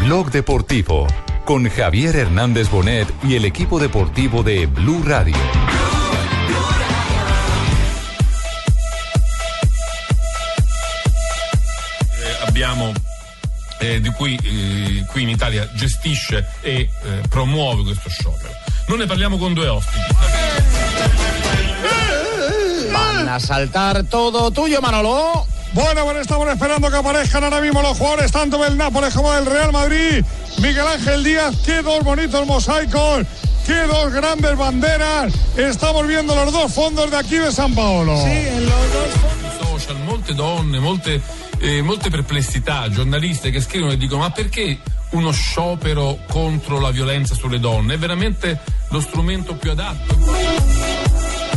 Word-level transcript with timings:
Blog 0.00 0.30
Deportivo 0.30 1.06
con 1.44 1.68
Javier 1.68 2.16
Hernández 2.16 2.70
Bonet 2.70 3.06
y 3.22 3.34
el 3.34 3.44
equipo 3.44 3.78
deportivo 3.78 4.42
de 4.42 4.66
Blue 4.66 5.02
Radio. 5.04 5.36
eh, 12.30 12.46
abbiamo 12.46 12.92
eh, 13.78 14.00
di 14.00 14.10
cui 14.10 14.38
eh, 14.42 15.04
qui 15.06 15.22
in 15.22 15.28
Italia 15.28 15.68
gestisce 15.74 16.46
e 16.60 16.72
eh, 16.72 16.88
promuove 17.28 17.82
questo 17.82 18.08
sciopero. 18.08 18.50
Noi 18.86 18.98
ne 18.98 19.06
parliamo 19.06 19.36
con 19.36 19.52
due 19.52 19.68
ospiti. 19.68 20.14
Van 22.90 23.28
a 23.28 23.38
saltar 23.38 24.04
todo 24.04 24.50
tuyo, 24.50 24.80
Manolo. 24.80 25.46
Bueno, 25.72 26.04
bueno, 26.04 26.20
estamos 26.20 26.48
esperando 26.48 26.90
que 26.90 26.96
aparezcan 26.96 27.44
ahora 27.44 27.60
mismo 27.60 27.80
los 27.80 27.96
jugadores, 27.96 28.32
tanto 28.32 28.58
del 28.58 28.76
Nápoles 28.76 29.14
como 29.14 29.32
del 29.32 29.46
Real 29.46 29.72
Madrid. 29.72 30.24
Miguel 30.58 30.86
Ángel 30.86 31.22
Díaz, 31.22 31.56
qué 31.64 31.82
dos 31.82 32.02
bonitos 32.02 32.44
mosaicos, 32.46 33.26
qué 33.66 33.82
dos 33.86 34.12
grandes 34.12 34.56
banderas. 34.56 35.32
Estamos 35.56 36.06
viendo 36.06 36.34
los 36.34 36.52
dos 36.52 36.72
fondos 36.72 37.10
de 37.10 37.16
aquí 37.16 37.36
de 37.36 37.52
San 37.52 37.74
Paolo. 37.74 38.16
Sì, 38.16 38.30
en 38.30 38.64
los 38.66 38.92
dos 38.92 39.30
social, 39.80 39.96
molte 40.04 40.34
donne, 40.34 40.78
molte, 40.80 41.22
eh, 41.58 41.82
molte 41.82 42.10
perplessità, 42.10 42.88
giornaliste 42.90 43.50
che 43.50 43.60
scrivono 43.60 43.92
e 43.92 43.96
dicono 43.96 44.22
ma 44.22 44.30
perché 44.30 44.78
uno 45.10 45.30
sciopero 45.30 46.18
contro 46.28 46.80
la 46.80 46.90
violenza 46.90 47.34
sulle 47.34 47.60
donne? 47.60 47.94
È 47.94 47.98
veramente 47.98 48.60
lo 48.88 49.00
strumento 49.00 49.54
più 49.54 49.70
adatto? 49.70 50.18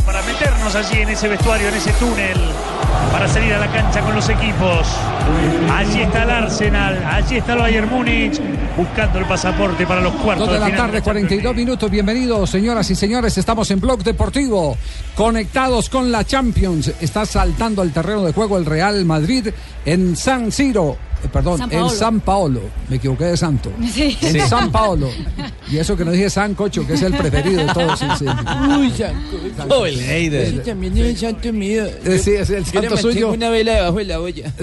para 0.04 0.22
meternos 0.22 0.74
allí 0.74 1.00
en 1.00 1.08
ese 1.08 1.28
vestuario, 1.28 1.68
en 1.68 1.74
ese 1.74 1.92
túnel, 1.94 2.38
para 3.12 3.28
salir 3.28 3.52
a 3.54 3.58
la 3.58 3.70
cancha 3.70 4.00
con 4.00 4.14
los 4.14 4.28
equipos. 4.28 4.86
Allí 5.72 6.02
está 6.02 6.24
el 6.24 6.30
Arsenal, 6.30 7.04
allí 7.04 7.36
está 7.36 7.54
el 7.54 7.58
Bayern 7.60 7.88
Múnich, 7.88 8.40
buscando 8.76 9.18
el 9.18 9.24
pasaporte 9.24 9.86
para 9.86 10.00
los 10.00 10.12
cuartos 10.14 10.46
Dos 10.46 10.54
de 10.54 10.60
la 10.60 10.66
final 10.66 10.80
tarde, 10.86 11.02
42 11.02 11.54
minutos. 11.54 11.90
Bienvenidos, 11.90 12.50
señoras 12.50 12.90
y 12.90 12.94
señores. 12.94 13.38
Estamos 13.38 13.70
en 13.70 13.80
Blog 13.80 14.02
Deportivo, 14.02 14.76
conectados 15.14 15.88
con 15.88 16.12
la 16.12 16.24
Champions. 16.24 16.92
Está 17.00 17.24
saltando 17.26 17.82
al 17.82 17.92
terreno 17.92 18.24
de 18.24 18.32
juego 18.32 18.58
el 18.58 18.66
Real 18.66 19.04
Madrid 19.04 19.48
en 19.84 20.16
San 20.16 20.50
Siro. 20.52 20.96
eh, 21.22 21.28
Perdón, 21.32 21.58
San 21.58 21.72
en. 21.72 21.88
San 21.90 22.20
Paolo. 22.20 22.60
Me 22.88 22.96
equivoqué 22.96 23.24
de 23.24 23.36
santo. 23.36 23.70
Sí. 23.92 24.16
En 24.20 24.32
Sí. 24.32 24.40
San 24.40 24.70
Paolo. 24.72 25.08
Y 25.70 25.78
eso 25.78 25.96
que 25.96 26.04
no 26.04 26.10
dije 26.10 26.28
San 26.28 26.54
Cocho, 26.54 26.86
que 26.86 26.92
es 26.94 27.02
el 27.02 27.14
preferido 27.14 27.64
de 27.66 27.72
todos. 27.72 27.98
sí, 27.98 28.06
sí. 28.18 28.24
Uy, 28.26 28.90
Sanco. 28.90 29.86
Ese 29.86 30.52
también 30.64 30.96
es 30.98 31.04
el 31.06 31.16
santo 31.16 31.52
mío. 31.52 31.84
Eh, 32.04 32.18
sí, 32.22 32.32
es 32.32 32.50
el 32.50 32.64
santo 32.66 32.96
suyo. 32.98 33.32
una 33.32 33.48
vela 33.48 33.72
debajo 33.72 33.96
de 33.98 34.04
la 34.04 34.20
olla. 34.20 34.52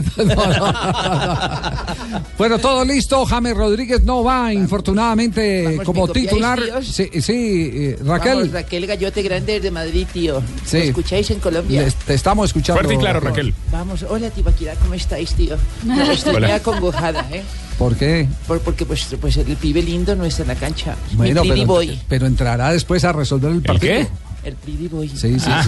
Bueno, 2.37 2.57
todo 2.59 2.83
listo. 2.83 3.25
James 3.25 3.55
Rodríguez 3.55 4.03
no 4.03 4.23
va, 4.23 4.51
infortunadamente, 4.53 5.63
Vamos, 5.63 5.85
como 5.85 6.01
¿me 6.01 6.07
copiáis, 6.07 6.29
titular. 6.29 6.59
Sí, 6.83 7.09
sí, 7.21 7.71
eh, 7.73 7.97
Raquel. 8.03 8.35
Vamos, 8.37 8.51
Raquel 8.51 8.87
Gallote 8.87 9.21
Grande 9.21 9.59
de 9.59 9.71
Madrid, 9.71 10.07
tío. 10.11 10.41
Sí. 10.65 10.77
¿Me 10.77 10.83
escucháis 10.87 11.29
en 11.31 11.39
Colombia? 11.39 11.81
les- 11.83 11.95
te 11.95 12.13
estamos 12.15 12.49
escuchando. 12.49 12.79
Fuerte 12.81 12.95
y 12.95 12.97
claro, 12.97 13.19
Raquel. 13.19 13.53
Vamos, 13.71 14.03
hola 14.09 14.29
Tibaquira, 14.31 14.73
¿cómo 14.75 14.93
estáis, 15.11 15.33
tío? 15.33 15.57
No, 15.83 16.11
estoy 16.11 16.35
Hola. 16.35 16.47
muy 16.47 16.55
acongojada, 16.55 17.27
¿eh? 17.31 17.43
¿Por 17.77 17.95
qué? 17.95 18.27
Por- 18.47 18.59
porque 18.61 18.85
pues, 18.85 19.07
pues 19.19 19.35
el 19.37 19.55
pibe 19.57 19.81
lindo 19.81 20.15
no 20.15 20.23
está 20.25 20.43
en 20.43 20.49
la 20.49 20.55
cancha. 20.55 20.95
Bueno, 21.13 21.41
Mi 21.41 21.49
pretty 21.49 21.61
pero, 21.65 21.73
boy. 21.73 21.99
pero 22.07 22.25
entrará 22.27 22.71
después 22.71 23.03
a 23.03 23.11
resolver 23.11 23.51
el 23.51 23.61
partido. 23.61 23.93
qué? 23.93 24.07
El 24.43 24.55
pretty 24.55 24.87
boy. 24.87 25.07
Sí, 25.09 25.39
sí, 25.39 25.45
Ah. 25.47 25.63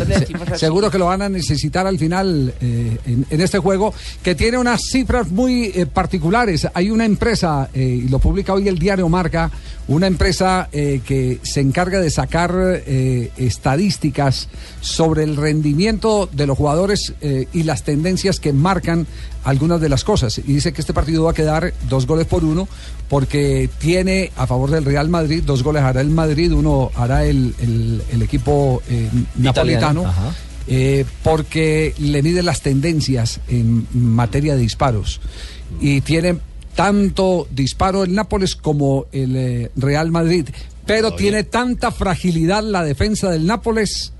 Seguro 0.55 0.89
que 0.89 0.97
lo 0.97 1.05
van 1.05 1.21
a 1.21 1.29
necesitar 1.29 1.85
al 1.85 1.99
final 1.99 2.53
eh, 2.59 2.97
en, 3.05 3.25
en 3.29 3.41
este 3.41 3.59
juego, 3.59 3.93
que 4.23 4.33
tiene 4.33 4.57
unas 4.57 4.81
cifras 4.91 5.29
muy 5.29 5.65
eh, 5.75 5.85
particulares. 5.85 6.67
Hay 6.73 6.89
una 6.89 7.05
empresa, 7.05 7.69
eh, 7.73 8.01
y 8.05 8.07
lo 8.09 8.17
publica 8.19 8.53
hoy 8.53 8.67
el 8.67 8.79
diario 8.79 9.07
Marca, 9.09 9.51
una 9.87 10.07
empresa 10.07 10.69
eh, 10.71 11.01
que 11.05 11.39
se 11.43 11.59
encarga 11.61 11.99
de 11.99 12.09
sacar 12.09 12.55
eh, 12.87 13.31
estadísticas 13.37 14.47
sobre 14.81 15.23
el 15.23 15.35
rendimiento 15.35 16.27
de 16.31 16.47
los 16.47 16.57
jugadores 16.57 17.13
eh, 17.21 17.47
y 17.53 17.63
las 17.63 17.83
tendencias 17.83 18.39
que 18.39 18.53
marcan 18.53 19.05
algunas 19.43 19.81
de 19.81 19.89
las 19.89 20.03
cosas. 20.03 20.37
Y 20.37 20.53
dice 20.53 20.71
que 20.73 20.81
este 20.81 20.93
partido 20.93 21.23
va 21.25 21.31
a 21.31 21.33
quedar 21.33 21.73
dos 21.89 22.05
goles 22.07 22.25
por 22.27 22.43
uno, 22.43 22.67
porque 23.09 23.69
tiene 23.79 24.31
a 24.37 24.47
favor 24.47 24.69
del 24.71 24.85
Real 24.85 25.09
Madrid, 25.09 25.43
dos 25.45 25.63
goles 25.63 25.83
hará 25.83 26.01
el 26.01 26.09
Madrid, 26.09 26.51
uno 26.53 26.91
hará 26.95 27.25
el, 27.25 27.53
el- 27.59 28.01
el 28.11 28.21
equipo 28.21 28.81
eh, 28.89 29.09
napolitano. 29.35 30.03
eh, 30.67 31.03
porque 31.23 31.93
le 31.99 32.23
mide 32.23 32.41
las 32.41 32.61
tendencias 32.61 33.41
en 33.49 33.85
materia 33.93 34.55
de 34.55 34.61
disparos 34.61 35.19
y 35.81 35.99
tiene 35.99 36.37
tanto 36.73 37.47
disparo 37.51 38.05
el 38.05 38.13
Nápoles 38.15 38.55
como 38.55 39.05
el 39.11 39.35
eh, 39.35 39.71
Real 39.75 40.09
Madrid, 40.11 40.47
pero 40.85 41.09
tiene 41.17 41.43
tanta 41.43 41.91
fragilidad 41.91 42.63
la 42.63 42.81
defensa 42.83 43.29
del 43.29 43.45
Nápoles 43.45 44.12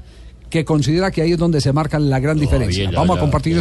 que 0.54 0.64
considera 0.64 1.10
que 1.10 1.24
ahí 1.24 1.32
es 1.32 1.38
donde 1.40 1.60
se 1.60 1.74
marca 1.74 1.98
la 1.98 2.20
gran 2.20 2.38
diferencia. 2.40 2.92
Vamos 2.92 3.18
a 3.18 3.20
compartir 3.20 3.58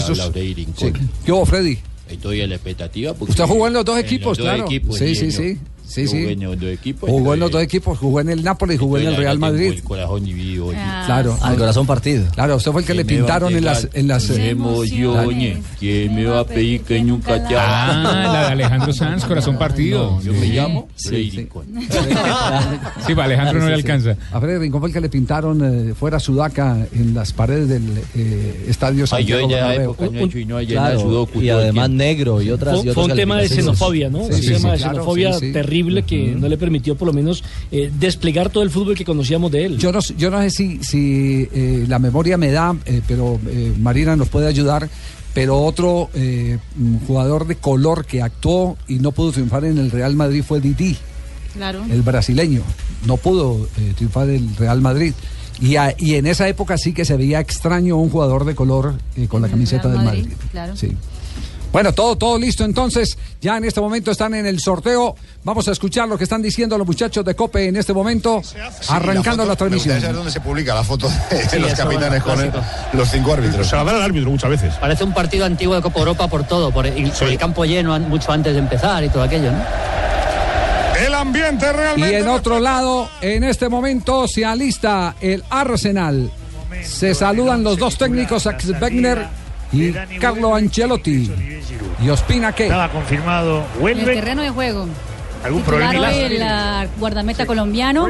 Rincón. 0.52 0.92
Sí. 0.94 1.06
¿Qué 1.24 1.32
hubo, 1.32 1.46
Freddy? 1.46 1.78
Estoy 2.06 2.42
a 2.42 2.46
la 2.46 2.56
expectativa. 2.56 3.14
porque- 3.14 3.30
Usted 3.32 3.44
jugó 3.44 3.66
en 3.66 3.72
los 3.72 3.82
dos 3.82 3.98
en 3.98 4.04
equipos, 4.04 4.36
los 4.36 4.46
dos 4.46 4.54
claro. 4.56 4.64
equipos, 4.66 4.98
sí, 4.98 5.14
sí, 5.14 5.24
en 5.24 5.32
sí. 5.32 5.58
Sí, 5.86 6.04
yo 6.04 6.10
sí. 6.10 6.26
En 6.28 6.42
los 6.42 6.58
dos 6.58 6.70
equipos. 6.70 7.10
Jugó 7.10 7.34
en 7.34 7.40
dos 7.40 7.62
equipos, 7.62 7.98
jugó 7.98 8.20
en 8.20 8.30
el 8.30 8.42
Nápoles 8.42 8.76
y 8.76 8.78
jugó 8.78 8.98
en 8.98 9.08
el 9.08 9.16
Real 9.16 9.38
Madrid. 9.38 9.72
El 9.72 9.82
corazón. 9.82 10.24
Claro. 11.06 11.36
Al 11.40 11.56
corazón 11.56 11.86
partido. 11.86 12.24
Claro, 12.34 12.56
usted 12.56 12.72
fue 12.72 12.82
el 12.82 12.86
que 12.86 12.94
le 12.94 13.04
pintaron 13.04 13.54
en 13.54 13.64
las, 13.64 13.88
en 13.92 14.08
las 14.08 14.28
eh, 14.30 14.50
Emociones. 14.50 15.58
¿Quién 15.78 16.14
me 16.14 16.24
va 16.24 16.40
a 16.40 16.46
pedir 16.46 16.82
que 16.82 17.02
nunca 17.02 17.46
te 17.46 17.54
Ah, 17.56 18.30
la 18.32 18.40
de 18.42 18.52
Alejandro 18.52 18.92
Sanz, 18.92 19.24
corazón 19.24 19.58
partido. 19.58 20.20
Yo 20.22 20.32
me 20.32 20.46
llamo 20.46 20.88
Sí, 20.96 21.08
Freddy 21.08 21.30
sí. 21.30 21.36
Rincón. 21.38 21.66
Sí, 23.06 23.14
para 23.14 23.24
Alejandro 23.24 23.60
no 23.60 23.68
le 23.68 23.74
alcanza. 23.74 24.16
A 24.30 24.40
Freddy 24.40 24.58
Rincón 24.58 24.80
fue 24.80 24.88
el 24.88 24.94
que 24.94 25.00
le 25.00 25.08
pintaron 25.08 25.90
eh, 25.90 25.94
fuera 25.94 26.18
Sudaca 26.20 26.86
en 26.92 27.14
las 27.14 27.32
paredes 27.32 27.68
del 27.68 28.02
eh, 28.14 28.66
estadio 28.68 29.06
Santiago 29.06 29.48
Bernabéu. 29.48 29.96
y 31.40 31.48
además 31.48 31.90
negro 31.90 32.40
y 32.42 32.50
otras. 32.50 32.82
Fue, 32.94 33.04
un 33.04 33.16
tema 33.16 33.38
de 33.38 33.48
xenofobia, 33.48 34.08
¿no? 34.08 34.20
Un 34.20 34.40
tema 34.40 34.72
de 34.72 34.78
xenofobia 34.78 35.32
que 36.04 36.34
no 36.34 36.48
le 36.48 36.56
permitió 36.58 36.96
por 36.96 37.06
lo 37.08 37.12
menos 37.12 37.42
eh, 37.70 37.90
desplegar 37.98 38.50
todo 38.50 38.62
el 38.62 38.70
fútbol 38.70 38.94
que 38.96 39.04
conocíamos 39.04 39.50
de 39.52 39.64
él. 39.66 39.78
Yo 39.78 39.92
no, 39.92 40.00
sé- 40.02 40.14
yo 40.16 40.30
no 40.30 40.40
sé 40.42 40.50
si, 40.50 40.82
si 40.82 41.48
eh, 41.52 41.84
la 41.88 41.98
memoria 41.98 42.36
me 42.36 42.50
da, 42.50 42.74
eh, 42.86 43.00
pero 43.06 43.38
eh, 43.48 43.72
Marina 43.78 44.16
nos 44.16 44.28
puede 44.28 44.46
ayudar. 44.48 44.88
Pero 45.34 45.58
otro 45.62 46.10
eh, 46.12 46.58
mm, 46.76 47.06
jugador 47.06 47.46
de 47.46 47.56
color 47.56 48.04
que 48.04 48.20
actuó 48.20 48.76
y 48.86 48.96
no 48.98 49.12
pudo 49.12 49.32
triunfar 49.32 49.64
en 49.64 49.78
el 49.78 49.90
Real 49.90 50.14
Madrid 50.14 50.42
fue 50.46 50.60
Didi, 50.60 50.94
Claro. 51.54 51.82
el 51.90 52.02
brasileño. 52.02 52.60
No 53.06 53.16
pudo 53.16 53.66
eh, 53.78 53.92
triunfar 53.96 54.28
en 54.28 54.48
el 54.50 54.56
Real 54.56 54.82
Madrid. 54.82 55.14
Y, 55.60 55.76
a- 55.76 55.94
y 55.98 56.16
en 56.16 56.26
esa 56.26 56.48
época 56.48 56.76
sí 56.76 56.92
que 56.92 57.04
se 57.06 57.16
veía 57.16 57.40
extraño 57.40 57.96
un 57.96 58.10
jugador 58.10 58.44
de 58.44 58.54
color 58.54 58.94
eh, 59.16 59.26
con 59.26 59.40
la 59.40 59.48
camiseta 59.48 59.84
Real 59.84 59.96
del 59.96 60.04
Madrid, 60.04 60.22
Madrid. 60.24 60.36
claro. 60.50 60.76
Sí. 60.76 60.92
Bueno, 61.72 61.92
todo, 61.94 62.16
todo 62.16 62.38
listo 62.38 62.64
entonces. 62.64 63.16
Ya 63.40 63.56
en 63.56 63.64
este 63.64 63.80
momento 63.80 64.10
están 64.10 64.34
en 64.34 64.44
el 64.46 64.60
sorteo. 64.60 65.16
Vamos 65.42 65.66
a 65.68 65.72
escuchar 65.72 66.06
lo 66.06 66.18
que 66.18 66.24
están 66.24 66.42
diciendo 66.42 66.76
los 66.76 66.86
muchachos 66.86 67.24
de 67.24 67.34
Cope 67.34 67.66
en 67.66 67.76
este 67.76 67.92
momento, 67.94 68.42
arrancando 68.88 69.44
la, 69.46 69.56
transmisión. 69.56 70.00
dónde 70.12 70.30
se 70.30 70.40
publica 70.40 70.74
la 70.74 70.84
foto 70.84 71.08
de 71.30 71.48
Sí, 71.48 71.58
los 71.58 71.72
capitanes 71.72 72.22
con 72.22 72.38
el- 72.40 72.52
los 72.92 73.08
cinco 73.10 73.32
árbitros. 73.32 73.66
Se 73.66 73.74
la 73.74 73.84
dan 73.84 73.96
al 73.96 74.02
árbitro 74.02 74.30
muchas 74.30 74.50
veces. 74.50 74.74
Parece 74.74 75.02
un 75.02 75.14
partido 75.14 75.46
antiguo 75.46 75.74
de 75.74 75.80
Copa 75.82 75.98
Europa 76.00 76.28
por 76.28 76.44
todo, 76.44 76.70
por 76.70 76.86
el, 76.86 77.10
por 77.10 77.28
el 77.28 77.38
campo 77.38 77.64
lleno 77.64 77.98
mucho 78.00 78.30
antes 78.32 78.52
de 78.52 78.58
empezar 78.58 79.02
y 79.02 79.08
todo 79.08 79.22
aquello, 79.22 79.50
¿no? 79.50 79.58
El 81.06 81.14
ambiente 81.14 81.66
Y 81.68 81.72
realmente. 81.72 82.18
en 82.18 82.28
otro 82.28 82.60
lado, 82.60 83.08
en 83.22 83.44
este 83.44 83.68
momento 83.68 84.28
se 84.28 84.44
alista 84.44 85.16
el 85.20 85.42
Arsenal. 85.50 86.30
Se 86.84 87.14
saludan 87.14 87.62
los 87.64 87.78
dos 87.78 87.96
técnicos, 87.96 88.46
Ax 88.46 88.70
Wegner 88.80 89.26
y 89.72 89.92
Carlo 90.18 90.54
Ancelotti. 90.54 91.30
Y 92.02 92.10
Ospina 92.10 92.52
que 92.52 92.64
Estaba 92.64 92.90
confirmado. 92.90 93.58
En 93.58 93.74
el 93.74 93.80
Vuelve. 93.80 94.14
terreno 94.14 94.42
de 94.42 94.50
juego. 94.50 94.86
¿Algún 95.44 95.62
problema? 95.62 96.12
el 96.12 96.88
guardameta 97.00 97.46
colombiano 97.46 98.06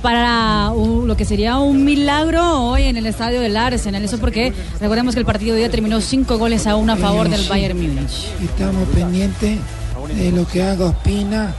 para 0.00 0.70
uh, 0.70 1.06
lo 1.06 1.16
que 1.16 1.24
sería 1.24 1.58
un 1.58 1.84
milagro 1.84 2.60
hoy 2.60 2.84
en 2.84 2.96
el 2.96 3.06
estadio 3.06 3.40
del 3.40 3.56
Arsenal. 3.56 4.02
Eso 4.02 4.18
porque 4.18 4.52
recordemos 4.80 5.14
que 5.14 5.20
el 5.20 5.26
partido 5.26 5.54
de 5.54 5.64
hoy 5.64 5.70
terminó 5.70 6.00
cinco 6.00 6.38
goles 6.38 6.66
a 6.66 6.74
uno 6.74 6.94
a 6.94 6.96
favor 6.96 7.28
del. 7.28 7.42
Bayern 7.48 7.78
Múnich. 7.78 8.28
Estamos 8.42 8.88
pendientes 8.88 9.58
de 10.08 10.32
lo 10.32 10.46
que 10.46 10.62
haga 10.62 10.86
Ospina 10.86 11.54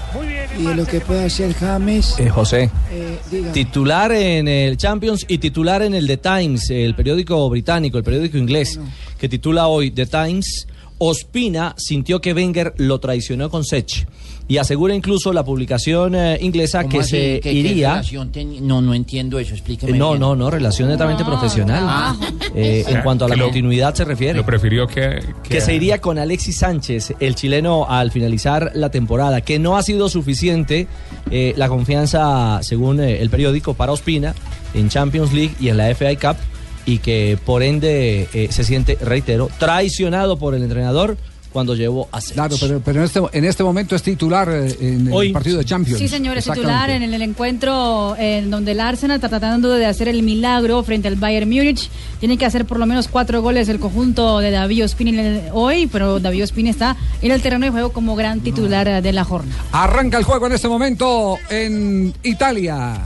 y 0.58 0.64
de 0.64 0.76
lo 0.76 0.86
que 0.86 1.00
pueda 1.00 1.26
hacer 1.26 1.54
James. 1.54 2.16
Eh, 2.20 2.30
José. 2.30 2.70
Eh. 2.92 3.50
Titular 3.54 4.12
en 4.12 4.48
el 4.48 4.78
Champions 4.78 5.26
y 5.28 5.38
titular 5.38 5.82
en 5.82 5.94
el 5.94 6.08
The 6.08 6.18
Times, 6.18 6.70
el 6.70 6.96
periódico 6.96 7.50
británico, 7.50 7.98
el 7.98 8.04
periódico 8.04 8.38
inglés, 8.38 8.80
que 9.18 9.30
titula 9.30 9.68
hoy 9.68 9.92
The 9.92 10.06
Times. 10.06 10.68
Ospina 10.98 11.76
sintió 11.78 12.22
que 12.22 12.34
Wenger 12.34 12.74
lo 12.78 13.00
traicionó 13.00 13.50
con 13.50 13.64
Sech 13.66 14.08
y 14.48 14.58
asegura 14.58 14.94
incluso 14.94 15.32
la 15.32 15.44
publicación 15.46 16.16
eh, 16.16 16.38
inglesa 16.42 16.80
¿Cómo 16.82 16.92
que 16.92 17.00
así? 17.00 17.10
se 17.12 17.18
¿Qué- 17.18 17.40
qué 17.42 17.54
iría. 17.54 18.02
ten- 18.32 18.68
No, 18.68 18.82
no 18.82 18.94
entiendo 18.94 19.40
eso, 19.40 19.54
explíqueme. 19.54 19.94
Eh, 19.94 20.00
No, 20.00 20.10
bien. 20.10 20.20
no, 20.20 20.36
no, 20.36 20.50
relación 20.52 20.90
netamente 20.90 21.24
profesional. 21.24 21.84
Ah. 21.88 22.16
Eh, 22.54 22.84
O 22.86 22.90
sea, 22.90 22.98
en 22.98 23.04
cuanto 23.04 23.26
a 23.26 23.30
la 23.30 23.36
lo- 23.38 23.46
continuidad 23.46 23.94
se 23.96 24.04
refiere. 24.04 24.38
Lo 24.38 24.46
prefirió 24.46 24.86
que... 24.86 25.22
que 25.48 25.62
se 25.62 25.74
iría 25.74 26.00
con 26.02 26.20
Alexis 26.20 26.58
Sánchez, 26.58 27.14
el 27.22 27.36
chileno, 27.36 27.86
al 27.90 28.12
finalizar 28.12 28.72
la 28.76 28.90
temporada, 28.92 29.40
que 29.42 29.60
no 29.60 29.78
ha 29.78 29.84
sido 29.84 30.10
suficiente 30.10 30.88
eh, 31.32 31.54
la 31.56 31.70
confianza, 31.70 32.60
según 32.64 33.00
eh, 33.00 33.22
el 33.22 33.30
periódico, 33.30 33.74
para 33.76 33.94
Ospina 33.94 34.36
en 34.74 34.90
Champions 34.90 35.32
League 35.34 35.56
y 35.60 35.70
en 35.70 35.78
la 35.78 35.90
FA 35.96 36.16
Cup, 36.20 36.38
y 36.86 36.98
que 37.00 37.38
por 37.46 37.64
ende 37.64 38.28
eh, 38.34 38.48
se 38.52 38.64
siente, 38.64 38.98
reitero, 39.02 39.50
traicionado 39.60 40.38
por 40.38 40.54
el 40.56 40.64
entrenador 40.64 41.18
cuando 41.52 41.76
llevó 41.76 42.08
a 42.12 42.20
Sech. 42.20 42.34
Claro, 42.34 42.56
pero, 42.60 42.82
pero 42.84 43.00
en, 43.02 43.06
este, 43.06 43.22
en 43.32 43.46
este 43.46 43.64
momento 43.64 43.96
es 43.96 44.02
titular 44.02 44.50
eh, 44.50 44.76
en 44.82 45.06
el 45.08 45.14
Hoy. 45.14 45.32
partido 45.32 45.60
de 45.60 45.66
Champions. 45.66 46.00
Sí, 46.00 46.08
señor, 46.08 46.36
es 46.36 46.46
titular 46.46 46.90
en 46.90 47.04
el, 47.04 47.14
el 47.14 47.22
encuentro 47.22 48.16
en 48.18 48.50
donde 48.50 48.72
el 48.72 48.80
Arsenal 48.80 49.18
está 49.18 49.30
tratando 49.30 49.70
de 49.72 49.86
hacer 49.86 50.08
el 50.08 50.24
milagro 50.24 50.82
frente 50.82 51.08
al 51.10 51.16
Bayern 51.16 51.48
Múnich. 51.48 51.92
Tiene 52.20 52.40
que 52.40 52.46
hacer 52.48 52.66
por 52.66 52.80
lo 52.80 52.88
menos 52.88 53.08
cuatro 53.08 53.44
goles 53.44 53.70
el 53.70 53.80
conjunto 53.80 54.40
de 54.40 54.50
David 54.50 54.86
Ospina 54.86 55.22
el- 55.22 55.42
hoy, 55.54 55.86
pero 55.86 56.20
David 56.20 56.46
Ospina 56.46 56.72
está 56.72 56.98
en 57.22 57.32
el 57.32 57.40
terreno 57.44 57.66
de 57.66 57.72
juego 57.72 57.94
como 57.94 58.16
gran 58.16 58.40
titular 58.40 59.04
de 59.04 59.14
la 59.14 59.24
jornada. 59.24 59.62
Arranca 59.74 60.18
el 60.18 60.24
juego 60.24 60.48
en 60.48 60.54
este 60.54 60.68
momento 60.68 61.38
en 61.52 62.16
Italia. 62.24 62.98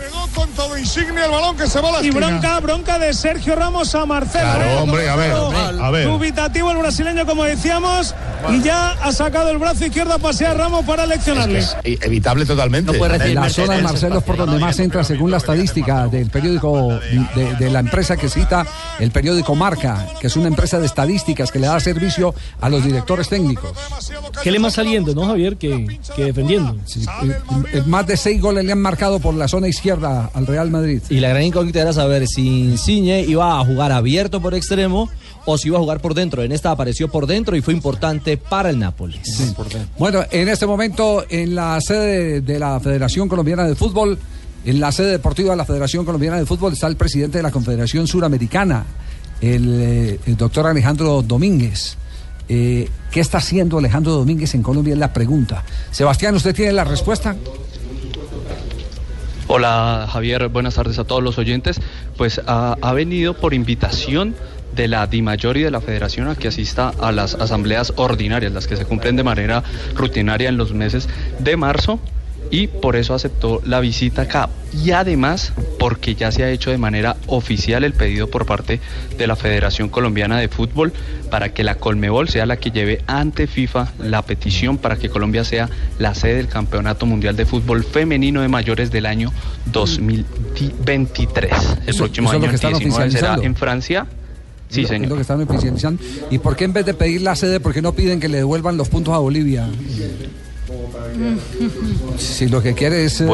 Pegó 0.00 0.26
con 0.34 0.48
todo 0.52 0.78
insignia 0.78 1.26
el 1.26 1.30
balón 1.30 1.56
que 1.58 1.66
se 1.66 1.78
va 1.78 1.90
a 1.90 1.92
la 1.92 2.02
Y 2.02 2.08
esquina. 2.08 2.28
bronca, 2.28 2.60
bronca 2.60 2.98
de 2.98 3.12
Sergio 3.12 3.54
Ramos 3.54 3.94
a 3.94 4.06
Marcelo. 4.06 4.44
Claro, 4.44 4.64
¿eh? 4.64 4.76
hombre, 4.76 5.08
a 5.10 5.16
ver, 5.16 5.32
a 5.78 5.90
ver. 5.90 6.08
Dubitativo 6.08 6.70
el 6.70 6.78
brasileño, 6.78 7.26
como 7.26 7.44
decíamos, 7.44 8.14
y 8.48 8.62
ya 8.62 8.92
ha 8.92 9.12
sacado 9.12 9.50
el 9.50 9.58
brazo 9.58 9.84
izquierdo 9.84 10.14
a 10.14 10.18
pasear 10.18 10.56
Ramos 10.56 10.86
para 10.86 11.04
leccionarle. 11.04 11.62
evitable 11.84 12.46
totalmente. 12.46 12.96
En 12.96 13.34
la 13.34 13.50
zona 13.50 13.74
de 13.76 13.82
Marcelo 13.82 14.18
es 14.18 14.24
por 14.24 14.38
donde 14.38 14.58
más 14.58 14.78
entra 14.78 15.04
según 15.04 15.30
la 15.30 15.36
estadística 15.36 16.06
del 16.08 16.30
periódico 16.30 16.98
de, 17.34 17.54
de 17.58 17.70
la 17.70 17.80
empresa 17.80 18.16
que 18.16 18.30
cita 18.30 18.66
el 19.00 19.10
periódico 19.10 19.54
Marca, 19.54 20.06
que 20.18 20.28
es 20.28 20.36
una 20.36 20.48
empresa 20.48 20.78
de 20.78 20.86
estadísticas 20.86 21.52
que 21.52 21.58
le 21.58 21.66
da 21.66 21.78
servicio 21.78 22.34
a 22.62 22.70
los 22.70 22.82
directores 22.82 23.28
técnicos. 23.28 23.72
¿Qué 24.42 24.50
le 24.50 24.58
más 24.58 24.72
saliendo, 24.74 25.14
no, 25.14 25.26
Javier, 25.26 25.58
que, 25.58 25.98
que 26.16 26.24
defendiendo? 26.24 26.74
Eh, 27.24 27.36
eh, 27.74 27.82
Más 27.84 28.06
de 28.06 28.16
seis 28.16 28.40
goles 28.40 28.64
le 28.64 28.72
han 28.72 28.80
marcado 28.80 29.20
por 29.20 29.34
la 29.34 29.46
zona 29.46 29.68
izquierda 29.68 29.89
al 29.92 30.46
Real 30.46 30.70
Madrid. 30.70 31.02
Y 31.10 31.20
la 31.20 31.28
gran 31.30 31.42
incógnita 31.42 31.80
era 31.80 31.92
saber 31.92 32.26
si 32.26 32.64
Insigne 32.64 33.22
iba 33.22 33.58
a 33.58 33.64
jugar 33.64 33.92
abierto 33.92 34.40
por 34.40 34.54
extremo 34.54 35.08
o 35.46 35.58
si 35.58 35.68
iba 35.68 35.78
a 35.78 35.80
jugar 35.80 36.00
por 36.00 36.14
dentro. 36.14 36.42
En 36.42 36.52
esta 36.52 36.70
apareció 36.70 37.08
por 37.08 37.26
dentro 37.26 37.56
y 37.56 37.62
fue 37.62 37.74
importante 37.74 38.36
para 38.36 38.70
el 38.70 38.78
Nápoles. 38.78 39.20
Bueno, 39.98 40.22
en 40.30 40.48
este 40.48 40.66
momento 40.66 41.24
en 41.28 41.54
la 41.54 41.80
sede 41.80 42.40
de 42.40 42.58
la 42.58 42.80
Federación 42.80 43.28
Colombiana 43.28 43.64
de 43.64 43.74
Fútbol, 43.74 44.18
en 44.64 44.80
la 44.80 44.92
sede 44.92 45.12
deportiva 45.12 45.50
de 45.50 45.56
la 45.56 45.64
Federación 45.64 46.04
Colombiana 46.04 46.38
de 46.38 46.46
Fútbol 46.46 46.72
está 46.72 46.86
el 46.86 46.96
presidente 46.96 47.38
de 47.38 47.42
la 47.42 47.50
Confederación 47.50 48.06
Suramericana, 48.06 48.84
el, 49.40 49.80
eh, 49.80 50.20
el 50.26 50.36
doctor 50.36 50.66
Alejandro 50.66 51.22
Domínguez. 51.22 51.96
Eh, 52.52 52.88
¿Qué 53.12 53.20
está 53.20 53.38
haciendo 53.38 53.78
Alejandro 53.78 54.12
Domínguez 54.12 54.54
en 54.54 54.62
Colombia? 54.62 54.92
Es 54.92 54.98
la 54.98 55.12
pregunta. 55.12 55.64
Sebastián, 55.92 56.34
¿usted 56.34 56.54
tiene 56.54 56.72
la 56.72 56.84
respuesta? 56.84 57.36
Hola 59.52 60.06
Javier, 60.08 60.46
buenas 60.46 60.76
tardes 60.76 61.00
a 61.00 61.04
todos 61.04 61.24
los 61.24 61.36
oyentes. 61.36 61.80
Pues 62.16 62.40
ha, 62.46 62.92
venido 62.94 63.34
por 63.34 63.52
invitación 63.52 64.36
de 64.76 64.86
la 64.86 65.08
DIMAYOR 65.08 65.56
y 65.56 65.62
de 65.62 65.72
la 65.72 65.80
Federación 65.80 66.28
a 66.28 66.36
que 66.36 66.46
asista 66.46 66.92
a 67.00 67.10
las 67.10 67.34
asambleas 67.34 67.92
ordinarias, 67.96 68.52
las 68.52 68.68
que 68.68 68.76
se 68.76 68.84
cumplen 68.84 69.16
de 69.16 69.24
manera 69.24 69.64
rutinaria 69.96 70.48
en 70.48 70.56
los 70.56 70.72
meses 70.72 71.08
de 71.40 71.56
marzo 71.56 71.98
y 72.50 72.66
por 72.66 72.96
eso 72.96 73.14
aceptó 73.14 73.60
la 73.64 73.80
visita 73.80 74.22
acá. 74.22 74.48
Y 74.72 74.90
además 74.92 75.52
porque 75.78 76.14
ya 76.14 76.30
se 76.32 76.42
ha 76.44 76.50
hecho 76.50 76.70
de 76.70 76.78
manera 76.78 77.16
oficial 77.26 77.84
el 77.84 77.92
pedido 77.92 78.28
por 78.28 78.46
parte 78.46 78.80
de 79.16 79.26
la 79.26 79.36
Federación 79.36 79.88
Colombiana 79.88 80.38
de 80.38 80.48
Fútbol 80.48 80.92
para 81.30 81.52
que 81.54 81.62
la 81.64 81.76
Colmebol 81.76 82.28
sea 82.28 82.46
la 82.46 82.56
que 82.56 82.70
lleve 82.70 83.02
ante 83.06 83.46
FIFA 83.46 83.92
la 84.00 84.22
petición 84.22 84.78
para 84.78 84.96
que 84.96 85.08
Colombia 85.08 85.44
sea 85.44 85.68
la 85.98 86.14
sede 86.14 86.36
del 86.36 86.48
Campeonato 86.48 87.06
Mundial 87.06 87.36
de 87.36 87.46
Fútbol 87.46 87.84
Femenino 87.84 88.42
de 88.42 88.48
Mayores 88.48 88.90
del 88.90 89.06
año 89.06 89.32
2023. 89.72 91.52
El 91.82 91.88
Eso- 91.88 91.98
próximo 92.04 92.28
eso 92.32 92.36
es 92.36 92.42
lo 92.42 92.48
año, 92.68 92.78
que 92.78 92.84
19, 92.84 93.10
será 93.10 93.36
en 93.42 93.54
Francia. 93.56 94.06
Sí, 94.68 94.80
Es 94.82 94.84
es 94.84 94.90
señor. 94.90 95.08
lo 95.10 95.14
que 95.16 95.22
están 95.22 95.40
oficializando. 95.42 96.00
¿Y 96.30 96.38
por 96.38 96.54
qué 96.56 96.64
en 96.64 96.72
vez 96.72 96.86
de 96.86 96.94
pedir 96.94 97.22
la 97.22 97.34
sede, 97.34 97.58
por 97.58 97.72
qué 97.74 97.82
no 97.82 97.92
piden 97.92 98.20
que 98.20 98.28
le 98.28 98.36
devuelvan 98.38 98.76
los 98.76 98.88
puntos 98.88 99.12
a 99.14 99.18
Bolivia? 99.18 99.68
Si 102.18 102.48
lo 102.48 102.62
que 102.62 102.74
quiere 102.74 103.04
es 103.04 103.20
eh, 103.20 103.26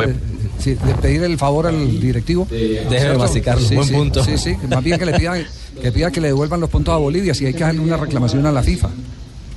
de 0.64 0.94
pedir 1.00 1.22
el 1.22 1.38
favor 1.38 1.66
al 1.66 2.00
directivo. 2.00 2.46
Déjeme 2.50 3.18
masticarlo, 3.18 3.66
buen 3.68 3.84
sí, 3.84 3.94
punto. 3.94 4.24
Sí, 4.24 4.38
sí, 4.38 4.56
que 4.56 4.66
más 4.66 4.82
bien 4.82 4.98
que 4.98 5.06
le 5.06 5.18
pidan 5.18 5.44
que, 5.80 5.92
pida 5.92 6.10
que 6.10 6.20
le 6.20 6.28
devuelvan 6.28 6.60
los 6.60 6.70
puntos 6.70 6.94
a 6.94 6.96
Bolivia 6.96 7.34
si 7.34 7.46
hay 7.46 7.54
que 7.54 7.64
hacerle 7.64 7.82
una 7.82 7.96
reclamación 7.96 8.46
a 8.46 8.52
la 8.52 8.62
FIFA. 8.62 8.90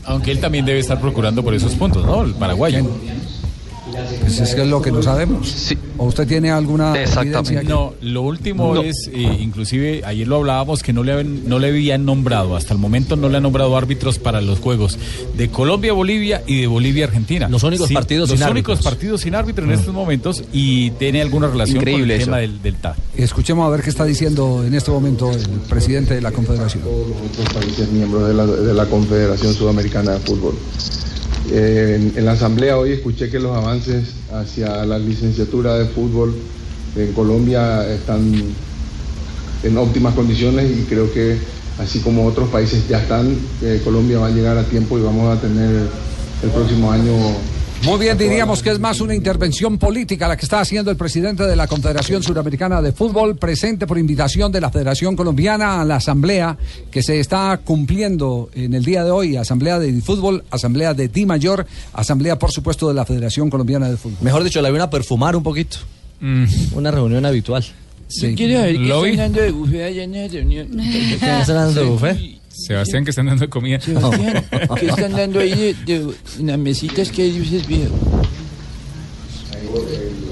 Aunque 0.06 0.31
él 0.31 0.39
también 0.39 0.65
debe 0.65 0.80
estar 0.80 1.00
procurando 1.00 1.44
por 1.44 1.53
esos 1.53 1.74
puntos, 1.74 2.06
¿no? 2.06 2.24
El 2.24 2.33
paraguayo. 2.33 2.86
Pues 4.22 4.40
es 4.40 4.56
que 4.56 4.62
es 4.62 4.68
lo 4.68 4.81
que 4.81 4.92
no 4.92 5.01
sabemos. 5.01 5.74
¿O 5.98 6.06
usted 6.06 6.28
tiene 6.28 6.50
alguna 6.51 6.94
que- 6.94 7.63
No, 7.63 7.94
lo 8.01 8.22
último 8.22 8.75
No. 8.75 8.81
es, 8.81 9.10
eh, 9.13 9.38
inclusive 9.42 10.01
ayer 10.06 10.28
lo 10.28 10.38
hablábamos, 10.38 10.81
que 10.81 10.94
no 10.94 11.04
le, 11.04 11.12
habían- 11.12 11.48
no 11.50 11.60
le 11.60 11.68
habían 11.68 12.06
nombrado, 12.06 12.56
hasta 12.56 12.74
el 12.74 12.80
momento 12.80 13.16
no 13.16 13.28
le 13.30 13.38
han 13.38 13.44
nombrado 13.44 13.75
árbitros 13.75 14.18
para 14.19 14.40
los 14.42 14.60
juegos 14.60 14.98
de 15.38 15.50
Colombia-Bolivia 15.50 16.44
y 16.48 16.62
de 16.62 16.68
Bolivia-Argentina. 16.68 17.50
Los 17.50 17.63
únicos 17.63 17.92
partidos 17.92 18.30
los 18.30 18.40
sin 18.40 18.48
únicos 18.50 18.78
árbitros. 18.78 18.94
partidos 18.94 19.22
sin 19.22 19.36
árbitro 19.36 19.66
en 19.66 19.72
estos 19.72 19.94
momentos 19.94 20.44
y 20.54 20.92
tiene 20.92 21.22
alguna 21.22 21.48
relación 21.48 21.78
Increíble 21.78 22.04
con 22.04 22.12
el 22.12 22.18
eso. 22.18 22.25
tema 22.25 22.38
del, 22.38 22.62
del. 22.62 22.75
Escuchemos 23.18 23.68
a 23.68 23.69
ver 23.69 23.81
qué 23.81 23.90
está 23.90 24.06
diciendo 24.06 24.63
en 24.66 24.74
este 24.74 24.90
momento 24.92 25.31
el 25.31 25.42
presidente 25.68 26.13
de 26.15 26.22
la 26.22 26.32
Confederación. 26.32 26.84
otros 26.84 27.53
países 27.53 27.89
miembros 27.91 28.27
de 28.27 28.34
la, 28.34 28.46
de 28.46 28.74
la 28.74 28.86
Confederación 28.86 29.53
Sudamericana 29.53 30.12
de 30.13 30.20
Fútbol. 30.20 30.56
Eh, 31.51 32.12
en, 32.15 32.25
la 32.25 32.34
asamblea 32.34 32.77
hoy 32.77 32.91
escuché 32.91 33.29
que 33.29 33.39
los 33.39 33.56
avances 33.58 34.10
hacia 34.32 34.86
la 34.86 35.00
licenciatura 35.00 35.79
de 35.79 35.86
fútbol 35.86 36.36
en 36.96 37.12
Colombia 37.13 37.88
están 37.91 38.32
en 39.63 39.77
óptimas 39.77 40.13
condiciones 40.13 40.70
y 40.77 40.84
creo 40.84 41.12
que 41.12 41.38
así 41.79 42.00
como 42.01 42.27
otros 42.27 42.50
países 42.50 42.88
ya 42.88 43.01
están, 43.01 43.36
eh, 43.63 43.82
Colombia 43.84 44.20
va 44.20 44.27
a 44.27 44.32
llegar 44.32 44.58
a 44.58 44.63
tiempo 44.63 45.00
y 45.00 45.01
vamos 45.01 45.36
a 45.36 45.41
tener 45.41 45.88
el 46.44 46.50
próximo 46.51 46.91
año 46.91 47.13
Muy 47.83 47.98
bien, 47.98 48.17
diríamos 48.17 48.62
que 48.62 48.71
es 48.71 48.79
más 48.79 49.00
una 49.00 49.15
intervención 49.15 49.77
política 49.77 50.27
la 50.27 50.36
que 50.36 50.43
está 50.43 50.59
haciendo 50.59 50.91
el 50.91 50.98
presidente 50.98 51.43
de 51.43 51.55
la 51.55 51.65
Confederación 51.65 52.21
Suramericana 52.21 52.81
de 52.81 52.91
Fútbol, 52.91 53.38
presente 53.38 53.88
por 53.88 53.98
invitación 53.98 54.51
de 54.51 54.59
la 54.59 54.69
Federación 54.69 55.15
Colombiana 55.15 55.79
a 55.79 55.86
la 55.86 55.95
asamblea 55.95 56.57
que 56.91 57.01
se 57.01 57.19
está 57.19 57.57
cumpliendo 57.63 58.50
en 58.53 58.74
el 58.74 58.83
día 58.83 59.05
de 59.05 59.12
hoy, 59.12 59.38
asamblea 59.38 59.79
de 59.79 60.01
fútbol, 60.01 60.43
asamblea 60.51 60.93
de 60.93 61.07
Di 61.07 61.25
Mayor, 61.25 61.65
asamblea 61.93 62.38
por 62.38 62.51
supuesto 62.51 62.88
de 62.89 62.93
la 62.93 63.05
Federación 63.05 63.50
Colombiana 63.50 63.89
de 63.89 63.95
Fútbol. 63.95 64.17
Mejor 64.21 64.43
dicho, 64.43 64.62
la 64.62 64.69
vino 64.69 64.83
a 64.83 64.89
perfumar 64.89 65.36
un 65.36 65.43
poquito. 65.43 65.77
Una 66.74 66.91
reunión 66.91 67.25
habitual. 67.25 67.65
Quiero 68.36 68.59
saber 68.59 69.15
qué 69.15 69.41
de 69.41 69.51
buffet 69.51 69.83
allá 69.83 70.03
en 70.03 70.15
esa 70.15 70.33
reunión. 70.33 70.67
¿Qué 70.69 71.53
de 71.74 71.83
buffet? 71.83 72.38
Sebastián, 72.66 73.04
que 73.04 73.12
están 73.12 73.28
dando 73.28 73.42
de 73.42 73.50
comida. 73.50 73.80
Sebastián, 73.80 74.46
¿qué 74.80 74.88
están 74.88 75.12
dando 75.13 75.39
ahí 75.39 75.75
de, 75.86 75.86
de 75.86 76.13
unas 76.39 76.58
mesitas 76.58 77.12
que 77.12 77.24
hay 77.24 77.38
luces 77.38 77.68
viejas? 77.68 77.92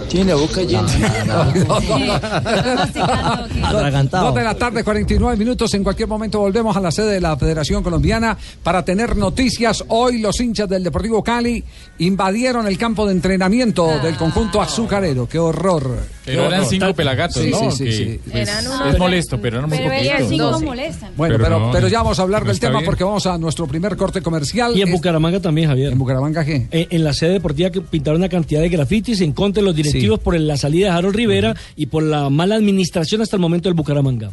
Tiene 0.10 0.31
la 0.31 0.38
boca 0.38 0.62
llena. 0.62 0.84
Dos 4.10 4.36
de 4.36 4.43
la 4.43 4.55
tarde, 4.55 4.84
49 4.84 5.38
minutos. 5.38 5.74
En 5.74 5.84
cualquier 5.84 6.07
momento 6.07 6.39
volvemos 6.39 6.75
a 6.77 6.81
la 6.81 6.91
sede 6.91 7.13
de 7.13 7.22
la 7.22 7.36
Federación 7.36 7.84
Colombiana 7.84 8.38
para 8.63 8.86
tener 8.86 9.17
noticias. 9.17 9.84
Hoy 9.89 10.19
los 10.19 10.39
hinchas 10.39 10.69
del 10.69 10.84
Deportivo 10.84 11.24
Cali 11.24 11.63
invadieron 12.00 12.67
el 12.67 12.77
campo 12.77 13.05
de 13.05 13.13
entrenamiento 13.13 14.00
del 14.00 14.15
conjunto 14.15 14.62
azucarero. 14.62 15.27
¡Qué 15.27 15.39
horror! 15.39 16.16
Pero 16.27 16.46
eran 16.46 16.65
cinco 16.65 16.93
pelagatos, 16.93 17.41
Sí, 17.41 17.50
¿no? 17.50 17.72
sí, 17.72 17.91
sí, 17.91 18.19
pues, 18.29 18.48
Eran 18.50 18.63
es 18.65 18.69
unos- 18.69 19.00
molesto, 19.00 19.39
pero 19.41 19.57
eran 19.57 19.69
muy 19.69 19.77
Pero 19.79 19.89
poquitos. 19.91 20.29
cinco 20.29 20.60
molestan. 20.60 21.12
Bueno, 21.17 21.34
Pero 21.36 21.43
pero, 21.46 21.60
no, 21.60 21.72
pero 21.72 21.88
ya 21.88 22.00
vamos 22.03 22.19
a 22.19 22.22
hablar 22.22 22.43
no 22.43 22.50
del 22.50 22.60
tema 22.60 22.74
bien. 22.79 22.86
porque 22.86 23.03
vamos 23.03 23.25
a 23.25 23.38
nuestro 23.38 23.65
primer 23.67 23.96
corte 23.98 24.22
comercial. 24.22 24.75
Y 24.77 24.81
en 24.81 24.89
Es- 24.89 24.93
Bucaramanga 24.93 25.39
también, 25.39 25.69
Javier. 25.69 25.91
¿En 25.93 25.98
Bucaramanga 25.98 26.43
qué? 26.46 26.67
En, 26.69 26.88
en 26.89 27.03
la 27.03 27.13
sede 27.13 27.31
deportiva 27.31 27.69
que 27.69 27.81
pintaron 27.81 28.19
una 28.22 28.29
cantidad 28.29 28.62
de 28.62 28.69
grafitis 28.69 29.22
en 29.22 29.31
contra 29.31 29.62
de 29.62 29.65
los 29.65 29.75
directivos 29.75 30.19
por 30.19 30.38
la 30.39 30.57
salida 30.57 30.88
de 30.91 30.98
Harold 30.98 31.15
Rivera 31.15 31.55
y 31.75 31.86
por 31.88 32.03
la 32.03 32.29
mala 32.29 32.55
administración 32.55 33.22
hasta 33.22 33.36
el 33.36 33.41
momento 33.41 33.69
del 33.69 33.74
Bucaramanga. 33.74 34.29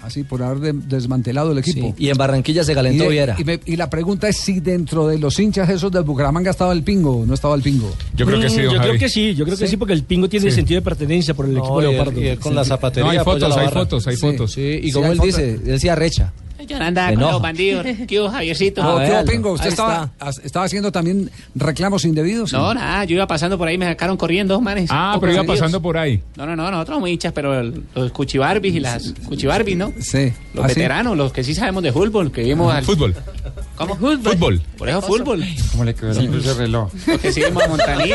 Así, 0.00 0.22
por 0.22 0.42
haber 0.44 0.58
de- 0.60 0.72
desmantelado 0.86 1.50
el 1.50 1.58
equipo. 1.58 1.92
Y 1.98 2.08
en 2.08 2.16
Barranquilla 2.16 2.62
se 2.62 2.72
calentó 2.72 3.04
y, 3.06 3.08
Viera. 3.08 3.34
y 3.36 3.42
me- 3.44 3.58
y 3.66 3.74
la 3.76 3.90
pregunta 3.90 4.28
es 4.28 4.36
si 4.36 4.60
dentro 4.60 5.08
de 5.08 5.18
los 5.18 5.38
hinchas 5.40 5.68
esos 5.70 5.90
del 5.90 6.04
Bucaramanga 6.04 6.50
estaba 6.52 6.72
el 6.72 6.84
pingo 6.84 7.18
o 7.18 7.26
no 7.26 7.34
estaba 7.34 7.56
el 7.56 7.62
pingo. 7.62 7.92
Yo 8.14 8.24
creo 8.24 8.40
que 8.40 8.48
sí, 8.48 8.60
Mm, 8.60 8.64
don 8.64 8.74
Yo 8.74 8.80
creo 8.80 8.98
que 8.98 9.08
sí, 9.08 9.34
yo 9.34 9.44
creo 9.44 9.56
que 9.58 9.66
sí, 9.66 9.76
porque 9.76 9.94
el 9.94 10.04
pingo 10.04 10.28
tiene 10.28 10.50
Sí. 10.50 10.54
sentido 10.56 10.80
de 10.80 10.84
pertenencia 10.84 11.34
por 11.34 11.46
el 11.46 11.52
equipo 11.56 11.80
Leopardo. 11.80 12.12
No, 12.12 13.10
hay 13.10 13.18
fotos, 13.18 13.56
hay 13.56 13.68
fotos, 13.70 14.06
hay 14.06 14.16
fotos. 14.16 14.52
Sí, 14.52 14.80
y 14.82 14.86
Sí, 14.86 14.92
como 14.92 15.06
él 15.06 15.16
fotos. 15.18 15.26
dice, 15.36 15.50
él 15.54 15.64
decía 15.64 15.94
recha. 15.96 16.32
Yo 16.66 16.76
andaba 16.76 17.08
Se 17.10 17.14
con 17.14 17.22
los 17.24 17.40
bandidos. 17.42 17.86
¿Qué 18.08 18.20
hubo, 18.20 18.28
Javiercito? 18.30 18.82
No, 18.82 18.98
Ah, 18.98 19.04
¿qué 19.06 19.12
hubo, 19.12 19.24
pingo? 19.24 19.52
¿Usted 19.52 19.68
estaba, 19.68 20.10
estaba 20.42 20.66
haciendo 20.66 20.90
también 20.90 21.30
reclamos 21.54 22.04
indebidos? 22.04 22.52
No, 22.52 22.74
nada, 22.74 23.04
yo 23.04 23.14
iba 23.16 23.26
pasando 23.26 23.56
por 23.56 23.68
ahí, 23.68 23.78
me 23.78 23.86
sacaron 23.86 24.16
corriendo 24.16 24.54
dos 24.54 24.62
manes. 24.62 24.90
Ah, 24.92 25.16
pero 25.20 25.32
iba 25.32 25.40
bandidos. 25.42 25.60
pasando 25.60 25.80
por 25.80 25.96
ahí. 25.96 26.20
No, 26.36 26.46
no, 26.46 26.56
no, 26.56 26.70
nosotros 26.70 27.00
muy 27.00 27.12
hinchas, 27.12 27.32
pero 27.32 27.62
los 27.62 28.12
cuchibarbis 28.12 28.74
y 28.74 28.80
las 28.80 29.14
cuchibarbis, 29.26 29.76
¿no? 29.76 29.92
Sí. 30.00 30.32
Los 30.54 30.64
¿Ah, 30.64 30.68
sí? 30.68 30.74
veteranos, 30.74 31.16
los 31.16 31.32
que 31.32 31.44
sí 31.44 31.54
sabemos 31.54 31.82
de 31.82 31.92
fútbol, 31.92 32.32
que 32.32 32.42
vimos 32.42 32.72
al... 32.74 32.84
Fútbol. 32.84 33.14
¿Cómo? 33.76 33.94
Fútbol. 33.96 34.20
Fútbol. 34.34 34.62
Por 34.76 34.88
eso 34.88 35.02
fútbol. 35.02 35.44
¿Cómo 35.70 35.84
le 35.84 35.94
quedó 35.94 36.10
ese 36.10 36.54
reloj? 36.54 36.92
Los 37.06 37.20
que 37.20 37.32
seguimos 37.32 37.62
a 37.62 37.68
Montanini. 37.68 38.12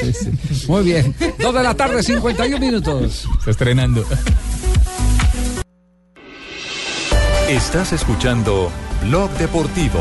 Sí, 0.00 0.12
sí. 0.12 0.66
Muy 0.68 0.84
bien. 0.84 1.14
Dos 1.40 1.52
de 1.54 1.62
la 1.62 1.74
tarde, 1.74 2.02
51 2.02 2.58
minutos. 2.64 3.24
Está 3.38 3.50
estrenando. 3.50 4.04
Estás 7.48 7.92
escuchando 7.92 8.70
Blog 9.06 9.30
Deportivo. 9.38 10.00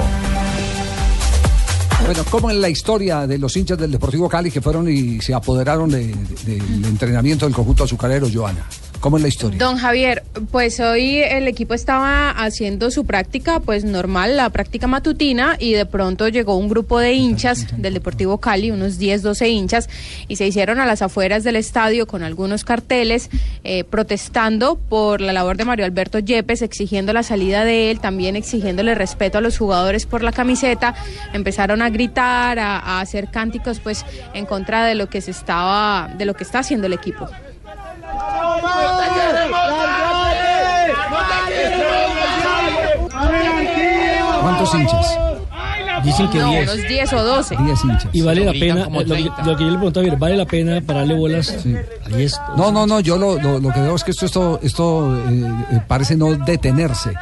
Bueno, 2.05 2.23
¿cómo 2.29 2.51
en 2.51 2.61
la 2.61 2.69
historia 2.69 3.25
de 3.25 3.37
los 3.37 3.55
hinchas 3.57 3.77
del 3.77 3.91
Deportivo 3.91 4.29
Cali 4.29 4.51
que 4.51 4.61
fueron 4.61 4.87
y 4.89 5.19
se 5.21 5.33
apoderaron 5.33 5.89
de- 5.89 6.07
de- 6.45 6.55
del 6.59 6.85
entrenamiento 6.85 7.45
del 7.45 7.55
conjunto 7.55 7.85
azucarero, 7.85 8.27
Joana? 8.31 8.65
¿Cómo 8.99 9.17
es 9.17 9.23
la 9.23 9.29
historia? 9.29 9.57
Don 9.59 9.77
Javier, 9.77 10.23
pues 10.51 10.79
hoy 10.79 11.19
el 11.19 11.47
equipo 11.47 11.73
estaba 11.73 12.31
haciendo 12.31 12.89
su 12.91 13.05
práctica, 13.05 13.59
pues 13.59 13.83
normal, 13.83 14.37
la 14.37 14.49
práctica 14.49 14.87
matutina, 14.87 15.55
y 15.59 15.73
de 15.73 15.85
pronto 15.85 16.27
llegó 16.27 16.57
un 16.57 16.67
grupo 16.67 16.99
de 16.99 17.13
hinchas 17.13 17.67
del 17.77 17.93
Deportivo 17.93 18.39
Cali, 18.39 18.71
unos 18.71 18.97
10, 18.97 19.21
12 19.21 19.49
hinchas, 19.49 19.89
y 20.27 20.37
se 20.37 20.47
hicieron 20.47 20.79
a 20.79 20.85
las 20.85 21.01
afueras 21.01 21.43
del 21.43 21.55
estadio 21.55 22.07
con 22.07 22.23
algunos 22.23 22.63
carteles 22.63 23.29
eh, 23.63 23.83
protestando 23.83 24.77
por 24.77 25.21
la 25.21 25.33
labor 25.33 25.57
de 25.57 25.65
Mario 25.65 25.85
Alberto 25.85 26.19
Yepes, 26.19 26.61
exigiendo 26.61 27.13
la 27.13 27.23
salida 27.23 27.65
de 27.65 27.91
él, 27.91 27.99
también 27.99 28.35
exigiéndole 28.35 28.95
respeto 28.95 29.37
a 29.37 29.41
los 29.41 29.57
jugadores 29.57 30.05
por 30.05 30.23
la 30.23 30.31
camiseta. 30.31 30.95
Empezaron 31.33 31.81
a 31.81 31.89
gritar, 31.89 32.59
a, 32.59 32.77
a 32.79 33.01
hacer 33.01 33.29
cánticos, 33.29 33.79
pues 33.79 34.05
en 34.33 34.45
contra 34.45 34.85
de 34.85 34.95
lo 34.95 35.07
que 35.07 35.21
se 35.21 35.31
estaba, 35.31 36.13
de 36.17 36.25
lo 36.25 36.33
que 36.33 36.43
está 36.43 36.59
haciendo 36.59 36.87
el 36.87 36.93
equipo. 36.93 37.27
¿Cuántos 44.41 44.73
hinchas? 44.75 45.17
Dicen 46.03 46.29
que 46.29 46.37
No, 46.39 46.51
10. 46.51 46.73
unos 46.73 46.87
10 46.87 47.13
o 47.13 47.23
12. 47.23 47.55
10 47.57 47.83
hinchas. 47.85 48.07
Y 48.13 48.21
vale 48.21 48.45
la 48.45 48.51
pena, 48.53 48.85
como 48.85 49.01
lo, 49.01 49.05
que, 49.07 49.13
30. 49.23 49.43
lo 49.43 49.57
que 49.57 49.63
yo 49.63 49.69
le 49.71 49.77
pregunto 49.77 49.99
a 49.99 50.03
Javier, 50.03 50.19
¿vale 50.19 50.37
la 50.37 50.45
pena 50.45 50.81
para 50.85 50.99
darle 50.99 51.15
bolas 51.15 51.49
a 52.05 52.09
10? 52.15 52.39
No, 52.55 52.71
no, 52.71 52.85
no, 52.85 52.99
yo 52.99 53.17
lo, 53.17 53.39
lo- 53.39 53.59
lo 53.59 53.73
que 53.73 53.81
veo 53.81 53.95
es 53.95 54.03
que 54.03 54.11
esto, 54.11 54.25
esto, 54.25 54.59
esto 54.61 55.15
eh, 55.27 55.51
eh, 55.71 55.81
parece 55.87 56.15
no 56.15 56.33
detenerse. 56.35 57.13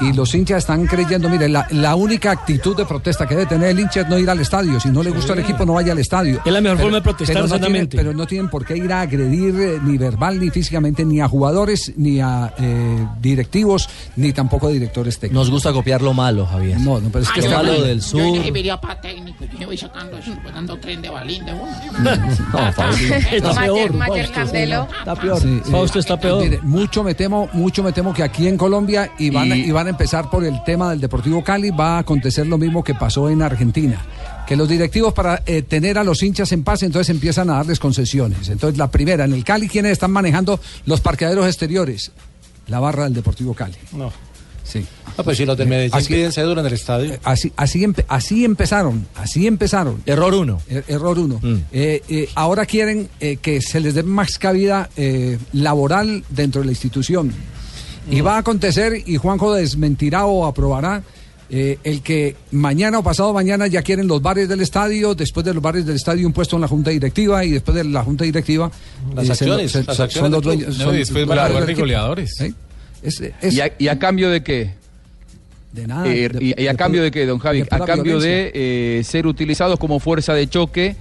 Y 0.00 0.12
los 0.12 0.34
hinchas 0.34 0.58
están 0.58 0.86
creyendo, 0.86 1.28
mire, 1.28 1.48
la, 1.48 1.66
la 1.70 1.96
única 1.96 2.30
actitud 2.30 2.76
de 2.76 2.84
protesta 2.86 3.26
que 3.26 3.34
debe 3.34 3.46
tener 3.46 3.70
el 3.70 3.80
hincha 3.80 4.02
es 4.02 4.08
no 4.08 4.18
ir 4.18 4.30
al 4.30 4.38
estadio. 4.40 4.78
Si 4.78 4.88
no 4.90 5.02
le 5.02 5.10
gusta 5.10 5.32
el 5.32 5.40
equipo, 5.40 5.64
no 5.66 5.74
vaya 5.74 5.92
al 5.92 5.98
estadio. 5.98 6.40
Es 6.44 6.52
la 6.52 6.60
mejor 6.60 6.78
forma 6.78 6.96
de 6.98 7.02
protestar 7.02 7.34
pero 7.36 7.48
no, 7.48 7.58
tienen, 7.66 7.88
pero 7.88 8.12
no 8.14 8.26
tienen 8.26 8.48
por 8.48 8.64
qué 8.64 8.76
ir 8.76 8.92
a 8.92 9.00
agredir 9.00 9.54
eh, 9.60 9.78
ni 9.82 9.98
verbal 9.98 10.38
ni 10.38 10.50
físicamente 10.50 11.04
ni 11.04 11.20
a 11.20 11.28
jugadores, 11.28 11.92
ni 11.96 12.20
a 12.20 12.52
eh, 12.58 13.06
directivos, 13.20 13.88
ni 14.16 14.32
tampoco 14.32 14.68
a 14.68 14.70
directores 14.70 15.18
técnicos. 15.18 15.46
Nos 15.46 15.50
gusta 15.50 15.72
copiar 15.72 16.00
lo 16.02 16.14
malo, 16.14 16.46
Javier. 16.46 16.78
No, 16.80 17.00
no, 17.00 17.08
pero 17.10 17.24
es 17.24 17.30
que 17.30 17.42
Lo 17.42 17.50
malo 17.50 17.82
del 17.82 18.00
sur. 18.02 18.20
Yo 18.20 18.80
para 18.80 19.00
técnico, 19.00 19.44
yo 19.58 19.66
voy 19.66 19.76
sacando 19.76 20.18
dando 20.54 20.76
tren 20.78 21.00
de 21.02 21.08
balín 21.08 21.44
de 21.44 21.52
uno. 21.52 21.66
No, 22.52 22.72
Fausto. 22.72 23.14
Está 23.32 23.54
peor, 23.54 23.92
Mayer. 23.94 24.30
Candelo. 24.30 24.88
Está 24.98 25.14
peor. 25.16 25.40
Sí, 25.40 25.60
Fausto 25.70 25.98
eh, 25.98 26.00
está 26.00 26.20
peor. 26.20 26.42
mire, 26.42 26.60
mucho 26.62 27.02
me 27.02 27.14
temo, 27.14 27.48
mucho 27.52 27.82
me 27.82 27.92
temo 27.92 28.12
que 28.12 28.22
aquí 28.22 28.46
en 28.46 28.56
Colombia 28.56 29.10
y 29.18 29.30
van, 29.30 29.52
a- 29.52 29.56
Y- 29.56 29.64
y 29.68 29.70
van 29.70 29.87
a 29.88 29.90
empezar 29.90 30.30
por 30.30 30.44
el 30.44 30.62
tema 30.64 30.90
del 30.90 31.00
Deportivo 31.00 31.42
Cali, 31.42 31.70
va 31.70 31.96
a 31.96 31.98
acontecer 32.00 32.46
lo 32.46 32.56
mismo 32.58 32.84
que 32.84 32.94
pasó 32.94 33.28
en 33.28 33.42
Argentina. 33.42 34.00
Que 34.46 34.56
los 34.56 34.68
directivos 34.68 35.12
para 35.12 35.42
eh, 35.44 35.62
tener 35.62 35.98
a 35.98 36.04
los 36.04 36.22
hinchas 36.22 36.52
en 36.52 36.62
paz, 36.64 36.82
entonces 36.82 37.10
empiezan 37.10 37.50
a 37.50 37.54
darles 37.56 37.78
concesiones. 37.78 38.48
Entonces 38.48 38.78
la 38.78 38.90
primera, 38.90 39.24
en 39.24 39.32
el 39.34 39.44
Cali, 39.44 39.68
¿quiénes 39.68 39.92
están 39.92 40.10
manejando 40.10 40.58
los 40.86 41.00
parqueaderos 41.00 41.46
exteriores? 41.46 42.12
La 42.68 42.80
barra 42.80 43.04
del 43.04 43.14
Deportivo 43.14 43.52
Cali. 43.54 43.74
No. 43.92 44.10
Sí. 44.64 44.84
Ah, 45.16 45.22
pues 45.22 45.38
si 45.38 45.46
los 45.46 45.56
de 45.56 45.64
Medellín 45.64 45.94
Así- 45.96 46.12
piden 46.12 46.30
cédula 46.30 46.60
en 46.60 46.66
el 46.66 46.72
estadio. 46.74 47.18
Así, 47.24 47.50
así, 47.56 47.80
empe- 47.80 48.04
así 48.06 48.44
empezaron, 48.44 49.06
así 49.16 49.46
empezaron. 49.46 50.02
Error 50.04 50.34
uno. 50.34 50.60
Er- 50.68 50.84
error 50.88 51.18
uno. 51.18 51.40
Mm. 51.42 51.54
Eh, 51.72 52.02
eh, 52.08 52.28
ahora 52.34 52.66
quieren 52.66 53.08
eh, 53.18 53.36
que 53.40 53.62
se 53.62 53.80
les 53.80 53.94
dé 53.94 54.02
más 54.02 54.38
cabida 54.38 54.90
eh, 54.96 55.38
laboral 55.54 56.22
dentro 56.28 56.60
de 56.60 56.66
la 56.66 56.72
institución. 56.72 57.32
Y 58.10 58.20
va 58.20 58.36
a 58.36 58.38
acontecer, 58.38 59.02
y 59.06 59.16
Juanjo 59.16 59.54
desmentirá 59.54 60.26
o 60.26 60.46
aprobará, 60.46 61.02
eh, 61.50 61.78
el 61.84 62.02
que 62.02 62.36
mañana 62.52 62.98
o 62.98 63.02
pasado 63.02 63.32
mañana 63.32 63.66
ya 63.66 63.80
quieren 63.82 64.06
los 64.06 64.20
bares 64.20 64.48
del 64.48 64.60
estadio, 64.60 65.14
después 65.14 65.44
de 65.46 65.54
los 65.54 65.62
bares 65.62 65.86
del 65.86 65.96
estadio 65.96 66.26
un 66.26 66.32
puesto 66.32 66.56
en 66.56 66.62
la 66.62 66.68
junta 66.68 66.90
directiva 66.90 67.44
y 67.44 67.50
después 67.52 67.74
de 67.74 67.84
la 67.84 68.02
junta 68.04 68.24
directiva 68.24 68.70
Las 69.14 69.26
se- 69.26 69.32
acciones, 69.32 69.72
se- 69.72 69.84
las 69.84 69.96
son 69.96 70.04
acciones 70.04 70.30
los 70.32 70.42
dueños. 70.42 70.78
No, 70.78 70.84
son 70.84 70.94
y 70.94 70.98
después 70.98 71.26
van 71.26 71.38
a 71.38 71.48
de 71.48 71.74
goleadores. 71.74 72.40
¿Eh? 72.40 72.52
Es- 73.02 73.20
es- 73.40 73.54
¿Y 73.54 73.60
a, 73.60 73.72
y 73.78 73.88
a 73.88 73.98
cambio 73.98 74.28
de 74.30 74.42
qué? 74.42 74.74
de 75.72 75.86
nada. 75.86 76.06
Eh, 76.08 76.28
de- 76.28 76.44
y, 76.44 76.62
y 76.62 76.66
a 76.66 76.72
de 76.72 76.76
cambio 76.76 77.02
de 77.02 77.10
qué, 77.10 77.24
don 77.26 77.38
Javi? 77.38 77.62
A 77.70 77.78
cambio 77.84 78.18
violencia. 78.18 78.30
de 78.30 78.50
eh, 79.00 79.04
ser 79.04 79.26
utilizados 79.26 79.78
como 79.78 80.00
fuerza 80.00 80.34
de 80.34 80.48
choque. 80.48 80.96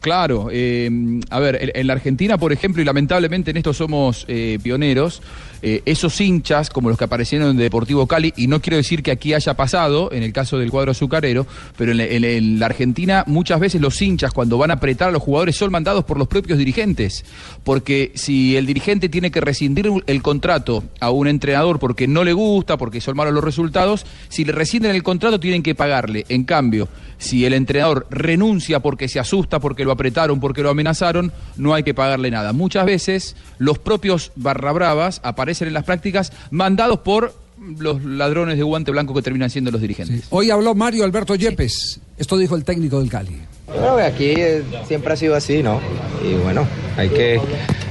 Claro, 0.00 0.48
eh, 0.52 0.90
a 1.30 1.40
ver, 1.40 1.58
en, 1.62 1.70
en 1.74 1.86
la 1.86 1.94
Argentina, 1.94 2.36
por 2.36 2.52
ejemplo, 2.52 2.82
y 2.82 2.84
lamentablemente 2.84 3.52
en 3.52 3.56
esto 3.56 3.72
somos 3.72 4.26
eh, 4.28 4.58
pioneros, 4.62 5.22
eh, 5.66 5.80
esos 5.86 6.20
hinchas, 6.20 6.68
como 6.68 6.90
los 6.90 6.98
que 6.98 7.04
aparecieron 7.04 7.48
en 7.50 7.56
Deportivo 7.56 8.06
Cali, 8.06 8.34
y 8.36 8.48
no 8.48 8.60
quiero 8.60 8.76
decir 8.76 9.02
que 9.02 9.10
aquí 9.10 9.32
haya 9.32 9.54
pasado, 9.54 10.12
en 10.12 10.22
el 10.22 10.30
caso 10.30 10.58
del 10.58 10.70
cuadro 10.70 10.90
azucarero, 10.90 11.46
pero 11.78 11.92
en- 11.92 12.00
en 12.00 12.58
la 12.58 12.66
Argentina 12.66 13.24
muchas 13.26 13.58
veces 13.58 13.80
los 13.80 14.00
hinchas 14.02 14.32
cuando 14.34 14.58
van 14.58 14.70
a 14.70 14.74
apretar 14.74 15.08
a 15.08 15.12
los 15.12 15.22
jugadores 15.22 15.56
son 15.56 15.72
mandados 15.72 16.04
por 16.04 16.18
los 16.18 16.28
propios 16.28 16.58
dirigentes, 16.58 17.24
porque 17.64 18.12
si 18.14 18.56
el 18.56 18.66
dirigente 18.66 19.08
tiene 19.08 19.30
que 19.30 19.40
rescindir 19.40 19.90
el 20.06 20.20
contrato 20.22 20.84
a 21.00 21.10
un 21.10 21.28
entrenador 21.28 21.78
porque 21.78 22.06
no 22.06 22.24
le 22.24 22.34
gusta, 22.34 22.76
porque 22.76 23.00
son 23.00 23.16
malos 23.16 23.32
los 23.32 23.42
resultados, 23.42 24.04
si 24.28 24.44
le 24.44 24.52
rescinden 24.52 24.94
el 24.94 25.02
contrato 25.02 25.40
tienen 25.40 25.62
que 25.62 25.74
pagarle. 25.74 26.26
En 26.28 26.44
cambio, 26.44 26.88
si 27.24 27.44
el 27.44 27.54
entrenador 27.54 28.06
renuncia 28.10 28.80
porque 28.80 29.08
se 29.08 29.18
asusta, 29.18 29.58
porque 29.58 29.84
lo 29.84 29.92
apretaron, 29.92 30.38
porque 30.38 30.62
lo 30.62 30.70
amenazaron, 30.70 31.32
no 31.56 31.74
hay 31.74 31.82
que 31.82 31.94
pagarle 31.94 32.30
nada. 32.30 32.52
Muchas 32.52 32.86
veces 32.86 33.36
los 33.58 33.78
propios 33.78 34.30
barra 34.36 34.72
bravas 34.72 35.20
aparecen 35.24 35.68
en 35.68 35.74
las 35.74 35.84
prácticas 35.84 36.32
mandados 36.50 37.00
por 37.00 37.34
los 37.78 38.04
ladrones 38.04 38.56
de 38.56 38.62
guante 38.62 38.90
blanco 38.90 39.14
que 39.14 39.22
terminan 39.22 39.50
siendo 39.50 39.70
los 39.70 39.80
dirigentes. 39.80 40.26
Hoy 40.30 40.50
habló 40.50 40.74
Mario 40.74 41.04
Alberto 41.04 41.34
Yepes. 41.34 42.00
Esto 42.18 42.36
dijo 42.36 42.56
el 42.56 42.64
técnico 42.64 43.00
del 43.00 43.10
Cali. 43.10 43.40
Creo 43.78 43.96
que 43.96 44.02
aquí 44.02 44.30
eh, 44.36 44.62
siempre 44.86 45.12
ha 45.12 45.16
sido 45.16 45.34
así, 45.34 45.62
¿no? 45.62 45.80
Y 46.24 46.34
bueno, 46.42 46.66
hay 46.96 47.08
que, 47.10 47.40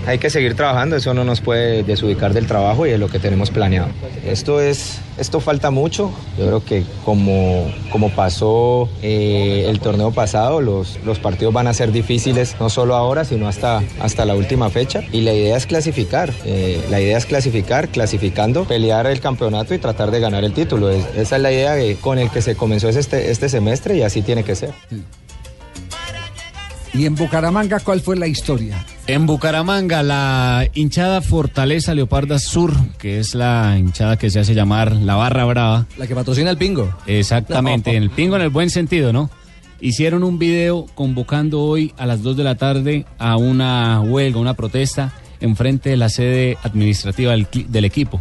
hay 0.08 0.18
que 0.18 0.30
seguir 0.30 0.56
trabajando, 0.56 0.96
eso 0.96 1.14
no 1.14 1.24
nos 1.24 1.42
puede 1.42 1.84
desubicar 1.84 2.34
del 2.34 2.48
trabajo 2.48 2.88
y 2.88 2.92
de 2.92 2.98
lo 2.98 3.10
que 3.10 3.20
tenemos 3.20 3.52
planeado. 3.52 3.90
Esto 4.26 4.60
es, 4.62 5.00
esto 5.20 5.40
falta 5.40 5.70
mucho, 5.70 6.10
yo 6.40 6.46
creo 6.48 6.66
que 6.66 6.84
como, 7.06 7.72
como 7.92 8.10
pasó 8.12 8.90
eh, 9.04 9.66
el 9.70 9.80
torneo 9.82 10.12
pasado, 10.12 10.62
los, 10.62 10.98
los 11.06 11.20
partidos 11.20 11.54
van 11.54 11.68
a 11.68 11.74
ser 11.74 11.92
difíciles, 11.92 12.56
no 12.60 12.70
solo 12.70 12.96
ahora, 12.96 13.24
sino 13.26 13.48
hasta, 13.48 13.84
hasta 14.00 14.26
la 14.26 14.34
última 14.36 14.70
fecha. 14.72 15.02
Y 15.12 15.22
la 15.22 15.34
idea 15.34 15.58
es 15.58 15.68
clasificar, 15.68 16.32
eh, 16.46 16.82
la 16.90 17.02
idea 17.02 17.18
es 17.18 17.26
clasificar, 17.28 17.90
clasificando, 17.90 18.64
pelear 18.66 19.06
el 19.06 19.20
campeonato 19.20 19.76
y 19.76 19.78
tratar 19.80 20.10
de 20.10 20.20
ganar 20.22 20.44
el 20.44 20.54
título. 20.54 20.90
Es- 20.90 21.06
esa 21.16 21.36
es 21.36 21.42
la 21.42 21.52
idea 21.52 21.76
que- 21.76 21.98
con 21.98 22.18
el 22.18 22.32
que 22.32 22.42
se 22.42 22.56
comenzó 22.56 22.90
este, 22.90 23.30
este 23.30 23.48
semestre 23.50 23.96
y 23.98 24.02
así 24.02 24.22
tiene 24.24 24.44
que 24.44 24.56
ser. 24.56 24.72
Y 26.94 27.06
en 27.08 27.16
Bucaramanga, 27.16 27.80
¿cuál 27.80 28.02
fue 28.02 28.16
la 28.16 28.28
historia? 28.28 28.86
En 29.08 29.26
Bucaramanga, 29.26 30.04
la 30.04 30.68
hinchada 30.76 31.22
Fortaleza 31.22 31.96
Leoparda 31.96 32.38
Sur, 32.38 32.74
que 33.00 33.20
es 33.20 33.34
la 33.34 33.78
hinchada 33.80 34.18
que 34.18 34.30
se 34.30 34.40
hace 34.40 34.54
llamar 34.54 34.92
la 34.92 35.16
Barra 35.16 35.46
Brava. 35.46 35.88
La 35.98 36.06
que 36.06 36.14
patrocina 36.14 36.52
el 36.52 36.58
Pingo. 36.58 36.96
Exactamente, 37.08 37.96
en 37.96 38.04
el 38.04 38.10
pingo 38.12 38.36
en 38.36 38.44
el 38.44 38.50
buen 38.50 38.70
sentido, 38.70 39.12
¿no? 39.12 39.32
hicieron 39.84 40.24
un 40.24 40.40
video 40.40 40.86
convocando 40.96 41.62
hoy 41.62 41.94
a 41.98 42.06
las 42.06 42.24
2 42.24 42.38
de 42.38 42.44
la 42.44 42.56
tarde 42.56 43.06
a 43.20 43.36
una 43.36 44.00
huelga, 44.00 44.40
una 44.40 44.54
protesta 44.54 45.12
enfrente 45.42 45.90
de 45.90 45.98
la 45.98 46.08
sede 46.08 46.58
administrativa 46.64 47.34
del, 47.34 47.48
del 47.68 47.86
equipo. 47.86 48.20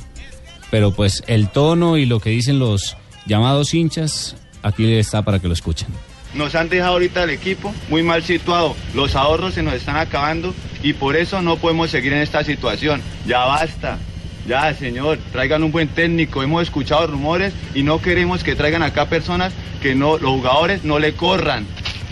Pero 0.73 0.91
pues 0.91 1.23
el 1.29 1.49
tono 1.49 1.97
y 1.99 2.05
lo 2.05 2.19
que 2.19 2.31
dicen 2.31 2.59
los 2.59 2.97
llamados 3.27 3.75
hinchas, 3.75 4.35
aquí 4.63 4.93
está 4.95 5.23
para 5.23 5.39
que 5.39 5.47
lo 5.47 5.55
escuchen. 5.55 5.89
Nos 6.35 6.55
han 6.55 6.69
dejado 6.69 6.95
ahorita 6.95 7.25
el 7.25 7.31
equipo 7.31 7.75
muy 7.89 8.03
mal 8.03 8.23
situado, 8.23 8.75
los 8.95 9.17
ahorros 9.17 9.55
se 9.55 9.63
nos 9.63 9.75
están 9.75 9.97
acabando 9.97 10.55
y 10.83 10.95
por 10.95 11.17
eso 11.17 11.43
no 11.43 11.57
podemos 11.57 11.91
seguir 11.91 12.13
en 12.13 12.21
esta 12.21 12.43
situación. 12.43 13.03
Ya 13.27 13.45
basta, 13.45 13.99
ya 14.47 14.73
señor, 14.75 15.19
traigan 15.31 15.63
un 15.63 15.73
buen 15.73 15.89
técnico, 15.89 16.43
hemos 16.43 16.63
escuchado 16.63 17.07
rumores 17.07 17.53
y 17.75 17.83
no 17.83 18.01
queremos 18.01 18.43
que 18.43 18.55
traigan 18.55 18.83
acá 18.83 19.07
personas 19.07 19.53
que 19.83 19.95
no, 19.95 20.19
los 20.19 20.31
jugadores 20.31 20.85
no 20.85 20.99
le 20.99 21.15
corran. 21.15 21.67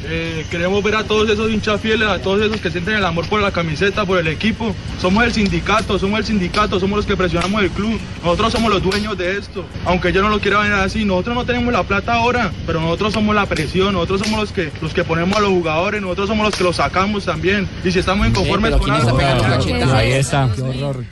Eh, 0.04 0.46
queremos 0.50 0.82
ver 0.82 0.96
a 0.96 1.04
todos 1.04 1.28
esos 1.28 1.50
hinchas 1.50 1.80
fieles, 1.80 2.08
a 2.08 2.20
todos 2.20 2.40
esos 2.42 2.60
que 2.60 2.70
sienten 2.70 2.94
el 2.94 3.04
amor 3.04 3.28
por 3.28 3.40
la 3.40 3.50
camiseta, 3.50 4.04
por 4.04 4.18
el 4.18 4.28
equipo. 4.28 4.74
Somos 5.00 5.24
el 5.24 5.32
sindicato, 5.32 5.98
somos 5.98 6.20
el 6.20 6.24
sindicato, 6.26 6.80
somos 6.80 6.98
los 6.98 7.06
que 7.06 7.16
presionamos 7.16 7.62
el 7.62 7.70
club. 7.70 8.00
Nosotros 8.22 8.52
somos 8.52 8.70
los 8.70 8.82
dueños 8.82 9.16
de 9.18 9.36
esto. 9.36 9.64
Aunque 9.84 10.12
yo 10.12 10.22
no 10.22 10.28
lo 10.28 10.40
quiera 10.40 10.60
ver 10.60 10.72
así, 10.72 11.04
nosotros 11.04 11.34
no 11.34 11.44
tenemos 11.44 11.72
la 11.72 11.82
plata 11.82 12.14
ahora, 12.14 12.50
pero 12.66 12.80
nosotros 12.80 13.12
somos 13.12 13.34
la 13.34 13.46
presión, 13.46 13.92
nosotros 13.92 14.20
somos 14.20 14.40
los 14.40 14.52
que, 14.52 14.70
los 14.80 14.94
que 14.94 15.04
ponemos 15.04 15.36
a 15.36 15.40
los 15.40 15.50
jugadores, 15.50 16.00
nosotros 16.00 16.28
somos 16.28 16.46
los 16.46 16.56
que 16.56 16.64
los 16.64 16.76
sacamos 16.76 17.24
también. 17.24 17.68
Y 17.84 17.90
si 17.90 17.98
estamos 17.98 18.26
inconformes 18.26 18.76
con 18.76 18.90
algo, 18.90 19.18
Ahí 19.94 20.12
está. 20.12 20.48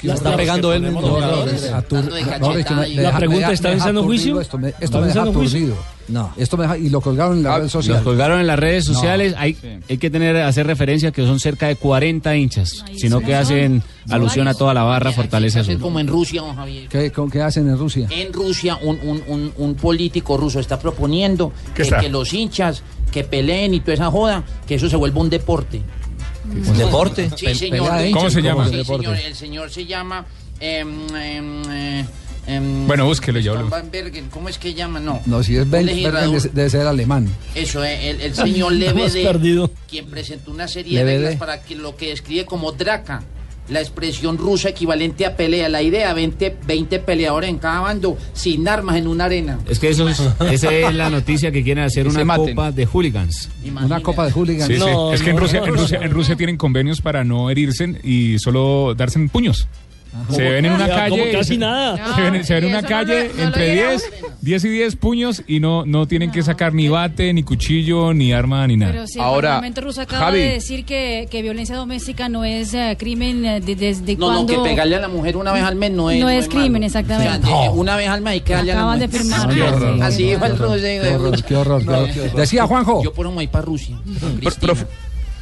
La 0.03 0.15
está 0.15 0.37
pegando 0.37 0.73
él 0.73 0.83
mismo. 0.83 1.19
La 1.21 3.17
pregunta, 3.17 3.53
¿está 3.53 3.73
en 3.73 3.81
sano 3.81 4.03
juicio? 4.03 4.41
Esto 4.41 4.59
me, 4.59 4.69
¿Está 4.69 4.85
esto 4.85 5.01
me 5.01 5.07
deja 5.09 5.23
aturdido. 5.23 5.98
No. 6.09 6.33
Esto 6.37 6.57
me 6.57 6.63
deja- 6.65 6.79
y 6.79 6.89
lo 6.89 7.01
colgaron 7.01 7.37
en 7.39 7.43
las 7.43 7.59
redes 7.59 7.73
sociales. 7.73 8.03
Los 8.03 8.05
colgaron 8.13 8.41
en 8.41 8.47
las 8.47 8.59
redes 8.59 8.89
No. 8.89 8.95
sociales. 8.95 9.35
Hay, 9.37 9.57
hay 9.89 9.99
que 9.99 10.11
tener 10.11 10.37
hacer 10.39 10.67
referencia 10.67 11.11
que 11.11 11.23
son 11.27 11.39
cerca 11.39 11.69
de 11.69 11.77
40 11.77 12.35
hinchas, 12.37 12.85
sino 12.97 13.21
que 13.21 13.35
hacen 13.35 13.83
alusión 14.09 14.49
a 14.49 14.55
toda 14.55 14.73
la 14.75 14.83
barra 14.85 15.13
Fortaleza 15.13 15.61
Es 15.61 15.69
Azul. 15.69 15.81
como 15.81 16.01
en 16.01 16.07
Rusia, 16.09 16.41
don 16.41 16.57
Javier. 16.57 16.89
¿Qué, 16.89 17.11
con- 17.13 17.31
qué 17.31 17.43
hacen 17.43 17.69
en 17.69 17.79
Rusia? 17.79 18.09
En 18.11 18.33
Rusia, 18.33 18.79
un, 18.83 18.99
un, 19.03 19.23
un, 19.29 19.53
un 19.57 19.75
político 19.75 20.37
ruso 20.37 20.61
está 20.61 20.79
proponiendo 20.79 21.53
¿Qué 21.69 21.73
que, 21.75 21.83
está? 21.83 22.01
que 22.01 22.09
los 22.09 22.33
hinchas 22.33 22.83
que 23.13 23.25
peleen 23.25 23.75
y 23.75 23.81
toda 23.81 23.95
esa 23.95 24.11
joda, 24.11 24.45
que 24.67 24.75
eso 24.77 24.89
se 24.89 24.97
vuelva 24.97 25.21
un 25.21 25.31
deporte. 25.31 25.83
¿Un 26.51 26.79
deporte? 26.79 27.29
Sí, 27.37 27.55
señor. 27.55 27.91
¿Cómo 28.13 28.31
se 28.31 28.41
llama? 28.41 28.67
Sí, 28.69 28.77
deporte? 28.77 29.07
señor. 29.07 29.21
El 29.27 29.35
señor 29.35 29.71
se 29.71 29.85
llama. 29.87 30.25
em, 30.61 31.07
em, 31.15 31.63
eh, 31.71 32.05
em, 32.49 32.87
Bueno, 32.87 33.05
búsquelo, 33.07 33.39
ya 33.39 33.53
hablo. 33.53 33.69
Van 33.69 33.91
Bergen, 33.91 34.29
¿Cómo 34.31 34.49
es 34.49 34.59
que 34.59 34.75
llama? 34.75 34.99
No. 35.01 35.21
No, 35.27 35.43
si 35.43 35.57
es. 35.57 35.69
Bergen, 35.69 36.13
debe 36.53 36.71
ser 36.71 36.87
alemán. 36.87 37.29
Eso, 37.55 37.85
eh, 37.85 38.11
el, 38.11 38.21
el 38.21 38.35
señor 38.35 38.73
Lebede, 38.73 39.71
quien 39.89 40.07
presentó 40.07 40.51
una 40.51 40.67
serie 40.67 40.99
de 40.99 41.05
reglas 41.05 41.37
para 41.37 41.63
que 41.63 41.77
lo 41.77 41.97
que 41.97 42.09
describe 42.09 42.45
como 42.47 42.73
draca, 42.73 43.23
la 43.69 43.81
expresión 43.81 44.39
rusa 44.39 44.71
equivalente 44.71 45.27
a 45.27 45.37
pelea, 45.37 45.69
la 45.69 45.83
idea, 45.83 46.13
20, 46.15 46.57
20 46.67 46.99
peleadores 47.01 47.51
en 47.51 47.59
cada 47.59 47.81
bando, 47.81 48.17
sin 48.33 48.67
armas 48.67 48.97
en 48.97 49.07
una 49.07 49.27
arena. 49.27 49.59
Es 49.69 49.79
que 49.79 49.91
eso 49.91 50.09
es, 50.09 50.21
esa 50.51 50.73
es 50.73 50.95
la 50.95 51.11
noticia 51.11 51.51
que 51.51 51.63
quieren 51.63 51.85
hacer 51.85 52.09
una 52.09 52.37
copa 52.37 52.73
de 52.73 52.87
hooligans. 52.87 53.51
Una 53.65 54.01
copa 54.01 54.27
de 54.27 54.33
hooligans. 54.33 54.67
Sí, 54.67 54.79
sí. 54.79 54.91
es 55.13 55.23
que 55.23 55.31
en 55.31 55.37
Rusia, 55.37 55.63
en, 55.65 55.77
Rusia, 55.77 55.99
en 56.03 56.11
Rusia 56.11 56.37
tienen 56.37 56.57
convenios 56.57 57.01
para 57.01 57.25
no 57.25 57.51
herirse 57.51 58.01
y 58.03 58.39
solo 58.39 58.95
darse 58.95 59.19
en 59.19 59.29
puños. 59.29 59.69
Se 60.31 60.43
ven 60.43 60.65
en 60.65 60.73
una 60.73 60.89
calle. 60.89 61.31
casi 61.33 61.57
nada. 61.59 62.15
Se 62.15 62.21
ven, 62.23 62.45
se 62.45 62.55
ven 62.55 62.65
en 62.65 62.73
No, 62.73 62.79
una 62.79 62.83
no 62.83 62.89
calle 62.89 63.31
no 63.37 63.43
entre 63.45 63.73
diera 63.73 63.91
10, 63.91 64.03
10 64.43 64.65
y 64.65 64.69
10 64.69 64.97
puños 64.97 65.43
y 65.47 65.61
no, 65.61 65.85
no 65.87 66.07
tienen 66.07 66.31
que 66.33 66.43
sacar 66.43 66.75
ni 66.75 66.89
bate, 66.89 67.33
ni 67.33 67.43
cuchillo, 67.43 68.13
ni 68.15 68.33
arma, 68.33 68.67
ni 68.67 68.77
nada. 68.77 68.93
Pero 68.93 69.07
si 69.07 69.19
el 69.19 69.25
Parlamento 69.25 69.81
ruso 69.83 70.01
acaba 70.03 70.33
de 70.33 70.53
decir 70.55 70.85
que, 70.85 71.29
que 71.31 71.43
violencia 71.43 71.77
doméstica 71.77 72.29
no 72.29 72.45
es 72.45 72.75
eh, 72.75 72.97
crimen 72.99 73.45
eh, 73.45 73.61
de- 73.61 73.77
desde 73.77 74.17
No, 74.17 74.27
cuando... 74.27 74.53
no, 74.57 74.63
que 74.63 74.69
pegarle 74.71 74.97
a 74.97 75.01
la 75.01 75.09
mujer 75.09 75.37
una 75.37 75.53
vez 75.53 75.63
al 75.63 75.77
mes 75.77 75.91
no 75.93 76.11
es. 76.11 76.21
No 76.21 76.29
es 76.29 76.49
crimen, 76.49 76.73
malo. 76.73 76.87
exactamente. 76.87 77.47
O 77.47 77.51
sea, 77.51 77.63
de- 77.63 77.69
Una 77.79 77.97
vez 77.97 78.09
al 78.09 78.21
mes 78.21 78.33
hay 78.33 78.41
que 78.41 78.53
darle 78.55 78.73
a 78.73 78.75
la 78.75 78.81
Acaban 78.81 78.99
mujer. 78.99 79.11
de 79.11 79.19
firmar. 79.19 79.41
Así, 79.49 79.55
Qué 79.57 79.63
horror. 79.63 80.03
así 80.03 80.23
dijo 80.25 80.45
el 80.45 80.59
ruso. 80.59 81.45
Qué 81.47 81.57
horror. 81.57 81.83
Decía 82.37 82.67
Juanjo. 82.67 83.03
Yo 83.05 83.13
por 83.13 83.27
un 83.27 83.35
voy 83.35 83.47
para 83.47 83.65
Rusia. 83.65 83.97
Prof- 84.61 84.85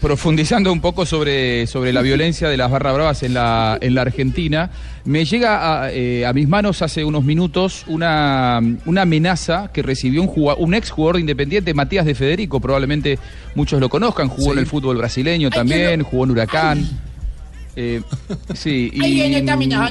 profundizando 0.06 0.72
un 0.72 0.80
poco 0.80 1.04
sobre, 1.04 1.66
sobre 1.66 1.92
la 1.92 2.00
violencia 2.00 2.48
de 2.48 2.56
las 2.56 2.70
barra 2.70 2.92
bravas 2.92 3.24
en 3.24 3.34
la, 3.34 3.76
en 3.80 3.96
la 3.96 4.02
Argentina, 4.02 4.70
me 5.04 5.24
llega 5.24 5.82
a, 5.82 5.90
eh, 5.92 6.24
a 6.24 6.32
mis 6.32 6.46
manos 6.46 6.80
hace 6.80 7.04
unos 7.04 7.24
minutos 7.24 7.82
una, 7.88 8.60
una 8.84 9.02
amenaza 9.02 9.72
que 9.72 9.82
recibió 9.82 10.22
un, 10.22 10.28
juga- 10.28 10.54
un 10.58 10.74
ex 10.74 10.90
jugador 10.90 11.16
de 11.16 11.22
Independiente, 11.22 11.74
Matías 11.74 12.06
de 12.06 12.14
Federico, 12.14 12.60
probablemente 12.60 13.18
muchos 13.56 13.80
lo 13.80 13.88
conozcan, 13.88 14.28
jugó 14.28 14.52
en 14.52 14.60
el 14.60 14.66
fútbol 14.66 14.96
brasileño 14.96 15.50
también, 15.50 16.02
jugó 16.04 16.22
en 16.22 16.30
Huracán. 16.30 16.88
Eh, 17.74 18.00
sí, 18.54 18.90
y 18.94 19.00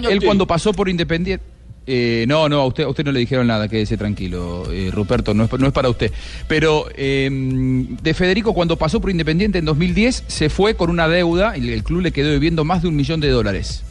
él 0.08 0.20
cuando 0.26 0.48
pasó 0.48 0.72
por 0.72 0.88
Independiente... 0.88 1.44
Eh, 1.88 2.26
no, 2.28 2.50
no, 2.50 2.62
a 2.62 2.66
usted, 2.66 2.84
a 2.84 2.88
usted 2.88 3.06
no 3.06 3.12
le 3.12 3.20
dijeron 3.20 3.46
nada, 3.46 3.68
quédese 3.68 3.96
tranquilo, 3.96 4.72
eh, 4.72 4.90
Ruperto, 4.92 5.34
no 5.34 5.44
es, 5.44 5.52
no 5.60 5.68
es 5.68 5.74
para 5.74 5.90
usted. 5.90 6.12
Pero 6.48 6.88
eh, 6.96 7.30
de 7.32 8.14
Federico, 8.14 8.54
cuando 8.54 8.76
pasó 8.78 9.00
por 9.00 9.12
Independiente 9.12 9.60
en 9.60 9.66
2010, 9.66 10.24
se 10.28 10.50
fue 10.50 10.76
con 10.76 10.90
una 10.90 11.08
deuda 11.08 11.58
y 11.58 11.72
el 11.72 11.84
club 11.84 12.02
le 12.02 12.12
quedó 12.12 12.32
debiendo 12.32 12.66
más 12.66 12.82
de 12.82 12.88
un 12.88 12.96
millón 12.96 13.20
de 13.20 13.30
dólares. 13.30 13.84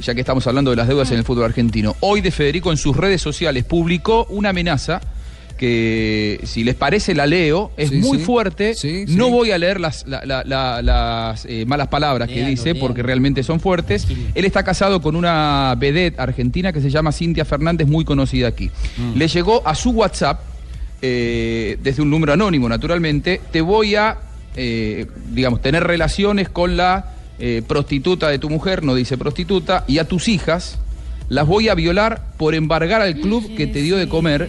Ya 0.00 0.14
que 0.14 0.20
estamos 0.20 0.46
hablando 0.46 0.70
de 0.70 0.76
las 0.76 0.88
deudas 0.88 1.10
en 1.12 1.18
el 1.18 1.24
fútbol 1.24 1.44
argentino. 1.44 1.96
Hoy 2.00 2.20
de 2.20 2.30
Federico 2.30 2.70
en 2.72 2.76
sus 2.76 2.96
redes 2.96 3.22
sociales 3.22 3.64
publicó 3.64 4.26
una 4.28 4.50
amenaza 4.50 5.00
que 5.56 6.40
si 6.44 6.64
les 6.64 6.74
parece 6.74 7.14
la 7.14 7.26
leo, 7.26 7.70
es 7.76 7.88
Sí, 7.90 7.96
muy 7.96 8.18
sí. 8.18 8.24
fuerte. 8.24 8.74
No 9.08 9.30
voy 9.30 9.50
a 9.50 9.58
leer 9.58 9.80
las, 9.80 10.06
la- 10.06 10.24
la- 10.24 10.44
la- 10.44 10.82
las 10.82 11.46
eh, 11.46 11.64
malas 11.66 11.88
palabras 11.88 12.28
que 12.28 12.36
Léalo, 12.36 12.50
dice 12.50 12.64
léalo. 12.66 12.80
porque 12.80 13.02
realmente 13.02 13.42
son 13.42 13.58
fuertes. 13.60 14.06
Él 14.34 14.44
está 14.44 14.62
casado 14.62 15.00
con 15.00 15.16
una 15.16 15.74
vedette 15.78 16.18
argentina 16.20 16.72
que 16.72 16.80
se 16.80 16.90
llama 16.90 17.10
Cintia 17.12 17.44
Fernández, 17.44 17.88
muy 17.88 18.04
conocida 18.04 18.48
aquí. 18.48 18.70
Mm. 18.96 19.16
Le 19.18 19.28
llegó 19.28 19.66
a 19.66 19.74
su 19.74 19.90
WhatsApp, 19.90 20.40
eh, 21.02 21.78
desde 21.82 22.02
un 22.02 22.10
número 22.10 22.32
anónimo 22.32 22.68
naturalmente, 22.68 23.40
te 23.50 23.60
voy 23.60 23.94
a, 23.94 24.18
eh, 24.56 25.06
digamos, 25.32 25.60
tener 25.62 25.84
relaciones 25.84 26.48
con 26.48 26.76
la 26.76 27.12
eh, 27.38 27.62
prostituta 27.66 28.28
de 28.28 28.38
tu 28.38 28.48
mujer, 28.48 28.82
no 28.82 28.94
dice 28.94 29.18
prostituta, 29.18 29.84
y 29.86 29.98
a 29.98 30.04
tus 30.08 30.28
hijas. 30.28 30.78
Las 31.28 31.46
voy 31.46 31.68
a 31.68 31.74
violar 31.74 32.22
por 32.38 32.54
embargar 32.54 33.02
al 33.02 33.16
club 33.20 33.56
que 33.56 33.66
te 33.66 33.82
dio 33.82 33.96
de 33.96 34.08
comer. 34.08 34.48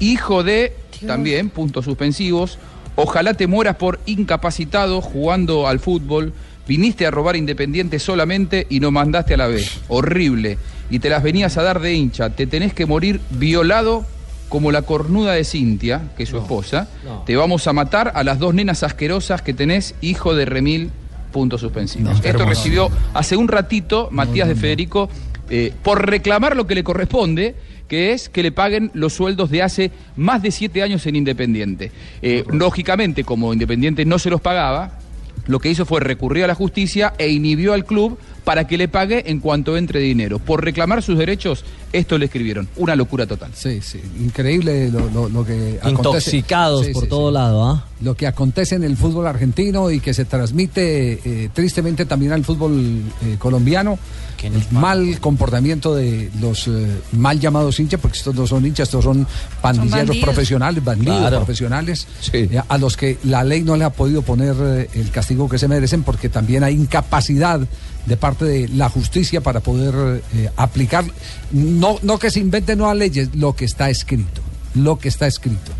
Hijo 0.00 0.42
de, 0.42 0.72
también, 1.06 1.50
puntos 1.50 1.84
suspensivos. 1.84 2.58
Ojalá 2.96 3.34
te 3.34 3.46
mueras 3.46 3.76
por 3.76 4.00
incapacitado 4.06 5.00
jugando 5.00 5.66
al 5.66 5.80
fútbol. 5.80 6.32
Viniste 6.66 7.06
a 7.06 7.10
robar 7.10 7.36
Independiente 7.36 7.98
solamente 7.98 8.66
y 8.70 8.80
nos 8.80 8.92
mandaste 8.92 9.34
a 9.34 9.36
la 9.36 9.48
B. 9.48 9.64
Horrible. 9.88 10.58
Y 10.90 10.98
te 10.98 11.08
las 11.08 11.22
venías 11.22 11.56
a 11.58 11.62
dar 11.62 11.80
de 11.80 11.94
hincha. 11.94 12.30
Te 12.30 12.46
tenés 12.46 12.72
que 12.72 12.86
morir 12.86 13.20
violado 13.30 14.04
como 14.48 14.70
la 14.70 14.82
cornuda 14.82 15.32
de 15.32 15.44
Cintia, 15.44 16.10
que 16.16 16.22
es 16.22 16.28
su 16.28 16.38
esposa. 16.38 16.88
no. 17.04 17.22
Te 17.26 17.34
vamos 17.36 17.66
a 17.66 17.72
matar 17.72 18.12
a 18.14 18.22
las 18.22 18.38
dos 18.38 18.54
nenas 18.54 18.82
asquerosas 18.82 19.42
que 19.42 19.52
tenés, 19.52 19.94
hijo 20.00 20.34
de 20.34 20.44
remil, 20.44 20.90
puntos 21.32 21.60
suspensivos. 21.60 22.16
Esto 22.16 22.28
hermoso. 22.28 22.48
recibió 22.48 22.90
hace 23.14 23.36
un 23.36 23.48
ratito 23.48 24.08
Matías 24.12 24.46
de 24.46 24.54
Federico 24.54 25.08
eh, 25.50 25.72
por 25.82 26.08
reclamar 26.08 26.56
lo 26.56 26.66
que 26.66 26.74
le 26.74 26.84
corresponde, 26.84 27.56
que 27.88 28.12
es 28.12 28.28
que 28.28 28.42
le 28.42 28.52
paguen 28.52 28.90
los 28.94 29.12
sueldos 29.12 29.50
de 29.50 29.62
hace 29.62 29.90
más 30.16 30.42
de 30.42 30.50
siete 30.50 30.82
años 30.82 31.06
en 31.06 31.16
Independiente. 31.16 31.92
Eh, 32.22 32.44
lógicamente, 32.50 33.24
como 33.24 33.52
Independiente 33.52 34.04
no 34.04 34.18
se 34.18 34.30
los 34.30 34.40
pagaba, 34.40 34.98
lo 35.46 35.58
que 35.60 35.70
hizo 35.70 35.84
fue 35.84 36.00
recurrir 36.00 36.44
a 36.44 36.46
la 36.46 36.54
justicia 36.54 37.12
e 37.18 37.28
inhibió 37.28 37.74
al 37.74 37.84
club 37.84 38.18
para 38.44 38.66
que 38.66 38.78
le 38.78 38.88
pague 38.88 39.30
en 39.30 39.40
cuanto 39.40 39.76
entre 39.76 40.00
dinero. 40.00 40.38
Por 40.38 40.64
reclamar 40.64 41.02
sus 41.02 41.18
derechos, 41.18 41.64
esto 41.92 42.16
le 42.18 42.26
escribieron. 42.26 42.66
Una 42.76 42.96
locura 42.96 43.26
total. 43.26 43.50
Sí, 43.54 43.80
sí. 43.82 44.00
Increíble 44.20 44.90
lo, 44.90 45.08
lo- 45.10 45.28
lo 45.28 45.44
que 45.44 45.78
acontece. 45.82 45.90
Intoxicados 45.90 46.86
Sí, 46.86 46.92
por 46.92 47.04
sí, 47.04 47.08
todo 47.10 47.28
sí. 47.30 47.34
lado, 47.34 47.64
¿ah? 47.64 47.86
Lo 48.00 48.14
que 48.16 48.26
acontece 48.26 48.74
en 48.74 48.84
el 48.84 48.96
fútbol 48.96 49.26
argentino 49.26 49.90
y 49.90 50.00
que 50.00 50.12
se 50.14 50.24
transmite 50.26 51.20
eh, 51.24 51.50
tristemente 51.52 52.04
también 52.06 52.32
al 52.32 52.44
fútbol 52.44 53.02
eh, 53.24 53.36
colombiano. 53.38 53.98
El 54.44 54.62
mal 54.70 55.18
comportamiento 55.20 55.94
de 55.94 56.30
los 56.40 56.68
eh, 56.68 56.86
mal 57.12 57.40
llamados 57.40 57.80
hinchas, 57.80 58.00
porque 58.00 58.18
estos 58.18 58.34
no 58.34 58.46
son 58.46 58.66
hinchas, 58.66 58.88
estos 58.88 59.04
son 59.04 59.26
pandilleros 59.62 60.06
bandidos. 60.08 60.24
profesionales, 60.24 60.84
bandidos 60.84 61.18
Claro. 61.18 61.36
profesionales, 61.38 62.06
eh, 62.32 62.60
a 62.68 62.78
los 62.78 62.96
que 62.96 63.18
la 63.24 63.42
ley 63.44 63.62
no 63.62 63.76
le 63.76 63.84
ha 63.84 63.90
podido 63.90 64.22
poner 64.22 64.54
eh, 64.60 64.90
el 64.94 65.10
castigo 65.10 65.48
que 65.48 65.58
se 65.58 65.68
merecen, 65.68 66.02
porque 66.02 66.28
también 66.28 66.62
hay 66.64 66.74
incapacidad 66.74 67.60
de 68.06 68.16
parte 68.16 68.44
de 68.44 68.68
la 68.68 68.88
justicia 68.90 69.40
para 69.40 69.60
poder 69.60 70.22
eh, 70.34 70.50
aplicar, 70.56 71.04
no, 71.52 71.98
no 72.02 72.18
que 72.18 72.30
se 72.30 72.40
inventen 72.40 72.78
nuevas 72.78 72.96
leyes, 72.96 73.34
lo 73.34 73.54
que 73.56 73.64
está 73.64 73.88
escrito, 73.90 74.42
lo 74.74 74.98
que 74.98 75.08
está 75.08 75.26
escrito. 75.26 75.72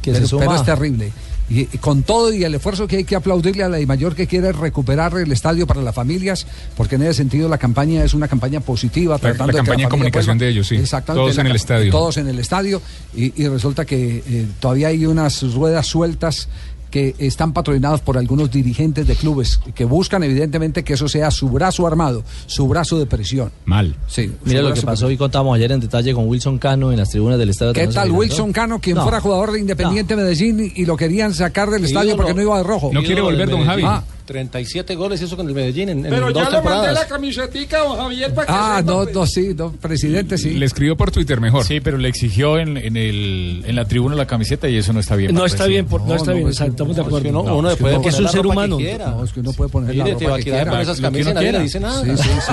Que 0.00 0.12
se 0.12 0.18
pero, 0.18 0.28
suma. 0.28 0.40
pero 0.46 0.56
es 0.56 0.64
terrible. 0.64 1.12
Y, 1.48 1.60
y 1.60 1.78
con 1.78 2.02
todo 2.02 2.32
y 2.32 2.42
el 2.42 2.54
esfuerzo 2.56 2.88
que 2.88 2.96
hay 2.96 3.04
que 3.04 3.14
aplaudirle 3.14 3.62
a 3.62 3.68
la 3.68 3.78
mayor 3.86 4.16
que 4.16 4.26
quiere 4.26 4.50
recuperar 4.52 5.16
el 5.16 5.30
estadio 5.30 5.66
para 5.66 5.80
las 5.80 5.94
familias, 5.94 6.46
porque 6.76 6.96
en 6.96 7.02
ese 7.02 7.14
sentido 7.14 7.48
la 7.48 7.58
campaña 7.58 8.02
es 8.02 8.14
una 8.14 8.26
campaña 8.26 8.58
positiva. 8.60 9.14
La- 9.14 9.20
tratando 9.20 9.46
la 9.46 9.52
de 9.52 9.52
que 9.52 9.56
campaña 9.66 9.84
de 9.84 9.90
comunicación 9.90 10.38
de 10.38 10.48
ellos, 10.48 10.66
sí. 10.66 10.74
Exactamente. 10.76 11.22
Todos 11.22 11.36
la 11.36 11.42
en 11.42 11.46
el 11.46 11.56
estadio. 11.56 11.92
Todos 11.92 12.16
en 12.16 12.28
el 12.28 12.38
estadio. 12.40 12.82
Y, 13.14 13.40
y 13.40 13.46
resulta 13.48 13.84
que 13.84 14.22
eh, 14.26 14.46
todavía 14.58 14.88
hay 14.88 15.06
unas 15.06 15.42
ruedas 15.54 15.86
sueltas 15.86 16.48
que 16.96 17.14
están 17.18 17.52
patrocinados 17.52 18.00
por 18.00 18.16
algunos 18.16 18.50
dirigentes 18.50 19.06
de 19.06 19.14
clubes 19.16 19.60
que 19.74 19.84
buscan 19.84 20.22
evidentemente 20.22 20.82
que 20.82 20.94
eso 20.94 21.08
sea 21.08 21.30
su 21.30 21.50
brazo 21.50 21.86
armado, 21.86 22.24
su 22.46 22.66
brazo 22.68 22.98
de 22.98 23.04
presión. 23.04 23.50
Mal. 23.66 23.94
Sí. 24.06 24.32
Mira 24.46 24.62
lo 24.62 24.72
que 24.72 24.80
pasó 24.80 25.10
y 25.10 25.18
contamos 25.18 25.54
ayer 25.54 25.72
en 25.72 25.80
detalle 25.80 26.14
con 26.14 26.26
Wilson 26.26 26.56
Cano 26.58 26.92
en 26.92 26.96
las 26.98 27.10
tribunas 27.10 27.38
del 27.38 27.50
estadio. 27.50 27.74
¿Qué 27.74 27.86
tal. 27.88 28.10
Wilson 28.12 28.50
Cano, 28.50 28.80
quien 28.80 28.96
No. 28.96 29.02
fuera 29.02 29.20
jugador 29.20 29.52
de 29.52 29.60
Independiente 29.60 30.16
Medellín 30.16 30.72
y 30.74 30.86
lo 30.86 30.96
querían 30.96 31.34
sacar 31.34 31.68
del 31.68 31.84
estadio 31.84 32.12
Ídolo- 32.12 32.16
porque 32.16 32.32
no 32.32 32.40
iba 32.40 32.56
de 32.56 32.64
rojo? 32.64 32.90
ídolo 32.92 33.26
del 33.30 33.46
Medellín. 33.46 33.84
Ah, 33.86 34.02
37 34.26 34.94
goles 34.96 35.22
hizo 35.22 35.36
con 35.36 35.48
el 35.48 35.54
Medellín 35.54 35.88
en, 35.88 36.04
en 36.04 36.10
Pero 36.10 36.26
dos 36.32 36.34
ya 36.34 36.38
le 36.50 36.56
mandé 36.56 36.68
temporadas. 36.68 36.94
la 36.94 37.06
camisetica, 37.06 37.78
don 37.78 37.96
Javier, 37.96 38.34
para 38.34 38.76
ah, 38.76 38.82
no, 38.84 39.04
no, 39.06 39.26
sí, 39.26 39.54
no, 39.56 39.72
presidente, 39.72 40.36
sí. 40.36 40.50
Le 40.50 40.66
escribió 40.66 40.96
por 40.96 41.10
Twitter 41.10 41.40
mejor. 41.40 41.64
Sí, 41.64 41.80
pero 41.80 41.96
le 41.96 42.08
exigió 42.08 42.58
en, 42.58 42.76
en, 42.76 42.96
el, 42.96 43.62
en 43.66 43.74
la 43.76 43.86
tribuna 43.86 44.14
la 44.16 44.26
camiseta 44.26 44.68
y 44.68 44.76
eso 44.76 44.92
no 44.92 45.00
está 45.00 45.16
bien. 45.16 45.32
No 45.34 45.46
está 45.46 45.66
bien, 45.66 45.86
por- 45.86 46.02
no 46.02 46.14
está 46.16 46.32
bien, 46.32 46.46
exacto, 46.48 46.72
estamos 46.72 46.96
de 46.96 47.02
acuerdo. 47.02 47.32
No, 47.32 47.42
No, 47.44 47.56
uno 47.58 47.70
es 47.70 47.76
que 47.76 47.82
puede 47.82 47.94
poner 47.96 48.08
es 48.12 48.18
un 48.18 48.24
la 48.24 48.30
ser 48.30 48.42
ropa 48.42 48.48
que 48.54 48.58
humano. 48.58 48.76
quiera. 48.76 49.06
No, 49.10 49.24
es 49.24 49.32
que 49.32 49.40
uno 49.40 49.52
puede 49.52 49.70
poner 49.70 49.94
la 49.96 50.04
Mire, 50.04 50.14
ropa 50.18 50.34
a 50.34 50.36
que 50.38 50.42
quiera. 50.44 50.70
con 50.70 50.80
esas 50.80 50.96
que 50.96 51.02
camisas 51.02 51.34
nadie 51.34 51.46
le 51.46 51.50
quiera. 51.50 51.62
dice 51.64 51.80
nada. 51.80 52.02
Sí, 52.04 52.10
sí, 52.22 52.28
sí. 52.46 52.52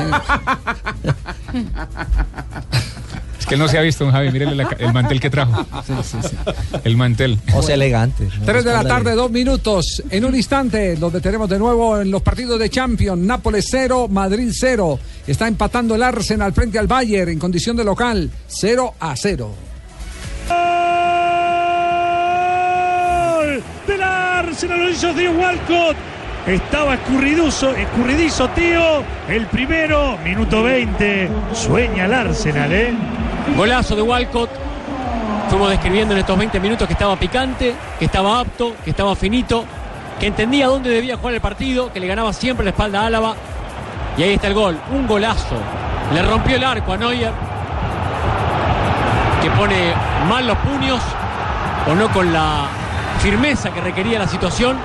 Es 3.44 3.48
que 3.48 3.56
él 3.56 3.60
no 3.60 3.68
se 3.68 3.78
ha 3.78 3.82
visto, 3.82 4.06
don 4.06 4.14
Javi. 4.14 4.32
Mírele 4.32 4.56
la 4.56 4.70
el 4.80 4.94
mantel 4.94 5.20
que 5.20 5.30
trajo. 5.30 5.66
El 6.86 6.96
mantel. 6.96 7.38
O 7.54 7.62
sea, 7.62 7.76
elegante. 7.76 8.30
Tres 8.46 8.64
de 8.64 8.72
la 8.72 8.86
tarde, 8.86 9.16
dos 9.16 9.30
minutos. 9.30 10.02
En 10.10 10.24
un 10.24 10.34
instante 10.34 10.96
los 10.96 11.12
detenemos 11.12 11.50
de 11.50 11.60
nuevo 11.60 12.00
en 12.00 12.10
los 12.10 12.22
partidos 12.22 12.58
de 12.58 12.70
Champions. 12.70 13.22
Nápoles 13.22 13.68
0, 13.70 14.08
Madrid 14.10 14.50
0. 14.50 14.98
Está 15.28 15.50
empatando 15.50 15.94
el 15.94 16.04
Arsenal 16.04 16.54
frente 16.54 16.80
al 16.80 16.88
Bayern 16.88 17.32
en 17.32 17.40
condición 17.40 17.76
de 17.76 17.84
local. 17.84 18.32
0 18.48 18.94
a 18.98 19.14
0. 19.14 19.52
Gol 23.42 23.62
del 23.86 24.04
Arsenal, 24.04 24.80
lo 24.80 24.90
hizo 24.90 25.14
Tío 25.14 25.32
Walcott. 25.34 25.98
Estaba 26.48 26.94
escurridizo, 26.94 27.76
escurridizo, 27.76 28.48
tío. 28.52 29.04
El 29.28 29.48
primero, 29.48 30.18
minuto 30.24 30.64
20. 30.64 31.30
Sueña 31.54 32.06
el 32.06 32.14
Arsenal, 32.14 32.72
¿eh? 32.72 32.94
Golazo 33.56 33.96
de 33.96 34.02
Walcott. 34.02 34.50
Fuimos 35.50 35.70
describiendo 35.70 36.14
en 36.14 36.22
estos 36.22 36.38
20 36.38 36.60
minutos 36.60 36.88
que 36.88 36.94
estaba 36.94 37.16
picante, 37.16 37.76
que 38.00 38.06
estaba 38.06 38.40
apto, 38.40 38.74
que 38.84 38.90
estaba 38.90 39.16
finito, 39.16 39.66
que 40.20 40.28
entendía 40.28 40.68
dónde 40.68 40.90
debía 40.90 41.18
jugar 41.18 41.36
el 41.36 41.42
partido, 41.42 41.94
que 41.94 42.00
le 42.00 42.08
ganaba 42.08 42.34
siempre 42.34 42.64
la 42.64 42.72
espalda 42.72 43.02
a 43.02 43.06
Álava. 43.08 43.36
Y 44.18 44.24
ahí 44.24 44.34
está 44.34 44.48
el 44.48 44.56
gol, 44.56 44.80
un 44.92 45.06
golazo. 45.06 45.58
Le 46.14 46.24
rompió 46.24 46.56
el 46.56 46.64
arco 46.64 46.94
a 46.94 46.98
Neuer, 46.98 47.32
que 49.44 49.50
pone 49.52 49.94
mal 50.28 50.48
los 50.48 50.58
puños, 50.60 51.02
o 51.88 51.94
no 51.94 52.10
con 52.12 52.34
la 52.34 52.66
firmeza 53.20 53.72
que 53.72 53.82
requería 53.82 54.18
la 54.18 54.28
situación. 54.28 54.78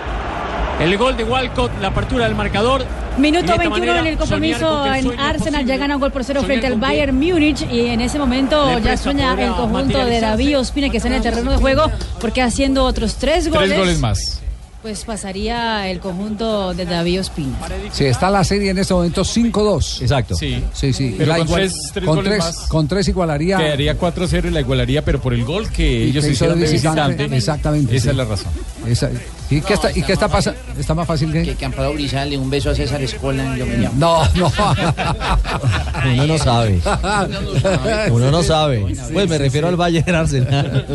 El 0.81 0.97
gol 0.99 1.16
de 1.16 1.25
Walcott, 1.25 1.71
la 1.81 1.88
apertura 1.88 2.25
del 2.25 2.35
marcador. 2.35 2.85
Minuto 3.18 3.46
de 3.46 3.52
esta 3.52 3.57
21 3.59 3.78
manera, 3.87 4.00
en 4.00 4.07
el 4.07 4.16
compromiso 4.18 4.87
en 4.94 5.18
Arsenal 5.20 5.66
ya 5.66 5.76
gana 5.76 5.94
un 5.96 6.00
gol 6.00 6.12
por 6.12 6.24
cero 6.24 6.42
frente 6.44 6.66
al 6.66 6.78
Bayern 6.78 7.16
Múnich 7.16 7.66
y 7.70 7.87
en 7.87 8.00
ese 8.00 8.18
momento 8.18 8.78
ya 8.81 8.96
sueña 8.96 9.33
el 9.42 9.52
conjunto 9.52 10.04
de. 10.04 10.20
David 10.20 10.59
Ospina 10.59 10.88
que 10.90 10.96
está 10.98 11.09
en 11.09 11.14
el 11.14 11.22
terreno 11.22 11.50
de 11.52 11.57
juego 11.59 11.90
porque 12.20 12.42
haciendo 12.42 12.85
otros 12.85 13.14
tres 13.16 13.48
goles, 13.48 13.68
Tres 13.68 13.78
goles 13.78 13.98
más. 14.00 14.40
pues 14.83 15.04
pasaría 15.04 15.88
el 15.88 16.00
conjunto 16.00 16.74
de 16.74 16.85
David 16.85 17.20
Ospina. 17.20 17.57
Sí, 17.92 18.04
está 18.04 18.31
la 18.31 18.44
serie 18.44 18.70
en 18.70 18.78
este 18.78 18.94
momento 18.94 19.22
5-2. 19.24 20.02
Exacto. 20.02 20.35
Sí. 20.35 20.62
Sí, 20.72 20.92
sí. 20.92 21.14
Pero 21.18 21.31
La 21.33 21.38
con 21.38 21.46
igual- 21.46 21.61
tres- 21.62 21.90
tres 21.92 22.07
con, 22.07 22.16
goles 22.16 22.31
tres, 22.33 22.44
más. 22.44 22.57
con 22.68 22.88
tres 22.88 23.09
igualaría. 23.09 23.57
Quedaría 23.59 23.98
4-0 23.98 24.48
y 24.48 24.50
la 24.50 24.61
igualaría, 24.61 25.04
pero 25.04 25.20
por 25.20 25.35
el 25.35 25.44
gol 25.44 25.68
que 25.70 25.88
y 26.04 26.09
ellos 26.11 26.24
hicieron 26.26 26.61
de 26.61 26.66
visitante. 26.70 27.00
visitante. 27.24 27.37
Exactamente. 27.37 27.96
Esa 27.96 28.04
sí. 28.04 28.11
es 28.11 28.16
la 28.16 28.24
razón. 28.24 28.52
Esa- 28.88 29.11
¿Y 29.51 29.62
qué 29.62 29.72
está, 29.74 29.90
y 29.96 30.03
qué 30.03 30.12
está 30.12 30.29
pasando? 30.29 30.61
¿Está 30.79 30.94
más 30.94 31.07
fácil 31.07 31.33
que.? 31.33 31.42
Que, 31.42 31.55
que 31.55 31.64
Amparo 31.64 31.94
Grisale, 31.94 32.37
un 32.37 32.51
beso 32.51 32.68
a 32.70 32.74
César 32.74 33.01
Escola. 33.03 33.57
Yo 33.57 33.64
me 33.64 33.79
llamo. 33.79 33.94
No, 33.96 34.22
no. 34.35 34.53
Uno 36.12 36.27
no 36.27 36.38
sabe. 36.38 36.81
Uno 38.11 38.31
no 38.31 38.42
sabe. 38.42 38.94
Pues 39.12 39.29
me 39.29 39.38
refiero 39.38 39.68
al 39.68 39.77
Bayern 39.77 40.14
Arsenal. 40.14 40.87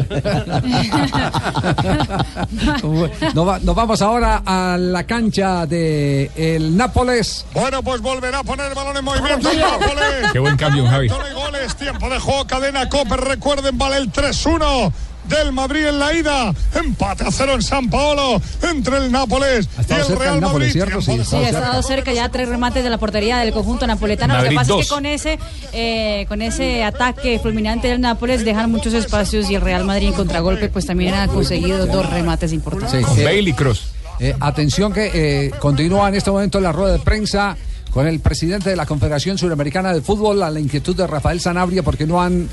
Nos, 3.33 3.47
va- 3.47 3.59
nos 3.59 3.75
vamos 3.75 4.01
ahora 4.01 4.43
a 4.45 4.77
la 4.77 5.03
cancha 5.05 5.65
de 5.65 6.29
el 6.35 6.77
Nápoles. 6.77 7.45
Bueno, 7.53 7.81
pues 7.83 8.01
volverá 8.01 8.39
a 8.39 8.43
poner 8.43 8.67
el 8.67 8.73
balón 8.75 8.97
en 8.97 9.03
movimiento 9.05 9.49
el 9.49 9.59
Nápoles. 9.59 10.31
Qué 10.31 10.39
buen 10.39 10.57
cambio, 10.57 10.85
Javi. 10.87 11.07
Goles, 11.07 11.75
tiempo 11.75 12.09
de 12.09 12.19
juego, 12.19 12.45
cadena 12.45 12.87
Coper. 12.89 13.19
Recuerden, 13.19 13.77
vale 13.77 13.97
el 13.97 14.11
3-1 14.11 14.91
del 15.27 15.51
Madrid 15.53 15.85
en 15.87 15.99
la 15.99 16.13
ida. 16.13 16.53
Empate 16.75 17.23
a 17.25 17.31
cero 17.31 17.53
en 17.53 17.61
San 17.61 17.89
Paolo 17.89 18.41
entre 18.61 18.97
el 18.97 19.11
Nápoles 19.11 19.67
y 19.77 19.81
estado 19.81 20.01
el 20.01 20.07
cerca 20.07 20.23
Real 20.23 20.35
el 20.35 20.41
Nápoles, 20.41 20.75
Madrid. 20.75 20.93
Sí, 21.01 21.23
Sí, 21.25 21.35
ha 21.35 21.49
estado 21.49 21.83
cerca 21.83 22.13
ya 22.13 22.29
tres 22.29 22.49
remates 22.49 22.83
de 22.83 22.89
la 22.89 22.97
portería 22.97 23.37
del 23.39 23.53
conjunto 23.53 23.87
napoletano. 23.87 24.33
Lo 24.33 24.39
Madrid 24.39 24.49
que 24.51 24.55
pasa 24.55 24.71
es 24.71 24.77
dos. 24.77 24.85
que 24.85 24.89
con 24.93 25.05
ese, 25.05 25.39
eh, 25.73 26.25
con 26.27 26.41
ese 26.41 26.83
ataque 26.83 27.39
fulminante 27.39 27.87
del 27.87 28.01
Nápoles 28.01 28.43
dejan 28.45 28.71
muchos 28.71 28.93
espacios 28.93 29.49
y 29.49 29.55
el 29.55 29.61
Real 29.61 29.85
Madrid 29.85 30.07
en 30.09 30.13
contragolpe 30.13 30.69
pues 30.69 30.85
también 30.85 31.13
ha 31.13 31.27
conseguido 31.27 31.85
dos 31.85 32.09
remates 32.09 32.51
importantes. 32.53 33.05
Sí, 33.15 33.21
eh, 33.21 33.23
Bailey 33.23 33.53
Cross. 33.53 33.83
eh, 34.19 34.35
atención 34.39 34.93
que 34.93 35.11
eh, 35.13 35.51
continúa 35.59 36.09
en 36.09 36.15
este 36.15 36.31
momento 36.31 36.59
la 36.59 36.71
rueda 36.71 36.93
de 36.93 36.99
prensa 36.99 37.55
con 37.91 38.07
el 38.07 38.19
presidente 38.19 38.69
de 38.71 38.75
la 38.75 38.85
Confederación 38.87 39.37
Suramericana 39.37 39.93
de 39.93 40.01
Fútbol 40.01 40.41
a 40.43 40.49
la 40.49 40.59
inquietud 40.59 40.95
de 40.95 41.05
Rafael 41.05 41.39
Sanabria 41.39 41.83
porque 41.83 42.07
no 42.07 42.21
han 42.21 42.49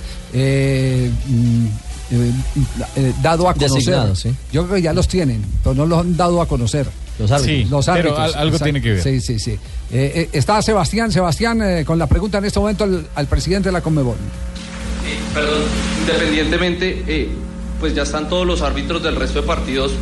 eh, 2.11 2.33
eh, 2.96 3.12
dado 3.23 3.49
a 3.49 3.55
conocer. 3.55 3.77
Designado, 3.79 4.14
sí. 4.14 4.35
Yo 4.53 4.64
creo 4.64 4.77
que 4.77 4.83
ya 4.83 4.92
los 4.92 5.09
tienen, 5.09 5.44
pero 5.62 5.75
no 5.75 5.87
los 5.87 6.01
han 6.01 6.16
dado 6.16 6.40
a 6.40 6.46
conocer. 6.49 6.87
Los 7.18 7.31
árbitros. 7.31 7.70
Los 7.70 7.87
pero 7.87 7.99
árbitros. 7.99 8.37
algo 8.37 8.57
exacto. 8.57 8.64
tiene 8.64 8.81
que 8.81 8.92
ver. 8.92 9.03
Sí, 9.03 9.20
sí, 9.20 9.38
sí. 9.38 9.51
Eh, 9.53 9.59
eh, 9.92 10.29
está 10.33 10.62
Sebastián, 10.62 11.12
Sebastián, 11.12 11.61
eh, 11.62 11.85
con 11.85 11.99
la 11.99 12.07
pregunta 12.07 12.38
en 12.38 12.46
este 12.46 12.59
momento 12.59 12.85
al, 12.85 13.07
al 13.14 13.27
presidente 13.27 13.68
de 13.68 13.73
la 13.73 13.81
Conmebol. 13.83 14.16
Perdón, 15.35 15.62
independientemente, 16.01 17.05
eh, 17.07 17.29
pues 17.79 17.94
ya 17.94 18.03
están 18.03 18.29
todos 18.29 18.46
los 18.46 18.62
árbitros 18.62 19.03
del 19.03 19.16
resto 19.16 19.42
de 19.42 19.46
partidos. 19.46 19.92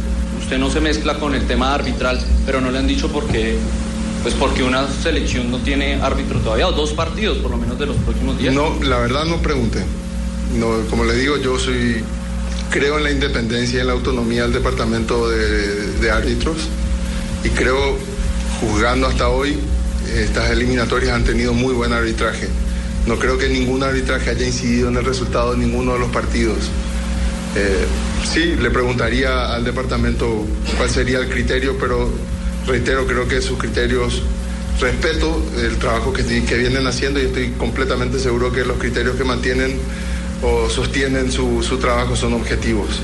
Usted 0.40 0.58
no 0.58 0.70
se 0.70 0.80
mezcla 0.80 1.14
con 1.14 1.34
el 1.34 1.46
tema 1.46 1.74
arbitral, 1.74 2.20
pero 2.46 2.60
no 2.60 2.70
le 2.70 2.78
han 2.78 2.86
dicho 2.86 3.08
por 3.08 3.26
qué, 3.26 3.56
pues 4.22 4.34
porque 4.34 4.62
una 4.62 4.86
selección 5.02 5.50
no 5.50 5.58
tiene 5.58 5.94
árbitro 6.00 6.38
todavía, 6.40 6.68
o 6.68 6.72
dos 6.72 6.92
partidos 6.92 7.38
por 7.38 7.50
lo 7.50 7.56
menos 7.56 7.78
de 7.78 7.86
los 7.86 7.96
próximos 7.96 8.38
días. 8.38 8.54
No, 8.54 8.82
la 8.82 8.98
verdad 8.98 9.24
no 9.24 9.36
pregunté. 9.38 9.84
No, 10.54 10.80
como 10.88 11.04
le 11.04 11.14
digo, 11.14 11.36
yo 11.36 11.58
soy 11.58 12.02
creo 12.70 12.98
en 12.98 13.04
la 13.04 13.10
independencia 13.10 13.78
y 13.78 13.80
en 13.80 13.86
la 13.86 13.94
autonomía 13.94 14.42
del 14.42 14.52
departamento 14.52 15.28
de, 15.28 15.92
de 16.00 16.10
árbitros 16.10 16.68
y 17.44 17.50
creo, 17.50 17.96
juzgando 18.60 19.06
hasta 19.06 19.28
hoy, 19.28 19.58
estas 20.14 20.50
eliminatorias 20.50 21.12
han 21.12 21.24
tenido 21.24 21.52
muy 21.52 21.74
buen 21.74 21.92
arbitraje. 21.92 22.48
No 23.06 23.18
creo 23.18 23.38
que 23.38 23.48
ningún 23.48 23.82
arbitraje 23.82 24.30
haya 24.30 24.46
incidido 24.46 24.88
en 24.88 24.96
el 24.96 25.04
resultado 25.04 25.52
de 25.52 25.58
ninguno 25.58 25.94
de 25.94 25.98
los 26.00 26.10
partidos. 26.10 26.58
Eh, 27.56 27.86
sí, 28.30 28.56
le 28.56 28.70
preguntaría 28.70 29.54
al 29.54 29.64
departamento 29.64 30.44
cuál 30.76 30.90
sería 30.90 31.18
el 31.18 31.28
criterio, 31.28 31.76
pero 31.78 32.10
reitero, 32.66 33.06
creo 33.06 33.26
que 33.26 33.40
sus 33.40 33.58
criterios, 33.58 34.22
respeto 34.80 35.42
el 35.58 35.76
trabajo 35.78 36.12
que, 36.12 36.24
que 36.24 36.56
vienen 36.56 36.86
haciendo 36.86 37.20
y 37.20 37.26
estoy 37.26 37.50
completamente 37.52 38.18
seguro 38.18 38.52
que 38.52 38.64
los 38.64 38.78
criterios 38.78 39.16
que 39.16 39.24
mantienen 39.24 39.78
o 40.42 40.68
sostienen 40.68 41.30
su, 41.30 41.62
su 41.62 41.78
trabajo 41.78 42.16
son 42.16 42.34
objetivos. 42.34 43.02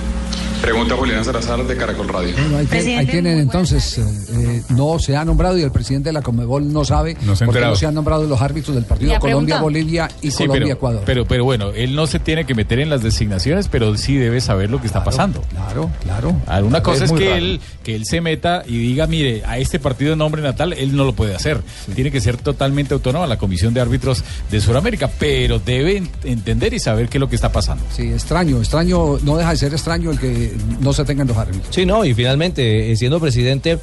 Pregunta 0.65 0.97
Julián 0.97 1.23
Salazar 1.23 1.63
de 1.67 1.77
Caracol 1.77 2.09
Radio. 2.09 2.33
Bueno, 2.35 2.57
ahí, 2.57 2.65
tienen- 2.67 2.99
ahí 2.99 3.07
tienen 3.07 3.39
entonces, 3.39 3.99
eh, 3.99 4.03
eh, 4.33 4.63
no 4.71 4.99
se 4.99 5.15
ha 5.15 5.23
nombrado 5.23 5.59
y 5.59 5.63
el 5.63 5.71
presidente 5.71 6.09
de 6.09 6.15
la 6.15 6.23
Conmebol 6.23 6.73
no 6.73 6.87
sabe 6.87 7.19
No 7.21 7.37
se 7.37 7.45
no 7.45 7.77
se 7.77 7.85
han 7.87 7.95
nombrado 7.95 8.25
los 8.25 8.41
árbitros 8.41 8.75
del 8.75 8.87
partido 8.87 9.11
¿Y 9.13 9.15
ha 9.15 9.19
Colombia, 9.19 9.57
preguntado? 9.57 9.63
Bolivia 9.63 10.09
y 10.23 10.31
Sí, 10.31 10.47
Colombia-Ecuador. 10.47 11.03
pero, 11.05 11.27
pero 11.27 11.45
bueno, 11.45 11.71
él 11.75 11.95
no 11.95 12.07
se 12.07 12.19
tiene 12.19 12.47
que 12.47 12.55
meter 12.55 12.79
en 12.79 12.89
las 12.89 13.03
designaciones, 13.03 13.69
pero 13.69 13.95
sí 13.99 14.17
debe 14.17 14.41
saber 14.41 14.71
lo 14.71 14.81
que 14.81 14.87
está 14.87 15.05
pasando. 15.05 15.43
Claro, 15.51 15.91
claro. 16.03 16.35
Alguna 16.47 16.83
cosa 16.83 17.05
es, 17.05 17.13
que 17.13 17.25
raro. 17.29 17.37
él, 17.37 17.61
que 17.83 17.95
él 17.95 18.07
se 18.07 18.23
meta 18.23 18.63
y 18.67 18.79
diga, 18.79 19.07
mire, 19.07 19.43
a 19.45 19.59
este 19.59 19.79
partido 19.79 20.13
de 20.13 20.17
nombre 20.17 20.41
natal, 20.41 20.73
él 20.73 20.97
no 20.97 21.05
lo 21.05 21.13
puede 21.15 21.35
hacer. 21.35 21.61
Tiene 21.95 22.11
que 22.11 22.23
ser 22.23 22.39
totalmente 22.39 22.95
autónoma 22.95 23.27
la 23.27 23.37
Comisión 23.37 23.75
de 23.75 23.83
Árbitros 23.83 24.25
de 24.51 24.61
Sudamérica, 24.63 25.11
pero 25.19 25.59
debe 25.59 26.01
ent- 26.01 26.09
entender 26.25 26.73
y 26.73 26.79
saber 26.81 27.11
qué 27.11 27.19
es 27.19 27.21
lo 27.21 27.29
que 27.29 27.37
está 27.37 27.53
pasando. 27.53 27.85
Sí, 27.95 28.05
extraño, 28.11 28.59
extraño, 28.61 29.19
no 29.23 29.37
deja 29.37 29.51
de 29.51 29.57
ser 29.59 29.73
extraño 29.75 30.11
el 30.11 30.19
que 30.19 30.54
no 30.81 30.93
se 30.93 31.05
tengan 31.05 31.27
los 31.27 31.37
árbitros. 31.37 31.75
Sí, 31.75 31.87
no, 31.87 32.05
y 32.05 32.15
finalmente, 32.15 32.91
eh, 32.93 32.97
siendo 32.97 33.21
presidente, 33.21 33.79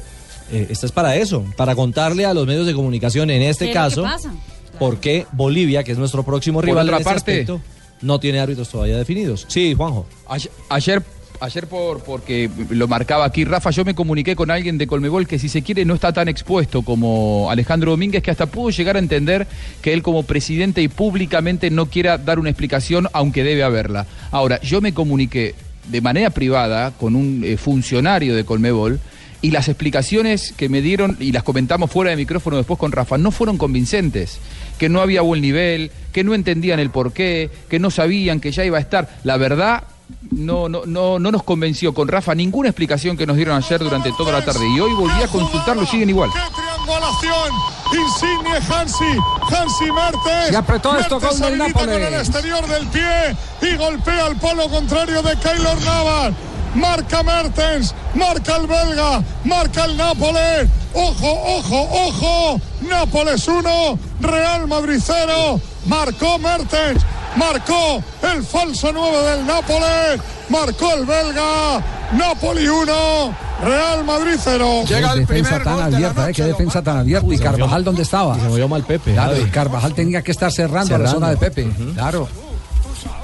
eh, 0.50 0.66
estás 0.70 0.92
para 0.92 1.16
eso, 1.16 1.44
para 1.56 1.74
contarle 1.74 2.26
a 2.26 2.34
los 2.34 2.46
medios 2.46 2.66
de 2.66 2.74
comunicación, 2.74 3.30
en 3.30 3.42
este 3.42 3.66
¿Qué 3.66 3.70
es 3.70 3.76
caso, 3.76 4.02
pasa? 4.02 4.32
por 4.78 4.98
qué 4.98 5.26
Bolivia, 5.32 5.82
que 5.84 5.92
es 5.92 5.98
nuestro 5.98 6.22
próximo 6.24 6.58
Por 6.58 6.66
rival 6.66 6.86
otra 6.88 6.96
en 6.96 7.00
este 7.02 7.10
parte- 7.14 7.32
aspecto, 7.32 7.60
no 8.02 8.18
tiene 8.18 8.40
árbitros 8.40 8.68
todavía 8.68 8.96
definidos. 8.98 9.44
Sí, 9.48 9.74
Juanjo. 9.74 10.06
Ayer, 10.28 10.50
ayer, 10.68 11.02
ayer 11.40 11.66
por, 11.68 12.02
porque 12.02 12.50
lo 12.70 12.88
marcaba 12.88 13.24
aquí 13.24 13.44
Rafa, 13.44 13.70
yo 13.70 13.84
me 13.84 13.94
comuniqué 13.94 14.34
con 14.34 14.50
alguien 14.50 14.76
de 14.78 14.86
Colmebol 14.88 15.26
que 15.28 15.38
si 15.38 15.48
se 15.48 15.62
quiere 15.62 15.84
no 15.84 15.94
está 15.94 16.12
tan 16.12 16.28
expuesto 16.28 16.82
como 16.82 17.48
Alejandro 17.50 17.92
Domínguez, 17.92 18.22
que 18.22 18.30
hasta 18.32 18.46
pudo 18.46 18.70
llegar 18.70 18.96
a 18.96 18.98
entender 18.98 19.46
que 19.82 19.92
él 19.92 20.02
como 20.02 20.24
presidente 20.24 20.82
y 20.82 20.88
públicamente 20.88 21.70
no 21.70 21.86
quiera 21.86 22.18
dar 22.18 22.38
una 22.40 22.50
explicación, 22.50 23.08
aunque 23.12 23.44
debe 23.44 23.62
haberla. 23.62 24.06
Ahora, 24.32 24.60
yo 24.62 24.80
me 24.80 24.92
comuniqué 24.92 25.54
de 25.88 26.00
manera 26.00 26.30
privada 26.30 26.92
con 26.92 27.16
un 27.16 27.42
eh, 27.44 27.56
funcionario 27.56 28.34
de 28.34 28.44
Colmebol 28.44 29.00
y 29.42 29.50
las 29.50 29.68
explicaciones 29.68 30.54
que 30.56 30.68
me 30.68 30.80
dieron 30.80 31.16
y 31.18 31.32
las 31.32 31.42
comentamos 31.42 31.90
fuera 31.90 32.10
de 32.10 32.16
micrófono 32.16 32.56
después 32.56 32.78
con 32.78 32.92
Rafa 32.92 33.18
no 33.18 33.32
fueron 33.32 33.58
convincentes. 33.58 34.38
Que 34.78 34.88
no 34.88 35.00
había 35.00 35.20
buen 35.20 35.42
nivel, 35.42 35.90
que 36.12 36.24
no 36.24 36.34
entendían 36.34 36.78
el 36.78 36.90
porqué, 36.90 37.50
que 37.68 37.78
no 37.78 37.90
sabían 37.90 38.40
que 38.40 38.52
ya 38.52 38.64
iba 38.64 38.78
a 38.78 38.80
estar. 38.80 39.08
La 39.24 39.36
verdad, 39.36 39.82
no, 40.30 40.68
no, 40.68 40.86
no, 40.86 41.18
no 41.18 41.32
nos 41.32 41.42
convenció 41.42 41.92
con 41.92 42.08
Rafa 42.08 42.34
ninguna 42.34 42.68
explicación 42.68 43.16
que 43.16 43.26
nos 43.26 43.36
dieron 43.36 43.56
ayer 43.56 43.80
durante 43.80 44.12
toda 44.12 44.32
la 44.32 44.44
tarde. 44.44 44.64
Y 44.68 44.80
hoy 44.80 44.92
volví 44.92 45.22
a 45.22 45.28
consultarlo 45.28 45.84
siguen 45.86 46.10
igual. 46.10 46.30
Triangulación. 46.30 47.81
Insigne 47.92 48.58
Hansi. 48.68 49.18
Hansi 49.50 49.92
Mertes. 49.92 50.48
Se 50.50 50.56
apretó 50.56 50.96
esto 50.98 51.20
Mertes 51.20 51.40
con 51.40 51.52
el 51.52 51.58
Nápoles. 51.58 51.94
con 51.94 52.02
el 52.02 52.14
exterior 52.14 52.66
del 52.66 52.86
pie 52.88 53.36
y 53.62 53.76
golpea 53.76 54.26
al 54.26 54.36
polo 54.36 54.68
contrario 54.68 55.22
de 55.22 55.36
Keylor 55.36 55.80
Navas. 55.82 56.32
Marca 56.74 57.22
Mertens, 57.22 57.94
marca 58.14 58.56
el 58.56 58.66
belga, 58.66 59.22
marca 59.44 59.84
el 59.84 59.96
Nápoles. 59.96 60.68
Ojo, 60.94 61.30
ojo, 61.58 61.88
ojo. 62.06 62.60
Nápoles 62.80 63.46
1, 63.46 63.98
Real 64.20 64.66
Madrid 64.68 65.00
0. 65.04 65.60
Marcó 65.86 66.38
Mertens, 66.38 67.02
marcó 67.36 68.02
el 68.22 68.42
falso 68.44 68.90
9 68.92 69.18
del 69.30 69.46
Nápoles, 69.46 70.20
marcó 70.48 70.92
el 70.94 71.06
belga. 71.06 71.82
Napoli 72.12 72.68
1, 72.68 73.36
Real 73.64 74.04
Madrid 74.04 74.34
0. 74.38 74.84
Qué 74.86 74.94
defensa 75.20 75.62
tan 75.62 75.80
abierta, 75.80 76.28
eh, 76.28 76.32
qué 76.34 76.44
defensa 76.44 76.82
tan 76.82 76.98
abierta. 76.98 77.34
¿Y 77.34 77.38
Carvajal 77.38 77.84
dónde 77.84 78.02
estaba? 78.02 78.34
Se 78.38 78.42
movió 78.48 78.68
mal 78.68 78.82
Pepe. 78.84 79.12
Claro, 79.14 79.40
y 79.40 79.44
Carvajal 79.46 79.94
tenía 79.94 80.20
que 80.22 80.30
estar 80.30 80.52
cerrando, 80.52 80.94
a 80.94 80.98
la 80.98 81.06
Cerrando. 81.06 81.26
zona 81.26 81.30
de 81.30 81.36
Pepe. 81.38 81.70
Claro. 81.94 82.28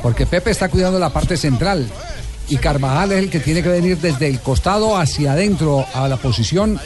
Porque 0.02 0.24
Pepe 0.26 0.50
está 0.52 0.68
cuidando 0.68 0.98
la 0.98 1.10
parte 1.10 1.36
central. 1.36 1.86
Y 2.48 2.56
Carvajal 2.56 3.12
es 3.12 3.18
el 3.18 3.30
que 3.30 3.40
tiene 3.40 3.62
que 3.62 3.68
venir 3.68 3.98
desde 3.98 4.26
el 4.28 4.40
costado 4.40 4.96
hacia 4.96 5.32
adentro 5.32 5.84
a 5.94 6.08
la 6.08 6.16
posición 6.16 6.80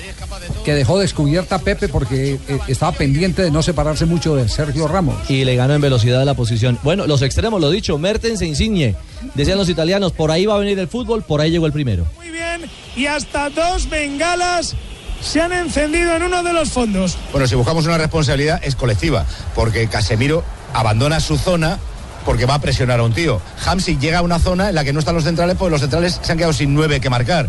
que 0.65 0.75
dejó 0.75 0.99
descubierta 0.99 1.59
Pepe 1.59 1.89
porque 1.89 2.35
eh, 2.49 2.59
estaba 2.67 2.93
pendiente 2.93 3.43
de 3.43 3.51
no 3.51 3.63
separarse 3.63 4.07
mucho 4.07 4.35
de 4.35 4.49
Sergio 4.49 4.89
Ramos. 4.89 5.31
Y 5.31 5.45
le 5.45 5.55
ganó 5.57 5.75
en 5.75 5.81
velocidad 5.81 6.19
de 6.19 6.25
la 6.25 6.35
posición. 6.35 6.79
Bueno, 6.83 7.07
los 7.07 7.23
extremos, 7.23 7.61
lo 7.61 7.71
dicho, 7.71 7.97
Mertens 7.99 8.41
e 8.43 8.47
Insigne. 8.47 8.97
Decían 9.35 9.59
los 9.59 9.69
italianos, 9.69 10.13
por 10.13 10.31
ahí 10.31 10.47
va 10.47 10.55
a 10.55 10.59
venir 10.59 10.79
el 10.79 10.89
fútbol, 10.89 11.23
por 11.23 11.41
ahí 11.41 11.51
llegó 11.51 11.67
el 11.67 11.73
primero. 11.73 12.07
Muy 12.17 12.31
bien, 12.31 12.69
y 12.97 13.07
hasta 13.07 13.51
dos 13.51 13.89
bengalas 13.89 14.75
se 15.21 15.41
han 15.41 15.53
encendido 15.53 16.17
en 16.17 16.25
uno 16.25 16.43
de 16.43 16.53
los 16.53 16.71
fondos. 16.71 17.17
Bueno, 17.31 17.47
si 17.47 17.55
buscamos 17.55 17.87
una 17.87 17.99
responsabilidad 17.99 18.61
es 18.65 18.75
colectiva, 18.75 19.27
porque 19.55 19.87
Casemiro 19.87 20.43
abandona 20.75 21.21
su 21.21 21.39
zona 21.39 21.79
porque 22.25 22.47
va 22.47 22.55
a 22.55 22.59
presionar 22.61 23.01
a 23.01 23.03
un 23.03 23.13
tío. 23.13 23.41
Hamsik 23.67 23.99
llega 23.99 24.19
a 24.19 24.23
una 24.23 24.39
zona 24.39 24.69
en 24.69 24.75
la 24.75 24.85
que 24.85 24.93
no 24.93 25.01
están 25.01 25.15
los 25.15 25.25
centrales, 25.25 25.57
pues 25.59 25.71
los 25.71 25.81
centrales 25.81 26.21
se 26.23 26.33
han 26.33 26.39
quedado 26.39 26.53
sin 26.53 26.75
nueve 26.75 27.01
que 27.01 27.11
marcar. 27.11 27.49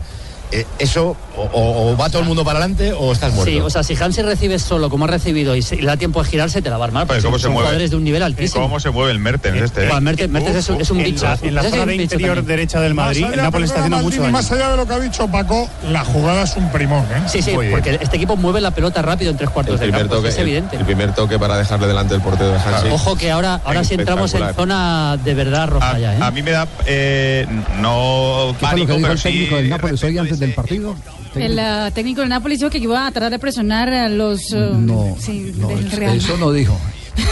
Eh, 0.52 0.68
eso, 0.78 1.18
o, 1.36 1.98
va 2.00 2.10
todo 2.10 2.22
el 2.22 2.28
mundo 2.28 2.46
para 2.46 2.60
adelante 2.60 2.94
o 2.94 3.12
estás 3.12 3.34
muerto. 3.34 3.52
Sí, 3.52 3.60
o 3.60 3.70
sea, 3.72 3.82
si 3.82 3.96
Hansi 3.96 4.22
recibes 4.22 4.62
solo 4.62 4.88
como 4.90 5.06
ha 5.06 5.08
recibido 5.08 5.56
y, 5.56 5.64
se- 5.64 5.78
y 5.78 5.80
le 5.82 5.88
da 5.88 5.98
tiempo 5.98 6.22
de 6.24 6.30
girarse, 6.30 6.62
te 6.62 6.70
la 6.70 6.78
va 6.78 6.86
a 6.86 6.88
armar. 6.90 7.08
Porque 7.08 7.24
¿cómo 7.24 7.34
son, 7.34 7.40
se 7.40 7.44
son 7.46 7.54
mueve? 7.54 7.66
jugadores 7.70 7.90
de 7.90 7.96
un 7.98 8.04
nivel 8.04 8.22
altísimo. 8.22 8.62
¿Cómo 8.62 8.80
se 8.80 8.92
mueve 8.92 9.12
el 9.14 9.18
Mertens 9.20 9.60
este? 9.64 9.86
eh? 9.86 9.88
Bueno, 9.88 10.02
Mertens, 10.02 10.30
Mertens 10.30 10.56
es, 10.58 10.70
un- 10.70 10.82
es 10.82 10.92
un 10.92 11.00
En 11.00 11.06
bicho. 11.06 11.24
la- 11.26 11.40
en 11.42 11.56
la 11.56 11.64
zona 11.64 11.86
de 11.88 11.96
interior 11.96 12.36
también. 12.36 12.46
derecha 12.46 12.80
del 12.82 12.94
Madrid, 12.94 13.26
el 13.32 13.38
Nápoles 13.38 13.70
está 13.72 13.80
haciendo 13.80 14.04
mucho 14.04 14.22
daño. 14.22 14.32
Más 14.32 14.52
allá 14.52 14.70
de 14.70 14.78
lo 14.78 14.86
que 14.88 14.94
ha 14.94 15.00
dicho 15.00 15.28
Paco, 15.28 15.68
la 15.90 16.06
jugada 16.06 16.44
es 16.44 16.56
un 16.56 16.72
primón. 16.72 17.02
¿eh? 17.06 17.24
Sí, 17.26 17.42
sí, 17.42 17.52
Muy 17.54 17.68
bien. 17.68 17.80
porque 17.80 17.98
este 18.00 18.18
equipo 18.18 18.36
mueve 18.36 18.62
la 18.62 18.70
pelota 18.72 19.02
rápido 19.02 19.32
en 19.32 19.38
tres 19.38 19.50
cuartos 19.50 19.80
de 19.80 19.90
campo. 19.90 20.24
es 20.24 20.38
evidente. 20.38 20.76
el 20.76 20.86
primer 20.86 21.14
toque 21.16 21.40
para 21.40 21.58
dejarle 21.58 21.88
delante 21.88 22.14
del 22.14 22.22
portero 22.22 22.52
de 22.52 22.58
Hansi. 22.60 22.90
Ojo 22.92 23.16
que 23.16 23.32
ahora, 23.32 23.60
ahora 23.66 23.84
sí 23.84 23.96
entramos 23.96 24.32
en 24.36 24.54
zona 24.54 25.18
de 25.24 25.34
verdad 25.34 25.68
roja 25.68 25.98
ya, 25.98 26.14
¿eh? 26.16 26.20
A 26.22 26.30
mí 26.30 26.44
me 26.44 26.52
da 26.52 26.68
eh, 26.86 27.48
no 27.82 28.54
¿Qué 28.60 28.66
fue 28.68 28.80
lo 28.80 28.86
pánico, 28.86 28.88
que 28.88 28.94
dijo 29.32 29.78
pero 29.82 29.94
el 29.94 29.98
sí 29.98 30.06
hoy 30.06 30.18
antes 30.20 30.43
del 30.46 30.54
partido? 30.54 30.96
El 31.36 31.58
ah, 31.60 31.90
técnico 31.94 32.22
del 32.22 32.30
Nápoles 32.30 32.60
dijo 32.60 32.70
que 32.70 32.78
iba 32.78 33.08
a 33.08 33.12
tratar 33.12 33.32
de 33.32 33.40
presionar 33.40 33.90
a 33.92 34.08
los 34.10 34.54
ah, 34.54 34.72
No, 34.78 35.16
sí, 35.20 35.52
no, 35.58 35.68
del 35.70 35.88
eso- 35.88 35.98
Real. 35.98 36.18
eso 36.18 36.38
no 36.38 36.52
dijo. 36.52 36.78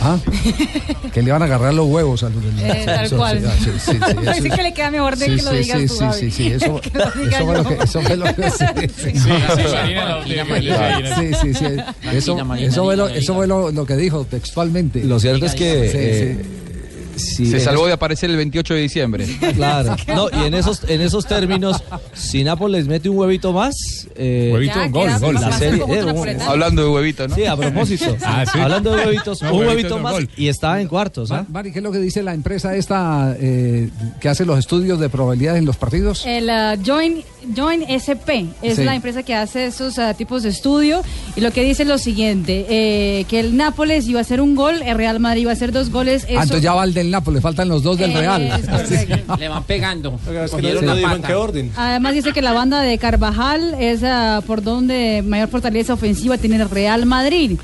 ¿Ah? 0.00 0.16
Que 1.12 1.22
le 1.22 1.32
van 1.32 1.42
a 1.42 1.46
agarrar 1.46 1.74
los 1.74 1.88
huevos 1.88 2.22
a 2.22 2.28
los 2.30 2.40
del 2.40 2.56
Eh, 2.60 2.82
tal 2.86 3.04
eso- 3.06 3.16
cual. 3.16 3.40
sí, 3.58 3.64
sí, 3.64 3.70
sí, 3.72 3.80
sí, 3.92 3.96
eso- 4.20 4.30
Así 4.30 4.50
que 4.50 4.62
le 4.62 4.72
queda 4.72 4.90
mejor 4.92 5.16
de 5.16 5.24
sí, 5.26 5.36
que 5.36 5.42
lo 5.42 5.50
sí, 5.50 5.56
digas 5.56 5.80
sí, 5.80 5.86
tú, 5.88 5.94
sí, 5.94 6.00
Gaby. 6.04 6.18
sí, 6.20 6.30
sí, 6.30 6.46
eso, 6.52 6.80
Que 6.80 6.90
fue 7.44 7.56
lo 7.56 7.64
que, 7.68 7.74
eso 7.82 8.00
fue 8.02 8.16
lo 8.16 8.24
que, 8.34 8.50
sí, 8.50 8.64
sí, 8.96 9.14
Sí, 9.14 9.30
eso, 12.12 12.32
fue 12.34 12.38
lo, 12.38 12.44
Marina, 12.44 12.68
eso 12.68 13.34
fue 13.34 13.46
lo, 13.48 13.72
lo 13.72 13.86
que 13.86 13.96
dijo 13.96 14.24
textualmente. 14.24 15.02
Lo 15.02 15.18
cierto 15.18 15.46
es 15.46 15.54
que, 15.56 15.88
Sí, 15.90 15.96
eh. 15.98 16.44
Si 17.18 17.46
Se 17.46 17.60
salvó 17.60 17.82
es- 17.82 17.88
de 17.88 17.92
aparecer 17.94 18.30
el 18.30 18.36
28 18.36 18.74
de 18.74 18.80
diciembre. 18.80 19.26
Claro. 19.54 19.96
No, 20.08 20.28
y 20.30 20.46
en 20.46 20.54
esos, 20.54 20.82
en 20.88 21.00
esos 21.00 21.26
términos, 21.26 21.82
si 22.14 22.44
Nápoles 22.44 22.86
mete 22.86 23.08
un 23.08 23.18
huevito 23.18 23.52
más. 23.52 23.74
eh, 24.16 24.50
Huevito, 24.52 24.74
Ya, 24.76 24.88
gol, 24.88 25.06
queda 25.06 25.18
gol. 25.18 25.34
La 25.34 25.52
serie, 25.58 25.82
eh, 25.88 26.04
un-. 26.04 26.40
Hablando 26.42 26.82
de 26.82 26.88
huevito, 26.88 27.28
¿no? 27.28 27.34
Sí, 27.34 27.44
a 27.46 27.56
propósito. 27.56 28.16
Ah, 28.24 28.44
sí. 28.50 28.58
Hablando 28.58 28.92
de 28.96 29.06
huevitos, 29.06 29.42
No, 29.42 29.50
un 29.52 29.58
huevito 29.60 29.70
huevito 29.74 29.96
no, 29.96 30.02
más 30.02 30.12
gol. 30.12 30.28
y 30.36 30.48
está 30.48 30.80
en 30.80 30.88
cuartos. 30.88 31.30
¿ah? 31.32 31.44
Mari, 31.48 31.72
¿qué 31.72 31.78
es 31.78 31.82
lo 31.82 31.92
que 31.92 31.98
dice 31.98 32.22
la 32.22 32.34
empresa 32.34 32.74
esta 32.76 33.34
eh, 33.38 33.88
que 34.20 34.28
hace 34.28 34.44
los 34.44 34.58
estudios 34.58 34.98
de 35.00 35.08
probabilidades 35.08 35.58
en 35.60 35.66
los 35.66 35.76
partidos? 35.76 36.24
El 36.26 36.48
ah, 36.50 36.76
Join, 36.84 37.22
Join 37.56 37.82
SP 37.88 38.46
es 38.62 38.76
Sí. 38.76 38.84
la 38.84 38.94
empresa 38.94 39.22
que 39.22 39.34
hace 39.34 39.66
esos 39.66 39.98
ah, 39.98 40.14
tipos 40.14 40.42
de 40.42 40.50
estudio 40.50 41.02
y 41.36 41.40
lo 41.40 41.50
que 41.52 41.62
dice 41.64 41.82
es 41.82 41.88
lo 41.88 41.98
siguiente, 41.98 42.66
eh, 42.68 43.24
que 43.28 43.40
el 43.40 43.56
Nápoles 43.56 44.06
iba 44.06 44.18
a 44.20 44.22
hacer 44.22 44.40
un 44.40 44.54
gol, 44.54 44.82
el 44.82 44.96
Real 44.96 45.18
Madrid 45.20 45.42
iba 45.42 45.50
a 45.50 45.54
hacer 45.54 45.72
dos 45.72 45.90
goles. 45.90 46.24
Ah, 46.24 46.26
eso- 46.32 46.42
entonces 46.42 46.62
ya 46.62 46.74
va 46.74 46.84
el 46.84 46.94
del 46.94 47.07
Nápoles, 47.10 47.42
faltan 47.42 47.68
los 47.68 47.82
dos 47.82 47.98
del 47.98 48.10
Eh, 48.12 48.18
Real. 48.18 48.62
Le 49.38 49.48
van 49.48 49.64
pegando. 49.64 50.18
que 50.26 50.48
Cogieron 50.50 50.84
no 50.84 50.92
la 50.94 50.98
dijo 50.98 51.10
en 51.14 51.16
pata. 51.22 51.28
qué 51.28 51.34
orden. 51.34 51.72
Además 51.76 52.14
dice 52.14 52.32
que 52.32 52.42
la 52.42 52.52
banda 52.52 52.80
de 52.82 52.98
Carvajal 52.98 53.74
es 53.80 54.02
ah, 54.04 54.42
por 54.46 54.62
donde 54.62 55.22
mayor 55.26 55.48
fortaleza 55.48 55.94
ofensiva 55.94 56.38
tiene 56.38 56.56
el 56.56 56.68
Real 56.70 57.06
Madrid. 57.06 57.58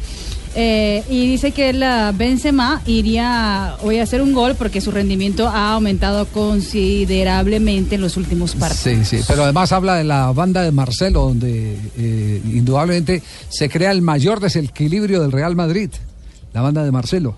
Eh, 0.57 1.03
y 1.11 1.27
dice 1.27 1.51
que 1.51 1.73
la 1.73 2.13
Benzema 2.17 2.81
iría 2.87 3.75
hoy 3.83 3.99
a 3.99 4.05
hacer 4.05 4.23
un 4.23 4.33
gol 4.33 4.55
porque 4.55 4.81
su 4.81 4.93
rendimiento 4.93 5.49
ha 5.49 5.73
aumentado 5.73 6.27
considerablemente 6.27 7.97
en 7.97 8.01
los 8.01 8.17
últimos 8.17 8.55
partidos. 8.55 9.09
Sí, 9.09 9.17
sí, 9.19 9.25
pero 9.27 9.43
además 9.45 9.73
habla 9.73 9.97
de 9.97 10.05
la 10.05 10.31
banda 10.31 10.63
de 10.63 10.71
Marcelo, 10.71 11.23
donde 11.23 11.77
eh, 11.99 12.41
indudablemente 12.45 13.21
se 13.49 13.69
crea 13.69 13.91
el 13.91 14.01
mayor 14.03 14.39
desequilibrio 14.39 15.23
del 15.23 15.33
Real 15.33 15.57
Madrid, 15.57 15.91
la 16.53 16.61
banda 16.63 16.85
de 16.85 16.93
Marcelo. 16.93 17.35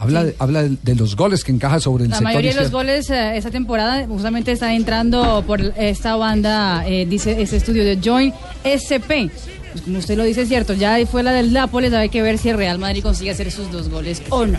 Habla, 0.00 0.24
de, 0.24 0.36
habla 0.38 0.62
de, 0.62 0.76
de 0.82 0.94
los 0.94 1.16
goles 1.16 1.42
que 1.44 1.50
encaja 1.52 1.80
sobre 1.80 2.04
el 2.04 2.10
La 2.10 2.16
sector 2.16 2.32
mayoría 2.32 2.54
de 2.54 2.60
los 2.60 2.70
goles 2.70 3.10
eh, 3.10 3.36
esta 3.36 3.50
temporada 3.50 4.06
justamente 4.06 4.52
está 4.52 4.72
entrando 4.74 5.42
por 5.46 5.60
esta 5.76 6.14
banda, 6.16 6.84
eh, 6.86 7.04
dice 7.06 7.40
este 7.42 7.56
estudio 7.56 7.84
de 7.84 7.98
Join 8.02 8.32
SP. 8.62 9.30
Pues 9.72 9.82
como 9.84 9.98
usted 9.98 10.16
lo 10.16 10.24
dice, 10.24 10.42
es 10.42 10.48
cierto, 10.48 10.72
ya 10.74 10.96
fue 11.06 11.22
la 11.22 11.32
del 11.32 11.52
Nápoles, 11.52 11.92
hay 11.92 12.08
que 12.08 12.22
ver 12.22 12.38
si 12.38 12.48
el 12.48 12.56
Real 12.56 12.78
Madrid 12.78 13.02
consigue 13.02 13.30
hacer 13.32 13.50
sus 13.50 13.70
dos 13.72 13.88
goles 13.88 14.22
o 14.30 14.46
no. 14.46 14.58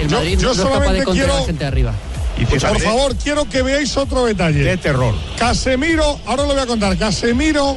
El 0.00 0.08
Madrid 0.10 0.38
yo 0.38 0.54
no 0.54 0.62
es 0.62 0.68
capaz 0.68 0.92
de 0.92 1.04
quiero- 1.04 1.34
la 1.38 1.44
gente 1.44 1.64
de 1.64 1.66
arriba. 1.68 1.94
Y 2.42 2.58
por 2.58 2.80
favor, 2.80 3.16
quiero 3.16 3.48
que 3.48 3.62
veáis 3.62 3.96
otro 3.96 4.24
detalle. 4.26 4.64
Qué 4.64 4.76
terror. 4.76 5.14
Casemiro, 5.38 6.18
ahora 6.26 6.42
lo 6.42 6.48
voy 6.54 6.62
a 6.62 6.66
contar. 6.66 6.96
Casemiro, 6.96 7.76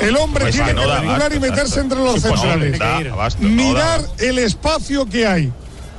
el 0.00 0.16
hombre 0.16 0.44
Pues 0.44 0.54
tiene 0.54 0.70
que 0.70 0.74
no 0.74 0.82
que 0.82 0.88
da 0.88 1.00
regular 1.00 1.32
y 1.34 1.40
meterse 1.40 1.80
entre 1.80 1.98
los 1.98 2.22
no, 2.22 2.36
centrales. 2.36 2.78
da 2.78 3.00
no 3.00 3.16
da 3.16 3.28
Mirar 3.38 4.00
el 4.18 4.38
espacio 4.38 5.06
que 5.06 5.26
hay 5.26 5.52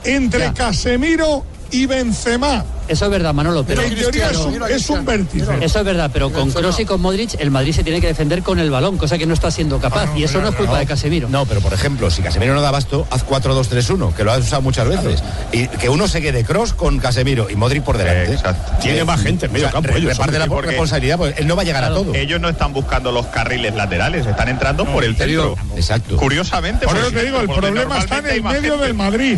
entre 0.04 0.54
Casemiro 0.54 1.45
y 1.71 1.86
Benzema. 1.86 2.63
Eso 2.88 3.05
es 3.05 3.12
verdad, 3.12 3.36
Manolo, 3.36 3.63
pero... 3.63 3.84
en 3.84 3.93
teoría 3.95 4.32
es 4.32 4.38
un, 4.38 4.63
es 4.67 4.89
un 4.89 5.05
vértice. 5.05 5.45
Eso 5.62 5.79
es 5.79 5.86
verdad, 5.86 6.10
pero 6.12 6.32
con 6.32 6.51
Kroos 6.51 6.79
y 6.79 6.86
con 6.86 6.99
Modric 7.01 7.39
el 7.39 7.51
Madrid 7.51 7.71
se 7.73 7.84
tiene 7.84 8.01
que 8.01 8.08
defender 8.08 8.41
con 8.41 8.58
el 8.58 8.71
balón, 8.71 8.97
cosa 8.97 9.17
que 9.19 9.27
no 9.27 9.36
está 9.36 9.51
siendo 9.51 9.79
capaz. 9.79 10.10
y 10.17 10.23
eso 10.23 10.41
no 10.41 10.49
es 10.49 10.55
culpa 10.55 10.79
de 10.79 10.88
Casemiro. 10.88 11.29
No, 11.29 11.45
pero 11.45 11.62
por 11.62 11.71
ejemplo, 11.71 12.10
si 12.10 12.23
Casemiro 12.23 12.55
no 12.55 12.62
da 12.62 12.69
abasto, 12.69 13.05
haz 13.12 13.23
4-2-3-1, 13.27 14.13
que 14.15 14.23
lo 14.23 14.32
has 14.32 14.39
usado 14.39 14.63
muchas 14.63 14.88
veces. 14.88 15.23
Y 15.51 15.67
que 15.67 15.88
uno 15.89 16.08
se 16.08 16.19
quede 16.21 16.43
cross 16.43 16.73
con 16.73 16.97
Casemiro 16.97 17.47
y 17.49 17.55
Modric 17.55 17.84
por 17.84 17.97
delante. 17.97 18.38
Tiene 18.82 19.03
más 19.03 19.21
gente 19.21 19.45
en 19.45 19.51
medio 19.53 19.69
campo, 19.69 19.89
re- 19.91 19.99
ellos, 19.99 20.12
reparte 20.13 20.39
la 20.39 20.47
porque- 20.47 20.67
responsabilidad, 20.69 21.17
pues 21.17 21.36
él 21.38 21.45
no 21.47 21.55
va 21.55 21.62
a 21.62 21.65
llegar 21.65 21.84
a 21.84 21.89
todo. 21.89 22.15
Ellos 22.15 22.41
no 22.41 22.49
están 22.49 22.73
buscando 22.73 23.12
los 23.12 23.27
carriles 23.27 23.75
laterales, 23.75 24.25
están 24.25 24.49
entrando 24.49 24.86
por 24.86 25.03
el 25.03 25.15
centro. 25.15 25.55
Exacto. 25.75 26.17
Curiosamente, 26.17 26.88
Por 26.88 26.97
eso 26.97 27.12
te 27.12 27.23
digo, 27.23 27.39
el 27.39 27.45
porque 27.47 27.62
problema 27.67 27.99
está 27.99 28.17
en 28.17 28.25
el 28.27 28.41
medio 28.43 28.62
gente. 28.71 28.86
del 28.86 28.93
Madrid. 28.95 29.38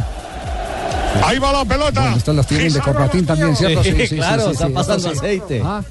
Ahí 1.24 1.40
va 1.40 1.52
la 1.52 1.66
pelota. 1.66 2.02
Bueno, 2.02 2.18
estas 2.18 2.36
las 2.36 2.48
tienen 2.48 2.74
de 2.74 2.80
Corbatín 2.80 3.26
también, 3.26 3.56
¿cierto? 3.56 3.84
Sí, 3.84 4.08
claro, 4.16 4.52
está 4.52 4.70
pasando 4.70 5.10
sí. 5.10 5.18
aceite. 5.18 5.62
Ah. 5.64 5.84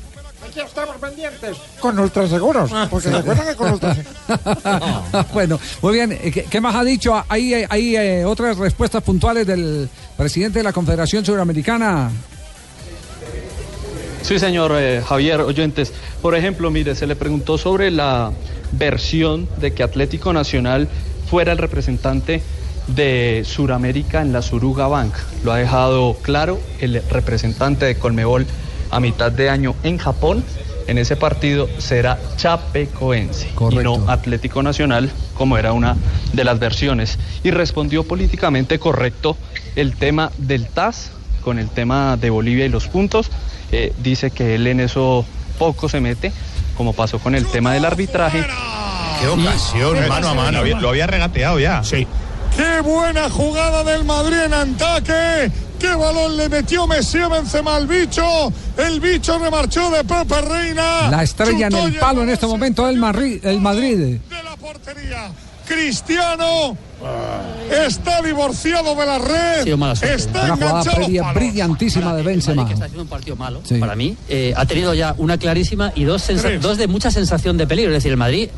Aquí 0.48 0.60
estamos 0.60 0.96
pendientes 0.96 1.56
con 1.78 1.96
Ultraseguros, 1.98 2.70
porque 2.90 3.08
recuerdan 3.10 3.46
que 3.46 3.54
con 3.54 3.72
Ultraseguros... 3.72 5.32
bueno, 5.32 5.60
muy 5.80 5.92
bien. 5.92 6.12
Eh, 6.12 6.32
¿Qué, 6.32 6.44
qué 6.44 6.60
más 6.60 6.74
ha 6.74 6.82
dicho? 6.82 7.22
Hay, 7.28 7.54
hay, 7.54 7.66
hay, 7.68 7.96
eh, 7.96 8.24
otras 8.24 8.56
respuestas 8.58 9.02
puntuales 9.02 9.46
del 9.46 9.88
presidente 10.16 10.58
de 10.58 10.64
la 10.64 10.72
Confederación 10.72 11.24
Suramericana. 11.24 12.10
Sí, 14.22 14.38
señor 14.38 14.72
eh, 14.74 15.02
Javier 15.06 15.40
Oyentes. 15.40 15.92
Por 16.20 16.34
ejemplo, 16.34 16.70
mire, 16.70 16.94
se 16.94 17.06
le 17.06 17.16
preguntó 17.16 17.56
sobre 17.56 17.90
la 17.90 18.32
versión 18.72 19.48
de 19.58 19.72
que 19.72 19.82
Atlético 19.82 20.32
Nacional 20.32 20.88
fuera 21.28 21.52
el 21.52 21.58
representante 21.58 22.42
de 22.94 23.42
Suramérica 23.44 24.22
en 24.22 24.32
la 24.32 24.42
Suruga 24.42 24.86
Bank. 24.86 25.14
Lo 25.44 25.52
ha 25.52 25.56
dejado 25.56 26.14
claro 26.22 26.60
el 26.80 27.02
representante 27.10 27.84
de 27.84 27.96
Colmebol 27.96 28.46
a 28.90 29.00
mitad 29.00 29.32
de 29.32 29.50
año 29.50 29.74
en 29.82 29.98
Japón. 29.98 30.44
en 30.86 30.98
ese 30.98 31.14
partido 31.14 31.68
será 31.78 32.18
Chapecoense 32.36 33.48
y 33.70 33.76
no 33.76 34.10
Atlético 34.10 34.60
Nacional, 34.62 35.08
como 35.34 35.56
era 35.56 35.72
una 35.72 35.96
de 36.32 36.42
las 36.42 36.58
versiones. 36.58 37.16
Y 37.44 37.52
respondió 37.52 38.02
políticamente 38.02 38.80
correcto 38.80 39.36
el 39.76 39.94
tema 39.94 40.32
del 40.36 40.66
TAS 40.66 41.12
con 41.42 41.60
el 41.60 41.68
tema 41.68 42.16
de 42.16 42.30
Bolivia 42.30 42.66
y 42.66 42.68
los 42.68 42.88
puntos. 42.88 43.30
Eh, 43.70 43.92
dice 44.02 44.32
que 44.32 44.56
él 44.56 44.66
en 44.66 44.80
eso 44.80 45.24
poco 45.60 45.88
se 45.88 46.00
mete, 46.00 46.32
como 46.76 46.92
pasó 46.92 47.20
con 47.20 47.36
el 47.36 47.46
tema 47.46 47.72
del 47.72 47.84
arbitraje. 47.84 48.44
Qué 49.20 49.28
ocasión, 49.28 50.08
mano 50.08 50.28
a 50.28 50.34
mano. 50.34 50.50
Lo 50.52 50.58
había, 50.58 50.80
lo 50.80 50.88
había 50.88 51.06
regateado 51.06 51.60
ya. 51.60 51.84
Sí. 51.84 52.06
¡Qué 52.60 52.80
buena 52.82 53.30
jugada 53.30 53.82
del 53.84 54.04
Madrid 54.04 54.36
en 54.44 54.52
ataque! 54.52 55.50
¡Qué 55.78 55.94
balón 55.94 56.36
le 56.36 56.46
metió 56.50 56.86
Messi 56.86 57.16
a 57.16 57.28
Benzema 57.28 57.76
al 57.76 57.86
bicho! 57.86 58.52
El 58.76 59.00
bicho 59.00 59.38
remarchó 59.38 59.90
de 59.90 60.04
Pepe 60.04 60.42
Reina. 60.42 61.10
La 61.10 61.22
estrella 61.22 61.68
en 61.68 61.74
el 61.74 61.94
palo 61.94 62.22
en 62.22 62.28
este 62.28 62.46
momento 62.46 62.86
el 62.86 62.98
Madrid. 62.98 63.42
El 63.42 63.62
Madrid. 63.62 63.96
de 63.96 64.42
la 64.42 64.56
portería. 64.56 65.30
Cristiano 65.66 66.76
está 67.86 68.22
divorciado 68.22 68.94
de 68.94 69.06
la 69.06 69.18
red. 69.18 69.64
sido 69.64 69.76
mala 69.76 69.94
suerte. 69.96 70.16
está 70.16 70.44
Una 70.44 70.54
jugada 70.56 70.70
enganchado. 70.80 70.96
previa 70.96 71.32
brillantísima 71.32 72.14
de 72.14 72.22
Benzema. 72.22 72.66
que 72.66 72.72
está 72.74 72.84
haciendo 72.86 73.02
un 73.02 73.08
partido 73.08 73.36
malo 73.36 73.60
Sí. 73.64 73.76
para 73.76 73.94
mí 73.96 74.16
eh, 74.28 74.52
ha 74.56 74.66
tenido 74.66 74.92
ya 74.94 75.14
una 75.18 75.38
clarísima 75.38 75.92
y 75.94 76.04
dos, 76.04 76.24
dos 76.60 76.78
de 76.78 76.86
mucha 76.88 77.10
sensación 77.10 77.56
de 77.56 77.66
peligro 77.66 77.90
es 77.92 77.96
decir 77.98 78.10
el 78.12 78.16
Madrid 78.18 78.48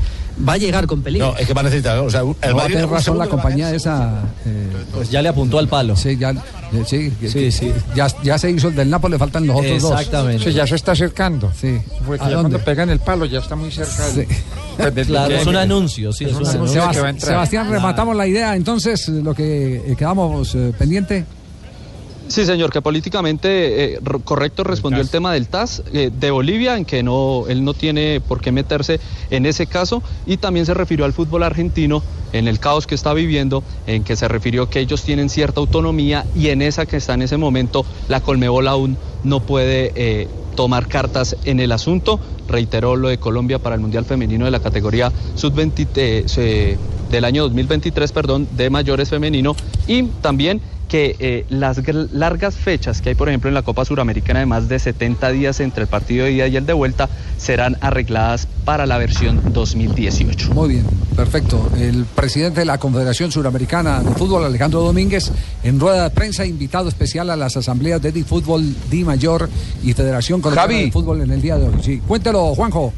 va 0.48 0.54
a 0.54 0.56
llegar 0.56 0.86
con 0.86 1.02
peligro 1.02 1.32
No, 1.32 1.36
es 1.38 1.46
que 1.46 1.54
va 1.54 1.60
a 1.60 1.64
necesitar. 1.64 1.98
O 1.98 2.10
sea, 2.10 2.20
el 2.20 2.26
No, 2.26 2.34
va 2.42 2.50
a 2.50 2.54
Madrid 2.54 2.72
tener 2.74 2.86
un 2.86 2.92
razón 2.92 3.18
la 3.18 3.24
que 3.26 3.30
va 3.30 3.34
a 3.38 3.42
compañía 3.42 3.74
esa. 3.74 4.22
eh, 4.46 4.66
Pues 4.94 5.10
ya 5.10 5.20
le 5.22 5.28
apuntó 5.28 5.58
al 5.58 5.68
palo. 5.68 5.94
Sí, 5.96 6.16
ya, 6.16 6.30
eh, 6.30 6.84
sí, 6.86 7.12
Sí, 7.28 7.52
sí. 7.52 7.72
Ya, 7.94 8.06
ya 8.22 8.38
se 8.38 8.50
hizo 8.50 8.68
el 8.68 8.74
del 8.74 8.88
Napoli, 8.88 9.12
le 9.12 9.18
faltan 9.18 9.46
los 9.46 9.56
otros 9.56 9.82
dos. 9.82 9.92
Exactamente. 9.92 10.44
Sí, 10.44 10.52
ya 10.52 10.66
se 10.66 10.74
está 10.76 10.92
acercando. 10.92 11.52
Sí. 11.60 11.78
Porque 12.06 12.24
¿A 12.24 12.28
ya 12.30 12.36
dónde? 12.36 12.50
cuando 12.50 12.64
pegan 12.64 12.88
el 12.90 12.98
palo 13.00 13.26
ya 13.26 13.40
está 13.40 13.56
muy 13.56 13.70
cerca. 13.70 14.08
del- 14.10 15.06
Claro, 15.06 15.34
es 15.34 15.46
un 15.46 15.56
anuncio, 15.56 16.12
sí, 16.14 16.24
es 16.24 16.32
un 16.32 16.38
un 16.42 16.48
anuncio. 16.48 16.80
va 16.80 16.90
a. 16.90 17.14
Sebastián, 17.20 17.70
rematamos 17.70 18.16
la 18.16 18.26
idea. 18.26 18.31
Entonces, 18.40 19.08
lo 19.08 19.34
que 19.34 19.76
eh, 19.76 19.96
quedamos 19.96 20.54
eh, 20.54 20.72
pendiente. 20.78 21.24
Sí, 22.28 22.46
señor, 22.46 22.70
que 22.70 22.80
políticamente 22.80 23.94
eh, 23.94 23.98
correcto 24.24 24.64
respondió 24.64 25.00
el 25.02 25.10
tema 25.10 25.32
del 25.34 25.48
TAS 25.48 25.82
eh, 25.92 26.10
de 26.12 26.30
Bolivia, 26.30 26.76
en 26.78 26.84
que 26.86 27.02
no, 27.02 27.44
él 27.48 27.62
no 27.62 27.74
tiene 27.74 28.20
por 28.26 28.40
qué 28.40 28.52
meterse 28.52 29.00
en 29.30 29.44
ese 29.44 29.66
caso, 29.66 30.02
y 30.26 30.38
también 30.38 30.64
se 30.64 30.72
refirió 30.72 31.04
al 31.04 31.12
fútbol 31.12 31.42
argentino, 31.42 32.02
en 32.32 32.48
el 32.48 32.58
caos 32.58 32.86
que 32.86 32.94
está 32.94 33.12
viviendo, 33.12 33.62
en 33.86 34.02
que 34.04 34.16
se 34.16 34.26
refirió 34.28 34.70
que 34.70 34.80
ellos 34.80 35.02
tienen 35.02 35.28
cierta 35.28 35.60
autonomía 35.60 36.24
y 36.34 36.48
en 36.48 36.62
esa 36.62 36.86
que 36.86 36.96
está 36.96 37.12
en 37.12 37.20
ese 37.22 37.36
momento, 37.36 37.84
la 38.08 38.20
Colmebol 38.20 38.66
aún 38.68 38.96
no 39.22 39.40
puede 39.40 39.92
eh, 39.94 40.28
tomar 40.56 40.88
cartas 40.88 41.36
en 41.44 41.60
el 41.60 41.72
asunto. 41.72 42.18
Reiteró 42.48 42.96
lo 42.96 43.08
de 43.08 43.18
Colombia 43.18 43.58
para 43.58 43.74
el 43.74 43.82
Mundial 43.82 44.06
Femenino 44.06 44.46
de 44.46 44.50
la 44.50 44.60
categoría 44.60 45.12
sub-20 45.34 45.88
eh, 45.96 46.22
se- 46.26 46.78
del 47.10 47.24
año 47.26 47.42
2023, 47.42 48.10
perdón, 48.12 48.48
de 48.56 48.70
mayores 48.70 49.10
femenino, 49.10 49.54
y 49.86 50.04
también 50.22 50.62
que 50.92 51.16
eh, 51.20 51.46
las 51.48 51.80
largas 52.12 52.54
fechas 52.54 53.00
que 53.00 53.08
hay, 53.08 53.14
por 53.14 53.30
ejemplo, 53.30 53.48
en 53.48 53.54
la 53.54 53.62
Copa 53.62 53.82
Suramericana 53.82 54.40
de 54.40 54.44
más 54.44 54.68
de 54.68 54.78
70 54.78 55.30
días 55.30 55.58
entre 55.60 55.84
el 55.84 55.88
partido 55.88 56.26
de 56.26 56.32
ida 56.32 56.48
y 56.48 56.56
el 56.58 56.66
de 56.66 56.74
vuelta 56.74 57.08
serán 57.38 57.78
arregladas 57.80 58.46
para 58.66 58.84
la 58.84 58.98
versión 58.98 59.40
2018. 59.54 60.52
Muy 60.52 60.68
bien, 60.68 60.84
perfecto. 61.16 61.66
El 61.78 62.04
presidente 62.04 62.60
de 62.60 62.66
la 62.66 62.76
Confederación 62.76 63.32
Suramericana 63.32 64.02
de 64.02 64.10
Fútbol, 64.10 64.44
Alejandro 64.44 64.82
Domínguez, 64.82 65.32
en 65.64 65.80
rueda 65.80 66.04
de 66.04 66.10
prensa, 66.10 66.44
invitado 66.44 66.90
especial 66.90 67.30
a 67.30 67.36
las 67.36 67.56
asambleas 67.56 68.02
de 68.02 68.12
Di 68.12 68.22
Fútbol, 68.22 68.62
Di 68.90 69.02
Mayor 69.02 69.48
y 69.82 69.94
Federación 69.94 70.42
Colombiana 70.42 70.74
de 70.74 70.92
Fútbol 70.92 71.22
en 71.22 71.30
el 71.30 71.40
día 71.40 71.56
de 71.56 71.68
hoy. 71.68 71.74
Sí, 71.82 72.02
cuéntelo, 72.06 72.54
Juanjo. 72.54 72.92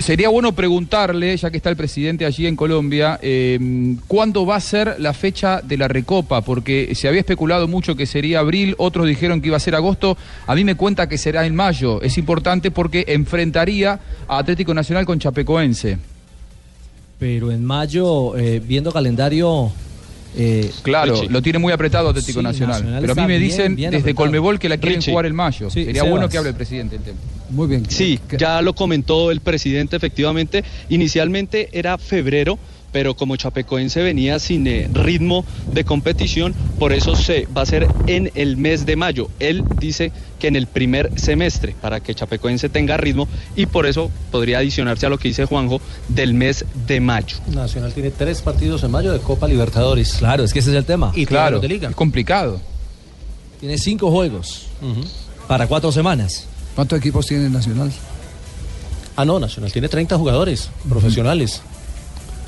Sería 0.00 0.30
bueno 0.30 0.52
preguntarle, 0.52 1.36
ya 1.36 1.50
que 1.50 1.58
está 1.58 1.68
el 1.68 1.76
presidente 1.76 2.24
allí 2.24 2.46
en 2.46 2.56
Colombia, 2.56 3.18
eh, 3.20 3.58
¿cuándo 4.08 4.46
va 4.46 4.56
a 4.56 4.60
ser 4.60 4.96
la 4.98 5.12
fecha 5.12 5.60
de 5.60 5.76
la 5.76 5.88
Recopa? 5.88 6.40
Porque 6.40 6.94
se 6.94 7.06
había 7.06 7.20
especulado 7.20 7.68
mucho 7.68 7.94
que 7.94 8.06
sería 8.06 8.38
abril, 8.38 8.74
otros 8.78 9.06
dijeron 9.06 9.42
que 9.42 9.48
iba 9.48 9.58
a 9.58 9.60
ser 9.60 9.74
agosto, 9.74 10.16
a 10.46 10.54
mí 10.54 10.64
me 10.64 10.74
cuenta 10.74 11.06
que 11.06 11.18
será 11.18 11.44
en 11.44 11.54
mayo. 11.54 12.00
Es 12.00 12.16
importante 12.16 12.70
porque 12.70 13.04
enfrentaría 13.08 14.00
a 14.26 14.38
Atlético 14.38 14.72
Nacional 14.72 15.04
con 15.04 15.18
Chapecoense. 15.18 15.98
Pero 17.18 17.52
en 17.52 17.62
mayo, 17.62 18.38
eh, 18.38 18.58
viendo 18.58 18.92
calendario. 18.92 19.70
Eh, 20.36 20.70
Claro, 20.82 21.14
Richie. 21.14 21.28
lo 21.28 21.42
tiene 21.42 21.58
muy 21.58 21.72
apretado 21.72 22.08
Atlético 22.08 22.40
Sí, 22.40 22.44
Nacional. 22.44 22.76
Nacional 22.80 23.00
Pero 23.00 23.12
a 23.12 23.16
mí 23.16 23.26
me 23.32 23.38
dicen 23.38 23.74
bien 23.76 23.90
desde 23.90 24.02
apretado. 24.10 24.16
Colmebol 24.24 24.58
que 24.58 24.68
la 24.68 24.76
quieren 24.78 24.98
Richie. 25.00 25.12
jugar 25.12 25.26
en 25.26 25.34
mayo. 25.34 25.70
Sí, 25.70 25.84
Sería 25.84 26.02
Sebas. 26.02 26.10
bueno 26.10 26.28
que 26.28 26.38
hable 26.38 26.50
el 26.50 26.56
presidente 26.56 26.96
del 26.96 27.04
tema. 27.04 27.18
Muy 27.50 27.66
bien. 27.68 27.84
Sí, 27.88 28.20
ya 28.38 28.62
lo 28.62 28.74
comentó 28.74 29.30
el 29.30 29.40
presidente, 29.40 29.96
efectivamente. 29.96 30.64
Inicialmente 30.88 31.68
era 31.72 31.98
febrero, 31.98 32.58
pero 32.92 33.14
como 33.14 33.36
Chapecoense 33.36 34.02
venía 34.02 34.38
sin 34.38 34.66
eh, 34.66 34.88
ritmo 34.92 35.44
de 35.72 35.84
competición, 35.84 36.54
por 36.78 36.92
eso 36.92 37.16
se 37.16 37.46
va 37.56 37.62
a 37.62 37.66
ser 37.66 37.86
en 38.06 38.30
el 38.34 38.56
mes 38.56 38.84
de 38.86 38.96
mayo. 38.96 39.28
Él 39.40 39.64
dice 39.80 40.12
que 40.40 40.48
en 40.48 40.56
el 40.56 40.66
primer 40.66 41.12
semestre, 41.20 41.76
para 41.80 42.00
que 42.00 42.12
Chapecoense 42.16 42.68
tenga 42.68 42.96
ritmo, 42.96 43.28
y 43.54 43.66
por 43.66 43.86
eso 43.86 44.10
podría 44.32 44.58
adicionarse 44.58 45.06
a 45.06 45.08
lo 45.08 45.18
que 45.18 45.28
dice 45.28 45.44
Juanjo 45.44 45.80
del 46.08 46.34
mes 46.34 46.64
de 46.88 46.98
mayo. 47.00 47.36
Nacional 47.46 47.92
tiene 47.92 48.10
tres 48.10 48.40
partidos 48.42 48.82
en 48.82 48.90
mayo 48.90 49.12
de 49.12 49.20
Copa 49.20 49.46
Libertadores. 49.46 50.14
Claro, 50.14 50.42
es 50.42 50.52
que 50.52 50.58
ese 50.58 50.70
es 50.70 50.76
el 50.76 50.84
tema. 50.84 51.12
Y 51.14 51.26
Claro, 51.26 51.60
de 51.60 51.68
liga. 51.68 51.88
es 51.90 51.94
complicado. 51.94 52.60
Tiene 53.60 53.78
cinco 53.78 54.10
juegos 54.10 54.66
para 55.46 55.68
cuatro 55.68 55.92
semanas. 55.92 56.46
¿Cuántos 56.74 56.98
equipos 56.98 57.26
tiene 57.26 57.48
Nacional? 57.50 57.92
Ah, 59.16 59.24
no, 59.24 59.38
Nacional 59.38 59.70
tiene 59.70 59.88
30 59.88 60.16
jugadores 60.16 60.70
profesionales. 60.88 61.60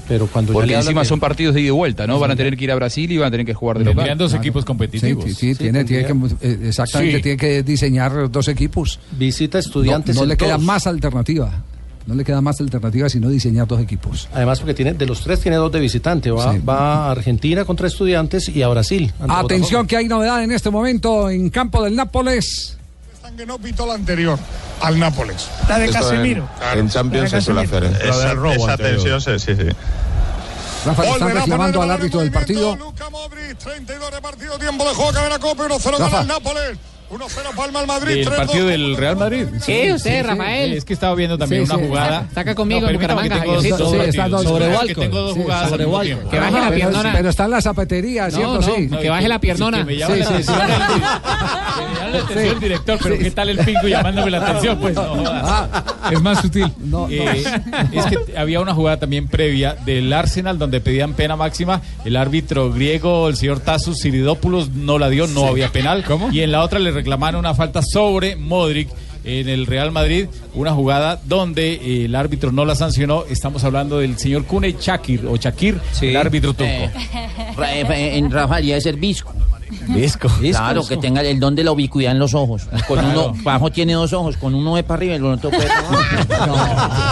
Pero 0.09 0.27
cuando 0.27 0.53
ya 0.53 0.55
Porque 0.55 0.71
hablan 0.75 0.83
encima 0.87 1.01
de- 1.03 1.07
son 1.07 1.21
partidos 1.21 1.55
de 1.55 1.61
ida 1.61 1.69
y 1.69 1.71
vuelta, 1.71 2.07
¿no? 2.07 2.19
Van 2.19 2.31
a 2.33 2.37
tener 2.37 2.57
que 2.57 2.65
ir 2.65 2.71
a 2.73 2.75
Brasil 2.75 3.11
y 3.11 3.19
van 3.19 3.29
a 3.29 3.31
tener 3.31 3.47
que 3.47 3.55
jugar 3.55 3.79
de 3.79 3.85
local. 3.85 3.97
Tendrían 3.97 4.19
dos 4.19 4.31
Claro. 4.33 4.43
equipos 4.43 4.65
competitivos. 4.65 5.25
Sí, 5.25 5.35
sí, 5.35 5.53
sí, 5.53 5.55
tiene, 5.55 5.85
tiene 5.85 6.05
que, 6.07 6.13
eh, 6.43 6.59
exactamente, 6.65 7.17
Sí. 7.19 7.23
tiene 7.23 7.37
que 7.39 7.63
diseñar 7.63 8.31
dos 8.31 8.49
equipos. 8.49 8.99
Visita 9.13 9.59
No, 9.59 9.61
estudiantes. 9.61 10.17
no 10.17 10.23
en 10.25 10.29
le 10.31 10.37
queda 10.37 10.59
más 10.59 10.87
alternativa. 10.87 11.63
No 12.05 12.17
le 12.17 12.25
queda 12.25 12.41
más 12.41 12.61
alternativa 12.61 13.09
sino 13.09 13.29
diseñar 13.31 13.69
dos 13.69 13.81
equipos. 13.81 14.29
Además, 14.35 14.59
porque 14.59 14.75
tiene 14.75 14.93
de 14.95 15.07
los 15.07 15.21
tres 15.21 15.39
tiene 15.41 15.57
dos 15.57 15.71
de 15.71 15.79
visitante. 15.79 16.33
Va, 16.33 16.53
Sí. 16.53 16.59
va 16.59 17.07
a 17.07 17.11
Argentina 17.13 17.65
contra 17.65 17.87
estudiantes 17.87 18.49
y 18.49 18.61
a 18.63 18.67
Brasil. 18.69 19.13
Atención 19.21 19.87
que 19.87 19.97
hay 19.97 20.09
novedad 20.09 20.43
en 20.43 20.51
este 20.51 20.69
momento 20.71 21.31
en 21.31 21.49
campo 21.49 21.85
del 21.85 21.95
Nápoles. 21.95 22.77
Que 23.37 23.47
no 23.47 23.59
pitó 23.59 23.87
la 23.87 23.95
anterior 23.95 24.39
al 24.83 24.99
Nápoles. 24.99 25.49
La 25.69 25.79
de 25.79 25.87
Esto 25.87 25.99
en- 25.99 26.05
Casemiro. 26.05 26.49
En, 26.75 26.89
Champions 26.91 27.31
se 27.31 27.41
suele 27.41 27.63
hacer. 27.63 27.85
¿eh? 27.85 27.93
Esa, 28.03 28.33
esa 28.33 28.77
tensión, 28.77 29.21
sí, 29.21 29.39
sí. 29.39 29.55
sí. 29.57 29.67
Rafa, 30.85 31.03
le 31.05 31.09
Volverá 31.11 31.29
están 31.29 31.37
reclamando 31.43 31.83
al 31.83 31.91
árbitro 31.93 32.21
del 32.21 32.33
partido. 32.33 32.75
Luca 32.77 33.09
Modric, 33.09 33.57
32 33.57 34.11
de 34.11 34.21
partido, 34.21 34.59
tiempo 34.59 34.87
de 34.89 34.95
juego, 34.95 35.13
cadena 35.13 35.39
Copa, 35.39 35.65
1-0 35.65 35.69
Rafa. 35.99 35.99
gana 36.09 36.21
el 36.23 36.27
Nápoles. 36.29 36.79
1-0 37.13 37.55
Palma 37.55 37.81
al 37.81 37.87
Madrid. 37.87 38.17
¿El 38.17 38.27
3-2. 38.27 38.37
partido 38.37 38.67
del 38.69 38.97
Real 38.97 39.17
Madrid? 39.17 39.47
Sí, 39.65 39.93
usted, 39.93 40.25
Rafael. 40.25 40.73
Es 40.73 40.85
que 40.87 40.95
estaba 40.95 41.15
viendo 41.15 41.37
también 41.37 41.67
Sí, 41.67 41.73
una 41.73 41.83
sí. 41.83 41.89
jugada. 41.89 42.27
Saca 42.35 42.55
conmigo 42.55 42.81
No, 42.81 42.87
que 42.89 42.95
Bucaramanga, 42.95 43.39
tengo 43.43 43.53
dos- 43.53 43.55
dos 43.55 43.63
Sí, 43.63 43.69
dos- 43.71 43.79
Sobre 43.91 44.11
que 44.11 44.19
Walcott. 44.79 44.99
tengo 45.05 45.19
dos 45.21 45.35
Sí, 45.35 45.43
jugadas 45.43 45.69
sobre 45.69 45.85
Walcott. 45.87 46.31
Que 46.31 46.39
baje 46.41 46.53
la 46.53 46.61
pero, 46.61 46.75
piernona. 46.75 47.13
pero 47.13 47.29
está 47.29 47.45
en 47.45 47.51
la 47.51 47.61
zapatería, 47.61 48.25
No, 48.25 48.31
¿cierto? 48.31 48.55
no, 48.55 48.63
sí. 48.63 48.89
que 48.89 49.11
baje 49.11 49.29
la 49.29 49.39
piernona. 49.39 49.87
Que 49.87 49.95
la 49.97 50.07
Sí, 50.07 50.13
sí, 50.25 50.43
sí. 50.43 50.53
la 51.77 52.19
atención 52.19 52.39
el 52.55 52.61
director, 52.61 52.99
pero 53.03 53.19
¿qué 53.19 53.31
tal 53.31 53.49
el 53.49 53.59
pingo 53.59 53.89
llamándome 53.89 54.31
la 54.31 54.39
atención? 54.39 54.79
Pues 54.79 54.95
no 54.95 55.03
jodas. 55.05 55.85
Es 56.11 56.21
más 56.21 56.41
sutil. 56.41 56.73
No, 56.79 57.07
no. 57.07 57.09
Eh, 57.09 57.45
es 57.93 58.07
que 58.07 58.37
había 58.37 58.61
una 58.61 58.75
jugada 58.75 58.99
también 58.99 59.29
previa 59.29 59.75
del 59.75 60.13
Arsenal 60.13 60.59
donde 60.59 60.81
pedían 60.81 61.15
pena 61.15 61.37
máxima. 61.37 61.81
El 62.05 62.17
árbitro 62.17 62.73
griego, 62.73 63.29
el 63.29 63.37
señor 63.37 63.61
Tasus 63.61 63.99
Siridopoulos, 63.99 64.71
no 64.71 64.99
la 64.99 65.09
dio, 65.09 65.27
no 65.27 65.47
había 65.47 65.71
penal. 65.71 66.05
¿Cómo? 66.05 66.31
Y 66.31 66.41
en 66.41 66.53
la 66.53 66.63
otra 66.63 66.79
le 66.79 66.91
reclamaron 66.91 67.41
una 67.41 67.55
falta 67.55 67.83
sobre 67.83 68.37
Modric. 68.37 68.89
En 69.25 69.49
el 69.49 69.67
Real 69.67 69.93
Madrid, 69.93 70.27
una 70.53 70.73
jugada 70.73 71.21
donde 71.25 71.75
eh, 71.75 72.07
el 72.07 72.15
árbitro 72.17 72.51
no 72.51 72.65
la 72.65 72.75
sancionó. 72.75 73.23
Estamos 73.31 73.63
hablando 73.63 74.01
del 74.01 74.19
señor 74.19 74.47
Kuney 74.47 74.73
Chakir 74.73 75.25
o 75.29 75.37
Chakir, 75.37 75.79
el 76.01 76.17
árbitro 76.17 76.55
turco. 76.55 76.73
Eh, 77.65 78.17
En 78.19 78.31
Rafael, 78.33 78.65
ya 78.67 78.77
es 78.77 78.87
el 78.87 78.97
visco. 78.97 79.33
Visco. 79.89 80.29
Claro, 80.41 80.87
que 80.87 80.97
tenga 80.97 81.21
el 81.23 81.39
don 81.41 81.55
de 81.55 81.65
la 81.65 81.73
ubicuidad 81.73 82.13
en 82.13 82.19
los 82.19 82.35
ojos. 82.35 82.69
Con 82.89 83.05
uno, 83.05 83.35
bajo 83.43 83.71
tiene 83.71 83.95
dos 83.95 84.13
ojos, 84.13 84.37
con 84.37 84.55
uno 84.55 84.77
de 84.77 84.83
para 84.83 84.97
arriba 84.99 85.13
y 85.15 85.17
el 85.17 85.25
otro 85.25 85.51
para 85.51 85.79
abajo. 85.79 87.03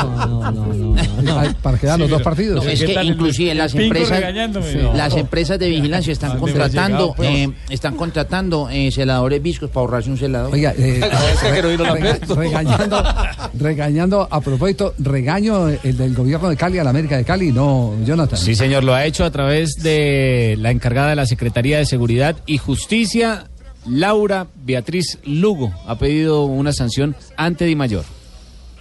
Ay, 1.39 1.51
Para 1.63 1.79
que 1.79 1.87
dan 1.87 2.01
los 2.01 2.11
dos 2.11 2.23
partidos. 2.23 2.65
No, 2.65 2.71
es 2.71 2.83
que 2.83 3.03
inclusive 3.05 3.55
las 3.55 3.75
empresas, 3.75 4.23
no. 4.83 4.95
las 4.95 5.15
empresas 5.17 5.59
de 5.59 5.69
vigilancia 5.69 6.13
están 6.13 6.31
¿Dónde 6.39 6.53
hemos 6.53 6.59
contratando, 6.61 6.99
llegado, 6.99 7.15
pues? 7.15 7.29
eh, 7.31 7.51
están 7.71 7.97
contratando 7.97 8.69
eh, 8.71 8.91
celadores 8.91 9.43
viscos 9.43 9.69
para 9.71 9.81
ahorrarse 9.83 10.11
un 10.11 10.19
celador. 10.19 10.53
Oiga, 10.53 10.75
eh, 10.77 11.01
no 11.79 11.85
rega- 11.95 12.19
regañando, 12.37 13.05
regañando, 13.59 14.29
a 14.31 14.41
propósito, 14.41 14.95
regaño 14.99 15.69
el 15.69 15.97
del 15.97 16.15
gobierno 16.15 16.49
de 16.49 16.57
Cali 16.57 16.79
a 16.79 16.85
la 16.85 16.91
América 16.91 17.17
de 17.17 17.25
Cali, 17.25 17.53
no, 17.53 17.95
Jonathan. 18.05 18.39
Sí, 18.39 18.55
señor, 18.55 18.85
lo 18.85 18.95
ha 18.95 19.05
hecho 19.05 19.25
a 19.25 19.31
través 19.31 19.75
de 19.83 20.57
la 20.59 20.71
encargada 20.71 21.11
de 21.11 21.17
la 21.17 21.27
Secretaría 21.27 21.79
de 21.79 21.87
Seguridad 21.87 22.37
y 22.51 22.59
Justicia, 22.59 23.49
Laura 23.87 24.49
Beatriz 24.65 25.19
Lugo. 25.25 25.73
Ha 25.87 25.99
pedido 25.99 26.47
una 26.47 26.73
sanción 26.73 27.15
ante 27.37 27.65
Di 27.65 27.77
Mayor. 27.77 28.05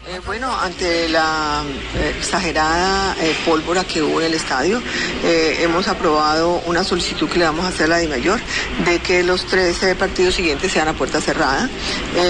Eh, 0.09 0.21
bueno, 0.25 0.51
ante 0.59 1.07
la 1.07 1.63
eh, 1.95 2.15
exagerada 2.17 3.15
eh, 3.21 3.35
pólvora 3.45 3.83
que 3.83 4.01
hubo 4.01 4.19
en 4.19 4.25
el 4.25 4.33
estadio, 4.33 4.81
hemos 5.23 5.87
aprobado 5.87 6.63
una 6.65 6.83
solicitud 6.83 7.29
que 7.29 7.37
le 7.37 7.45
vamos 7.45 7.63
a 7.65 7.67
hacer 7.67 7.85
a 7.85 7.89
la 7.89 7.97
DIMAYOR 7.99 8.39
de 8.85 8.97
que 8.99 9.21
los 9.21 9.45
tres 9.45 9.83
eh, 9.83 9.93
partidos 9.93 10.33
siguientes 10.33 10.71
sean 10.71 10.87
a 10.87 10.93
puerta 10.93 11.21
cerrada. 11.21 11.69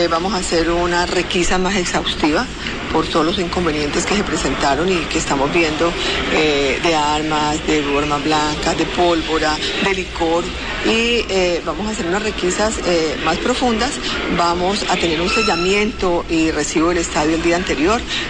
Vamos 0.09 0.33
a 0.33 0.37
hacer 0.37 0.69
una 0.69 1.05
requisa 1.05 1.57
más 1.57 1.75
exhaustiva 1.75 2.45
por 2.91 3.07
todos 3.07 3.25
los 3.25 3.39
inconvenientes 3.39 4.05
que 4.05 4.15
se 4.15 4.23
presentaron 4.23 4.91
y 4.91 4.97
que 5.05 5.19
estamos 5.19 5.51
viendo 5.53 5.91
de 6.31 6.95
armas, 6.95 7.65
de 7.65 7.83
armas 7.97 8.23
blancas, 8.23 8.77
de 8.77 8.85
pólvora, 8.85 9.55
de 9.83 9.93
licor 9.93 10.43
y 10.85 11.23
vamos 11.65 11.87
a 11.87 11.91
hacer 11.91 12.07
unas 12.07 12.23
requisas 12.23 12.73
más 13.23 13.37
profundas. 13.37 13.91
Vamos 14.37 14.83
a 14.89 14.95
tener 14.97 15.21
un 15.21 15.29
sellamiento 15.29 16.25
y 16.29 16.51
recibo 16.51 16.89
del 16.89 16.99
estadio 16.99 17.35
el 17.35 17.43
día 17.43 17.55
anterior 17.55 17.68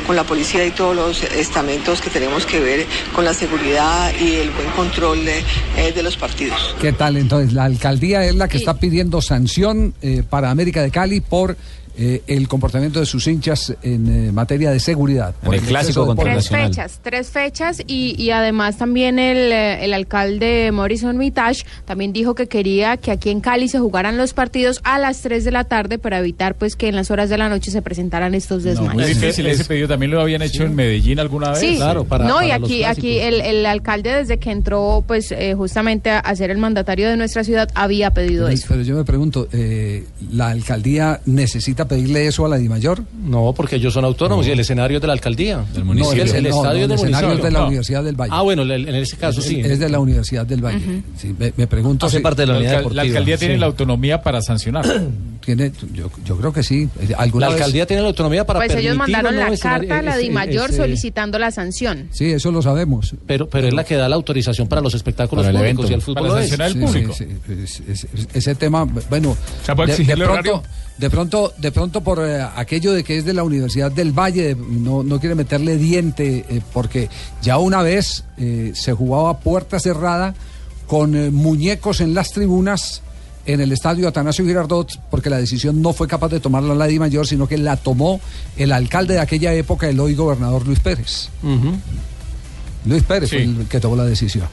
con 0.05 0.15
la 0.15 0.23
policía 0.25 0.65
y 0.65 0.71
todos 0.71 0.95
los 0.95 1.23
estamentos 1.23 2.01
que 2.01 2.09
tenemos 2.09 2.45
que 2.45 2.59
ver 2.59 2.85
con 3.15 3.23
la 3.23 3.33
seguridad 3.33 4.11
y 4.19 4.35
el 4.35 4.49
buen 4.51 4.69
control 4.71 5.23
de, 5.23 5.39
eh, 5.77 5.93
de 5.93 6.03
los 6.03 6.17
partidos. 6.17 6.75
¿Qué 6.81 6.91
tal? 6.91 7.15
Entonces, 7.15 7.53
la 7.53 7.63
alcaldía 7.63 8.25
es 8.25 8.35
la 8.35 8.49
que 8.49 8.57
está 8.57 8.79
pidiendo 8.79 9.21
sanción 9.21 9.93
eh, 10.01 10.23
para 10.29 10.49
América 10.51 10.81
de 10.81 10.91
Cali 10.91 11.21
por 11.21 11.55
eh, 12.01 12.21
el 12.27 12.47
comportamiento 12.47 12.99
de 13.01 13.05
sus 13.05 13.27
hinchas 13.27 13.75
en 13.83 14.27
eh, 14.27 14.31
materia 14.31 14.71
de 14.71 14.79
seguridad. 14.79 15.33
por 15.43 15.53
exceso 15.55 16.01
de 16.05 16.15
pólvora. 16.15 16.33
Tres 16.35 16.49
fechas, 16.49 16.99
tres 17.03 17.29
fechas 17.29 17.81
y, 17.85 18.15
y 18.17 18.31
además 18.31 18.77
también 18.77 19.19
el, 19.19 19.51
eh, 19.51 19.83
el 19.83 19.93
alcalde 19.93 20.71
Morrison 20.71 21.17
Mitage 21.17 21.65
también 21.85 22.13
dijo 22.13 22.35
que 22.35 22.47
quería 22.47 22.95
que 22.97 23.11
aquí 23.11 23.29
en 23.31 23.41
Cali 23.41 23.67
se 23.67 23.79
jugaran 23.79 24.17
los 24.17 24.33
partidos 24.33 24.79
a 24.85 24.97
las 24.97 25.21
3 25.21 25.43
de 25.43 25.51
la 25.51 25.65
tarde 25.65 25.97
para 25.97 26.19
evitar 26.19 26.55
pues 26.55 26.77
que 26.77 26.87
en 26.87 26.95
las 26.95 27.11
horas 27.11 27.29
de 27.29 27.37
la 27.37 27.49
noche 27.49 27.69
se 27.69 27.81
presentaran 27.81 28.33
estos 28.33 28.63
Muy 28.63 28.71
desmayos. 28.71 29.07
difícil, 29.07 29.45
ese 29.47 29.65
pedido 29.65 29.89
también 29.89 30.11
lo 30.11 30.21
habían 30.21 30.41
hecho 30.41 30.63
en 30.63 30.75
Medellín 30.75 31.19
alguna 31.19 31.49
vez. 31.51 31.59
Sí, 31.59 31.77
no, 31.79 32.41
y 32.41 32.51
aquí, 32.51 32.83
aquí 32.85 33.19
el, 33.19 33.41
el 33.41 33.65
alcalde 33.65 34.13
desde 34.13 34.37
que 34.39 34.51
entró 34.51 35.03
pues 35.05 35.33
eh, 35.33 35.53
justamente 35.55 36.09
a, 36.11 36.19
a 36.19 36.35
ser 36.35 36.49
el 36.49 36.57
mandatario 36.59 37.09
de 37.09 37.17
nuestra 37.17 37.43
ciudad 37.43 37.69
había 37.75 38.11
pedido 38.11 38.45
Pero, 38.45 38.55
eso. 38.55 38.65
pero 38.69 38.81
yo 38.83 38.95
me 38.95 39.03
pregunto, 39.03 39.49
eh, 39.51 40.05
¿la 40.31 40.49
alcaldía 40.49 41.19
necesita 41.25 41.88
pedirle 41.89 42.25
eso 42.27 42.45
a 42.45 42.49
la 42.49 42.55
DIMAYOR? 42.57 43.03
No, 43.25 43.51
porque 43.53 43.75
ellos 43.75 43.93
son 43.93 44.05
autónomos 44.05 44.47
y 44.47 44.51
el 44.51 44.59
escenario 44.61 44.97
es 44.97 45.01
de 45.01 45.07
la 45.07 45.13
alcaldía. 45.13 45.65
Del 45.73 45.83
municipio. 45.83 46.23
el, 46.23 46.29
el 46.35 46.43
No, 46.49 46.49
estadio 46.57 46.63
no, 46.63 46.71
es 46.77 46.81
el 46.81 46.87
del 46.87 46.95
escenario 46.95 47.27
municipio. 47.29 47.33
es 47.37 47.43
de 47.43 47.51
la 47.51 47.59
No. 47.59 47.65
Universidad 47.67 48.03
del 48.05 48.15
Valle. 48.15 48.31
Ah, 48.33 48.41
bueno, 48.43 48.61
en 48.63 48.95
ese 48.95 49.17
caso 49.17 49.41
sí. 49.41 49.59
Es 49.59 49.79
de 49.79 49.89
la 49.89 49.99
Universidad 49.99 50.45
del 50.45 50.63
Valle. 50.63 51.01
Sí, 51.17 51.35
me, 51.37 51.51
me 51.57 51.67
pregunto 51.67 52.05
Hace 52.05 52.17
si- 52.17 52.23
parte 52.23 52.43
de 52.43 52.47
la 52.47 52.53
unidad 52.57 52.71
alcal- 52.71 52.77
deportiva. 52.79 53.03
la 53.03 53.09
alcaldía 53.09 53.37
tiene 53.37 53.53
Sí. 53.55 53.59
la 53.59 53.65
autonomía 53.65 54.21
para 54.21 54.41
sancionar. 54.41 54.85
Tiene, 55.39 55.71
yo, 55.93 56.11
yo 56.25 56.37
creo 56.37 56.53
que 56.53 56.61
sí. 56.61 56.87
¿Alguna 57.17 57.47
La 57.47 57.53
vez- 57.53 57.61
alcaldía 57.61 57.87
tiene 57.87 58.03
la 58.03 58.09
autonomía 58.09 58.45
para 58.45 58.59
Pues 58.59 58.75
ellos 58.75 58.93
o 58.93 58.97
mandaron 58.99 59.35
la 59.35 59.49
carta 59.57 59.97
a 59.97 60.01
la 60.03 60.15
DIMAYOR 60.17 60.71
solicitando 60.71 61.39
la 61.39 61.49
sanción. 61.49 62.07
Sí, 62.11 62.25
eso 62.25 62.51
lo 62.51 62.61
sabemos. 62.61 63.15
Pero, 63.25 63.49
pero 63.49 63.67
es 63.67 63.73
la 63.73 63.83
que 63.83 63.95
da 63.95 64.07
la 64.09 64.15
autorización 64.15 64.67
para 64.67 64.81
los 64.81 64.93
espectáculos 64.93 65.45
Para 65.45 65.57
el 65.57 65.63
públicos 65.75 65.85
evento. 65.85 65.91
y 65.91 65.95
el 65.95 66.01
fútbol 66.03 66.21
Para 66.23 66.33
lo 66.35 66.39
es. 66.39 66.49
sancionar 66.49 66.67
el 66.67 66.73
Sí, 66.73 66.79
público. 66.79 67.13
sí, 67.13 67.25
sí, 67.65 67.83
es- 67.89 68.03
es- 68.13 68.27
ese 68.33 68.53
tema, 68.55 68.83
bueno, 69.09 69.35
sea, 69.65 69.75
¿puede 69.75 69.87
de, 69.87 69.95
de 69.97 70.01
exigirle 70.03 70.25
pronto, 70.25 70.51
horario? 70.55 70.63
De 70.99 71.09
pronto, 71.09 71.53
de 71.57 71.71
pronto 71.71 72.01
por 72.01 72.19
eh, 72.19 72.41
aquello 72.55 72.91
de 72.93 73.03
que 73.03 73.17
es 73.17 73.25
de 73.25 73.33
la 73.33 73.43
Universidad 73.43 73.91
del 73.91 74.11
Valle, 74.11 74.53
de- 74.53 74.55
no, 74.55 75.01
no 75.03 75.19
quiere 75.19 75.33
meterle 75.35 75.77
diente, 75.77 76.45
eh, 76.49 76.61
porque 76.73 77.09
ya 77.41 77.57
una 77.57 77.81
vez 77.81 78.25
eh, 78.37 78.73
se 78.75 78.91
jugaba 78.93 79.39
puerta 79.39 79.79
cerrada 79.79 80.35
con 80.87 81.33
muñecos 81.33 82.01
en 82.01 82.13
las 82.13 82.31
tribunas 82.31 83.01
en 83.45 83.61
el 83.61 83.71
estadio 83.71 84.07
Atanasio 84.07 84.45
Girardot, 84.45 84.99
porque 85.09 85.29
la 85.29 85.37
decisión 85.37 85.81
no 85.81 85.93
fue 85.93 86.07
capaz 86.07 86.29
de 86.29 86.39
tomarla 86.39 86.75
la 86.75 86.85
Di 86.85 86.99
Mayor, 86.99 87.25
sino 87.25 87.47
que 87.47 87.57
la 87.57 87.77
tomó 87.77 88.19
el 88.57 88.71
alcalde 88.71 89.13
de 89.15 89.19
aquella 89.21 89.53
época, 89.53 89.87
el 89.87 89.99
hoy 89.99 90.13
gobernador 90.15 90.67
Luis 90.67 90.79
Pérez. 90.79 91.29
Luis 92.85 93.03
Pérez 93.03 93.29
fue 93.29 93.43
el 93.43 93.67
que 93.67 93.79
tomó 93.79 93.95
la 93.95 94.05
decisión. 94.05 94.47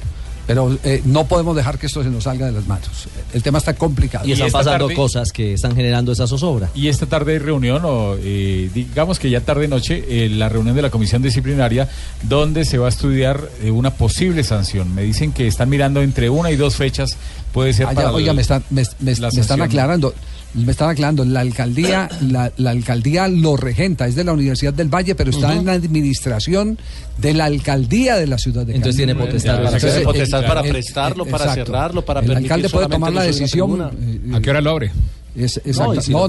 Pero 0.46 0.78
eh, 0.84 1.02
no 1.04 1.26
podemos 1.26 1.56
dejar 1.56 1.76
que 1.78 1.86
esto 1.86 2.02
se 2.04 2.08
nos 2.08 2.24
salga 2.24 2.46
de 2.46 2.52
las 2.52 2.66
manos. 2.66 2.88
El 3.34 3.42
tema 3.42 3.58
está 3.58 3.74
complicado. 3.74 4.26
Y 4.28 4.32
están 4.32 4.50
pasando 4.52 4.86
cosas 4.94 5.32
que 5.32 5.54
están 5.54 5.74
generando 5.74 6.12
esa 6.12 6.26
zozobra. 6.26 6.70
Y 6.74 6.86
esta 6.88 7.06
tarde 7.06 7.32
hay 7.32 7.38
reunión, 7.38 7.82
o 7.84 8.14
eh, 8.18 8.70
digamos 8.72 9.18
que 9.18 9.28
ya 9.28 9.40
tarde 9.40 9.66
noche, 9.66 10.04
eh, 10.08 10.28
la 10.28 10.48
reunión 10.48 10.76
de 10.76 10.82
la 10.82 10.90
comisión 10.90 11.20
disciplinaria, 11.22 11.88
donde 12.22 12.64
se 12.64 12.78
va 12.78 12.86
a 12.86 12.90
estudiar 12.90 13.48
eh, 13.62 13.70
una 13.72 13.90
posible 13.90 14.44
sanción. 14.44 14.94
Me 14.94 15.02
dicen 15.02 15.32
que 15.32 15.46
están 15.48 15.68
mirando 15.68 16.00
entre 16.00 16.30
una 16.30 16.50
y 16.52 16.56
dos 16.56 16.76
fechas, 16.76 17.16
puede 17.52 17.72
ser 17.72 17.86
Ah, 17.86 17.90
ya, 17.90 17.94
para 17.96 18.12
oiga, 18.12 18.30
el- 18.30 18.36
me 18.36 18.42
están, 18.42 18.62
me, 18.70 18.82
me- 19.00 19.14
la 19.16 19.30
me 19.32 19.40
están 19.40 19.62
aclarando. 19.62 20.14
Me 20.54 20.70
están 20.72 20.88
aclarando, 20.88 21.22
la 21.24 21.40
alcaldía, 21.40 22.08
la, 22.22 22.50
la 22.56 22.70
alcaldía 22.70 23.28
lo 23.28 23.56
regenta, 23.58 24.06
es 24.06 24.14
de 24.14 24.24
la 24.24 24.32
Universidad 24.32 24.72
del 24.72 24.88
Valle, 24.88 25.14
pero 25.14 25.30
está 25.30 25.54
en 25.54 25.66
la 25.66 25.72
administración 25.72 26.78
de 27.18 27.34
la 27.34 27.44
alcaldía 27.44 28.16
de 28.16 28.26
la 28.26 28.38
ciudad 28.38 28.60
de 28.62 28.68
Cali. 28.72 28.76
Entonces 28.76 28.96
tiene 28.96 29.14
potestad 29.14 29.56
para 29.56 29.68
hacer- 29.76 29.80
Entonces, 29.88 30.04
potestad 30.04 30.40
el- 30.42 30.46
para 30.48 30.60
el- 30.62 30.70
prestarlo, 30.70 31.26
para 31.26 31.44
exacto. 31.44 31.66
cerrarlo, 31.66 32.04
para 32.04 32.20
El 32.20 32.26
permitir 32.26 32.52
alcalde 32.52 32.68
puede 32.70 32.88
tomar 32.88 33.12
la 33.12 33.22
decisión. 33.24 33.90
eh, 34.00 34.34
¿A 34.34 34.40
qué 34.40 34.50
hora 34.50 34.60
lo 34.62 34.70
abre? 34.70 34.92
Es, 35.36 35.60
No, 35.64 35.70
exacto. 35.70 35.94
y 35.94 36.00
si 36.00 36.12
no, 36.12 36.20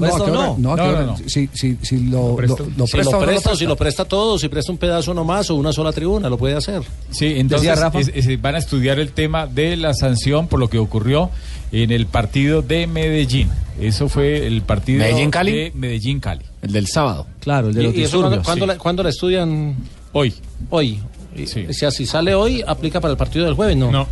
no, 0.58 0.72
¿a 0.72 0.76
presta. 0.76 1.16
Si, 1.28 1.48
si, 1.54 1.78
si 1.82 1.98
lo, 2.08 2.38
lo, 2.40 2.56
lo 2.76 2.86
si 2.86 2.92
presta 2.92 3.10
lo 3.12 3.16
o 3.18 3.20
no 3.20 3.20
lo 3.20 3.26
presta, 3.26 3.50
si 3.50 3.56
presta. 3.56 3.64
lo 3.68 3.76
presta 3.76 4.04
todo, 4.04 4.38
si 4.38 4.48
presta 4.48 4.70
un 4.72 4.76
pedazo 4.78 5.14
nomás 5.14 5.48
o 5.50 5.54
una 5.54 5.72
sola 5.72 5.92
tribuna, 5.92 6.28
lo 6.28 6.36
puede 6.36 6.54
hacer. 6.56 6.82
Sí, 7.10 7.26
entonces 7.36 7.68
Decía 7.68 7.74
Rafa. 7.82 8.00
es- 8.00 8.12
es- 8.14 8.42
van 8.42 8.54
a 8.56 8.58
estudiar 8.58 8.98
el 8.98 9.12
tema 9.12 9.46
de 9.46 9.76
la 9.78 9.94
sanción 9.94 10.46
por 10.46 10.60
lo 10.60 10.68
que 10.68 10.78
ocurrió 10.78 11.30
en 11.72 11.90
el 11.90 12.06
partido 12.06 12.60
de 12.60 12.86
Medellín. 12.86 13.48
Eso 13.80 14.08
fue 14.10 14.46
el 14.46 14.60
partido 14.62 14.98
¿Medellín-Cali? 15.00 15.52
de 15.52 15.72
Medellín-Cali. 15.74 16.44
El 16.62 16.72
del 16.72 16.86
sábado. 16.86 17.26
Claro, 17.40 17.68
el 17.68 17.74
de 17.74 17.82
¿Y, 17.82 17.86
los 17.86 17.94
y 17.94 18.02
eso 18.02 18.20
cuándo, 18.20 18.42
Sí. 18.54 18.66
la, 18.66 18.76
cuándo 18.78 19.02
la 19.02 19.08
estudian? 19.08 19.76
Hoy. 20.12 20.34
Hoy. 20.70 21.00
Y- 21.36 21.44
O 21.68 21.72
sea, 21.72 21.90
si 21.90 22.04
sale 22.04 22.34
hoy, 22.34 22.62
aplica 22.66 23.00
para 23.00 23.12
el 23.12 23.16
partido 23.18 23.44
del 23.46 23.54
jueves, 23.54 23.76
¿no? 23.76 23.90
No. 23.92 24.06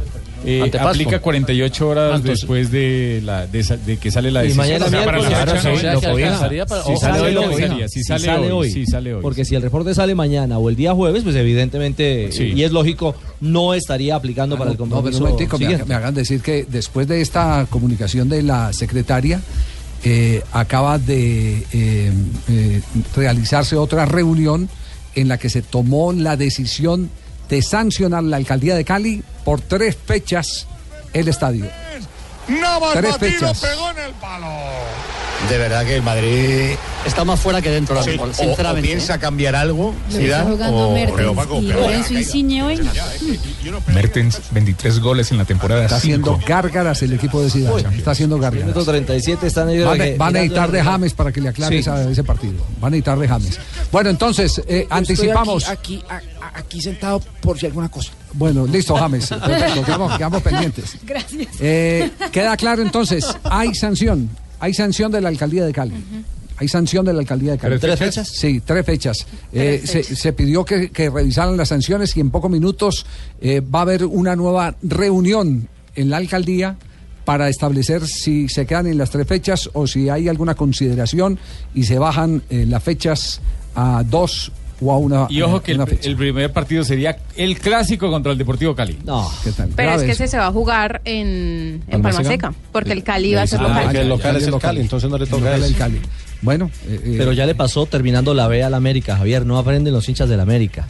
Eh, 0.48 0.70
aplica 0.78 1.18
48 1.20 1.88
horas 1.88 2.12
Ah, 2.14 2.20
después 2.22 2.70
de, 2.70 3.20
la, 3.24 3.46
de, 3.48 3.96
que 4.00 4.10
sale 4.12 4.30
la 4.30 4.44
Y 4.44 4.48
decisión. 4.48 4.66
mañana 4.66 4.86
O 4.86 4.90
sea, 4.90 5.04
para 5.04 5.18
la 5.18 5.24
fecha, 5.24 5.72
o 5.72 5.76
sea, 5.78 5.92
¿no? 5.94 6.00
Lo 6.00 6.10
podía. 6.12 6.66
para- 6.66 6.84
Si 6.84 6.96
sale 6.96 7.20
hoy, 7.20 7.32
lo 7.32 7.50
podía. 7.50 7.88
Si 7.88 7.98
Si 8.00 8.04
sale 8.04 8.52
hoy, 8.52 8.70
si 8.70 8.86
sale 8.86 9.14
hoy. 9.14 9.22
Porque 9.22 9.44
si 9.44 9.56
el 9.56 9.62
reporte 9.62 9.92
sale 9.94 10.14
mañana 10.14 10.58
o 10.58 10.68
el 10.70 10.76
día 10.76 10.94
jueves, 10.94 11.24
pues 11.24 11.34
evidentemente, 11.34 12.30
Sí. 12.30 12.52
y 12.54 12.62
es 12.62 12.70
lógico, 12.70 13.16
no 13.40 13.74
estaría 13.74 14.14
aplicando 14.14 14.56
para 14.56 14.70
el 14.70 14.76
No, 14.78 14.84
pero 14.84 14.90
compromiso 14.94 15.18
un 15.24 15.30
momentico, 15.30 15.58
me, 15.58 15.84
me 15.84 15.94
hagan 15.94 16.14
decir 16.14 16.40
que 16.40 16.64
después 16.68 17.08
de 17.08 17.20
esta 17.20 17.66
comunicación 17.68 18.28
de 18.28 18.42
la 18.42 18.72
secretaria, 18.72 19.40
eh, 20.04 20.42
acaba 20.52 20.98
de 20.98 21.64
eh, 21.72 22.12
eh, 22.48 22.80
realizarse 23.16 23.74
otra 23.74 24.06
reunión 24.06 24.68
en 25.16 25.26
la 25.28 25.38
que 25.38 25.48
se 25.50 25.62
tomó 25.62 26.12
la 26.12 26.36
decisión 26.36 27.10
de 27.48 27.62
sancionar 27.62 28.22
la 28.24 28.36
alcaldía 28.36 28.74
de 28.74 28.84
Cali 28.84 29.22
por 29.44 29.60
tres 29.60 29.96
fechas 29.96 30.66
el 31.12 31.28
estadio. 31.28 31.66
Navas 32.48 32.92
Tres 32.94 33.10
Batido 33.12 33.32
fechas. 33.32 33.58
pegó 33.60 33.90
en 33.90 33.98
el 33.98 34.12
palo. 34.14 34.46
De 35.50 35.58
verdad 35.58 35.84
que 35.84 35.96
el 35.96 36.02
Madrid 36.02 36.76
está 37.04 37.24
más 37.24 37.38
fuera 37.38 37.60
que 37.60 37.70
dentro, 37.70 38.02
Sí, 38.02 38.10
o- 38.18 38.32
sinceramente. 38.32 38.88
O, 38.88 38.92
piensa 38.92 39.18
cambiar 39.18 39.54
algo, 39.54 39.94
Zidane, 40.10 40.54
o 40.70 40.92
Mertens 40.94 41.32
Paco, 41.36 41.60
y 41.60 41.66
pero- 41.66 41.80
Lorenzo 41.80 42.14
Insigne 42.14 42.62
hoy. 42.62 42.80
Mertens, 43.92 44.40
23 44.52 45.00
goles 45.00 45.30
en 45.32 45.38
la 45.38 45.44
temporada. 45.44 45.84
Está 45.84 45.96
haciendo 45.96 46.34
cinco. 46.34 46.46
gárgaras 46.46 47.02
el 47.02 47.12
equipo 47.12 47.42
de 47.42 47.50
Zidane. 47.50 47.96
Está 47.96 48.12
haciendo 48.12 48.38
gárgaras. 48.38 48.66
Minuto 48.68 48.84
37 48.90 49.46
están 49.46 49.68
ahí. 49.68 49.80
Van, 49.80 50.00
a- 50.00 50.04
que- 50.04 50.16
van 50.16 50.28
a 50.28 50.30
mirando 50.30 50.32
necesitar 50.40 50.70
de. 50.72 50.82
James 50.82 51.12
para 51.14 51.32
que 51.32 51.40
le 51.40 51.48
aclare 51.50 51.82
Sí. 51.82 51.90
ese 52.10 52.24
partido. 52.24 52.54
Van 52.80 52.88
a 52.88 52.90
necesitar 52.90 53.18
de 53.18 53.28
James. 53.28 53.58
Bueno, 53.92 54.10
entonces, 54.10 54.62
eh, 54.68 54.86
anticipamos. 54.90 55.68
Aquí, 55.68 56.02
aquí, 56.08 56.26
aquí 56.54 56.80
sentado 56.80 57.20
por 57.40 57.58
si 57.58 57.66
alguna 57.66 57.88
cosa. 57.88 58.12
Bueno, 58.32 58.66
listo, 58.66 58.94
James. 58.94 59.26
Perfecto, 59.46 59.82
quedamos, 59.84 60.16
quedamos 60.16 60.42
pendientes. 60.42 60.96
Gracias. 61.04 61.48
Eh, 61.60 62.10
queda 62.32 62.56
claro 62.56 62.82
entonces, 62.82 63.26
hay 63.44 63.74
sanción. 63.74 64.28
Hay 64.58 64.72
sanción 64.74 65.12
de 65.12 65.20
la 65.20 65.28
alcaldía 65.28 65.64
de 65.66 65.72
Cali. 65.72 65.94
Hay 66.58 66.68
sanción 66.68 67.04
de 67.04 67.12
la 67.12 67.20
alcaldía 67.20 67.52
de 67.52 67.58
Cali. 67.58 67.78
¿Tres 67.78 67.98
fechas? 67.98 68.28
Sí, 68.28 68.60
tres 68.64 68.86
fechas. 68.86 69.26
Eh, 69.52 69.78
Tres 69.80 69.90
se, 69.90 70.02
fechas. 70.02 70.18
se 70.18 70.32
pidió 70.32 70.64
que, 70.64 70.90
que 70.90 71.10
revisaran 71.10 71.56
las 71.56 71.68
sanciones 71.68 72.16
y 72.16 72.20
en 72.20 72.30
pocos 72.30 72.50
minutos 72.50 73.04
eh, 73.40 73.60
va 73.60 73.80
a 73.80 73.82
haber 73.82 74.06
una 74.06 74.34
nueva 74.36 74.74
reunión 74.82 75.68
en 75.94 76.10
la 76.10 76.16
alcaldía 76.16 76.76
para 77.26 77.48
establecer 77.48 78.06
si 78.06 78.48
se 78.48 78.64
quedan 78.66 78.86
en 78.86 78.96
las 78.98 79.10
tres 79.10 79.26
fechas 79.26 79.68
o 79.74 79.86
si 79.86 80.08
hay 80.08 80.28
alguna 80.28 80.54
consideración 80.54 81.38
y 81.74 81.84
se 81.84 81.98
bajan 81.98 82.42
eh, 82.48 82.64
las 82.66 82.82
fechas 82.82 83.40
a 83.74 84.02
dos 84.08 84.52
o 84.80 84.92
a 84.92 84.98
una, 84.98 85.26
Y 85.30 85.40
ojo 85.42 85.58
eh, 85.58 85.60
que 85.64 85.72
el, 86.08 86.16
primer 86.16 86.52
partido 86.52 86.84
sería 86.84 87.16
el 87.36 87.58
clásico 87.58 88.10
contra 88.10 88.32
el 88.32 88.38
Deportivo 88.38 88.74
Cali. 88.74 88.98
No, 89.04 89.30
¿qué 89.42 89.52
tal? 89.52 89.70
Pero 89.74 89.92
es 89.92 90.02
que 90.02 90.12
eso. 90.12 90.24
ese 90.24 90.32
se 90.32 90.38
va 90.38 90.46
a 90.46 90.52
jugar 90.52 91.00
en, 91.04 91.82
en 91.88 92.02
¿Palma 92.02 92.22
Seca? 92.22 92.52
Porque 92.72 92.92
el 92.92 93.02
Cali 93.02 93.34
va 93.34 93.42
a 93.42 93.46
ser 93.46 93.60
Ah, 93.60 93.68
local. 93.68 93.92
ya, 93.94 94.00
el 94.02 94.08
local 94.08 94.32
ya, 94.32 94.38
es 94.38 94.44
el 94.44 94.50
local. 94.50 94.68
Cali, 94.70 94.80
entonces 94.80 95.10
no 95.10 95.18
le 95.18 95.26
toca 95.26 95.54
el 95.54 95.74
Cali. 95.76 96.00
Bueno, 96.42 96.70
eh, 96.86 97.00
eh, 97.02 97.14
Pero 97.16 97.32
ya 97.32 97.46
le 97.46 97.54
pasó 97.54 97.86
terminando 97.86 98.34
la 98.34 98.46
B 98.48 98.62
al 98.62 98.74
América, 98.74 99.16
Javier. 99.16 99.46
No 99.46 99.58
aprenden 99.58 99.94
los 99.94 100.08
hinchas 100.08 100.28
del 100.28 100.40
América. 100.40 100.86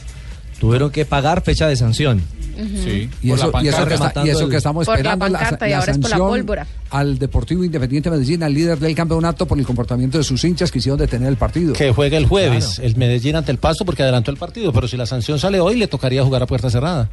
Tuvieron 0.59 0.91
que 0.91 1.05
pagar 1.05 1.41
fecha 1.41 1.67
de 1.67 1.75
sanción. 1.75 2.21
Sí, 2.57 3.09
Y 3.21 3.31
eso, 3.31 3.51
y, 3.61 3.67
eso 3.67 3.85
que 3.85 3.93
está- 3.93 4.05
pancarta. 4.05 4.25
y 4.25 4.29
eso 4.29 4.49
que 4.49 4.57
estamos 4.57 4.85
Por 4.85 4.95
esperando 4.97 5.27
la, 5.27 5.39
pancarta 5.39 5.67
y 5.67 5.71
la 5.71 5.77
ahora 5.79 5.91
es 5.91 5.97
por 5.97 6.09
la 6.09 6.17
sanción 6.17 6.29
pólvora. 6.39 6.67
al 6.89 7.19
Deportivo 7.19 7.63
Independiente 7.63 8.09
Medellín, 8.09 8.43
al 8.43 8.53
líder 8.53 8.79
del 8.79 8.95
campeonato 8.95 9.45
por 9.45 9.59
el 9.59 9.65
comportamiento 9.65 10.17
de 10.17 10.23
sus 10.23 10.43
hinchas 10.43 10.71
que 10.71 10.79
hicieron 10.79 10.97
detener 10.99 11.29
el 11.29 11.37
partido. 11.37 11.73
Que 11.73 11.91
juegue 11.91 12.17
el 12.17 12.25
jueves, 12.25 12.79
el 12.79 12.95
Medellín 12.95 13.35
ante 13.35 13.51
el 13.51 13.57
Pasto 13.57 13.85
porque 13.85 14.03
adelantó 14.03 14.31
el 14.31 14.37
partido, 14.37 14.71
pero 14.73 14.87
si 14.87 14.97
la 14.97 15.05
sanción 15.05 15.37
sale 15.39 15.59
hoy 15.59 15.75
le 15.77 15.87
tocaría 15.87 16.23
jugar 16.23 16.43
a 16.43 16.47
puerta 16.47 16.69
cerrada. 16.69 17.09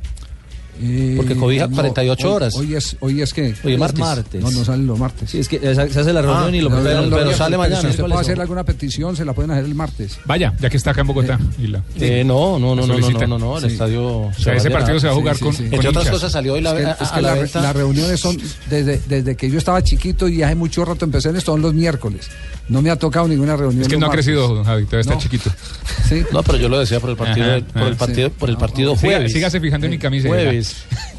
Porque 1.17 1.37
cobija 1.37 1.65
Eh, 1.65 1.69
no, 1.69 1.75
48 1.77 2.27
hoy- 2.29 2.35
horas. 2.35 2.55
Hoy 2.57 2.75
es, 2.75 2.97
hoy 3.01 3.23
es 3.23 3.33
que 3.33 3.55
Hoy 3.65 3.75
es 3.75 3.79
martes. 3.99 4.43
No, 4.43 4.51
no 4.51 4.65
salen 4.65 4.87
los 4.87 4.99
martes. 4.99 5.31
Sí, 5.31 5.39
es 5.39 5.49
que 5.49 5.59
se 5.61 5.81
hace 6.01 6.13
la 6.13 6.21
reunión 6.23 6.55
y 6.55 6.61
lo 6.61 6.69
pero, 6.71 6.83
pero 6.83 7.11
pero 7.17 7.33
sale 7.37 7.57
mañana. 7.57 7.81
Si 7.81 7.87
usted 7.89 8.03
puede 8.05 8.21
hacer 8.21 8.41
alguna 8.41 8.65
petición, 8.65 9.17
se 9.17 9.25
la 9.25 9.33
pueden 9.33 9.51
hacer 9.53 9.65
el 9.65 9.75
martes. 9.75 10.19
Vaya, 10.25 10.53
ya 10.61 10.69
que 10.71 10.77
está 10.77 10.91
acá 10.91 11.03
en 11.03 11.07
Bogotá. 11.07 11.39
y 11.59 11.69
la- 11.69 11.83
Eh, 12.01 12.25
no, 12.25 12.59
no, 12.59 12.75
no, 12.75 12.87
no, 12.87 12.99
no, 12.99 13.27
no, 13.27 13.39
no, 13.39 13.59
el 13.59 13.65
Sí. 13.65 13.73
estadio. 13.73 14.05
O 14.05 14.33
sea, 14.39 14.55
ese 14.55 14.71
partido 14.71 14.99
se 14.99 15.07
va 15.07 15.13
a 15.13 15.17
jugar 15.17 15.39
con- 15.39 15.55
con 15.55 15.65
Entre 15.65 15.79
otras 15.89 15.95
hinchas. 16.05 16.11
cosas 16.11 16.33
salió 16.33 16.55
hoy 16.55 16.61
la, 16.61 16.71
es 16.71 16.97
que, 16.97 17.05
es 17.05 17.55
la 17.55 17.63
las 17.63 17.77
reuniones 17.77 18.21
son, 18.21 18.37
desde, 18.69 19.01
desde 19.09 19.37
que 19.37 19.51
yo 19.51 19.59
estaba 19.59 19.83
chiquito 19.83 20.29
y 20.29 20.43
hace 20.43 20.55
mucho 20.55 20.85
rato 20.85 21.05
empecé 21.05 21.29
en 21.31 21.37
esto, 21.37 21.53
son 21.53 21.63
los 21.63 21.73
miércoles. 21.75 22.29
No 22.69 22.81
me 22.81 22.91
ha 22.91 22.97
tocado 22.97 23.29
ninguna 23.29 23.57
reunión. 23.57 23.83
Es 23.83 23.89
que 23.89 23.97
no 23.99 24.07
ha 24.07 24.09
martes. 24.09 24.25
crecido, 24.25 24.55
don 24.55 24.65
Javi, 24.65 24.85
todavía 24.87 25.01
está 25.03 25.15
No. 25.15 25.21
chiquito. 25.21 25.51
Sí. 26.09 26.23
No, 26.33 26.43
pero 26.43 26.59
yo 26.59 26.69
lo 26.69 26.79
decía 26.79 27.01
por 27.01 27.09
el 27.11 27.17
partido, 27.17 27.47
Ajá, 27.47 27.65
por 27.73 27.83
el 27.89 27.97
partido, 27.97 28.29
sí. 28.29 28.35
por 28.39 28.51
el 28.51 28.57
partido 28.59 28.93
Siga- 28.95 29.01
jueves. 29.01 29.33
sígase 29.33 29.59
fijando 29.61 29.87
en 29.87 29.91
mi 29.93 29.99
camisa. 29.99 30.29
Jueves. 30.29 30.77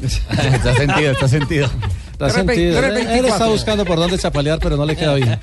está 0.52 0.74
sentido, 0.76 1.10
está 1.12 1.28
sentido. 1.28 1.70
Está 2.12 2.30
sentido. 2.30 2.78
Él- 2.84 3.24
está 3.26 3.46
buscando 3.46 3.84
por 3.84 3.96
dónde 3.98 4.16
chapalear, 4.18 4.58
pero 4.60 4.76
no 4.76 4.84
le 4.86 4.96
queda 4.96 5.14
bien. 5.14 5.38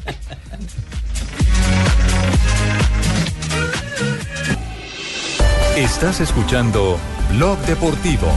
Estás 5.78 6.20
escuchando 6.20 6.98
Blog 7.32 7.58
Deportivo. 7.66 8.28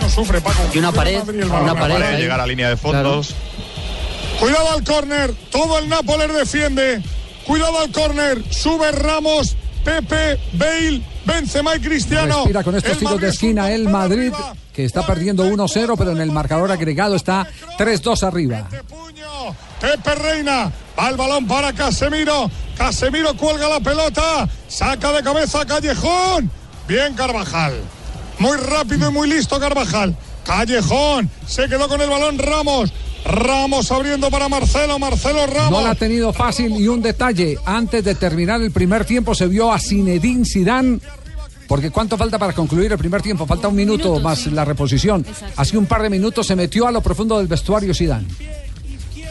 No 0.00 0.08
sufre, 0.08 0.40
Paco. 0.40 0.60
Y 0.72 0.78
una 0.78 0.92
pared, 0.92 1.20
una 1.28 1.74
pared 1.74 1.94
Para 1.94 2.08
ahí. 2.10 2.22
llegar 2.22 2.40
a 2.40 2.46
línea 2.46 2.68
de 2.70 2.76
fondos. 2.76 3.34
Cuidado 4.38 4.70
al 4.70 4.84
córner, 4.84 5.34
todo 5.50 5.78
el 5.78 5.88
Nápoles 5.88 6.32
defiende. 6.32 7.02
Cuidado 7.44 7.80
al 7.80 7.90
córner, 7.90 8.42
sube 8.50 8.92
Ramos, 8.92 9.56
Pepe, 9.84 10.38
Bale, 10.52 11.02
Benzema 11.24 11.74
y 11.76 11.80
Cristiano. 11.80 12.36
Respira 12.36 12.62
con 12.62 12.76
estos 12.76 12.98
tiros 12.98 13.20
de 13.20 13.28
esquina 13.28 13.72
el 13.72 13.88
Madrid, 13.88 14.32
que 14.72 14.84
está 14.84 15.04
perdiendo 15.04 15.44
1-0, 15.44 15.94
pero 15.98 16.12
en 16.12 16.20
el 16.20 16.30
marcador 16.30 16.70
agregado 16.70 17.16
está 17.16 17.48
3-2 17.78 18.22
arriba. 18.22 18.68
Pepe 19.80 20.14
Reina, 20.14 20.70
va 20.98 21.08
el 21.08 21.16
balón 21.16 21.46
para 21.46 21.72
Casemiro. 21.72 22.50
Casemiro 22.76 23.36
cuelga 23.36 23.68
la 23.68 23.80
pelota, 23.80 24.48
saca 24.68 25.12
de 25.12 25.22
cabeza 25.22 25.62
a 25.62 25.66
Callejón. 25.66 26.50
Bien 26.86 27.14
Carvajal. 27.14 27.80
Muy 28.38 28.56
rápido 28.56 29.10
y 29.10 29.12
muy 29.12 29.28
listo 29.28 29.58
Carvajal. 29.58 30.14
Callejón, 30.44 31.28
se 31.46 31.68
quedó 31.68 31.88
con 31.88 32.00
el 32.00 32.08
balón 32.08 32.38
Ramos. 32.38 32.92
Ramos 33.28 33.92
abriendo 33.92 34.30
para 34.30 34.48
Marcelo, 34.48 34.98
Marcelo 34.98 35.46
Ramos. 35.46 35.70
No 35.70 35.80
la 35.82 35.90
ha 35.90 35.94
tenido 35.94 36.32
fácil 36.32 36.72
y 36.80 36.88
un 36.88 37.02
detalle, 37.02 37.58
antes 37.64 38.02
de 38.02 38.14
terminar 38.14 38.60
el 38.62 38.70
primer 38.70 39.04
tiempo 39.04 39.34
se 39.34 39.46
vio 39.46 39.70
a 39.70 39.78
Zinedine 39.78 40.44
Zidane 40.44 40.98
porque 41.68 41.90
¿cuánto 41.90 42.16
falta 42.16 42.38
para 42.38 42.54
concluir 42.54 42.90
el 42.90 42.98
primer 42.98 43.20
tiempo? 43.20 43.46
Falta 43.46 43.68
un 43.68 43.76
minuto, 43.76 44.18
más 44.20 44.46
la 44.46 44.64
reposición. 44.64 45.24
Hace 45.56 45.76
un 45.76 45.84
par 45.84 46.00
de 46.00 46.08
minutos 46.08 46.46
se 46.46 46.56
metió 46.56 46.88
a 46.88 46.90
lo 46.90 47.02
profundo 47.02 47.36
del 47.36 47.46
vestuario 47.46 47.94
Zidane. 47.94 48.26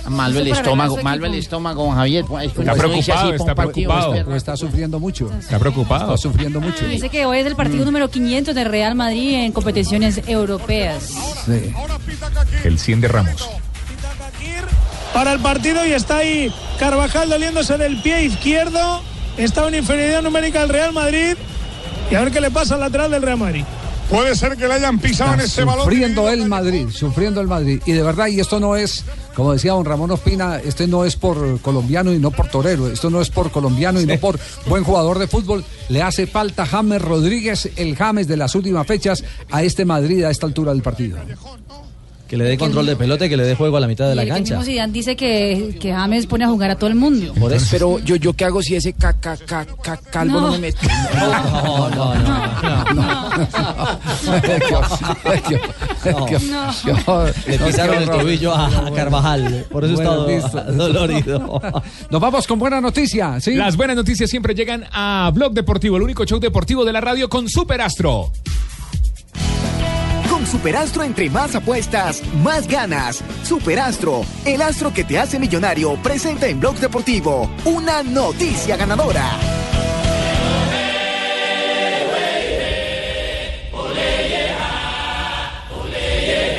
Malo 0.07 0.39
el 0.39 0.47
estómago, 0.47 0.97
malo 1.03 1.25
el 1.25 1.33
estómago, 1.33 1.91
Javier. 1.91 2.23
pues, 2.25 2.47
Está 2.47 2.73
preocupado, 2.75 3.33
está 3.33 3.55
preocupado. 3.55 4.23
Lo 4.23 4.35
está 4.35 4.55
sufriendo 4.55 4.99
mucho. 4.99 5.29
Está 5.37 5.59
preocupado. 5.59 6.13
Está 6.13 6.17
sufriendo 6.29 6.61
mucho. 6.61 6.85
Dice 6.87 7.09
que 7.09 7.25
hoy 7.25 7.39
es 7.39 7.45
el 7.45 7.55
partido 7.55 7.83
número 7.83 8.09
500 8.09 8.55
de 8.55 8.63
Real 8.63 8.95
Madrid 8.95 9.33
en 9.33 9.51
competiciones 9.51 10.21
europeas. 10.27 11.11
Sí. 11.45 11.73
El 12.63 12.79
100 12.79 13.01
de 13.01 13.07
Ramos. 13.07 13.49
Para 15.17 15.33
el 15.33 15.39
partido 15.39 15.83
y 15.83 15.93
está 15.93 16.17
ahí 16.17 16.53
Carvajal 16.77 17.27
doliéndose 17.27 17.75
del 17.79 17.99
pie 18.03 18.25
izquierdo. 18.25 19.01
Está 19.35 19.65
una 19.65 19.77
inferioridad 19.77 20.21
numérica 20.21 20.59
del 20.59 20.69
Real 20.69 20.93
Madrid. 20.93 21.35
Y 22.11 22.13
a 22.13 22.19
ver 22.21 22.31
qué 22.31 22.39
le 22.39 22.51
pasa 22.51 22.75
al 22.75 22.81
lateral 22.81 23.09
del 23.09 23.23
Real 23.23 23.39
Madrid. 23.39 23.63
Puede 24.11 24.35
ser 24.35 24.55
que 24.57 24.67
le 24.67 24.75
hayan 24.75 24.99
pisado 24.99 25.33
en 25.33 25.39
ese 25.39 25.63
balón. 25.63 25.85
sufriendo 25.85 26.29
el 26.29 26.47
Madrid, 26.47 26.89
sufriendo 26.91 27.41
el 27.41 27.47
Madrid. 27.47 27.81
Y 27.87 27.93
de 27.93 28.03
verdad, 28.03 28.27
y 28.27 28.39
esto 28.39 28.59
no 28.59 28.75
es, 28.75 29.05
como 29.35 29.53
decía 29.53 29.71
don 29.71 29.85
Ramón 29.85 30.11
Ospina, 30.11 30.59
este 30.59 30.85
no 30.85 31.03
es 31.03 31.15
por 31.15 31.61
colombiano 31.61 32.13
y 32.13 32.19
no 32.19 32.29
por 32.29 32.49
torero, 32.49 32.87
esto 32.87 33.09
no 33.09 33.19
es 33.19 33.31
por 33.31 33.49
colombiano 33.49 33.99
y 33.99 34.05
no 34.05 34.19
por 34.19 34.39
buen 34.67 34.83
jugador 34.83 35.17
de 35.17 35.25
fútbol. 35.25 35.65
Le 35.89 36.03
hace 36.03 36.27
falta 36.27 36.67
James 36.67 37.01
Rodríguez, 37.01 37.71
el 37.75 37.95
James 37.95 38.27
de 38.27 38.37
las 38.37 38.53
últimas 38.53 38.85
fechas, 38.85 39.23
a 39.49 39.63
este 39.63 39.83
Madrid 39.83 40.23
a 40.25 40.29
esta 40.29 40.45
altura 40.45 40.73
del 40.73 40.83
partido. 40.83 41.17
Que 42.27 42.35
le 42.37 42.43
dé 42.43 42.57
control 42.57 42.85
de 42.85 42.95
pelota 42.95 43.25
y 43.25 43.29
que 43.29 43.37
le 43.37 43.43
dé 43.45 43.55
juego 43.55 43.77
a 43.77 43.79
la 43.79 43.87
mitad 43.87 44.05
de 44.07 44.13
Y 44.13 44.15
la 44.15 44.21
el 44.23 44.27
que 44.27 44.33
cancha. 44.33 44.55
mismo 44.57 44.65
Zidane 44.71 44.91
dice 44.93 45.15
que, 45.15 45.77
que 45.79 45.93
James 45.93 46.25
pone 46.25 46.43
a 46.43 46.49
jugar 46.49 46.71
a 46.71 46.75
todo 46.75 46.89
el 46.89 46.95
mundo. 46.95 47.33
Por 47.39 47.53
eso. 47.53 47.67
Pero 47.71 47.99
yo, 47.99 48.15
yo 48.17 48.33
qué 48.33 48.45
hago 48.45 48.61
si 48.61 48.75
ese 48.75 48.93
ca, 48.93 49.13
ca, 49.13 49.37
ca, 49.37 49.65
ca- 49.81 49.97
calvo 50.11 50.41
no, 50.41 50.47
No. 50.47 50.51
me 50.53 50.57
mete. 50.59 50.87
No, 51.15 51.89
no, 51.89 52.15
no. 52.93 53.29
Le 57.47 57.57
pisaron 57.59 58.01
el 58.03 58.09
tobillo 58.09 58.53
a, 58.53 58.87
a 58.87 58.91
Carvajal. 58.91 59.65
Por 59.71 59.85
eso 59.85 59.93
Bueno, 59.95 60.27
está 60.27 60.63
listo. 60.65 60.73
dolorido. 60.73 61.61
Nos 62.09 62.21
vamos 62.21 62.47
con 62.47 62.59
buena 62.59 62.81
noticia, 62.81 63.39
¿sí? 63.39 63.55
Las 63.55 63.75
buenas 63.77 63.95
noticias 63.95 64.29
siempre 64.29 64.53
llegan 64.53 64.85
a 64.91 65.31
Blog 65.33 65.53
Deportivo, 65.53 65.97
el 65.97 66.03
único 66.03 66.25
show 66.25 66.39
deportivo 66.39 66.83
de 66.85 66.93
la 66.93 67.01
radio 67.01 67.29
con 67.29 67.47
Superastro. 67.49 68.31
Superastro 70.47 71.03
entre 71.03 71.29
más 71.29 71.55
apuestas, 71.55 72.23
más 72.43 72.67
ganas. 72.67 73.21
Superastro, 73.43 74.21
el 74.45 74.61
astro 74.61 74.93
que 74.93 75.03
te 75.03 75.19
hace 75.19 75.39
millonario, 75.39 76.01
presenta 76.01 76.47
en 76.47 76.59
Blog 76.59 76.75
Deportivo 76.77 77.49
una 77.65 78.01
noticia 78.01 78.77
ganadora. 78.77 79.56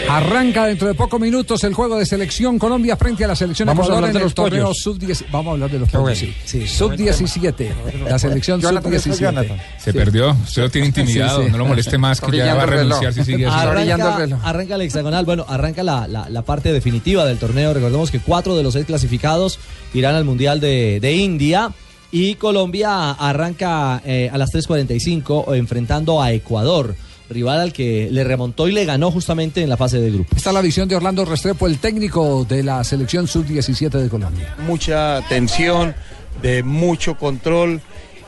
Arranca 0.09 0.67
dentro 0.67 0.89
de 0.89 0.95
pocos 0.95 1.21
minutos 1.21 1.63
el 1.65 1.75
juego 1.75 1.99
de 1.99 2.07
selección 2.07 2.59
Colombia 2.59 2.97
frente 2.97 3.25
a 3.25 3.29
la 3.29 3.37
selección 3.37 3.67
Vamos 3.67 3.91
a 3.91 3.95
hablar 3.95 4.11
en 4.11 4.15
de 4.15 4.19
el 4.21 4.25
los 4.25 4.35
torneo 4.35 4.73
sub-10. 4.75 5.27
Vamos 5.31 5.51
a 5.51 5.53
hablar 5.55 5.71
de 5.71 5.79
los 5.81 5.89
pollos, 5.91 6.03
bueno. 6.21 6.35
sí. 6.45 6.67
Sub-17. 6.67 7.73
La 8.09 8.19
selección 8.19 8.61
sub-17. 8.63 9.19
Jonathan. 9.19 9.59
Se 9.79 9.93
perdió. 9.93 10.31
Usted 10.31 10.63
lo 10.63 10.71
tiene 10.71 10.87
intimidado. 10.89 11.41
Sí, 11.41 11.47
sí. 11.47 11.53
No 11.53 11.59
lo 11.59 11.67
moleste 11.67 11.99
más, 11.99 12.21
que 12.21 12.37
ya 12.37 12.55
va 12.55 12.63
a 12.63 12.67
renunciar 12.67 13.13
si 13.13 13.25
sigue. 13.25 13.47
Arranca, 13.47 14.29
arranca 14.45 14.75
el 14.77 14.81
hexagonal, 14.83 15.25
bueno, 15.25 15.45
arranca 15.49 15.83
la, 15.83 16.07
la- 16.09 16.29
la 16.29 16.43
parte 16.43 16.73
definitiva 16.73 17.27
del 17.27 17.39
torneo. 17.39 17.75
Recordemos 17.75 18.11
que 18.11 18.21
cuatro 18.21 18.57
de 18.57 18.63
los 18.63 18.73
seis 18.75 18.87
clasificados 18.87 19.59
irán 19.95 20.15
al 20.15 20.25
Mundial 20.25 20.61
de, 20.61 20.99
de 21.01 21.13
India. 21.15 21.71
Y 22.11 22.37
Colombia 22.37 23.11
arranca 23.11 24.01
eh, 24.07 24.31
a 24.33 24.39
las 24.39 24.51
3.45 24.51 25.55
enfrentando 25.55 26.23
a 26.23 26.33
Ecuador, 26.33 26.95
rival 27.31 27.61
al 27.61 27.73
que 27.73 28.09
le 28.11 28.25
remontó 28.25 28.69
y 28.69 28.73
le 28.73 28.85
ganó 28.85 29.11
justamente 29.11 29.63
en 29.63 29.69
la 29.69 29.77
fase 29.77 30.01
de 30.01 30.11
grupo. 30.11 30.35
Está 30.37 30.53
la 30.53 30.63
visión 30.63 30.89
de 30.89 30.97
Orlando 30.97 31.25
Restrepo, 31.25 31.67
el 31.67 31.79
técnico 31.79 32.45
de 32.45 32.63
la 32.63 32.83
selección 32.85 33.27
sub-17 33.27 33.91
de 33.91 34.09
Colombia. 34.09 34.55
mucha 34.67 35.21
tensión, 35.29 35.95
de 36.43 36.63
mucho 36.63 37.17
control 37.17 37.81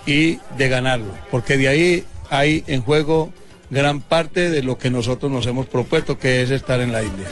y 0.06 0.38
de 0.56 0.68
ganarlo, 0.68 1.12
porque 1.30 1.56
de 1.56 1.68
ahí 1.68 2.04
hay 2.28 2.64
en 2.66 2.82
juego 2.82 3.32
gran 3.70 4.00
parte 4.00 4.50
de 4.50 4.62
lo 4.62 4.78
que 4.78 4.90
nosotros 4.90 5.30
nos 5.30 5.46
hemos 5.46 5.66
propuesto, 5.66 6.18
que 6.18 6.42
es 6.42 6.50
estar 6.50 6.80
en 6.80 6.92
la 6.92 7.02
India. 7.02 7.28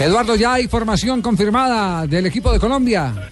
Eduardo, 0.00 0.36
ya 0.36 0.54
hay 0.54 0.68
formación 0.68 1.20
confirmada 1.20 2.06
del 2.06 2.26
equipo 2.26 2.52
de 2.52 2.58
Colombia. 2.58 3.30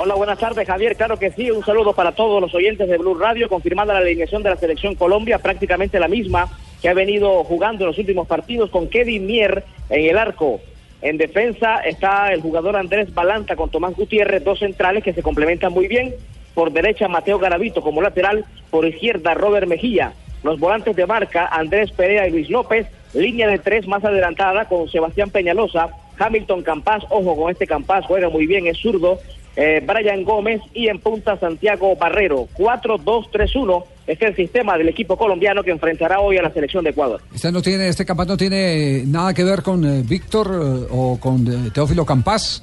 Hola, 0.00 0.14
buenas 0.14 0.38
tardes, 0.38 0.64
Javier. 0.64 0.94
Claro 0.94 1.18
que 1.18 1.32
sí, 1.32 1.50
un 1.50 1.64
saludo 1.64 1.92
para 1.92 2.12
todos 2.12 2.40
los 2.40 2.54
oyentes 2.54 2.88
de 2.88 2.98
Blue 2.98 3.18
Radio. 3.18 3.48
Confirmada 3.48 3.94
la 3.94 3.98
alineación 3.98 4.44
de 4.44 4.50
la 4.50 4.56
selección 4.56 4.94
Colombia, 4.94 5.40
prácticamente 5.40 5.98
la 5.98 6.06
misma 6.06 6.48
que 6.80 6.88
ha 6.88 6.94
venido 6.94 7.42
jugando 7.42 7.82
en 7.82 7.88
los 7.88 7.98
últimos 7.98 8.28
partidos 8.28 8.70
con 8.70 8.86
Kevin 8.86 9.26
Mier 9.26 9.64
en 9.90 10.08
el 10.08 10.16
arco. 10.16 10.60
En 11.02 11.18
defensa 11.18 11.80
está 11.80 12.32
el 12.32 12.40
jugador 12.40 12.76
Andrés 12.76 13.12
Balanta 13.12 13.56
con 13.56 13.70
Tomás 13.70 13.96
Gutiérrez, 13.96 14.44
dos 14.44 14.60
centrales 14.60 15.02
que 15.02 15.12
se 15.12 15.22
complementan 15.24 15.72
muy 15.72 15.88
bien. 15.88 16.14
Por 16.54 16.70
derecha, 16.70 17.08
Mateo 17.08 17.40
Garavito 17.40 17.82
como 17.82 18.00
lateral. 18.00 18.44
Por 18.70 18.86
izquierda, 18.86 19.34
Robert 19.34 19.66
Mejía. 19.66 20.12
Los 20.44 20.60
volantes 20.60 20.94
de 20.94 21.08
marca, 21.08 21.48
Andrés 21.48 21.90
Perea 21.90 22.28
y 22.28 22.30
Luis 22.30 22.48
López. 22.50 22.86
Línea 23.14 23.48
de 23.48 23.58
tres 23.58 23.88
más 23.88 24.04
adelantada 24.04 24.66
con 24.66 24.88
Sebastián 24.88 25.30
Peñalosa. 25.30 25.88
Hamilton 26.16 26.62
Campas, 26.62 27.02
ojo 27.10 27.34
con 27.34 27.50
este 27.50 27.66
Campas, 27.66 28.06
juega 28.06 28.28
muy 28.28 28.46
bien, 28.46 28.68
es 28.68 28.78
zurdo. 28.78 29.18
Eh, 29.60 29.82
Brian 29.84 30.22
Gómez 30.22 30.60
y 30.72 30.86
en 30.86 31.00
punta 31.00 31.36
Santiago 31.36 31.96
Barrero. 31.96 32.46
4-2-3-1. 32.56 33.84
Este 34.06 34.24
es 34.26 34.30
el 34.30 34.36
sistema 34.36 34.78
del 34.78 34.88
equipo 34.88 35.16
colombiano 35.16 35.62
que 35.64 35.72
enfrentará 35.72 36.20
hoy 36.20 36.38
a 36.38 36.42
la 36.42 36.52
selección 36.52 36.84
de 36.84 36.90
Ecuador. 36.90 37.20
Este 37.34 37.50
no 37.50 37.60
tiene, 37.60 37.88
este 37.88 38.04
campeón 38.06 38.28
no 38.28 38.36
tiene 38.36 39.02
nada 39.06 39.34
que 39.34 39.42
ver 39.42 39.62
con 39.62 39.84
eh, 39.84 40.02
Víctor 40.06 40.46
eh, 40.52 40.86
o 40.90 41.18
con 41.20 41.46
eh, 41.46 41.70
Teófilo 41.74 42.06
Campas. 42.06 42.62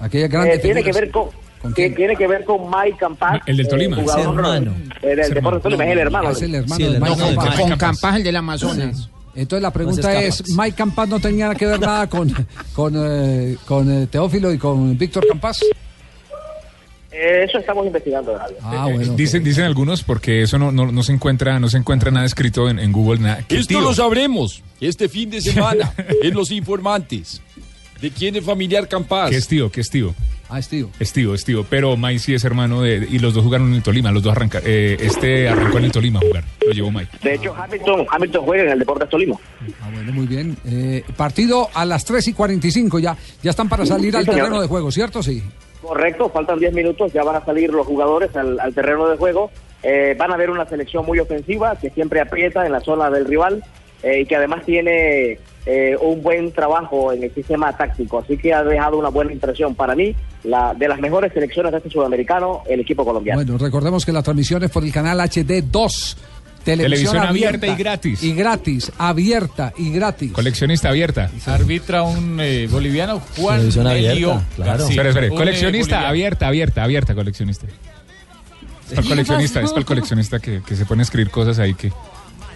Aquella 0.00 0.28
grande 0.28 0.54
Eh, 0.54 0.58
tiene 0.58 0.82
que 0.82 0.92
ver 0.92 1.10
con 1.10 1.28
que 1.76 1.90
tiene 1.90 2.16
que 2.16 2.26
ver 2.26 2.42
con 2.44 2.70
Mike 2.70 2.96
Campas. 2.98 3.40
El 3.44 3.58
del 3.58 3.68
Tolima. 3.68 3.98
eh, 3.98 4.00
jugador, 4.00 4.22
Es 4.22 4.28
hermano. 4.38 4.74
eh, 5.02 5.14
del 5.16 5.34
Deportes 5.34 5.62
Tolima, 5.62 5.84
es 5.84 5.92
el 5.92 5.98
hermano. 5.98 6.30
Es 6.30 6.40
el 6.42 6.54
hermano 6.54 6.76
Sí, 6.76 6.82
de 6.84 6.88
el 6.88 6.94
hermano 6.94 7.16
Campas. 7.18 7.44
Mike 7.50 7.60
Con 7.68 7.78
Campas, 7.78 8.16
el 8.16 8.22
del 8.24 8.36
Amazonas. 8.36 9.10
Entonces 9.34 9.62
la 9.62 9.70
pregunta 9.70 10.20
es. 10.22 10.42
¿Mike 10.56 10.74
Campas 10.74 11.08
no 11.10 11.20
tenía 11.20 11.54
que 11.54 11.66
ver 11.66 11.78
nada 11.80 12.06
con, 12.08 12.32
con, 12.74 12.94
eh, 12.96 13.56
con 13.66 13.92
eh, 13.92 14.06
Teófilo 14.06 14.50
y 14.52 14.56
con 14.58 14.96
Víctor 14.96 15.26
Campas? 15.28 15.60
Eh, 17.12 17.44
eso 17.48 17.58
estamos 17.58 17.86
investigando. 17.86 18.36
Ah, 18.62 18.86
Eh, 18.88 18.92
bueno. 18.94 19.14
Dicen, 19.14 19.42
dicen 19.42 19.64
algunos 19.64 20.02
porque 20.02 20.42
eso 20.42 20.58
no, 20.58 20.70
no, 20.70 20.92
no 20.92 21.02
se 21.02 21.12
encuentra, 21.12 21.58
no 21.58 21.68
se 21.68 21.76
encuentra 21.78 22.10
nada 22.10 22.24
escrito 22.26 22.68
en, 22.68 22.78
en 22.78 22.92
Google. 22.92 23.20
Nada. 23.20 23.42
¿Qué 23.48 23.56
Esto 23.58 23.68
tío? 23.68 23.80
lo 23.80 23.92
sabremos 23.94 24.62
este 24.80 25.08
fin 25.08 25.28
de 25.30 25.40
semana 25.42 25.92
en 26.22 26.34
Los 26.34 26.50
Informantes. 26.50 27.42
¿De 28.00 28.10
quién 28.10 28.36
es 28.36 28.44
familiar 28.44 28.88
Campas? 28.88 29.30
¿Qué 29.30 29.36
es 29.36 29.46
tío? 29.48 29.70
¿Qué 29.70 29.80
es 29.80 29.90
tío? 29.90 30.14
Ah, 30.50 30.58
es 30.58 30.68
tío. 30.68 30.90
Es 30.98 31.12
tío, 31.12 31.34
es 31.34 31.44
tío. 31.44 31.64
Pero 31.68 31.96
Mike 31.96 32.18
sí 32.18 32.34
es 32.34 32.44
hermano 32.44 32.82
de. 32.82 33.06
Y 33.10 33.18
los 33.20 33.34
dos 33.34 33.44
jugaron 33.44 33.68
en 33.68 33.74
el 33.74 33.82
Tolima. 33.82 34.10
Los 34.10 34.22
dos 34.22 34.32
arranca, 34.32 34.60
eh, 34.64 34.96
este 35.00 35.48
arrancó 35.48 35.78
en 35.78 35.84
el 35.84 35.92
Tolima 35.92 36.18
a 36.18 36.22
jugar. 36.26 36.44
Lo 36.66 36.72
llevó 36.72 36.90
Mike. 36.90 37.10
De 37.22 37.34
hecho, 37.34 37.54
Hamilton, 37.54 38.06
Hamilton 38.10 38.44
juega 38.44 38.62
en 38.64 38.68
el 38.70 38.78
Deportes 38.80 39.08
Tolima. 39.08 39.36
Ah, 39.82 39.88
bueno, 39.92 40.12
muy 40.12 40.26
bien. 40.26 40.56
Eh, 40.66 41.04
partido 41.16 41.68
a 41.74 41.84
las 41.84 42.04
3 42.04 42.28
y 42.28 42.32
45 42.32 42.98
ya. 42.98 43.16
Ya 43.42 43.50
están 43.50 43.68
para 43.68 43.86
salir 43.86 44.12
Sí, 44.12 44.18
al 44.18 44.24
señor. 44.24 44.38
terreno 44.40 44.60
de 44.60 44.68
juego, 44.68 44.90
¿cierto? 44.90 45.22
Sí. 45.22 45.42
Correcto, 45.82 46.28
faltan 46.28 46.58
10 46.58 46.74
minutos, 46.74 47.12
ya 47.12 47.22
van 47.24 47.36
a 47.36 47.44
salir 47.44 47.70
los 47.72 47.86
jugadores 47.86 48.34
al, 48.36 48.60
al 48.60 48.74
terreno 48.74 49.08
de 49.08 49.16
juego. 49.16 49.50
Eh, 49.82 50.14
van 50.18 50.30
a 50.30 50.36
ver 50.36 50.50
una 50.50 50.66
selección 50.68 51.06
muy 51.06 51.18
ofensiva 51.20 51.74
que 51.80 51.88
siempre 51.90 52.20
aprieta 52.20 52.66
en 52.66 52.72
la 52.72 52.80
zona 52.80 53.08
del 53.08 53.24
rival 53.24 53.64
eh, 54.02 54.20
y 54.20 54.26
que 54.26 54.36
además 54.36 54.64
tiene 54.64 55.38
eh, 55.66 55.96
un 56.00 56.22
buen 56.22 56.52
trabajo 56.52 57.12
en 57.12 57.22
el 57.22 57.34
sistema 57.34 57.76
táctico. 57.76 58.18
Así 58.18 58.36
que 58.36 58.52
ha 58.52 58.64
dejado 58.64 58.98
una 58.98 59.10
buena 59.10 59.32
impresión 59.32 59.74
para 59.74 59.94
mí, 59.94 60.14
la 60.44 60.74
de 60.74 60.88
las 60.88 60.98
mejores 61.00 61.32
selecciones 61.32 61.72
de 61.72 61.78
este 61.78 61.90
sudamericano, 61.90 62.62
el 62.68 62.80
equipo 62.80 63.04
colombiano. 63.04 63.42
Bueno, 63.42 63.58
recordemos 63.58 64.06
que 64.06 64.12
la 64.12 64.22
transmisión 64.22 64.62
es 64.64 64.70
por 64.70 64.84
el 64.84 64.92
canal 64.92 65.18
HD2. 65.18 66.16
Televisión, 66.64 67.12
Televisión 67.14 67.26
abierta 67.26 67.66
y 67.66 67.74
gratis. 67.74 68.22
Y 68.22 68.34
gratis, 68.34 68.92
abierta 68.98 69.72
y 69.78 69.92
gratis. 69.92 70.32
Coleccionista 70.32 70.90
abierta. 70.90 71.30
Arbitra 71.46 72.02
un 72.02 72.38
eh, 72.38 72.68
boliviano, 72.70 73.20
Juan 73.36 73.56
Televisión 73.56 73.86
Elio 73.86 74.32
abierta, 74.32 74.54
claro. 74.56 74.70
García. 74.70 74.88
Espera, 74.88 75.08
espera. 75.08 75.26
Un, 75.26 75.32
eh, 75.32 75.36
Coleccionista 75.36 76.08
abierta, 76.08 76.48
abierta, 76.48 76.84
abierta, 76.84 77.14
coleccionista. 77.14 77.66
Es 77.66 78.94
para 78.94 79.00
el 79.00 79.06
coleccionista, 79.06 79.60
es 79.60 79.70
para 79.70 79.80
el 79.80 79.86
coleccionista 79.86 80.38
que, 80.38 80.60
que 80.66 80.76
se 80.76 80.84
pone 80.84 81.00
a 81.00 81.04
escribir 81.04 81.30
cosas 81.30 81.58
ahí 81.60 81.74
que, 81.74 81.92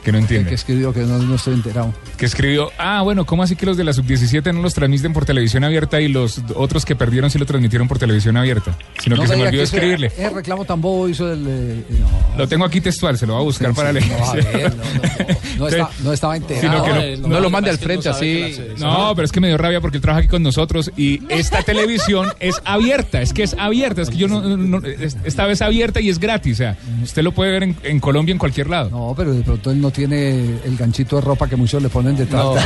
que 0.04 0.12
no 0.12 0.18
entiende. 0.18 0.48
Que 0.50 0.54
escribió 0.54 0.92
que 0.92 1.00
no, 1.00 1.18
no 1.18 1.34
estoy 1.34 1.54
enterado. 1.54 1.92
Que 2.16 2.26
escribió, 2.26 2.70
ah, 2.78 3.02
bueno, 3.02 3.24
¿cómo 3.26 3.42
así 3.42 3.56
que 3.56 3.66
los 3.66 3.76
de 3.76 3.84
la 3.84 3.92
sub-17 3.92 4.52
no 4.54 4.62
los 4.62 4.74
transmiten 4.74 5.12
por 5.12 5.24
televisión 5.24 5.64
abierta 5.64 6.00
y 6.00 6.08
los 6.08 6.40
otros 6.54 6.84
que 6.84 6.94
perdieron 6.94 7.30
sí 7.30 7.38
lo 7.38 7.46
transmitieron 7.46 7.88
por 7.88 7.98
televisión 7.98 8.36
abierta? 8.36 8.76
Sino 9.02 9.16
No 9.16 9.22
que 9.22 9.28
se 9.28 9.36
me 9.36 9.46
olvidó 9.48 9.62
escribirle. 9.62 10.06
Ese 10.08 10.30
reclamo 10.30 10.64
tan 10.64 10.80
bobo 10.80 11.08
hizo 11.08 11.32
el... 11.32 11.44
eh, 11.48 11.84
no. 12.00 12.38
Lo 12.38 12.46
tengo 12.48 12.64
aquí 12.64 12.80
textual, 12.80 13.16
se 13.18 13.26
lo 13.26 13.32
voy 13.34 13.42
a 13.42 13.44
buscar 13.44 13.74
para 13.74 13.92
leer. 13.92 14.06
No, 14.08 14.24
a 14.24 14.34
ver, 14.34 14.76
no, 14.76 14.84
no, 14.84 14.84
no, 14.84 15.38
no 15.58 15.68
está- 15.68 15.90
no 16.04 16.12
estaba 16.12 16.36
enterado. 16.36 16.84
Sino 16.84 16.84
que 17.00 17.16
No, 17.16 17.28
no 17.28 17.40
lo 17.40 17.50
mande 17.50 17.70
al 17.70 17.78
frente 17.78 18.08
así. 18.08 18.56
No, 18.78 19.12
pero 19.16 19.24
es 19.24 19.32
que 19.32 19.40
me 19.40 19.48
dio 19.48 19.56
rabia 19.58 19.80
porque 19.80 19.96
él 19.96 20.02
trabaja 20.02 20.20
aquí 20.20 20.28
con 20.28 20.42
nosotros 20.42 20.92
y 20.96 21.22
esta 21.30 21.62
televisión 21.62 22.28
es 22.40 22.60
abierta, 22.64 23.22
es 23.22 23.32
que 23.32 23.42
es 23.42 23.54
abierta, 23.58 24.02
es 24.02 24.10
que 24.10 24.16
yo 24.16 24.28
no, 24.28 24.42
no- 24.42 24.56
no- 24.80 24.86
es- 24.86 25.16
esta 25.24 25.46
vez 25.46 25.62
abierta 25.62 26.00
y 26.00 26.08
es 26.10 26.18
gratis, 26.18 26.54
o 26.54 26.56
sea, 26.58 26.76
usted 27.02 27.22
lo 27.22 27.32
puede 27.32 27.52
ver 27.52 27.62
en, 27.62 27.76
en 27.84 28.00
Colombia 28.00 28.32
en 28.32 28.38
cualquier 28.38 28.68
lado. 28.68 28.90
No, 28.90 29.14
pero 29.16 29.32
de 29.32 29.42
pronto 29.42 29.70
él 29.70 29.80
no 29.80 29.90
tiene 29.94 30.58
el 30.64 30.76
ganchito 30.76 31.16
de 31.16 31.22
ropa 31.22 31.48
que 31.48 31.56
muchos 31.56 31.82
le 31.82 31.88
ponen 31.88 32.16
detrás. 32.16 32.44
No, 32.44 32.56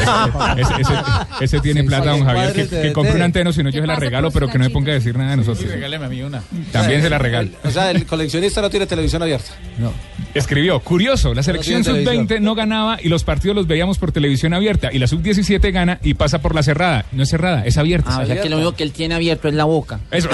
ese, 0.56 0.72
ese- 0.80 0.94
ese 1.40 1.60
tiene 1.60 1.84
plata, 1.84 2.10
don 2.10 2.24
Javier, 2.24 2.52
que, 2.52 2.66
que 2.82 2.92
compre 2.92 3.14
una 3.14 3.26
antena, 3.26 3.52
si 3.52 3.62
no 3.62 3.70
yo 3.70 3.80
se 3.80 3.86
la 3.86 3.94
regalo, 3.96 4.30
pero 4.32 4.48
que 4.48 4.58
no 4.58 4.64
me 4.64 4.70
ponga 4.70 4.90
a 4.90 4.94
decir 4.94 5.16
nada 5.16 5.30
de 5.30 5.36
nosotros. 5.36 5.70
Regáleme 5.70 6.06
a 6.06 6.08
mí 6.08 6.22
una. 6.22 6.42
También 6.72 7.02
se 7.02 7.10
la 7.10 7.18
regalo. 7.18 7.50
O 7.64 7.70
sea, 7.70 7.90
el 7.92 8.04
coleccionista 8.06 8.60
no 8.60 8.70
tiene 8.70 8.86
televisión 8.86 9.22
abierta. 9.22 9.50
No. 9.78 9.92
Escribió, 10.34 10.80
curioso, 10.80 11.32
la 11.34 11.42
selección 11.42 11.82
tiene 11.82 12.00
sub-20 12.00 12.04
televisión. 12.10 12.42
no 12.44 12.54
ganaba 12.54 12.98
y 13.02 13.08
los 13.08 13.24
partidos 13.24 13.54
los 13.56 13.66
veíamos 13.66 13.98
por 13.98 14.10
televisión 14.12 14.52
abierta 14.54 14.90
y 14.92 14.98
la 14.98 15.06
sub-17 15.06 15.72
gana 15.72 15.98
y 16.02 16.14
pasa 16.14 16.40
por 16.40 16.54
la 16.54 16.62
cerrada. 16.62 17.04
No 17.12 17.22
es 17.22 17.28
cerrada, 17.30 17.64
es 17.64 17.76
abierta. 17.78 18.10
Ah, 18.12 18.20
o 18.22 18.26
sea 18.26 18.40
que 18.40 18.48
lo 18.48 18.56
único 18.56 18.72
que 18.74 18.82
él 18.82 18.92
tiene 18.92 19.14
abierto 19.14 19.48
es 19.48 19.54
la 19.54 19.64
boca. 19.64 20.00
Eso. 20.10 20.28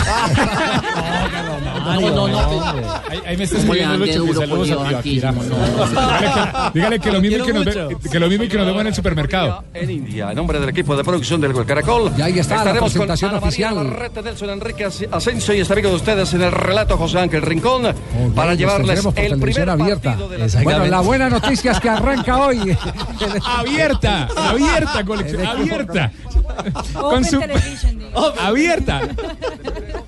No, 1.84 2.00
no, 2.00 2.28
no. 2.28 2.38
Ahí, 3.26 3.36
me 3.36 3.44
está 3.44 3.58
¿Cómo 3.58 3.74
le 3.74 3.82
escribiendo 3.82 4.06
Lucho 4.06 4.24
que 4.26 4.34
saludos 4.46 4.70
a 4.70 4.88
Tibaquira. 4.88 5.34
Dígale 6.84 7.00
que 7.00 7.12
lo 7.12 7.20
mismo 7.20 7.36
y 7.38 7.46
que 7.46 7.52
nos 7.52 7.64
ve- 7.64 7.96
que 8.10 8.20
lo 8.20 8.28
mismo 8.28 8.44
y 8.44 8.48
que 8.48 8.56
nos 8.56 8.66
vemos 8.66 8.80
en 8.82 8.86
el 8.88 8.94
supermercado. 8.94 9.64
En 9.72 9.90
India, 9.90 10.30
en 10.30 10.36
nombre 10.36 10.60
del 10.60 10.68
equipo 10.68 10.96
de 10.96 11.04
producción 11.04 11.40
del 11.40 11.52
Gol 11.52 11.64
Caracol. 11.66 12.12
Y 12.16 12.22
ahí 12.22 12.38
está 12.38 12.56
la 12.56 12.60
estaremos 12.60 12.92
con 12.92 13.06
presentación 13.06 13.32
María 13.32 13.46
oficial. 13.48 13.74
Navarrete, 13.74 14.22
Nelson 14.22 14.50
Enrique 14.50 14.84
As- 14.84 15.06
Asensio 15.10 15.54
y 15.54 15.60
está 15.60 15.72
amigo 15.74 15.88
de 15.90 15.96
ustedes 15.96 16.32
en 16.34 16.42
el 16.42 16.52
relato 16.52 16.96
José 16.96 17.18
Ángel 17.20 17.42
Rincón 17.42 17.82
para 18.34 18.50
Los 18.50 18.58
llevarles 18.58 19.04
el 19.16 19.40
primer 19.40 19.70
abierta. 19.70 20.10
partido 20.10 20.28
de 20.28 20.38
la 20.38 20.62
Bueno, 20.62 20.84
la 20.86 21.00
buena 21.00 21.30
noticia 21.30 21.72
es 21.72 21.80
que 21.80 21.88
arranca 21.88 22.36
hoy. 22.38 22.76
abierta, 23.44 24.28
abierta, 24.36 25.04
colección, 25.04 25.46
abierta. 25.46 26.12
Con 26.92 27.24
su- 27.24 27.40
abierta. 28.40 29.00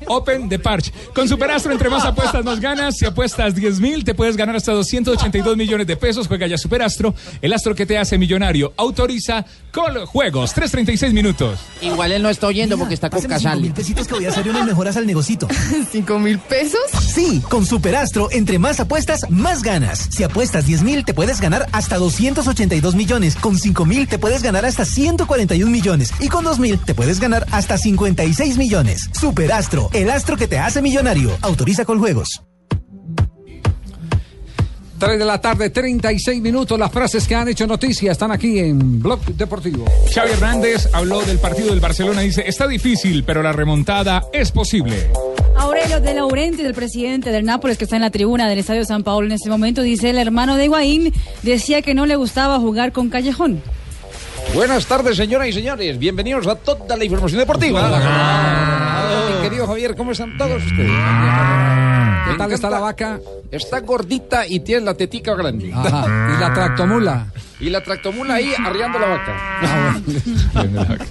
Open 0.09 0.49
de 0.49 0.59
Parch. 0.59 0.93
Con 1.15 1.29
Superastro, 1.29 1.73
entre 1.73 1.89
más 1.91 2.05
apuestas, 2.05 2.45
más 2.45 2.61
ganas. 2.61 2.97
Si 2.97 3.07
apuestas 3.07 3.55
10 3.55 3.81
mil, 3.81 4.05
te 4.05 4.15
puedes 4.15 4.37
ganar 4.37 4.57
hasta 4.57 4.73
282 4.73 5.57
millones 5.57 5.87
de 5.87 5.97
pesos. 5.97 6.27
Juega 6.29 6.47
ya 6.47 6.59
Superastro, 6.59 7.15
el 7.43 7.53
astro 7.53 7.75
que 7.75 7.87
te 7.87 7.99
hace 7.99 8.19
millonario. 8.19 8.73
Autoriza 8.77 9.45
con 9.73 10.07
juegos. 10.07 10.55
3.36 10.57 11.13
minutos. 11.13 11.59
Igual 11.83 12.13
él 12.13 12.23
no 12.23 12.31
está 12.31 12.47
oyendo 12.47 12.79
porque 12.79 12.95
está 12.95 13.11
con 13.11 13.23
Casale. 13.23 13.61
mil 13.63 13.73
pesitos 13.73 14.07
que 14.07 14.15
voy 14.15 14.27
a 14.27 14.31
hacer 14.31 14.49
unas 14.49 14.65
mejoras 14.67 14.97
al 14.97 15.07
negocito. 15.07 15.49
¿Cinco 15.93 16.19
mil 16.19 16.39
pesos? 16.39 16.81
Sí, 17.01 17.43
con 17.49 17.67
Superastro, 17.67 18.29
entre 18.31 18.59
más 18.59 18.81
apuestas, 18.81 19.27
más 19.31 19.63
ganas. 19.63 20.09
Si 20.11 20.23
apuestas 20.23 20.67
10 20.67 20.83
mil, 20.83 21.05
te 21.05 21.15
puedes 21.15 21.41
ganar 21.41 21.67
hasta 21.73 21.97
282 21.97 22.95
millones. 22.95 23.37
Con 23.37 23.59
5 23.59 23.85
mil, 23.85 24.09
te 24.09 24.19
puedes 24.19 24.43
ganar 24.43 24.65
hasta 24.65 24.85
141 24.85 25.71
millones. 25.71 26.13
Y 26.21 26.29
con 26.29 26.45
2 26.45 26.59
mil, 26.59 26.79
te 26.79 26.95
puedes 26.95 27.21
ganar 27.21 27.47
hasta 27.51 27.77
56 27.79 28.57
millones. 28.59 29.11
Superastro, 29.13 29.91
el 30.03 30.11
astro 30.11 30.37
que 30.37 30.47
te 30.47 30.59
hace 30.59 30.83
millonario. 30.83 31.37
Autoriza 31.43 31.85
con 31.85 31.99
juegos. 31.99 32.43
3 34.99 35.19
de 35.19 35.25
la 35.25 35.41
tarde, 35.41 35.71
36 35.71 36.41
minutos. 36.41 36.79
Las 36.79 36.91
frases 36.91 37.27
que 37.27 37.35
han 37.35 37.49
hecho 37.49 37.67
noticia 37.67 38.13
están 38.13 38.31
aquí 38.31 38.59
en 38.59 39.03
Blog 39.03 39.21
Deportivo. 39.27 39.85
Xavi 40.13 40.33
Hernández 40.33 40.89
habló 40.93 41.21
del 41.23 41.39
partido 41.39 41.69
del 41.71 41.81
Barcelona. 41.81 42.23
Dice, 42.23 42.45
está 42.47 42.67
difícil, 42.67 43.25
pero 43.25 43.43
la 43.43 43.53
remontada 43.53 44.25
es 44.33 44.51
posible. 44.53 45.11
Aurelio 45.57 46.01
De 46.01 46.15
Laurenti, 46.15 46.63
del 46.63 46.75
presidente 46.75 47.31
del 47.31 47.45
Nápoles, 47.45 47.79
que 47.79 47.85
está 47.85 47.97
en 47.97 48.03
la 48.03 48.11
tribuna 48.11 48.49
del 48.49 48.59
Estadio 48.59 48.85
San 48.85 49.03
Paulo 49.03 49.27
en 49.27 49.33
este 49.33 49.51
momento, 49.51 49.83
dice 49.83 50.11
el 50.11 50.19
hermano 50.19 50.57
de 50.57 50.65
Higuaín 50.65 51.13
decía 51.43 51.83
que 51.83 51.95
no 51.95 52.07
le 52.07 52.17
gustaba 52.17 52.59
jugar 52.59 52.93
con 52.93 53.09
Callejón. 53.09 53.63
Buenas 54.55 54.87
tardes, 54.87 55.17
señoras 55.17 55.49
y 55.49 55.53
señores. 55.53 55.99
Bienvenidos 55.99 56.47
a 56.47 56.55
toda 56.57 56.97
la 56.97 57.05
información 57.05 57.41
deportiva. 57.41 58.96
Mi 59.07 59.43
querido 59.43 59.67
Javier, 59.67 59.95
¿cómo 59.97 60.13
están 60.13 60.37
todos 60.37 60.63
ustedes? 60.65 60.91
¿Qué 62.29 62.35
tal 62.39 62.53
está 62.53 62.71
la 62.71 62.81
vaca? 62.81 63.21
Está 63.51 63.81
gordita 63.81 64.47
y 64.47 64.61
tiene 64.61 64.85
la 64.85 64.95
tetica 64.95 65.35
grande. 65.35 65.73
Ajá. 65.73 66.35
¿Y 66.37 66.41
la 66.41 66.53
tractomula? 66.53 67.27
Y 67.61 67.71
la 67.71 67.83
tractomula 67.83 68.35
ahí 68.35 68.53
arriando 68.65 68.99
la 68.99 69.07
vaca. 69.07 70.01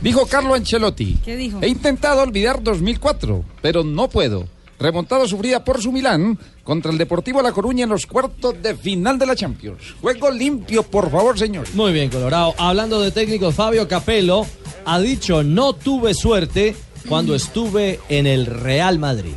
Dijo 0.02 0.26
Carlo 0.28 0.54
Ancelotti. 0.54 1.18
¿Qué 1.24 1.36
dijo? 1.36 1.60
He 1.62 1.68
intentado 1.68 2.22
olvidar 2.22 2.62
2004, 2.62 3.44
pero 3.62 3.84
no 3.84 4.10
puedo. 4.10 4.48
Remontada 4.78 5.26
sufrida 5.26 5.64
por 5.64 5.82
su 5.82 5.92
Milán 5.92 6.38
contra 6.64 6.92
el 6.92 6.98
Deportivo 6.98 7.42
La 7.42 7.54
Coruña 7.54 7.86
en 7.86 7.90
los 7.90 8.06
cuartos 8.06 8.62
de 8.62 8.76
final 8.76 9.18
de 9.18 9.26
la 9.26 9.36
Champions. 9.36 9.96
Juego 10.02 10.30
limpio, 10.30 10.84
por 10.84 11.10
favor, 11.10 11.40
señor. 11.40 11.66
Muy 11.74 11.94
bien, 11.94 12.10
Colorado. 12.10 12.54
Hablando 12.58 13.00
de 13.00 13.12
técnicos, 13.12 13.56
Fabio 13.56 13.88
Capello 13.88 14.46
ha 14.86 15.00
dicho 15.00 15.44
no 15.44 15.74
tuve 15.74 16.14
suerte 16.14 16.76
cuando 17.08 17.36
estuve 17.36 18.00
en 18.10 18.28
el 18.28 18.46
Real 18.46 19.00
Madrid. 19.00 19.34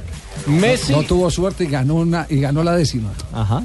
Messi. 0.47 0.93
No, 0.93 1.03
tuvo 1.03 1.31
suerte 1.31 1.65
y 1.65 1.67
ganó 1.69 1.97
una 1.97 2.27
y 2.29 2.41
ganó 2.41 2.63
la 2.63 2.75
décima. 2.77 3.13
Ajá. 3.33 3.63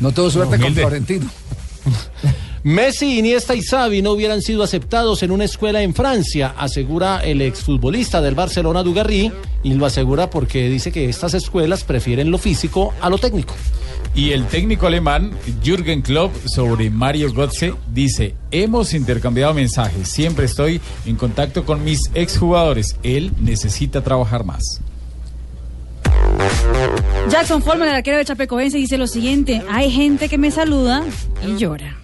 No 0.00 0.12
tuvo 0.12 0.30
suerte 0.30 0.58
con. 0.58 0.74
Florentino. 0.74 1.26
Messi, 2.64 3.18
Iniesta 3.18 3.54
y 3.54 3.60
Xavi 3.60 4.00
no 4.00 4.12
hubieran 4.12 4.40
sido 4.40 4.62
aceptados 4.62 5.22
en 5.22 5.30
una 5.30 5.44
escuela 5.44 5.82
en 5.82 5.94
Francia, 5.94 6.54
asegura 6.56 7.22
el 7.22 7.42
exfutbolista 7.42 8.22
del 8.22 8.34
Barcelona 8.34 8.82
Dugarry, 8.82 9.30
y 9.62 9.74
lo 9.74 9.84
asegura 9.84 10.30
porque 10.30 10.70
dice 10.70 10.90
que 10.90 11.10
estas 11.10 11.34
escuelas 11.34 11.84
prefieren 11.84 12.30
lo 12.30 12.38
físico 12.38 12.94
a 13.02 13.10
lo 13.10 13.18
técnico. 13.18 13.54
Y 14.14 14.30
el 14.30 14.46
técnico 14.46 14.86
alemán 14.86 15.32
Jürgen 15.62 16.00
Klopp 16.00 16.32
sobre 16.46 16.88
Mario 16.88 17.32
Götze 17.32 17.74
dice, 17.92 18.34
hemos 18.52 18.94
intercambiado 18.94 19.54
mensajes, 19.54 20.08
siempre 20.08 20.44
estoy 20.44 20.80
en 21.04 21.16
contacto 21.16 21.64
con 21.64 21.82
mis 21.82 21.98
exjugadores, 22.14 22.96
él 23.02 23.32
necesita 23.40 24.02
trabajar 24.02 24.44
más. 24.44 24.80
Jackson 27.28 27.62
Foreman, 27.62 27.88
el 27.88 27.94
arquero 27.96 28.18
de 28.18 28.24
Chapecoense, 28.24 28.78
dice 28.78 28.98
lo 28.98 29.06
siguiente: 29.06 29.62
hay 29.68 29.90
gente 29.90 30.28
que 30.28 30.38
me 30.38 30.50
saluda 30.50 31.02
y 31.46 31.56
llora. 31.56 31.96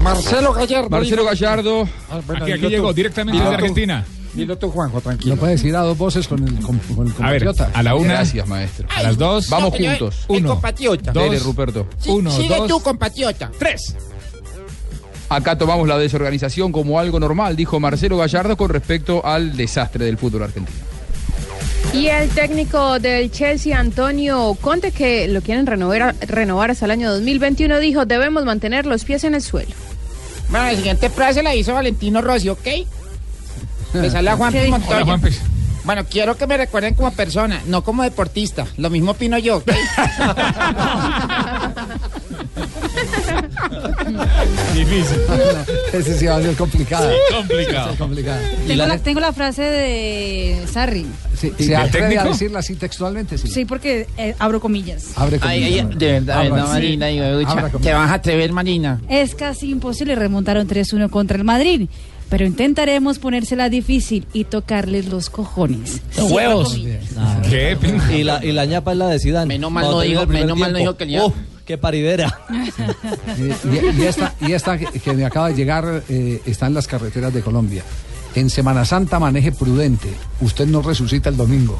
Marcelo 0.00 0.52
Gallardo. 0.52 0.90
Marcelo 0.90 1.24
Gallardo. 1.24 1.88
Aquí, 2.40 2.52
aquí 2.52 2.68
llegó 2.68 2.92
directamente 2.92 3.40
desde 3.40 3.54
Argentina. 3.54 4.04
Dilo 4.34 4.56
tú, 4.56 4.70
Juanjo, 4.70 5.00
tranquilo. 5.00 5.34
Lo 5.34 5.40
puede 5.40 5.52
decir 5.52 5.76
a 5.76 5.80
dos 5.80 5.98
voces 5.98 6.26
con 6.26 6.42
el, 6.46 6.54
con, 6.60 6.78
con 6.78 7.06
el 7.06 7.12
A 7.22 7.30
ver, 7.30 7.44
compatriota. 7.44 7.70
a 7.78 7.82
la 7.82 7.94
una. 7.94 8.14
Gracias, 8.14 8.48
maestro. 8.48 8.88
A 8.94 9.02
las 9.02 9.18
dos. 9.18 9.48
Vamos 9.50 9.74
juntos. 9.76 10.24
El 10.28 10.36
Uno. 10.36 10.48
compatriota. 10.50 11.12
Dos. 11.12 11.22
Dele, 11.24 11.38
Ruperto. 11.38 11.86
Sí, 11.98 12.08
Uno, 12.10 12.30
sigue 12.30 12.56
dos. 12.56 12.68
tú, 12.68 12.80
compatriota. 12.80 13.50
Tres. 13.58 13.94
Acá 15.28 15.56
tomamos 15.56 15.86
la 15.88 15.98
desorganización 15.98 16.72
como 16.72 16.98
algo 16.98 17.18
normal, 17.20 17.56
dijo 17.56 17.80
Marcelo 17.80 18.18
Gallardo 18.18 18.56
con 18.56 18.68
respecto 18.70 19.24
al 19.24 19.56
desastre 19.56 20.04
del 20.04 20.18
fútbol 20.18 20.42
argentino. 20.44 20.78
Y 21.94 22.06
el 22.06 22.28
técnico 22.30 22.98
del 22.98 23.30
Chelsea, 23.30 23.78
Antonio 23.78 24.54
Conte, 24.60 24.92
que 24.92 25.28
lo 25.28 25.40
quieren 25.42 25.66
renovar, 25.66 26.14
renovar 26.26 26.70
hasta 26.70 26.86
el 26.86 26.90
año 26.90 27.10
2021, 27.12 27.78
dijo, 27.80 28.06
debemos 28.06 28.44
mantener 28.44 28.86
los 28.86 29.04
pies 29.04 29.24
en 29.24 29.34
el 29.34 29.42
suelo. 29.42 29.72
Bueno, 30.48 30.66
la 30.66 30.74
siguiente 30.74 31.10
frase 31.10 31.42
la 31.42 31.54
hizo 31.54 31.74
Valentino 31.74 32.20
Rossi, 32.22 32.48
¿ok? 32.50 32.66
Le 33.94 34.10
sale 34.10 34.30
a 34.30 34.36
Juan. 34.36 34.52
Montoya. 34.70 35.02
Hola. 35.04 35.20
Bueno, 35.84 36.04
quiero 36.08 36.36
que 36.36 36.46
me 36.46 36.56
recuerden 36.56 36.94
como 36.94 37.10
persona, 37.10 37.60
no 37.66 37.82
como 37.82 38.04
deportista. 38.04 38.66
Lo 38.76 38.88
mismo 38.88 39.10
opino 39.12 39.36
yo, 39.38 39.56
¿ok? 39.56 39.70
Difícil. 44.74 45.18
Ese 45.92 46.18
sí 46.18 46.26
va 46.26 46.36
a 46.36 46.42
ser 46.42 46.54
complicado. 46.56 47.10
Sí, 47.10 47.34
complicado. 47.34 48.44
Tengo 48.66 48.86
la, 48.86 48.98
tengo 48.98 49.20
la 49.20 49.32
frase 49.32 49.62
de 49.62 50.66
Sarri. 50.70 51.06
Sí, 51.36 51.52
¿Y 51.58 51.64
¿Se 51.64 51.76
atreve 51.76 52.18
a 52.18 52.24
decirla 52.24 52.60
así 52.60 52.76
textualmente? 52.76 53.38
Sí. 53.38 53.48
Sí, 53.48 53.64
porque 53.64 54.06
eh, 54.16 54.34
abro 54.38 54.60
comillas. 54.60 55.10
Abre 55.16 55.38
Ay, 55.42 55.64
ay, 55.64 55.80
comillas. 55.80 55.98
de 55.98 56.12
verdad, 56.12 56.44
no, 56.48 56.66
sí. 56.66 56.72
Marina, 56.72 57.06
digo, 57.08 57.24
comillas. 57.24 57.72
te 57.82 57.92
vas 57.92 58.10
a 58.10 58.14
atrever, 58.14 58.52
Marina. 58.52 59.00
Es 59.08 59.34
casi 59.34 59.70
imposible, 59.70 60.14
remontaron 60.14 60.66
3-1 60.68 61.10
contra 61.10 61.36
el 61.36 61.44
Madrid. 61.44 61.88
Pero 62.32 62.46
intentaremos 62.46 63.18
ponérsela 63.18 63.68
difícil 63.68 64.26
y 64.32 64.44
tocarles 64.44 65.04
los 65.06 65.28
cojones. 65.28 66.00
Los 66.16 66.30
huevos. 66.32 66.80
¿Qué? 67.50 67.76
Y 68.10 68.22
la, 68.22 68.42
y 68.42 68.52
la 68.52 68.64
ñapa 68.64 68.92
es 68.92 68.96
la 68.98 69.08
de 69.08 69.18
Zidane. 69.18 69.46
Menos 69.46 69.70
mal 69.70 69.84
no 69.84 70.00
dijo- 70.00 70.26
menos 70.26 70.56
mal 70.58 70.72
no 70.72 70.78
dijo 70.78 70.96
que 70.96 71.04
el 71.04 71.10
ya- 71.10 71.26
¡Uf! 71.26 71.34
¡Qué 71.66 71.76
paridera! 71.76 72.40
Y, 73.38 74.00
y 74.00 74.04
esta, 74.06 74.34
y 74.40 74.52
esta 74.52 74.78
que, 74.78 74.86
que 74.98 75.12
me 75.12 75.26
acaba 75.26 75.48
de 75.50 75.54
llegar 75.56 76.04
eh, 76.08 76.40
está 76.46 76.68
en 76.68 76.74
las 76.74 76.86
carreteras 76.86 77.34
de 77.34 77.42
Colombia. 77.42 77.82
En 78.34 78.48
Semana 78.48 78.84
Santa 78.86 79.18
maneje 79.18 79.52
prudente. 79.52 80.08
Usted 80.40 80.66
no 80.66 80.80
resucita 80.82 81.28
el 81.28 81.36
domingo. 81.36 81.78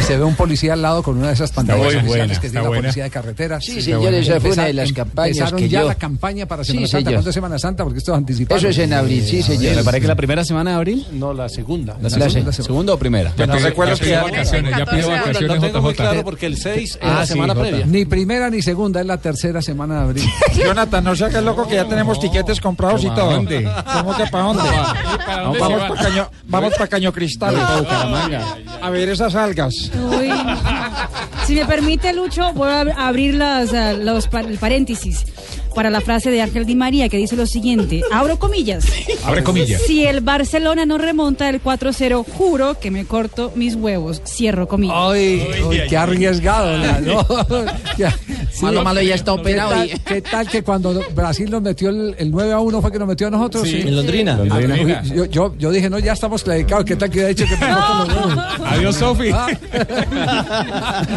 Y 0.00 0.02
se 0.04 0.16
ve 0.16 0.24
un 0.24 0.34
policía 0.34 0.72
al 0.72 0.82
lado 0.82 1.02
con 1.02 1.18
una 1.18 1.28
de 1.28 1.34
esas 1.34 1.52
pantallas 1.52 1.80
oficiales 1.86 2.08
buena, 2.08 2.26
que 2.26 2.32
está 2.32 2.40
tiene 2.42 2.54
la 2.62 2.68
buena. 2.68 2.82
policía 2.82 3.04
de 3.04 3.10
carretera. 3.10 3.60
Sí, 3.60 3.82
señor, 3.82 4.14
esa 4.14 4.40
fue 4.40 4.50
una 4.52 4.64
de 4.64 4.72
las 4.72 4.92
campañas 4.92 5.36
Empezaron 5.36 5.60
que 5.60 5.68
ya 5.68 5.80
yo- 5.82 5.88
la 5.88 5.94
campaña 5.94 6.46
para 6.46 6.64
Semana 6.64 6.86
Sí, 6.86 6.92
Santa. 6.92 7.10
¿Cuándo 7.12 7.30
es 7.30 7.34
Semana 7.34 7.58
Santa? 7.58 7.84
Porque 7.84 7.98
esto 7.98 8.12
es 8.12 8.18
anticipado. 8.18 8.58
Eso 8.58 8.68
es 8.68 8.78
en 8.78 8.92
abril, 8.94 9.24
sí, 9.24 9.42
señor. 9.42 9.76
Me 9.76 9.84
parece 9.84 10.00
que 10.02 10.08
la 10.08 10.14
primera 10.16 10.44
semana 10.44 10.70
de 10.70 10.76
abril. 10.76 11.06
No, 11.12 11.32
la 11.34 11.48
segunda. 11.50 11.96
La 12.00 12.08
segunda, 12.10 12.26
la 12.26 12.30
segunda. 12.32 12.52
¿Segunda 12.52 12.94
o 12.94 12.98
primera? 12.98 13.32
Ya 13.36 13.46
No 13.46 13.56
recuerdo 13.56 13.94
ya 13.94 14.00
pidió 14.04 14.24
que- 14.24 14.30
vacaciones, 14.32 14.70
ya 14.70 14.78
Lo 14.78 14.84
vacaciones, 14.86 15.60
tengo 15.60 15.80
muy 15.82 15.92
JJ. 15.92 15.96
claro 16.02 16.24
porque 16.24 16.46
el 16.46 16.56
6 16.56 16.90
es 16.92 16.98
Ah, 17.02 17.14
la 17.20 17.26
sí, 17.26 17.32
semana 17.34 17.54
previa. 17.54 17.86
Ni 17.86 18.04
primera 18.06 18.48
ni 18.50 18.62
segunda, 18.62 19.00
es 19.00 19.06
la 19.06 19.18
tercera 19.18 19.60
semana 19.62 19.96
de 19.96 20.00
abril. 20.00 20.24
Jonathan, 20.56 21.04
no 21.04 21.14
sea 21.14 21.28
que 21.28 21.36
es 21.36 21.42
loco 21.44 21.68
que 21.68 21.74
ya 21.76 21.84
tenemos 21.86 22.18
tiquetes 22.18 22.58
comprados 22.60 23.02
y 23.04 23.08
¿Para 23.08 23.20
todo. 23.20 23.30
dónde? 23.32 23.68
¿Cómo 23.92 24.16
que 24.16 24.26
para 24.26 24.44
dónde? 24.44 24.62
¿Para 25.26 25.42
dónde 25.42 25.58
Vamos 25.78 25.96
para? 25.98 26.08
Caño, 26.08 26.30
vamos 26.46 26.74
pa' 26.74 26.86
Caño 26.86 27.12
Cristal. 27.12 27.54
A 28.80 28.90
ver 28.90 29.08
esas 29.08 29.34
algas. 29.34 29.74
Uy. 29.94 30.30
Si 31.46 31.54
me 31.54 31.66
permite, 31.66 32.12
Lucho, 32.12 32.52
voy 32.54 32.68
a 32.68 32.82
ab- 32.84 32.94
abrir 32.96 33.34
las, 33.34 33.72
ah, 33.74 33.92
los 33.92 34.28
el 34.32 34.58
paréntesis 34.58 35.24
para 35.74 35.90
la 35.90 36.00
frase 36.00 36.30
de 36.30 36.40
Ángel 36.40 36.64
Di 36.66 36.74
María 36.76 37.08
que 37.08 37.16
dice 37.16 37.36
lo 37.36 37.46
siguiente. 37.46 38.00
Abro 38.12 38.38
comillas. 38.38 38.86
Abre 39.24 39.42
comillas. 39.42 39.82
Si 39.82 40.06
el 40.06 40.20
Barcelona 40.20 40.86
no 40.86 40.98
remonta 40.98 41.48
el 41.50 41.60
4-0, 41.62 42.24
juro 42.24 42.78
que 42.78 42.90
me 42.90 43.04
corto 43.04 43.52
mis 43.56 43.74
huevos. 43.74 44.22
Cierro 44.24 44.68
comillas. 44.68 44.96
Ay, 44.98 45.46
uy, 45.68 45.80
qué 45.88 45.96
arriesgado. 45.96 46.78
no. 47.00 47.26
Sí. 48.54 48.64
Malo, 48.64 48.84
malo, 48.84 49.02
ya 49.02 49.16
está 49.16 49.34
¿Qué 49.34 49.40
operado. 49.40 49.70
tal, 49.72 49.86
y- 49.90 49.98
qué 49.98 50.22
tal 50.22 50.48
que 50.48 50.62
cuando 50.62 51.02
Brasil 51.12 51.50
nos 51.50 51.60
metió 51.60 51.88
el, 51.88 52.14
el 52.18 52.30
9 52.30 52.52
a 52.52 52.60
1 52.60 52.80
fue 52.80 52.92
que 52.92 52.98
nos 53.00 53.08
metió 53.08 53.26
a 53.26 53.30
nosotros? 53.30 53.64
Sí. 53.68 53.80
En 53.80 53.96
Londrina. 53.96 54.38
Ah, 54.40 54.60
Londrina. 54.60 55.02
uy, 55.04 55.10
Yo, 55.16 55.24
yo, 55.24 55.54
yo 55.58 55.70
dije, 55.72 55.90
no, 55.90 55.98
ya 55.98 56.12
estamos 56.12 56.44
clasificados. 56.44 56.84
¿Qué 56.84 56.94
tal 56.94 57.10
que 57.10 57.16
hubiera 57.18 57.28
dicho 57.30 57.44
que 57.46 57.56
con 57.58 58.08
los? 58.08 58.60
Adiós, 58.70 58.94
Sofi. 58.96 59.30
Ah. 59.32 59.48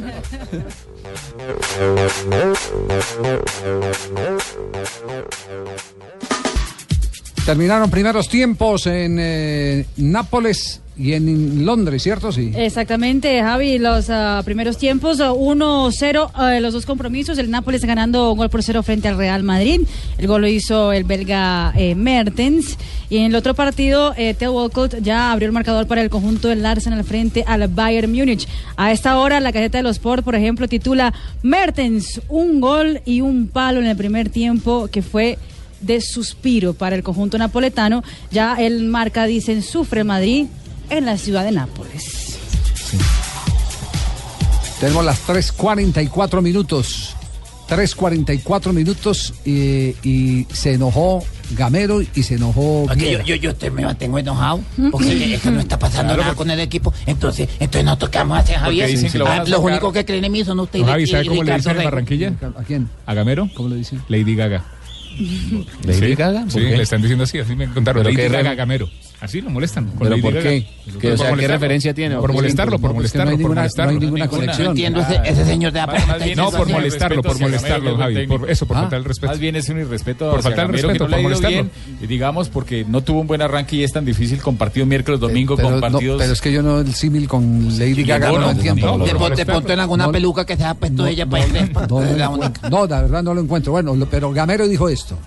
Terminaron 7.45 7.91
primeros 7.91 8.29
tiempos 8.29 8.87
en 8.87 9.17
eh, 9.19 9.87
Nápoles 9.97 10.81
y 10.99 11.13
en 11.13 11.65
Londres, 11.65 12.03
¿cierto? 12.03 12.33
Sí. 12.33 12.51
Exactamente, 12.57 13.41
Javi, 13.41 13.79
los 13.79 14.11
ah, 14.11 14.43
primeros 14.45 14.79
tiempos, 14.79 15.21
ah, 15.21 15.33
1-0, 15.33 16.31
ah, 16.35 16.59
los 16.61 16.75
dos 16.75 16.87
compromisos, 16.87 17.39
el 17.39 17.51
Nápoles 17.51 17.85
ganando 17.85 18.33
un 18.33 18.39
gol 18.39 18.51
por 18.51 18.63
cero 18.65 18.83
frente 18.83 19.07
al 19.07 19.17
Real 19.17 19.45
Madrid, 19.45 19.83
el 20.19 20.27
gol 20.27 20.41
lo 20.41 20.49
hizo 20.49 20.93
el 20.93 21.05
belga 21.05 21.73
eh, 21.77 21.95
Mertens, 21.95 22.77
y 23.11 23.19
en 23.19 23.27
el 23.27 23.37
otro 23.37 23.55
partido, 23.55 24.13
eh, 24.17 24.35
Theo 24.35 24.53
Walcott 24.53 24.97
ya 25.01 25.31
abrió 25.31 25.47
el 25.47 25.53
marcador 25.53 25.87
para 25.87 26.03
el 26.03 26.11
conjunto 26.11 26.49
del 26.49 26.67
Arsenal 26.67 27.05
frente 27.05 27.45
al 27.47 27.69
Bayern 27.69 28.13
Múnich. 28.13 28.49
A 28.77 28.93
esta 28.93 29.19
hora, 29.19 29.41
la 29.41 29.53
caseta 29.53 29.79
de 29.79 29.85
los 29.85 29.97
Sport, 29.97 30.25
por 30.25 30.35
ejemplo, 30.35 30.69
titula 30.69 31.15
Mertens, 31.43 32.21
un 32.29 32.61
gol 32.61 33.01
y 33.05 33.21
un 33.21 33.49
palo 33.49 33.81
en 33.81 33.87
el 33.87 33.97
primer 33.97 34.29
tiempo 34.29 34.89
que 34.89 35.03
fue 35.03 35.39
de 35.81 36.01
suspiro 36.01 36.75
para 36.75 36.97
el 36.97 37.03
conjunto 37.03 37.39
napoletano. 37.39 38.03
Ya 38.31 38.57
el 38.57 38.85
marca 38.85 39.25
dicen 39.25 39.63
sufre 39.63 40.05
Madrid 40.05 40.47
en 40.91 41.07
la 41.07 41.17
ciudad 41.19 41.45
de 41.45 41.53
Nápoles. 41.53 42.39
Tenemos 44.81 45.05
las 45.05 45.27
3.44 45.27 46.41
minutos. 46.43 47.15
3.44 47.69 48.73
minutos 48.73 49.35
y, 49.45 49.95
y 50.03 50.47
se 50.51 50.73
enojó 50.75 51.23
Gamero 51.51 52.01
y 52.01 52.23
se 52.23 52.37
enojó. 52.37 52.87
Aquí 52.89 53.11
yo, 53.11 53.21
yo, 53.23 53.35
yo 53.37 53.55
te 53.55 53.71
me 53.71 53.83
mantengo 53.85 54.19
enojado 54.19 54.61
porque 54.91 55.35
es 55.35 55.43
que 55.43 55.51
no 55.51 55.61
está 55.61 55.79
pasando 55.79 56.17
nada 56.17 56.35
con 56.35 56.51
el 56.51 56.61
equipo. 56.61 56.95
Entonces, 57.05 57.47
entonces 57.61 57.85
nosotros 57.85 58.11
qué 58.11 58.19
vamos 58.19 58.39
a 58.39 58.41
hacer, 58.41 58.57
Javier. 58.57 58.89
dicen 58.89 59.11
que 59.13 59.19
lo 59.19 59.27
Ah, 59.29 59.45
los 59.47 59.61
únicos 59.61 59.93
que 59.93 60.05
creen 60.07 60.25
en 60.25 60.33
mí 60.33 60.45
son 60.45 60.61
ustedes 60.61 60.87
No, 60.87 60.93
Javi, 60.93 61.03
y- 61.03 61.07
¿sabe 61.09 61.25
y 61.25 61.29
cómo 61.29 61.43
le 61.43 61.53
Ricardo 61.57 61.59
dicen 61.71 61.77
en. 61.79 61.85
Barranquilla? 61.85 62.33
¿A 62.59 62.63
quién? 62.63 62.89
¿A 63.05 63.15
Gamero? 63.15 63.51
¿Cómo 63.55 63.69
le 63.69 63.77
dicen? 63.77 64.01
Lady 64.09 64.35
Gaga. 64.35 64.65
¿Lady 65.85 65.99
Sí, 65.99 66.15
Gaga? 66.15 66.41
¿Por 66.43 66.53
Sí, 66.53 66.59
qué? 66.61 66.77
le 66.77 66.83
están 66.83 67.03
diciendo 67.03 67.25
así, 67.25 67.39
así 67.39 67.55
me 67.55 67.69
contaron. 67.69 68.03
¿Pero 68.03 68.17
Lady 68.17 68.33
Gaga 68.33 68.55
Gamero. 68.55 68.89
Así 69.21 69.41
lo 69.41 69.51
molestan. 69.51 69.87
con 69.87 69.99
¿Pero 69.99 70.11
Lady 70.11 70.23
por 70.23 70.33
qué? 70.35 70.41
¿Qué, 70.41 70.53
o 70.53 70.93
sea, 70.93 71.01
¿qué 71.01 71.09
molestarlo. 71.31 71.47
referencia 71.49 71.93
tiene? 71.93 72.17
Por 72.19 72.33
molestarlo, 72.33 72.79
por 72.79 72.95
molestarlo, 72.95 73.33
por 73.33 73.39
ninguna- 73.41 73.61
molestarlo. 73.63 73.93
no 73.93 73.99
hay 73.99 74.05
ninguna 74.05 74.25
No 74.27 74.31
conexión. 74.31 74.69
entiendo, 74.69 75.01
ese, 75.25 75.45
señor 75.45 75.73
de 75.73 76.35
No, 76.37 76.51
por 76.53 76.69
molestarlo, 76.69 77.23
por 77.23 77.41
molestarlo, 77.41 77.97
Javi. 77.97 78.27
Por 78.29 78.49
eso, 78.49 78.67
por 78.67 78.77
Ah. 78.77 78.81
faltar 78.83 78.99
el 79.01 79.05
respeto. 79.05 79.33
Más 79.33 79.41
bien 79.41 79.57
es 79.57 79.69
un 79.71 79.81
irrespeto 79.81 80.31
Por 80.31 80.43
faltar 80.43 80.67
el 80.67 80.73
respeto, 80.73 81.09
por 81.09 81.21
molestarlo. 81.21 81.67
y 82.01 82.07
digamos 82.07 82.49
porque 82.49 82.85
no 82.89 83.03
tuvo 83.03 83.21
un 83.21 83.27
buen 83.27 83.43
arranque 83.43 83.75
y 83.77 83.83
es 83.83 83.93
tan 83.93 84.05
difícil 84.05 84.41
con 84.41 84.57
partido 84.57 84.87
miércoles, 84.87 85.19
domingo, 85.19 85.57
Pero, 85.57 85.69
con 85.69 85.75
no, 85.77 85.81
partidos... 85.81 86.21
pero 86.23 86.33
es 86.33 86.41
que 86.41 86.53
yo 86.53 86.63
no 86.63 86.79
el 86.79 86.95
símil 86.95 87.27
con 87.27 87.77
Lady 87.77 88.05
Gaga 88.05 88.29
no, 88.31 88.39
lo 88.39 88.51
entiendo. 88.53 89.05
Te, 89.35 89.45
ponte 89.47 89.73
en 89.73 89.81
alguna 89.81 90.13
peluca 90.13 90.47
que 90.47 90.57
se 90.57 90.65
ha 90.65 90.75
puesto 90.75 91.07
ella 91.09 91.27
para 91.27 91.45
ir 91.45 91.73
No, 92.71 92.87
la 92.87 93.03
verdad 93.03 93.23
no 93.25 93.35
lo 93.35 93.41
encuentro. 93.41 93.73
Bueno, 93.73 93.97
pero 94.09 94.31
Gamero 94.33 94.69
dijo 94.69 94.89
esto. 94.89 95.19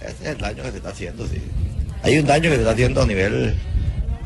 Ese 0.00 0.10
es 0.22 0.28
el 0.30 0.38
daño 0.38 0.62
que 0.62 0.70
se 0.70 0.76
está 0.76 0.88
haciendo, 0.90 1.26
sí. 1.26 1.38
Hay 2.02 2.18
un 2.18 2.26
daño 2.26 2.44
que 2.50 2.56
se 2.56 2.62
está 2.62 2.72
haciendo 2.72 3.02
a 3.02 3.06
nivel 3.06 3.54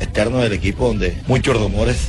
externo 0.01 0.39
del 0.39 0.53
equipo 0.53 0.89
donde 0.89 1.17
muchos 1.27 1.59
rumores, 1.59 2.09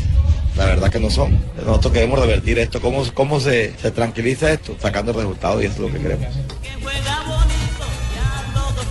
la 0.55 0.65
verdad 0.65 0.89
que 0.89 0.99
no 0.99 1.09
son. 1.09 1.37
Nosotros 1.65 1.93
queremos 1.93 2.19
revertir 2.19 2.59
esto. 2.59 2.81
¿Cómo, 2.81 3.03
cómo 3.13 3.39
se, 3.39 3.73
se 3.77 3.91
tranquiliza 3.91 4.51
esto? 4.51 4.75
Sacando 4.79 5.13
resultados 5.13 5.61
y 5.61 5.65
eso 5.65 5.75
es 5.75 5.79
lo 5.79 5.91
que 5.91 5.99
queremos. 5.99 6.27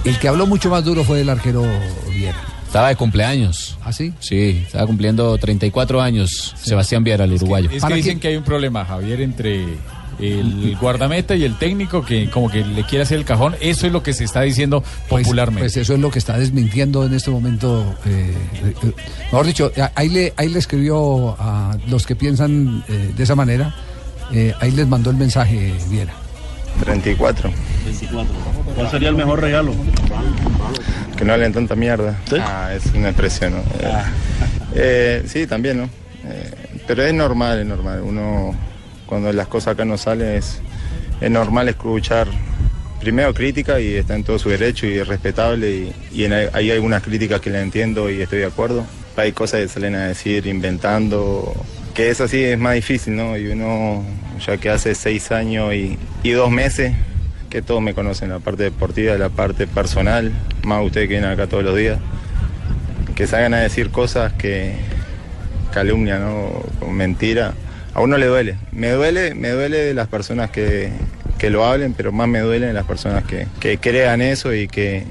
El 0.05 0.18
que 0.18 0.29
habló 0.29 0.47
mucho 0.47 0.70
más 0.70 0.85
duro 0.85 1.03
fue 1.03 1.22
el 1.22 1.29
arquero 1.29 1.64
Viera. 2.14 2.41
Estaba 2.66 2.89
de 2.89 2.97
cumpleaños. 2.97 3.77
¿Ah, 3.83 3.93
sí? 3.93 4.12
Sí, 4.20 4.62
estaba 4.66 4.87
cumpliendo 4.87 5.37
34 5.39 6.01
años 6.01 6.55
Sebastián 6.62 7.03
Viera, 7.03 7.24
el 7.24 7.33
uruguayo. 7.33 7.70
Es 7.70 7.83
que 7.85 7.95
dicen 7.95 8.20
que 8.20 8.29
hay 8.29 8.37
un 8.37 8.45
problema, 8.45 8.85
Javier, 8.85 9.20
entre 9.22 9.64
el 10.19 10.77
guardameta 10.81 11.35
y 11.37 11.45
el 11.45 11.57
técnico 11.59 12.05
que 12.05 12.31
como 12.31 12.51
que 12.51 12.64
le 12.64 12.85
quiere 12.85 13.03
hacer 13.03 13.19
el 13.19 13.25
cajón. 13.25 13.55
Eso 13.61 13.87
es 13.87 13.93
lo 13.93 14.03
que 14.03 14.12
se 14.12 14.25
está 14.25 14.43
diciendo 14.43 14.83
popularmente. 15.09 15.61
Pues 15.61 15.77
eso 15.77 15.95
es 15.95 16.01
lo 16.01 16.11
que 16.11 16.19
está 16.19 16.39
desmintiendo 16.39 17.05
en 17.05 17.14
este 17.14 17.31
momento. 17.31 17.95
eh, 18.07 18.35
eh, 18.64 18.93
mejor 19.25 19.47
dicho, 19.47 19.73
ahí 19.95 20.09
le, 20.09 20.33
ahí 20.37 20.49
le 20.49 20.59
escribió 20.59 21.37
a 21.39 21.77
los 21.89 22.07
que 22.07 22.17
piensan 22.17 22.85
eh, 22.89 23.12
de 23.17 23.23
esa 23.23 23.35
manera, 23.35 23.75
eh, 24.33 24.55
ahí 24.61 24.71
les 24.73 24.87
mandó 24.87 25.11
el 25.11 25.17
mensaje 25.17 25.73
Viera. 25.89 26.12
34. 26.85 27.51
24. 27.87 28.35
¿Cuál 28.75 28.91
sería 28.91 29.09
el 29.09 29.14
mejor 29.17 29.41
regalo? 29.41 29.73
Que 31.17 31.25
no 31.25 31.33
hablen 31.33 31.53
tanta 31.53 31.75
mierda. 31.75 32.19
Ah, 32.41 32.71
es 32.75 32.85
una 32.95 33.09
expresión, 33.09 33.55
¿no? 33.55 33.59
Eh, 33.81 34.03
eh, 34.75 35.23
sí, 35.27 35.47
también, 35.47 35.79
¿no? 35.79 35.85
Eh, 36.25 36.53
pero 36.87 37.03
es 37.03 37.14
normal, 37.14 37.61
es 37.61 37.67
normal. 37.67 38.03
Uno, 38.03 38.55
cuando 39.07 39.32
las 39.32 39.46
cosas 39.46 39.74
acá 39.74 39.84
no 39.84 39.96
salen, 39.96 40.36
es, 40.36 40.61
normal 41.30 41.68
escuchar 41.68 42.28
primero 43.00 43.32
crítica 43.32 43.80
y 43.80 43.94
está 43.94 44.14
en 44.14 44.24
todo 44.24 44.38
su 44.38 44.50
derecho 44.50 44.86
y 44.86 44.98
es 44.98 45.09
respetable 45.09 45.92
y, 46.12 46.24
hay 46.24 46.70
algunas 46.70 47.02
críticas 47.02 47.40
que 47.40 47.50
le 47.50 47.61
entiendo 47.61 48.11
y 48.11 48.20
estoy 48.20 48.40
de 48.40 48.46
acuerdo. 48.46 48.84
Hay 49.16 49.32
cosas 49.32 49.61
que 49.61 49.68
salen 49.68 49.94
a 49.94 50.09
decir 50.09 50.46
inventando, 50.46 51.54
que 51.94 52.11
eso 52.11 52.28
sí 52.28 52.42
es 52.44 52.59
más 52.59 52.74
difícil, 52.74 53.16
¿no? 53.16 53.36
Y 53.38 53.46
uno 53.46 54.04
ya 54.44 54.59
que 54.59 54.68
hace 54.68 54.94
seis 54.94 55.32
años 55.32 55.72
y, 55.72 55.98
y 56.22 56.30
dos 56.32 56.50
meses 56.50 56.92
que 57.48 57.62
todos 57.62 57.80
me 57.80 57.94
conocen, 57.94 58.28
la 58.28 58.40
parte 58.40 58.64
deportiva, 58.64 59.16
la 59.16 59.30
parte 59.30 59.66
personal, 59.66 60.32
más 60.64 60.84
ustedes 60.84 61.09
que 61.09 61.14
vienen 61.14 61.30
acá 61.30 61.46
todos 61.46 61.64
los 61.64 61.76
días, 61.76 61.98
que 63.14 63.26
salgan 63.26 63.54
a 63.54 63.61
decir 63.61 63.90
cosas 63.90 64.34
que 64.34 64.74
calumnia, 65.72 66.18
¿no? 66.18 66.64
Mentira. 66.90 67.54
A 67.97 68.01
uno 68.03 68.18
le 68.18 68.26
duele. 68.26 68.59
Me 68.72 68.90
duele, 68.90 69.34
me 69.34 69.49
duele 69.51 69.78
de 69.78 69.94
las 69.94 70.07
personas 70.09 70.51
que, 70.51 70.90
que 71.38 71.49
lo 71.49 71.64
hablen, 71.64 71.94
pero 71.94 72.12
más 72.12 72.28
me 72.28 72.40
duelen 72.40 72.74
las 72.74 72.84
personas 72.84 73.24
que, 73.24 73.47
que 73.59 73.78
crean 73.78 74.20
eso 74.20 74.53
y 74.53 74.68
que, 74.68 75.05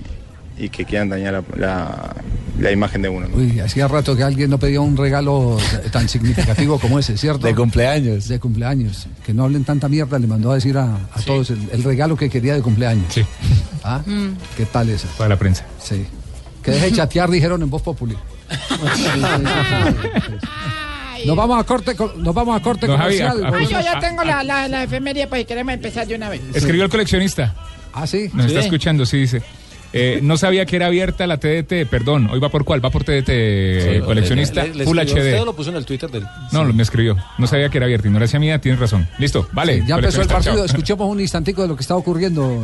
y 0.55 0.69
que 0.69 0.85
quieran 0.85 1.09
dañar 1.09 1.33
la, 1.33 1.43
la- 1.57 2.13
la 2.59 2.71
imagen 2.71 3.01
de 3.01 3.09
uno. 3.09 3.27
¿no? 3.27 3.35
Uy, 3.37 3.59
hacía 3.59 3.87
rato 3.87 4.15
que 4.15 4.21
alguien 4.23 4.49
no 4.49 4.57
pedía 4.59 4.79
un 4.81 4.95
regalo 4.95 5.57
tan 5.91 6.07
significativo 6.07 6.79
como 6.79 6.99
ese, 6.99 7.17
¿cierto? 7.17 7.47
De 7.47 7.53
cumpleaños. 7.55 8.27
De 8.29 8.39
cumpleaños. 8.39 9.07
Que 9.25 9.33
no 9.33 9.43
hablen 9.45 9.65
tanta 9.65 9.89
mierda, 9.89 10.17
le 10.19 10.27
mandó 10.27 10.51
a 10.51 10.55
decir 10.55 10.77
a, 10.77 10.95
a 11.11 11.21
todos 11.25 11.49
el, 11.49 11.59
el 11.73 11.83
regalo 11.83 12.15
que 12.15 12.29
quería 12.29 12.53
de 12.53 12.61
cumpleaños. 12.61 13.11
Sí. 13.13 13.25
¿Ah? 13.83 14.01
¿Qué 14.55 14.65
tal 14.67 14.89
eso? 14.89 15.07
Para 15.17 15.29
la 15.31 15.37
prensa. 15.37 15.65
Sí. 15.83 16.05
Que 16.63 16.71
deje 16.71 16.85
de 16.85 16.91
chatear, 16.93 17.29
dijeron 17.29 17.61
en 17.61 17.69
Voz 17.69 17.81
Populi. 17.81 18.15
Nos 21.25 21.35
vamos 21.35 21.59
a 21.59 21.63
corte, 21.63 21.95
co- 21.95 22.13
nos 22.17 22.33
vamos 22.35 22.55
a 22.59 22.61
corte 22.63 22.87
No, 22.87 22.97
Javi, 22.97 23.17
comercial. 23.19 23.45
a- 23.45 23.47
a- 23.49 23.57
Ay, 23.59 23.65
yo 23.67 23.81
ya 23.81 23.99
tengo 23.99 24.23
la, 24.23 24.43
la, 24.43 24.67
la 24.67 24.83
efeméride, 24.83 25.27
pues 25.27 25.45
queremos 25.45 25.73
empezar 25.73 26.05
de 26.07 26.15
una 26.15 26.29
vez. 26.29 26.41
Escribió 26.53 26.83
el 26.85 26.89
coleccionista. 26.89 27.53
Ah, 27.93 28.05
sí. 28.05 28.29
Nos 28.33 28.47
está 28.47 28.59
Sí. 28.59 28.65
escuchando, 28.65 29.05
sí, 29.05 29.17
dice. 29.17 29.41
Eh, 29.97 30.19
no 30.21 30.35
sabía 30.37 30.65
que 30.65 30.75
era 30.75 30.87
abierta 30.87 31.25
la 31.25 31.37
TDT, 31.37 31.85
perdón. 31.89 32.29
Hoy 32.31 32.39
va 32.39 32.49
por 32.49 32.65
cuál? 32.65 32.83
Va 32.83 32.89
por 32.89 33.03
TDT, 33.05 33.29
eh, 33.29 34.01
coleccionista, 34.05 34.63
Le- 34.63 34.69
le- 34.69 34.75
le 34.75 34.83
Full 34.85 34.99
escribió 34.99 35.15
a 35.15 35.25
usted 35.25 35.33
o 35.37 35.41
HD. 35.41 35.45
lo 35.45 35.55
puso 35.55 35.69
en 35.69 35.75
el 35.77 35.85
Twitter 35.85 36.09
del. 36.11 36.23
No, 36.51 36.65
me 36.65 36.83
escribió. 36.83 37.15
No 37.37 37.47
sabía 37.47 37.69
que 37.69 37.77
era 37.77 37.85
abierta. 37.85 38.07
Ignorancia 38.07 38.39
mía, 38.39 38.59
tienes 38.59 38.79
razón. 38.79 39.07
Listo, 39.17 39.47
vale. 39.53 39.83
Ya 39.87 39.95
empezó 39.95 40.21
el 40.21 40.27
partido. 40.27 40.55
chao. 40.57 40.65
Escuchemos 40.65 41.09
un 41.09 41.19
instantico 41.21 41.61
de 41.61 41.69
lo 41.69 41.75
que 41.75 41.81
está 41.81 41.95
ocurriendo. 41.95 42.63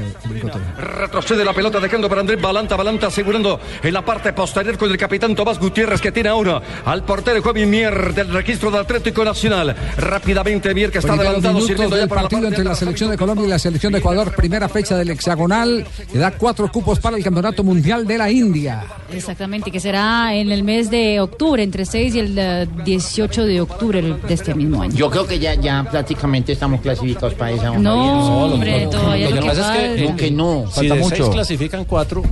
Retrocede 0.77 1.43
la 1.45 1.53
pelota 1.53 1.79
dejando 1.79 2.09
para 2.09 2.21
Andrés 2.21 2.41
Balanta. 2.41 2.75
Balanta 2.75 3.07
asegurando 3.07 3.59
en 3.83 3.93
la 3.93 4.03
parte 4.03 4.33
posterior 4.33 4.77
con 4.77 4.89
el 4.91 4.97
capitán 4.97 5.35
Tomás 5.35 5.59
Gutiérrez 5.59 6.01
que 6.01 6.11
tiene 6.11 6.29
ahora 6.29 6.61
al 6.85 7.03
portero 7.03 7.41
Juan 7.41 7.69
Mier 7.69 8.13
del 8.13 8.29
registro 8.33 8.71
del 8.71 8.81
Atlético 8.81 9.23
Nacional. 9.23 9.75
Rápidamente 9.97 10.73
Mier 10.73 10.91
que 10.91 10.97
está 10.99 11.13
Primeros 11.13 11.27
adelantado 11.35 11.53
minutos 11.53 11.67
sirviendo 11.69 11.95
ya 11.95 11.99
del 12.01 12.09
para 12.09 12.21
la 12.23 12.29
partido 12.29 12.47
entre 12.49 12.63
la 12.63 12.75
selección 12.75 13.11
de 13.11 13.17
Colombia 13.17 13.45
y 13.45 13.49
la 13.49 13.59
selección 13.59 13.93
de 13.93 13.99
Ecuador, 13.99 14.33
primera 14.35 14.67
fecha 14.69 14.97
del 14.97 15.09
hexagonal, 15.11 15.85
que 16.11 16.17
da 16.17 16.31
cuatro 16.31 16.69
cupos 16.71 16.99
para 16.99 17.17
el 17.17 17.20
Campeonato 17.23 17.63
Mundial 17.63 18.05
de 18.07 18.17
la 18.17 18.29
India. 18.31 18.83
Exactamente, 19.11 19.71
que 19.71 19.79
será 19.79 20.33
en 20.33 20.51
el 20.51 20.63
mes 20.63 20.89
de 20.89 21.19
octubre, 21.19 21.61
entre 21.63 21.85
6 21.85 22.15
y 22.15 22.19
el 22.19 22.35
eh, 22.37 22.67
18 22.85 23.45
de 23.45 23.61
octubre 23.61 24.01
de 24.01 24.33
este 24.33 24.53
mismo 24.53 24.81
año. 24.81 24.95
Yo 24.95 25.09
creo 25.09 25.27
que 25.27 25.39
ya, 25.39 25.55
ya 25.55 25.83
prácticamente 25.89 26.53
estamos 26.53 26.81
clasificados 26.81 27.33
para 27.33 27.51
esa. 27.51 27.71
No, 27.77 28.45
hombre, 28.45 28.87
todavía 28.89 29.29
Lo 29.29 29.35
que 29.35 29.41
que 29.41 29.47
pasa 29.47 29.85
es 29.85 29.95
que, 29.99 30.09
No, 30.09 30.15
que 30.15 30.31
no, 30.31 30.65
si 30.67 30.73
falta 30.73 30.95
de 30.95 31.01
mucho. 31.01 31.15
seis 31.15 31.29
clasifican 31.29 31.85
cuatro, 31.85 32.23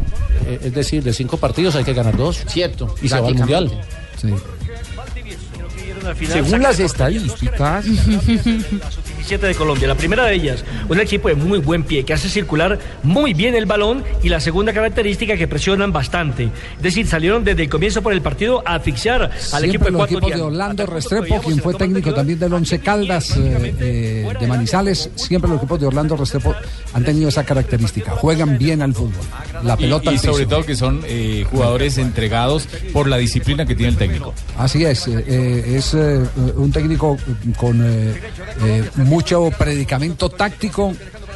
eh, 0.47 0.59
es 0.63 0.73
decir, 0.73 1.03
de 1.03 1.13
cinco 1.13 1.37
partidos 1.37 1.75
hay 1.75 1.83
que 1.83 1.93
ganar 1.93 2.15
dos. 2.15 2.43
Cierto. 2.47 2.95
Y 3.01 3.09
se 3.09 3.19
va 3.19 3.27
al 3.27 3.35
mundial. 3.35 3.71
Según 6.27 6.61
las 6.61 6.79
estadísticas, 6.79 7.85
17 9.29 9.45
de 9.45 9.55
Colombia. 9.55 9.87
La 9.87 9.95
primera 9.95 10.25
de 10.25 10.33
ellas, 10.33 10.65
un 10.87 10.99
equipo 10.99 11.27
de 11.27 11.35
muy 11.35 11.59
buen 11.59 11.83
pie 11.83 12.03
que 12.03 12.13
hace 12.13 12.27
circular 12.29 12.79
muy 13.03 13.35
bien 13.35 13.53
el 13.53 13.67
balón 13.67 14.03
y 14.23 14.29
la 14.29 14.39
segunda 14.39 14.73
característica 14.73 15.37
que 15.37 15.47
presionan 15.47 15.91
bastante. 15.91 16.45
Es 16.77 16.81
decir, 16.81 17.05
salieron 17.05 17.43
desde 17.43 17.63
el 17.63 17.69
comienzo 17.69 18.01
por 18.01 18.11
el 18.11 18.21
partido 18.21 18.63
a 18.65 18.75
asfixiar 18.75 19.21
al 19.21 19.29
Siempre 19.29 19.67
equipo 19.67 19.89
los 19.89 20.05
equipos 20.09 20.31
de. 20.31 20.41
Orlando 20.41 20.85
Restrepo, 20.87 21.41
quien 21.41 21.59
fue 21.59 21.75
técnico 21.75 22.11
también 22.11 22.39
del 22.39 22.51
Once 22.53 22.79
Caldas 22.79 23.37
eh, 23.37 23.75
eh, 23.79 24.33
de 24.39 24.47
Manizales, 24.47 25.11
siempre 25.13 25.47
los 25.47 25.59
equipos 25.59 25.79
de 25.79 25.85
Orlando 25.85 26.17
Restrepo 26.17 26.55
han 26.93 27.03
tenido 27.03 27.29
esa 27.29 27.43
característica. 27.43 28.11
Juegan 28.11 28.57
bien 28.57 28.81
al 28.81 28.95
fútbol. 28.95 29.23
La 29.63 29.77
pelota 29.77 30.11
y, 30.11 30.15
al 30.15 30.19
sobre 30.19 30.47
todo 30.47 30.65
que 30.65 30.75
son 30.75 31.01
eh, 31.05 31.45
jugadores 31.51 31.99
entregados 31.99 32.67
por 32.91 33.07
la 33.07 33.17
disciplina 33.17 33.67
que 33.67 33.75
tiene 33.75 33.91
el 33.91 33.97
técnico. 33.97 34.33
Así 34.57 34.85
es, 34.85 35.07
eh, 35.07 35.75
es 35.75 35.93
eh, 35.93 36.19
un 36.55 36.71
técnico 36.71 37.17
con 37.57 37.81
eh, 37.83 38.13
eh, 38.61 38.89
mucho 39.19 39.51
predicamento 39.51 40.29
táctico, 40.29 40.93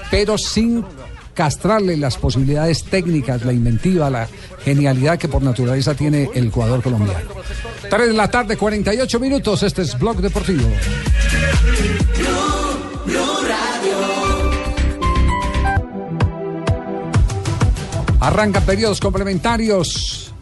pero 0.10 0.38
sin 0.38 0.86
castrarle 1.34 1.98
las 1.98 2.16
posibilidades 2.16 2.86
técnicas, 2.86 3.44
la 3.44 3.52
inventiva, 3.52 4.10
la 4.10 4.26
genialidad 4.64 5.20
que 5.20 5.28
por 5.28 5.44
naturaleza 5.44 5.94
tiene 5.94 6.30
el 6.34 6.50
jugador 6.50 6.82
colombiano. 6.82 7.20
3 7.90 8.08
de 8.08 8.14
la 8.14 8.32
tarde, 8.32 8.56
48 8.56 9.20
minutos, 9.20 9.64
este 9.64 9.82
es 9.82 10.00
Blog 10.00 10.22
Deportivo. 10.22 10.66
Arrancan 18.22 18.64
periodos 18.64 19.02
complementarios. 19.02 20.34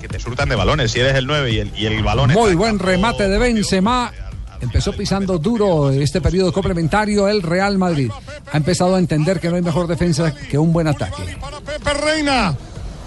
que 0.00 0.08
te 0.08 0.18
surtan 0.18 0.48
de 0.48 0.56
balones. 0.56 0.90
Si 0.90 0.98
eres 0.98 1.14
el 1.14 1.28
9 1.28 1.52
y 1.52 1.58
el, 1.60 1.72
y 1.76 1.86
el 1.86 2.02
balón 2.02 2.32
Muy 2.32 2.56
buen 2.56 2.80
remate 2.80 3.28
de 3.28 3.38
Benzema. 3.38 4.12
Empezó 4.60 4.92
pisando 4.92 5.38
duro 5.38 5.90
este 5.90 6.20
periodo 6.20 6.52
complementario 6.52 7.28
el 7.28 7.42
Real 7.42 7.78
Madrid. 7.78 8.10
Ha 8.52 8.56
empezado 8.56 8.94
a 8.94 8.98
entender 8.98 9.40
que 9.40 9.48
no 9.48 9.56
hay 9.56 9.62
mejor 9.62 9.86
defensa 9.86 10.34
que 10.34 10.58
un 10.58 10.72
buen 10.72 10.86
ataque. 10.86 11.38
Pepe 11.64 11.94
Reina. 11.94 12.54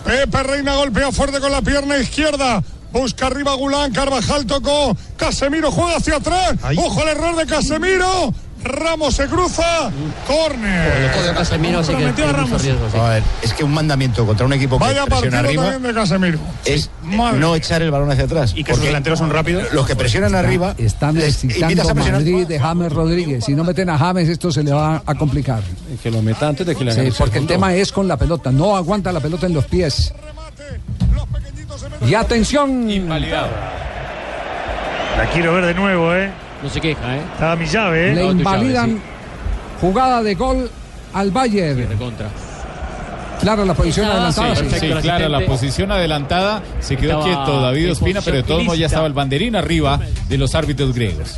Pepe 0.04 0.43
Reina 0.43 0.76
golpea 0.76 1.12
fuerte 1.12 1.39
con 1.39 1.51
la 1.51 1.62
pierna 1.62 1.97
izquierda. 1.97 2.64
Busca 2.91 3.28
arriba 3.28 3.54
Gulán, 3.56 3.91
Carvajal 3.91 4.45
tocó. 4.45 4.95
Casemiro 5.18 5.72
juega 5.72 5.97
hacia 5.97 6.18
atrás. 6.18 6.56
Ojo 6.78 7.01
al 7.01 7.10
error 7.10 7.36
de 7.36 7.45
Casemiro. 7.45 8.34
Ramos 8.64 9.16
se 9.16 9.28
cruza. 9.28 9.91
Córner. 10.26 11.11
A 11.38 12.32
Ramos. 12.32 12.64
A 12.95 13.09
ver, 13.09 13.24
es 13.41 13.53
que 13.53 13.64
un 13.64 13.74
mandamiento 13.74 14.26
contra 14.26 14.45
un 14.45 14.53
equipo 14.53 14.78
que 14.78 14.86
Vaya 14.86 15.05
partido 15.05 15.22
presiona 15.22 15.39
arriba 15.39 15.64
también 15.72 15.84
de 15.84 15.93
Casemiro. 15.93 16.39
es 16.66 16.89
Madre. 17.03 17.39
no 17.39 17.55
echar 17.55 17.82
el 17.82 17.91
balón 17.91 18.09
hacia 18.11 18.24
atrás. 18.26 18.53
Y 18.55 18.64
que 18.64 18.72
sus 18.72 18.78
Porque 18.78 18.88
delanteros 18.88 19.20
son 19.20 19.30
rápidos. 19.30 19.72
Los 19.74 19.86
que 19.86 19.95
presionan 19.95 20.36
arriba 20.36 20.76
Están 20.78 21.16
necesitando 21.16 21.89
a. 21.89 21.93
Madrid 21.93 22.47
de 22.47 22.59
James 22.59 22.91
Rodríguez. 22.91 23.45
Si 23.45 23.53
no 23.53 23.64
meten 23.64 23.89
a 23.89 23.97
James, 23.97 24.30
esto 24.30 24.51
se 24.51 24.64
le 24.64 24.72
va 24.72 25.01
a 25.05 25.16
complicar. 25.16 25.61
Que 26.01 26.09
lo 26.11 26.22
meta 26.22 26.47
antes 26.47 26.66
de 26.66 26.76
que 26.76 26.84
le 26.84 26.91
hagan 26.91 27.05
Sí, 27.05 27.11
porque 27.18 27.39
el 27.39 27.47
tema 27.47 27.74
es 27.74 27.91
con 27.91 28.07
la 28.07 28.18
pelota. 28.18 28.51
No 28.51 28.76
aguanta 28.76 29.11
la 29.11 29.20
pelota 29.20 29.45
en 29.47 29.53
los 29.53 29.66
pies. 29.66 30.14
Y 32.07 32.14
atención. 32.14 32.88
La 35.18 35.30
quiero 35.32 35.53
ver 35.53 35.66
de 35.68 35.74
nuevo, 35.74 36.14
¿eh? 36.16 36.32
No 36.64 36.70
se 36.70 36.80
queja, 36.80 37.18
¿eh? 37.18 37.22
Estaba 37.34 37.55
mi 37.57 37.66
llave, 37.66 38.11
¿eh? 38.11 38.16
Le 38.16 38.26
invalidan 38.26 39.01
jugada 39.82 40.24
de 40.24 40.34
gol 40.36 40.72
al 41.14 41.32
Bayern. 41.32 41.88
Claro, 43.41 43.66
la 43.66 43.74
posición 43.74 44.05
adelantada. 44.05 44.55
Sí, 44.55 44.70
sí, 44.80 44.88
claro, 45.01 45.28
la 45.28 45.41
posición 45.41 45.91
adelantada 45.91 46.64
se 46.80 46.95
quedó 46.95 47.20
Estaba 47.20 47.45
quieto 47.45 47.61
David 47.61 47.91
Ospina, 47.91 48.22
pero 48.22 48.38
de 48.38 48.43
todos 48.43 48.64
modos 48.64 48.80
ya 48.80 48.86
estaba 48.86 49.05
el 49.07 49.14
banderín 49.14 49.57
arriba 49.57 49.99
de 50.30 50.38
los 50.38 50.55
árbitros 50.55 50.93
griegos. 50.93 51.38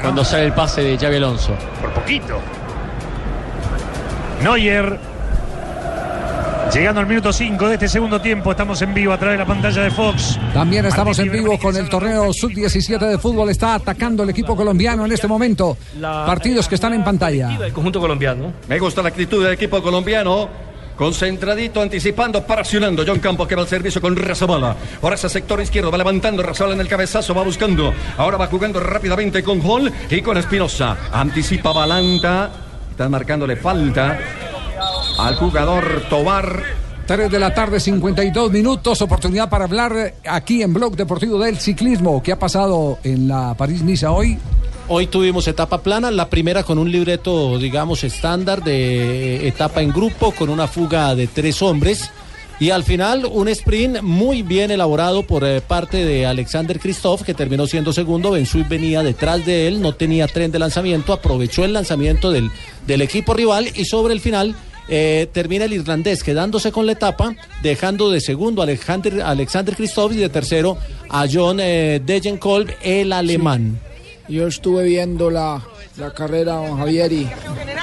Cuando 0.00 0.24
sale 0.24 0.46
el 0.46 0.52
pase 0.52 0.82
de 0.82 0.96
Xavi 0.96 1.16
Alonso. 1.16 1.54
Por 1.80 1.92
poquito. 1.92 2.40
Neuer. 4.42 5.11
Llegando 6.74 7.02
al 7.02 7.06
minuto 7.06 7.30
5 7.34 7.68
de 7.68 7.74
este 7.74 7.86
segundo 7.86 8.18
tiempo, 8.18 8.50
estamos 8.50 8.80
en 8.80 8.94
vivo 8.94 9.12
a 9.12 9.18
través 9.18 9.34
de 9.34 9.44
la 9.44 9.46
pantalla 9.46 9.82
de 9.82 9.90
Fox. 9.90 10.38
También 10.54 10.86
estamos 10.86 11.18
en 11.18 11.30
vivo 11.30 11.58
con 11.58 11.76
el 11.76 11.86
torneo 11.90 12.32
sub-17 12.32 12.98
de 12.98 13.18
fútbol. 13.18 13.50
Está 13.50 13.74
atacando 13.74 14.22
el 14.22 14.30
equipo 14.30 14.56
colombiano 14.56 15.04
en 15.04 15.12
este 15.12 15.28
momento. 15.28 15.76
Partidos 16.00 16.68
que 16.68 16.76
están 16.76 16.94
en 16.94 17.04
pantalla. 17.04 17.58
El 17.62 17.74
conjunto 17.74 18.00
colombiano. 18.00 18.54
Me 18.68 18.78
gusta 18.78 19.02
la 19.02 19.10
actitud 19.10 19.44
del 19.44 19.52
equipo 19.52 19.82
colombiano. 19.82 20.48
Concentradito, 20.96 21.82
anticipando, 21.82 22.42
presionando. 22.42 23.04
John 23.06 23.18
Campos 23.18 23.46
que 23.46 23.54
va 23.54 23.62
al 23.62 23.68
servicio 23.68 24.00
con 24.00 24.16
Razabala. 24.16 24.74
Ahora 25.02 25.16
ese 25.16 25.28
sector 25.28 25.60
izquierdo 25.60 25.90
va 25.90 25.98
levantando. 25.98 26.42
Razabala 26.42 26.74
en 26.74 26.80
el 26.80 26.88
cabezazo, 26.88 27.34
va 27.34 27.42
buscando. 27.42 27.92
Ahora 28.16 28.38
va 28.38 28.46
jugando 28.46 28.80
rápidamente 28.80 29.42
con 29.42 29.60
Hall 29.60 29.92
y 30.08 30.22
con 30.22 30.38
Espinosa. 30.38 30.96
Anticipa 31.12 31.70
Balanta. 31.70 32.50
Están 32.92 33.10
marcándole 33.10 33.56
falta 33.56 34.18
al 35.26 35.36
jugador 35.36 36.02
Tobar. 36.10 36.62
3 37.06 37.30
de 37.30 37.38
la 37.38 37.54
tarde, 37.54 37.78
52 37.78 38.50
minutos. 38.50 39.02
Oportunidad 39.02 39.48
para 39.48 39.64
hablar 39.64 40.14
aquí 40.28 40.62
en 40.62 40.72
Blog 40.72 40.96
Deportivo 40.96 41.38
del 41.38 41.58
Ciclismo. 41.58 42.22
¿Qué 42.22 42.32
ha 42.32 42.38
pasado 42.38 42.98
en 43.04 43.28
la 43.28 43.54
París-Niza 43.54 44.10
hoy? 44.10 44.38
Hoy 44.88 45.06
tuvimos 45.06 45.46
etapa 45.46 45.82
plana, 45.82 46.10
la 46.10 46.28
primera 46.28 46.64
con 46.64 46.78
un 46.78 46.90
libreto, 46.90 47.58
digamos, 47.58 48.02
estándar 48.02 48.64
de 48.64 49.46
etapa 49.46 49.80
en 49.80 49.92
grupo, 49.92 50.32
con 50.32 50.48
una 50.48 50.66
fuga 50.66 51.14
de 51.14 51.28
tres 51.28 51.62
hombres. 51.62 52.10
Y 52.58 52.70
al 52.70 52.84
final, 52.84 53.24
un 53.24 53.48
sprint 53.48 54.02
muy 54.02 54.42
bien 54.42 54.70
elaborado 54.70 55.24
por 55.24 55.44
eh, 55.44 55.60
parte 55.60 56.04
de 56.04 56.26
Alexander 56.26 56.78
Kristoff, 56.78 57.22
que 57.22 57.34
terminó 57.34 57.66
siendo 57.66 57.92
segundo. 57.92 58.32
Bensuit 58.32 58.68
venía 58.68 59.02
detrás 59.02 59.44
de 59.44 59.66
él, 59.66 59.80
no 59.80 59.94
tenía 59.94 60.26
tren 60.26 60.52
de 60.52 60.58
lanzamiento, 60.58 61.12
aprovechó 61.12 61.64
el 61.64 61.72
lanzamiento 61.72 62.30
del, 62.30 62.50
del 62.86 63.02
equipo 63.02 63.34
rival 63.34 63.68
y 63.74 63.84
sobre 63.84 64.14
el 64.14 64.20
final. 64.20 64.54
Eh, 64.88 65.28
termina 65.32 65.64
el 65.64 65.72
irlandés 65.72 66.22
quedándose 66.22 66.72
con 66.72 66.86
la 66.86 66.92
etapa, 66.92 67.34
dejando 67.62 68.10
de 68.10 68.20
segundo 68.20 68.62
a 68.62 68.64
Alexander, 68.64 69.22
Alexander 69.22 69.74
Kristoff 69.76 70.12
y 70.12 70.16
de 70.16 70.28
tercero 70.28 70.78
a 71.08 71.26
John 71.30 71.58
eh, 71.60 72.00
Degenkolb, 72.04 72.70
el 72.82 73.12
alemán. 73.12 73.78
Yo 74.28 74.46
estuve 74.46 74.84
viendo 74.84 75.30
la, 75.30 75.62
la 75.96 76.12
carrera, 76.12 76.54
don 76.54 76.78
Javier, 76.78 77.12
y 77.12 77.28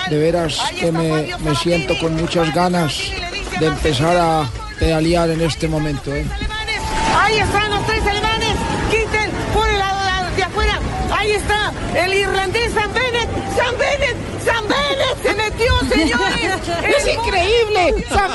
de 0.09 0.17
veras 0.17 0.57
que 0.79 0.91
me, 0.91 1.35
me 1.39 1.55
siento 1.55 1.97
con 1.99 2.15
muchas 2.15 2.53
ganas 2.53 3.11
de 3.59 3.67
empezar 3.67 4.17
a 4.17 4.49
pedalear 4.79 5.29
en 5.29 5.41
este 5.41 5.67
momento. 5.67 6.15
¿eh? 6.15 6.25
Ahí 7.15 7.37
están 7.37 7.69
los 7.69 7.85
tres 7.85 8.01
alemanes. 8.01 8.55
Quiten 8.89 9.31
por 9.53 9.69
el 9.69 9.77
lado 9.77 10.35
de 10.35 10.43
afuera. 10.43 10.79
Ahí 11.11 11.31
está 11.31 11.73
el 11.95 12.13
irlandés 12.13 12.73
San 12.73 12.93
Bennett. 12.93 13.29
San 13.55 13.77
Bennett. 13.77 14.15
San 14.43 14.67
Bennett 14.67 15.38
metió, 15.59 15.79
señores. 15.89 16.95
¡Es 16.97 17.07
increíble! 17.13 18.05
¡San 18.09 18.31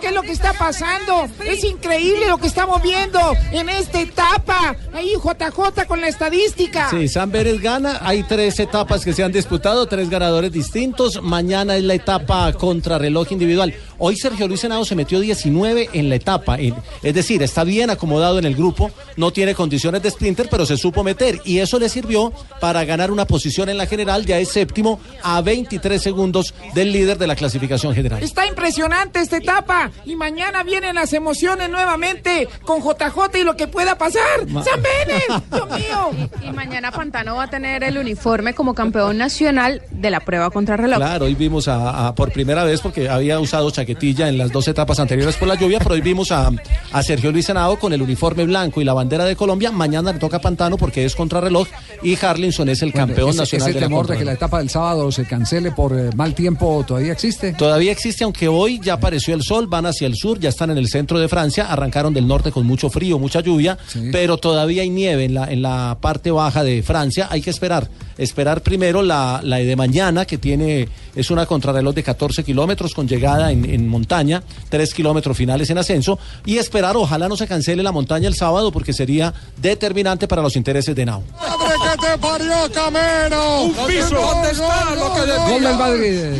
¿qué 0.00 0.08
es 0.08 0.14
lo 0.14 0.22
que 0.22 0.32
está 0.32 0.52
pasando? 0.52 1.28
Es 1.44 1.64
increíble 1.64 2.28
lo 2.28 2.38
que 2.38 2.46
estamos 2.46 2.82
viendo 2.82 3.20
en 3.52 3.68
esta 3.68 4.00
etapa. 4.00 4.76
Ahí 4.92 5.12
JJ 5.14 5.86
con 5.86 6.00
la 6.00 6.08
estadística. 6.08 6.90
Sí, 6.90 7.08
San 7.08 7.30
Pérez 7.30 7.60
gana. 7.60 7.98
Hay 8.02 8.22
tres 8.22 8.58
etapas 8.60 9.04
que 9.04 9.12
se 9.12 9.22
han 9.22 9.32
disputado, 9.32 9.86
tres 9.86 10.08
ganadores 10.08 10.52
distintos. 10.52 11.22
Mañana 11.22 11.76
es 11.76 11.84
la 11.84 11.94
etapa 11.94 12.52
contra 12.52 12.98
reloj 12.98 13.32
individual. 13.32 13.74
Hoy 13.98 14.16
Sergio 14.16 14.46
Luis 14.46 14.62
Henao 14.62 14.84
se 14.84 14.94
metió 14.94 15.20
19 15.20 15.90
en 15.92 16.08
la 16.08 16.14
etapa. 16.14 16.56
es 16.58 17.14
decir, 17.14 17.42
está 17.42 17.64
bien 17.64 17.90
acomodado 17.90 18.38
en 18.38 18.44
el 18.44 18.54
grupo, 18.54 18.90
no 19.16 19.32
tiene 19.32 19.54
condiciones 19.54 20.02
de 20.02 20.10
sprinter, 20.10 20.48
pero 20.50 20.64
se 20.66 20.76
supo 20.76 21.02
meter. 21.02 21.40
Y 21.44 21.58
eso 21.58 21.78
le 21.78 21.88
sirvió 21.88 22.32
para 22.60 22.84
ganar 22.84 23.10
una 23.10 23.26
posición 23.26 23.68
en 23.68 23.76
la 23.76 23.86
general. 23.86 24.24
Ya 24.24 24.38
es 24.38 24.50
séptimo 24.50 25.00
a 25.22 25.40
23 25.40 26.00
segundos 26.00 26.54
del 26.74 26.92
líder 26.92 27.18
de 27.18 27.26
la 27.26 27.34
clasificación 27.34 27.94
general. 27.94 28.22
Está 28.22 28.46
impresionante 28.46 29.20
esta 29.20 29.38
etapa. 29.38 29.57
Y 30.04 30.16
mañana 30.16 30.62
vienen 30.62 30.94
las 30.94 31.12
emociones 31.12 31.68
nuevamente 31.70 32.48
con 32.64 32.80
JJ 32.80 33.38
y 33.40 33.44
lo 33.44 33.56
que 33.56 33.66
pueda 33.68 33.96
pasar. 33.98 34.46
Ma- 34.48 34.62
¡San 34.64 34.80
Bennett! 34.82 35.44
¡Dios 35.52 35.68
mío! 35.78 36.28
Y 36.42 36.52
mañana 36.52 36.90
Pantano 36.92 37.36
va 37.36 37.44
a 37.44 37.50
tener 37.50 37.82
el 37.84 37.98
uniforme 37.98 38.54
como 38.54 38.74
campeón 38.74 39.18
nacional 39.18 39.82
de 39.90 40.10
la 40.10 40.20
prueba 40.20 40.50
contra 40.50 40.76
reloj. 40.76 40.98
Claro, 40.98 41.26
hoy 41.26 41.34
vimos 41.34 41.68
a, 41.68 42.08
a- 42.08 42.14
por 42.14 42.32
primera 42.32 42.64
vez, 42.64 42.80
porque 42.80 43.08
había 43.08 43.38
usado 43.40 43.70
chaquetilla 43.70 44.28
en 44.28 44.38
las 44.38 44.52
dos 44.52 44.66
etapas 44.68 44.98
anteriores 45.00 45.36
por 45.36 45.48
la 45.48 45.54
lluvia, 45.54 45.78
pero 45.78 45.94
hoy 45.94 46.00
vimos 46.00 46.32
a, 46.32 46.50
a 46.92 47.02
Sergio 47.02 47.32
Luis 47.32 47.48
Henao 47.48 47.78
con 47.78 47.92
el 47.92 48.02
uniforme 48.02 48.44
blanco 48.44 48.80
y 48.80 48.84
la 48.84 48.94
bandera 48.94 49.24
de 49.24 49.36
Colombia. 49.36 49.70
Mañana 49.72 50.12
le 50.12 50.18
toca 50.18 50.40
Pantano 50.40 50.76
porque 50.76 51.04
es 51.04 51.14
contrarreloj 51.14 51.68
y 52.02 52.16
Harlinson 52.16 52.68
es 52.68 52.82
el 52.82 52.92
campeón 52.92 53.30
ese, 53.30 53.38
nacional 53.40 53.68
ese 53.70 53.74
de 53.74 53.80
la 53.80 53.86
temor 53.86 54.06
de 54.06 54.16
que 54.18 54.24
la 54.24 54.32
etapa 54.32 54.58
del 54.58 54.70
sábado 54.70 55.10
se 55.12 55.24
cancele 55.26 55.72
por 55.72 55.92
eh, 55.98 56.10
mal 56.16 56.34
tiempo 56.34 56.84
todavía 56.86 57.12
existe. 57.12 57.52
Todavía 57.52 57.92
existe, 57.92 58.24
aunque 58.24 58.48
hoy 58.48 58.80
ya 58.82 58.94
apareció 58.94 59.34
el 59.34 59.42
sol, 59.48 59.66
van 59.66 59.86
hacia 59.86 60.06
el 60.06 60.14
sur, 60.14 60.38
ya 60.38 60.50
están 60.50 60.70
en 60.70 60.78
el 60.78 60.88
centro 60.88 61.18
de 61.18 61.28
Francia, 61.28 61.72
arrancaron 61.72 62.12
del 62.12 62.26
norte 62.26 62.52
con 62.52 62.66
mucho 62.66 62.90
frío, 62.90 63.18
mucha 63.18 63.40
lluvia, 63.40 63.78
pero 64.12 64.36
todavía 64.36 64.82
hay 64.82 64.90
nieve 64.90 65.24
en 65.24 65.34
la, 65.34 65.50
en 65.50 65.62
la 65.62 65.96
parte 66.00 66.30
baja 66.30 66.62
de 66.62 66.82
Francia. 66.82 67.28
Hay 67.30 67.40
que 67.40 67.50
esperar, 67.50 67.88
esperar 68.18 68.62
primero 68.62 69.02
la, 69.02 69.40
la 69.42 69.56
de 69.56 69.74
mañana, 69.76 70.26
que 70.26 70.38
tiene, 70.38 70.88
es 71.16 71.30
una 71.30 71.46
contrarreloj 71.46 71.94
de 71.94 72.02
14 72.02 72.44
kilómetros 72.44 72.94
con 72.94 73.08
llegada 73.08 73.50
en, 73.50 73.64
en 73.64 73.88
montaña, 73.88 74.42
3 74.68 74.94
kilómetros 74.94 75.36
finales 75.36 75.70
en 75.70 75.78
ascenso, 75.78 76.18
y 76.44 76.58
esperar, 76.58 76.96
ojalá 76.96 77.28
no 77.28 77.36
se 77.36 77.46
cancele 77.46 77.82
la 77.82 77.92
montaña 77.92 78.28
el 78.28 78.34
sábado, 78.34 78.70
porque 78.70 78.92
sería 78.92 79.32
determinante 79.56 80.28
para 80.28 80.42
los 80.42 80.54
intereses 80.56 80.94
de 80.94 81.06
Nau. 81.06 81.22
¡Madre 81.32 81.74
que 81.82 82.06
te 82.06 82.18
parió, 82.18 82.72
Camero! 82.72 83.62
Un 83.62 83.72
piso. 83.86 84.14
¿Dónde 84.14 84.50
está 84.50 84.94
lo 84.94 85.14
que 85.14 85.20
decía? 85.20 85.78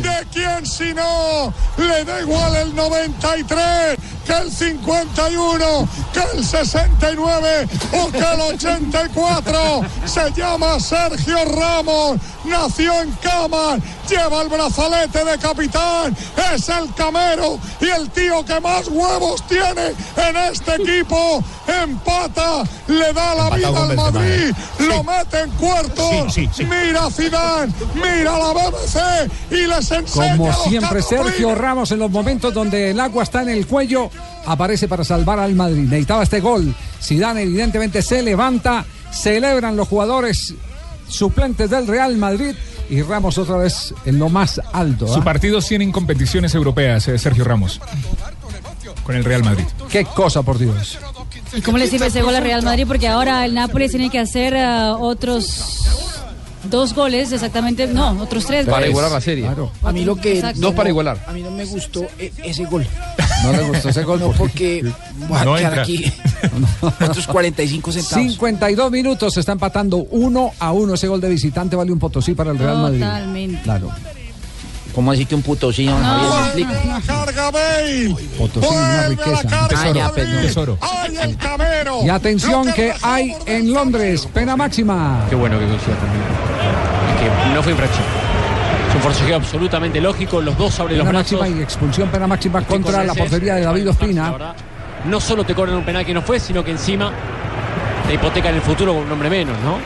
¿De 0.01 0.25
quién 0.33 0.65
si 0.65 0.93
no? 0.93 1.53
Le 1.77 2.03
da 2.05 2.21
igual 2.21 2.55
el 2.55 2.75
93 2.89 3.99
que 4.29 4.35
el 4.35 4.51
51, 4.51 5.89
que 6.13 6.37
el 6.37 6.45
69 6.45 7.67
o 7.93 8.11
que 8.11 8.19
el 8.19 8.41
84. 8.41 9.81
Se 10.05 10.31
llama 10.33 10.79
Sergio 10.79 11.37
Ramos, 11.45 12.19
nació 12.45 13.01
en 13.01 13.11
Camas, 13.23 13.79
lleva 14.07 14.43
el 14.43 14.49
brazalete 14.49 15.25
de 15.25 15.37
capitán, 15.39 16.15
es 16.53 16.69
el 16.69 16.93
Camero 16.93 17.59
y 17.81 17.89
el 17.89 18.09
tío 18.11 18.45
que 18.45 18.59
más 18.59 18.87
huevos 18.87 19.41
tiene 19.47 19.95
en 20.17 20.37
este 20.51 20.75
equipo. 20.75 21.43
Empata, 21.67 22.63
le 22.87 23.13
da 23.13 23.35
la 23.35 23.55
Empatado 23.55 23.55
vida 23.55 23.83
al 23.83 23.95
Madrid, 23.95 24.49
¿eh? 24.49 24.53
lo 24.79 25.03
mete 25.03 25.39
en 25.39 25.51
cuartos. 25.51 26.33
Sí, 26.33 26.45
sí, 26.45 26.49
sí. 26.53 26.65
Mira 26.65 27.05
a 27.05 27.11
Zidane, 27.11 27.73
mira 27.95 28.35
a 28.35 28.39
la 28.39 28.53
BBC 28.53 29.31
y 29.51 29.67
les 29.67 29.91
enseña 29.91 30.37
Como 30.37 30.53
siempre. 30.53 31.01
Sergio 31.01 31.55
Ramos 31.55 31.91
en 31.91 31.99
los 31.99 32.11
momentos 32.11 32.53
donde 32.53 32.78
el 32.79 32.99
agua 32.99 33.23
está 33.23 33.41
en 33.41 33.49
el 33.49 33.67
cuello, 33.67 34.09
aparece 34.45 34.87
para 34.87 35.03
salvar 35.03 35.39
al 35.39 35.55
Madrid. 35.55 35.83
Necesitaba 35.83 36.23
este 36.23 36.39
gol. 36.39 36.73
Zidane 37.01 37.43
evidentemente 37.43 38.01
se 38.01 38.21
levanta, 38.21 38.85
celebran 39.11 39.75
los 39.75 39.87
jugadores 39.87 40.53
suplentes 41.07 41.69
del 41.69 41.87
Real 41.87 42.17
Madrid 42.17 42.55
y 42.89 43.01
Ramos 43.01 43.37
otra 43.37 43.57
vez 43.57 43.93
en 44.05 44.19
lo 44.19 44.29
más 44.29 44.59
alto. 44.73 45.05
¿ah? 45.09 45.13
Su 45.13 45.23
partido 45.23 45.61
100 45.61 45.81
en 45.81 45.91
competiciones 45.91 46.55
europeas, 46.55 47.07
eh, 47.07 47.17
Sergio 47.17 47.43
Ramos. 47.43 47.79
Con 49.03 49.15
el 49.15 49.23
Real 49.23 49.43
Madrid. 49.43 49.65
Qué 49.89 50.05
cosa, 50.05 50.43
por 50.43 50.57
Dios. 50.57 50.99
¿Y 51.55 51.61
cómo 51.61 51.77
le 51.77 51.87
sirve 51.87 52.07
ese 52.07 52.21
gol 52.21 52.35
al 52.35 52.43
Real 52.43 52.63
Madrid? 52.63 52.85
Porque 52.87 53.07
ahora 53.07 53.45
el 53.45 53.55
Nápoles 53.55 53.91
tiene 53.91 54.09
que 54.09 54.19
hacer 54.19 54.55
ah, 54.55 54.97
otros 54.99 56.18
dos 56.63 56.93
goles, 56.93 57.31
exactamente, 57.31 57.87
no, 57.87 58.11
otros 58.21 58.45
tres 58.45 58.65
Para 58.65 58.77
goles. 58.77 58.89
igualar 58.91 59.11
la 59.11 59.21
serie. 59.21 59.49
A 59.83 59.91
mí 59.91 60.03
lo 60.05 60.15
que. 60.15 60.35
Exacto. 60.35 60.61
Dos 60.61 60.73
para 60.73 60.89
igualar. 60.89 61.23
A 61.27 61.31
mí 61.31 61.41
no 61.41 61.51
me 61.51 61.65
gustó 61.65 62.03
e- 62.17 62.31
ese 62.43 62.65
gol. 62.65 62.85
No 63.41 63.53
le 63.53 63.63
gustó 63.63 63.87
ese 63.87 64.03
gol 64.03 64.19
No, 64.19 64.31
porque 64.33 64.83
voy 65.29 65.37
a 65.39 65.45
No 65.45 65.55
quedar 65.55 65.69
entra. 65.77 65.83
aquí. 65.83 66.03
Otros 66.81 67.25
45 67.25 67.91
centavos. 67.93 68.25
52 68.33 68.91
minutos 68.91 69.33
se 69.33 69.39
está 69.39 69.53
empatando 69.53 69.95
uno 70.11 70.51
a 70.59 70.73
uno. 70.73 70.95
Ese 70.95 71.07
gol 71.07 71.21
de 71.21 71.29
visitante 71.29 71.77
vale 71.77 71.93
un 71.93 71.99
potosí 71.99 72.33
para 72.33 72.51
el 72.51 72.57
Real 72.59 72.77
Madrid. 72.79 72.99
Totalmente. 72.99 73.61
Claro. 73.63 73.89
¿Cómo 74.93 75.11
así 75.13 75.25
que 75.25 75.35
un 75.35 75.41
puto 75.41 75.71
sí? 75.71 75.85
No, 75.85 75.95
Javier, 75.97 76.67
me 76.67 76.73
explica. 76.73 76.85
La 76.85 77.01
carga 77.01 77.51
Bale. 77.51 78.15
Potosí, 78.37 78.67
una 78.67 78.77
Vuelve 78.79 78.83
a 78.83 79.01
la 79.01 79.07
riqueza. 79.07 79.43
carga 79.69 80.11
pues, 80.13 80.41
tesoro. 80.41 80.77
¡Ay, 80.81 81.17
el 81.21 81.37
Camero! 81.37 81.99
Y 82.03 82.09
atención 82.09 82.73
que 82.73 82.93
hay 83.01 83.33
en 83.45 83.71
Londres, 83.71 84.27
pena 84.33 84.57
máxima. 84.57 85.25
Qué 85.29 85.35
bueno 85.35 85.57
que 85.59 85.65
coincida 85.67 85.95
también. 85.95 86.48
Que 87.19 87.53
no 87.53 87.61
fue 87.63 87.71
infracción. 87.73 88.03
Es 88.89 88.95
un 88.95 89.01
forcejeo 89.01 89.35
absolutamente 89.35 90.01
lógico, 90.01 90.41
los 90.41 90.57
dos 90.57 90.73
sobre 90.73 90.95
los 90.97 91.05
Pena 91.05 91.19
brazos. 91.19 91.39
máxima 91.39 91.59
y 91.59 91.61
expulsión, 91.61 92.09
pena 92.09 92.27
máxima 92.27 92.61
contra 92.63 93.03
la 93.03 93.13
portería 93.13 93.55
de 93.55 93.61
David 93.61 93.89
Ospina. 93.89 94.33
No 95.05 95.19
solo 95.19 95.43
te 95.43 95.53
cobran 95.53 95.75
un 95.75 95.83
penal 95.85 96.05
que 96.05 96.13
no 96.13 96.21
fue, 96.21 96.39
sino 96.39 96.63
que 96.63 96.71
encima 96.71 97.11
te 98.07 98.13
hipotecan 98.15 98.55
el 98.55 98.61
futuro 98.61 98.93
con 98.93 99.03
un 99.03 99.11
hombre 99.11 99.29
menos, 99.29 99.55
¿no? 99.63 99.77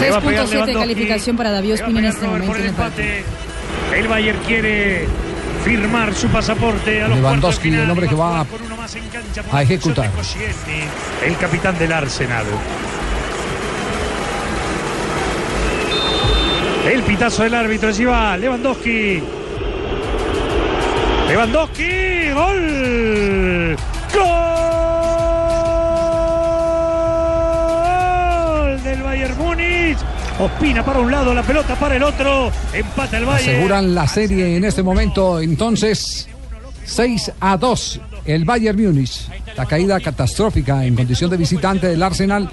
Le 0.00 0.10
va 0.10 0.16
a 0.18 0.20
6.7 0.20 0.24
pegar 0.48 0.66
de 0.66 0.72
calificación 0.74 1.36
para 1.36 1.50
David 1.50 1.74
Ospina 1.74 1.98
en 1.98 2.04
este 2.06 2.26
momento. 2.26 2.54
el 2.54 2.60
en 2.62 2.66
el 2.68 2.72
partido. 2.74 3.04
empate. 3.06 3.24
El 3.98 4.08
Bayern 4.08 4.38
quiere 4.46 5.08
firmar 5.64 6.14
su 6.14 6.28
pasaporte 6.28 7.02
a 7.02 7.08
los 7.08 7.18
Lewandowski, 7.18 7.40
cuartos 7.40 7.56
de 7.56 7.62
final. 7.62 7.84
el 7.84 7.90
hombre 7.90 8.08
que 8.08 8.14
va 8.14 8.46
cancha 9.12 9.42
a 9.50 9.54
la 9.54 9.62
ejecutar. 9.62 10.10
el 11.24 11.36
capitán 11.36 11.78
del 11.78 11.92
Arsenal. 11.92 12.44
El 16.88 17.02
pitazo 17.02 17.42
del 17.42 17.54
árbitro, 17.54 17.90
allí 17.90 18.04
va 18.06 18.34
Lewandowski. 18.38 19.22
Lewandowski, 21.28 22.30
gol. 22.32 23.76
Gol 28.44 28.82
del 28.82 29.02
Bayern 29.02 29.36
Múnich. 29.36 29.98
Ospina 30.38 30.82
para 30.82 31.00
un 31.00 31.10
lado, 31.10 31.34
la 31.34 31.42
pelota 31.42 31.74
para 31.74 31.96
el 31.96 32.02
otro. 32.02 32.50
Empata 32.72 33.18
el 33.18 33.26
Bayern. 33.26 33.50
Aseguran 33.50 33.94
la 33.94 34.08
serie 34.08 34.56
en 34.56 34.64
este 34.64 34.82
momento, 34.82 35.40
entonces 35.40 36.26
6 36.84 37.32
a 37.38 37.58
2. 37.58 38.00
El 38.24 38.46
Bayern 38.46 38.82
Múnich, 38.82 39.28
la 39.54 39.66
caída 39.66 40.00
catastrófica 40.00 40.86
en 40.86 40.96
condición 40.96 41.28
de 41.28 41.36
visitante 41.36 41.88
del 41.88 42.02
Arsenal, 42.02 42.48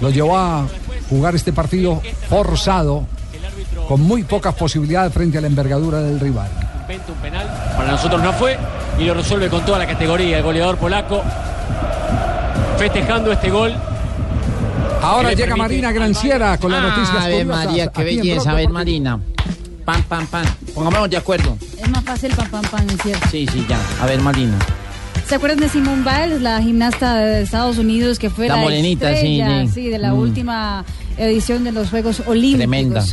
lo 0.00 0.10
llevó 0.10 0.36
a 0.36 0.66
jugar 1.08 1.36
este 1.36 1.52
partido 1.52 2.02
forzado, 2.28 3.06
con 3.88 4.02
muy 4.02 4.22
pocas 4.22 4.54
posibilidades 4.54 5.14
frente 5.14 5.38
a 5.38 5.40
la 5.40 5.46
envergadura 5.46 6.02
del 6.02 6.20
rival. 6.20 6.48
Inventa 6.82 7.10
un 7.10 7.18
penal, 7.18 7.46
para 7.74 7.92
nosotros 7.92 8.22
no 8.22 8.32
fue, 8.34 8.58
y 8.98 9.04
lo 9.04 9.14
resuelve 9.14 9.48
con 9.48 9.64
toda 9.64 9.78
la 9.78 9.86
categoría. 9.86 10.36
El 10.36 10.42
goleador 10.44 10.76
polaco 10.76 11.22
festejando 12.76 13.32
este 13.32 13.48
gol. 13.50 13.74
Ahora 15.00 15.32
llega 15.32 15.56
Marina 15.56 15.90
Granciera 15.92 16.58
con 16.58 16.70
las 16.72 16.82
noticias 16.82 17.24
A 17.24 17.28
ver, 17.28 17.46
María, 17.46 17.86
qué 17.88 18.04
belleza. 18.04 18.50
A 18.50 18.54
ver. 18.54 18.68
Marina. 18.68 19.18
Pam, 19.84 20.02
pam, 20.02 20.26
pam. 20.26 20.44
Pongámonos 20.74 21.08
de 21.08 21.16
acuerdo. 21.16 21.56
Es 21.82 21.88
más 21.88 22.04
fácil 22.04 22.34
pam 22.34 22.50
pam 22.50 22.62
pam, 22.70 22.86
es 22.90 23.02
cierto. 23.02 23.26
Sí, 23.30 23.46
sí, 23.50 23.64
ya. 23.68 23.78
A 24.02 24.06
ver, 24.06 24.20
Marina. 24.20 24.58
¿Se 25.26 25.34
acuerdan 25.36 25.60
de 25.60 25.68
Simone 25.68 26.02
Biles, 26.02 26.42
la 26.42 26.60
gimnasta 26.60 27.16
de 27.16 27.42
Estados 27.42 27.78
Unidos 27.78 28.18
que 28.18 28.28
fue 28.28 28.48
La 28.48 28.56
la, 28.56 28.62
morenita, 28.62 29.08
sí, 29.10 29.40
estrella, 29.40 29.66
sí. 29.72 29.88
de 29.88 29.98
la 29.98 30.12
Mm. 30.12 30.18
última 30.18 30.84
edición 31.16 31.64
de 31.64 31.72
los 31.72 31.90
Juegos 31.90 32.22
Olímpicos? 32.26 32.58
Tremenda. 32.58 33.04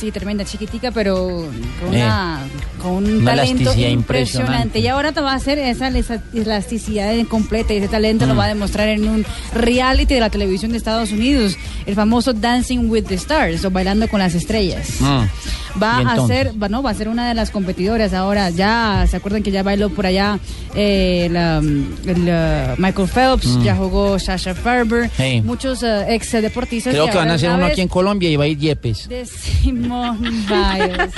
Sí, 0.00 0.10
tremenda, 0.10 0.46
chiquitica, 0.46 0.90
pero 0.92 1.44
con, 1.84 1.94
Eh, 1.94 1.98
una, 2.04 2.40
con 2.80 2.92
un 2.92 3.16
una 3.18 3.32
talento 3.34 3.70
impresionante. 3.74 3.90
impresionante. 3.90 4.78
Y 4.78 4.86
ahora 4.86 5.12
te 5.12 5.20
va 5.20 5.32
a 5.32 5.34
hacer 5.34 5.58
esa 5.58 5.88
elasticidad 6.32 7.12
completa 7.28 7.74
y 7.74 7.76
ese 7.76 7.88
talento 7.88 8.24
Mm. 8.24 8.28
lo 8.30 8.36
va 8.36 8.44
a 8.46 8.48
demostrar 8.48 8.88
en 8.88 9.06
un 9.06 9.26
reality 9.54 10.14
de 10.14 10.20
la 10.20 10.30
televisión 10.30 10.70
de 10.72 10.78
Estados 10.78 11.12
Unidos, 11.12 11.56
el 11.84 11.94
famoso 11.94 12.32
Dancing 12.32 12.88
with 12.88 13.04
the 13.04 13.14
Stars 13.16 13.62
o 13.66 13.70
Bailando 13.70 14.08
con 14.08 14.20
las 14.20 14.34
Estrellas. 14.34 14.88
Mm. 15.00 15.80
Va 15.82 15.98
a 15.98 16.26
ser, 16.26 16.52
va, 16.60 16.68
no, 16.68 16.82
va 16.82 16.90
a 16.90 16.94
ser 16.94 17.08
una 17.08 17.28
de 17.28 17.34
las 17.34 17.50
competidoras 17.50 18.12
ahora. 18.14 18.50
Ya 18.50 19.06
se 19.08 19.16
acuerdan 19.18 19.42
que 19.42 19.50
ya 19.50 19.62
bailó 19.62 19.90
por 19.90 20.06
allá 20.06 20.38
eh, 20.74 21.28
la- 21.30 21.58
el, 21.58 22.22
uh, 22.22 22.80
Michael 22.80 23.08
Phelps, 23.08 23.46
Mm. 23.48 23.62
ya 23.64 23.76
jugó 23.76 24.18
Sasha 24.18 24.54
Farber, 24.54 25.10
Sí. 25.16 25.42
muchos 25.44 25.82
uh, 25.82 26.04
ex 26.08 26.32
deportistas. 26.32 26.92
Creo 26.94 27.06
que 27.10 27.16
van 27.16 27.28
a 27.30 27.34
hacer 27.34 27.50
uno 27.50 27.66
aquí 27.66 27.80
en 27.82 27.88
Colombia 27.88 28.30
y 28.30 28.36
va 28.36 28.44
a 28.44 28.46
ir 28.48 28.56
Yepes. 28.58 29.08
de 29.08 29.26
Biles. 30.18 31.12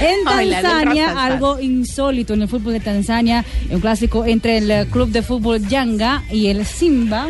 En 0.00 0.24
Tanzania, 0.24 1.24
algo 1.24 1.58
insólito 1.58 2.34
en 2.34 2.42
el 2.42 2.48
fútbol 2.48 2.74
de 2.74 2.80
Tanzania, 2.80 3.44
un 3.70 3.80
clásico 3.80 4.24
entre 4.24 4.58
el 4.58 4.70
eh, 4.70 4.86
club 4.90 5.10
de 5.10 5.22
fútbol 5.22 5.66
Yanga 5.66 6.22
y 6.30 6.46
el 6.46 6.64
Simba. 6.64 7.26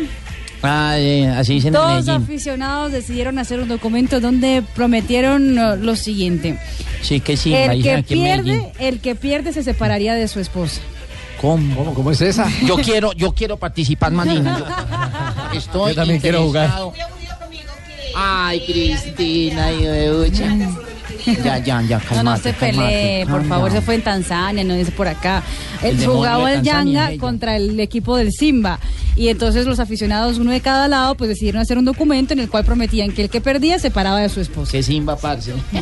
Ah, 0.61 0.95
eh, 0.97 1.27
así 1.27 1.55
dicen 1.55 1.69
en 1.69 1.73
Dos 1.73 2.05
Medellín. 2.05 2.23
aficionados 2.23 2.91
decidieron 2.91 3.39
hacer 3.39 3.59
un 3.59 3.69
documento 3.69 4.19
donde 4.19 4.61
prometieron 4.75 5.57
uh, 5.57 5.75
lo 5.77 5.95
siguiente. 5.95 6.59
Sí, 7.01 7.21
que 7.21 7.37
sí, 7.37 7.55
el, 7.55 7.81
que 7.81 7.93
en 7.93 8.03
pierde, 8.03 8.71
el 8.77 8.99
que 8.99 9.15
pierde 9.15 9.53
se 9.53 9.63
separaría 9.63 10.13
de 10.13 10.27
su 10.27 10.39
esposa. 10.39 10.81
¿Cómo? 11.39 11.93
¿Cómo 11.93 12.11
es 12.11 12.21
esa? 12.21 12.47
Yo 12.65 12.75
quiero, 12.75 13.13
yo 13.13 13.31
quiero 13.31 13.57
participar, 13.57 14.11
Marina. 14.11 15.47
Yo 15.53 15.59
estoy 15.59 15.89
Yo 15.91 15.95
también 15.95 16.19
quiero 16.19 16.43
jugar. 16.43 16.69
Ay, 18.21 18.59
Cristina, 18.65 19.71
y 19.71 19.85
beucha. 19.85 20.57
Ya, 21.25 21.57
ya, 21.59 21.81
ya, 21.81 21.97
No, 21.99 22.03
calmate, 22.05 22.23
no 22.23 22.37
se 22.37 22.53
pelee, 22.53 23.25
por 23.25 23.45
favor, 23.45 23.71
se 23.71 23.81
fue 23.81 23.95
en 23.95 24.01
Tanzania, 24.03 24.63
no 24.63 24.73
dice 24.73 24.91
por 24.91 25.07
acá. 25.07 25.43
El 25.81 25.91
Él 25.91 25.97
demonio 25.99 26.17
jugaba 26.17 26.53
el 26.53 26.61
Yanga 26.61 27.11
contra 27.17 27.55
el 27.55 27.79
equipo 27.79 28.17
del 28.17 28.31
Simba. 28.31 28.79
Y 29.15 29.27
entonces 29.29 29.65
los 29.65 29.79
aficionados, 29.79 30.37
uno 30.37 30.51
de 30.51 30.59
cada 30.61 30.87
lado, 30.87 31.15
pues 31.15 31.29
decidieron 31.29 31.61
hacer 31.61 31.77
un 31.77 31.85
documento 31.85 32.33
en 32.33 32.39
el 32.39 32.49
cual 32.49 32.65
prometían 32.65 33.11
que 33.11 33.23
el 33.23 33.29
que 33.29 33.41
perdía 33.41 33.79
se 33.79 33.91
paraba 33.91 34.19
de 34.19 34.29
su 34.29 34.41
esposa. 34.41 34.71
Que 34.71 34.83
Simba, 34.83 35.15
parce. 35.15 35.53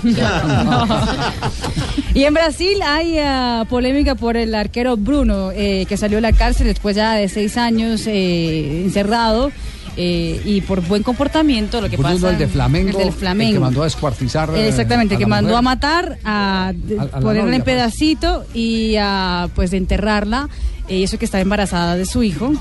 Y 2.14 2.24
en 2.24 2.34
Brasil 2.34 2.80
hay 2.84 3.20
ah, 3.20 3.66
polémica 3.70 4.16
por 4.16 4.38
el 4.38 4.56
arquero 4.56 4.98
Bruno, 4.98 5.52
eh, 5.52 5.86
que 5.88 5.98
salió 5.98 6.18
de 6.18 6.22
la 6.22 6.34
cárcel 6.34 6.66
después 6.66 6.96
ya 6.96 7.14
de 7.14 7.30
seis 7.30 7.58
años 7.58 8.08
eh, 8.08 8.82
encerrado. 8.86 9.52
Eh, 9.98 10.40
y 10.46 10.62
por 10.62 10.82
buen 10.82 11.02
comportamiento, 11.04 11.82
lo 11.82 11.90
que 11.90 11.98
Bruno, 11.98 12.14
pasa. 12.16 12.30
el 12.30 12.38
de 12.38 12.48
Flamengo, 12.48 12.90
El 12.92 12.98
del 12.98 13.08
el 13.08 13.14
Flamengo. 13.14 13.54
que 13.54 13.60
mandó 13.60 13.82
a 13.82 13.86
descuartizar. 13.86 14.50
eh, 14.56 14.68
Exactamente, 14.68 15.18
que 15.18 15.26
mandó 15.26 15.50
mujer. 15.50 15.60
a 15.60 15.62
matar, 15.64 16.20
a, 16.24 16.68
A- 16.68 16.70
a 16.70 16.74
la 16.74 17.20
ponerla 17.20 17.56
en 17.56 17.64
pues. 17.64 17.76
pedacito 17.76 18.46
y 18.54 18.96
a 19.00 19.50
pues 19.56 19.74
enterrarla. 19.74 20.48
eh, 20.88 21.04
eso 21.04 21.18
que 21.20 21.26
está 21.26 21.42
embarazada 21.42 21.96
de 21.98 22.06
su 22.06 22.24
hijo. 22.24 22.54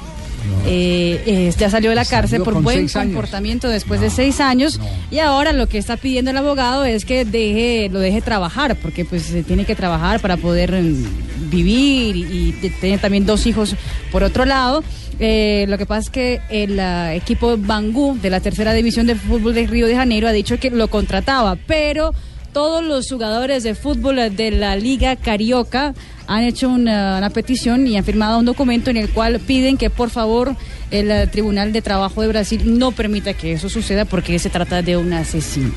Eh, 0.64 1.22
eh, 1.26 1.52
ya 1.58 1.68
salió 1.70 1.90
de 1.90 1.96
la 1.96 2.04
Salió 2.04 2.20
cárcel 2.22 2.42
por 2.42 2.62
buen 2.62 2.88
comportamiento 2.88 3.68
después 3.68 4.00
de 4.00 4.10
seis 4.10 4.40
años 4.40 4.80
y 5.10 5.18
ahora 5.18 5.52
lo 5.52 5.66
que 5.68 5.76
está 5.78 5.96
pidiendo 5.96 6.30
el 6.30 6.36
abogado 6.36 6.84
es 6.84 7.04
que 7.04 7.24
deje 7.24 7.88
lo 7.90 7.98
deje 7.98 8.20
trabajar 8.20 8.76
porque 8.76 9.04
pues 9.04 9.22
se 9.22 9.42
tiene 9.42 9.64
que 9.64 9.74
trabajar 9.74 10.20
para 10.20 10.36
poder 10.36 10.70
mm, 10.80 11.04
vivir 11.48 12.16
y, 12.16 12.54
y 12.62 12.98
también 12.98 13.26
dos 13.26 13.46
hijos 13.46 13.74
por 14.12 14.22
otro 14.22 14.44
lado 14.44 14.82
Eh, 15.18 15.64
lo 15.70 15.78
que 15.78 15.86
pasa 15.86 16.02
es 16.02 16.10
que 16.10 16.40
el 16.50 16.78
ah, 16.78 17.14
equipo 17.14 17.56
Bangú 17.56 18.18
de 18.20 18.28
la 18.28 18.40
tercera 18.40 18.74
división 18.74 19.06
de 19.06 19.14
fútbol 19.14 19.54
de 19.54 19.66
Río 19.66 19.86
de 19.86 19.96
Janeiro 19.96 20.28
ha 20.28 20.32
dicho 20.32 20.58
que 20.58 20.68
lo 20.70 20.88
contrataba 20.88 21.56
pero 21.66 22.12
todos 22.52 22.84
los 22.84 23.08
jugadores 23.08 23.62
de 23.62 23.74
fútbol 23.74 24.16
de 24.36 24.50
la 24.50 24.76
Liga 24.76 25.16
Carioca 25.16 25.94
han 26.26 26.42
hecho 26.42 26.68
una, 26.68 27.16
una 27.16 27.30
petición 27.30 27.86
y 27.86 27.96
han 27.96 28.04
firmado 28.04 28.38
un 28.38 28.44
documento 28.44 28.90
en 28.90 28.98
el 28.98 29.08
cual 29.08 29.40
piden 29.40 29.78
que 29.78 29.88
por 29.88 30.10
favor 30.10 30.54
el 30.90 31.10
eh, 31.10 31.26
Tribunal 31.28 31.72
de 31.72 31.80
Trabajo 31.80 32.20
de 32.20 32.28
Brasil 32.28 32.78
no 32.78 32.92
permita 32.92 33.32
que 33.32 33.52
eso 33.52 33.68
suceda 33.70 34.04
porque 34.04 34.38
se 34.38 34.50
trata 34.50 34.82
de 34.82 34.98
un 34.98 35.12
asesino. 35.14 35.72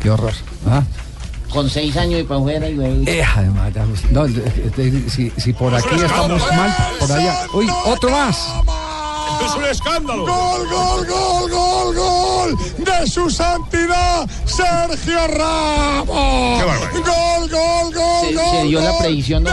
Qué 0.00 0.10
horror. 0.10 0.34
Ah. 0.66 0.84
Con 1.50 1.68
seis 1.68 1.96
años 1.96 2.20
y 2.20 2.22
para 2.24 2.40
afuera 2.40 2.68
y 2.68 2.74
luego. 2.74 3.02
Eh, 3.06 3.22
además, 3.24 3.72
no, 4.10 4.26
de- 4.26 4.40
de- 4.40 5.10
si, 5.10 5.30
si 5.36 5.52
por 5.52 5.74
aquí 5.74 5.88
estamos 5.96 6.40
mal, 6.52 6.76
por 7.00 7.10
allá. 7.12 7.40
Uy, 7.52 7.66
otro 7.86 8.10
más. 8.10 8.38
Es 9.44 9.54
un 9.56 9.64
escándalo. 9.64 10.26
Gol, 10.26 10.68
gol, 10.68 11.06
gol, 11.08 11.50
gol, 11.50 11.94
gol 11.96 12.58
de 12.78 13.06
su 13.06 13.30
santidad 13.30 14.28
Sergio 14.44 15.26
Ramos. 15.28 16.62
Gol, 16.62 17.50
gol, 17.50 17.94
gol, 17.94 17.94
Se, 18.28 18.34
gol. 18.34 18.44
se 18.50 18.62
dio 18.64 18.80
la 18.80 18.98
predicción, 18.98 19.44
de 19.44 19.50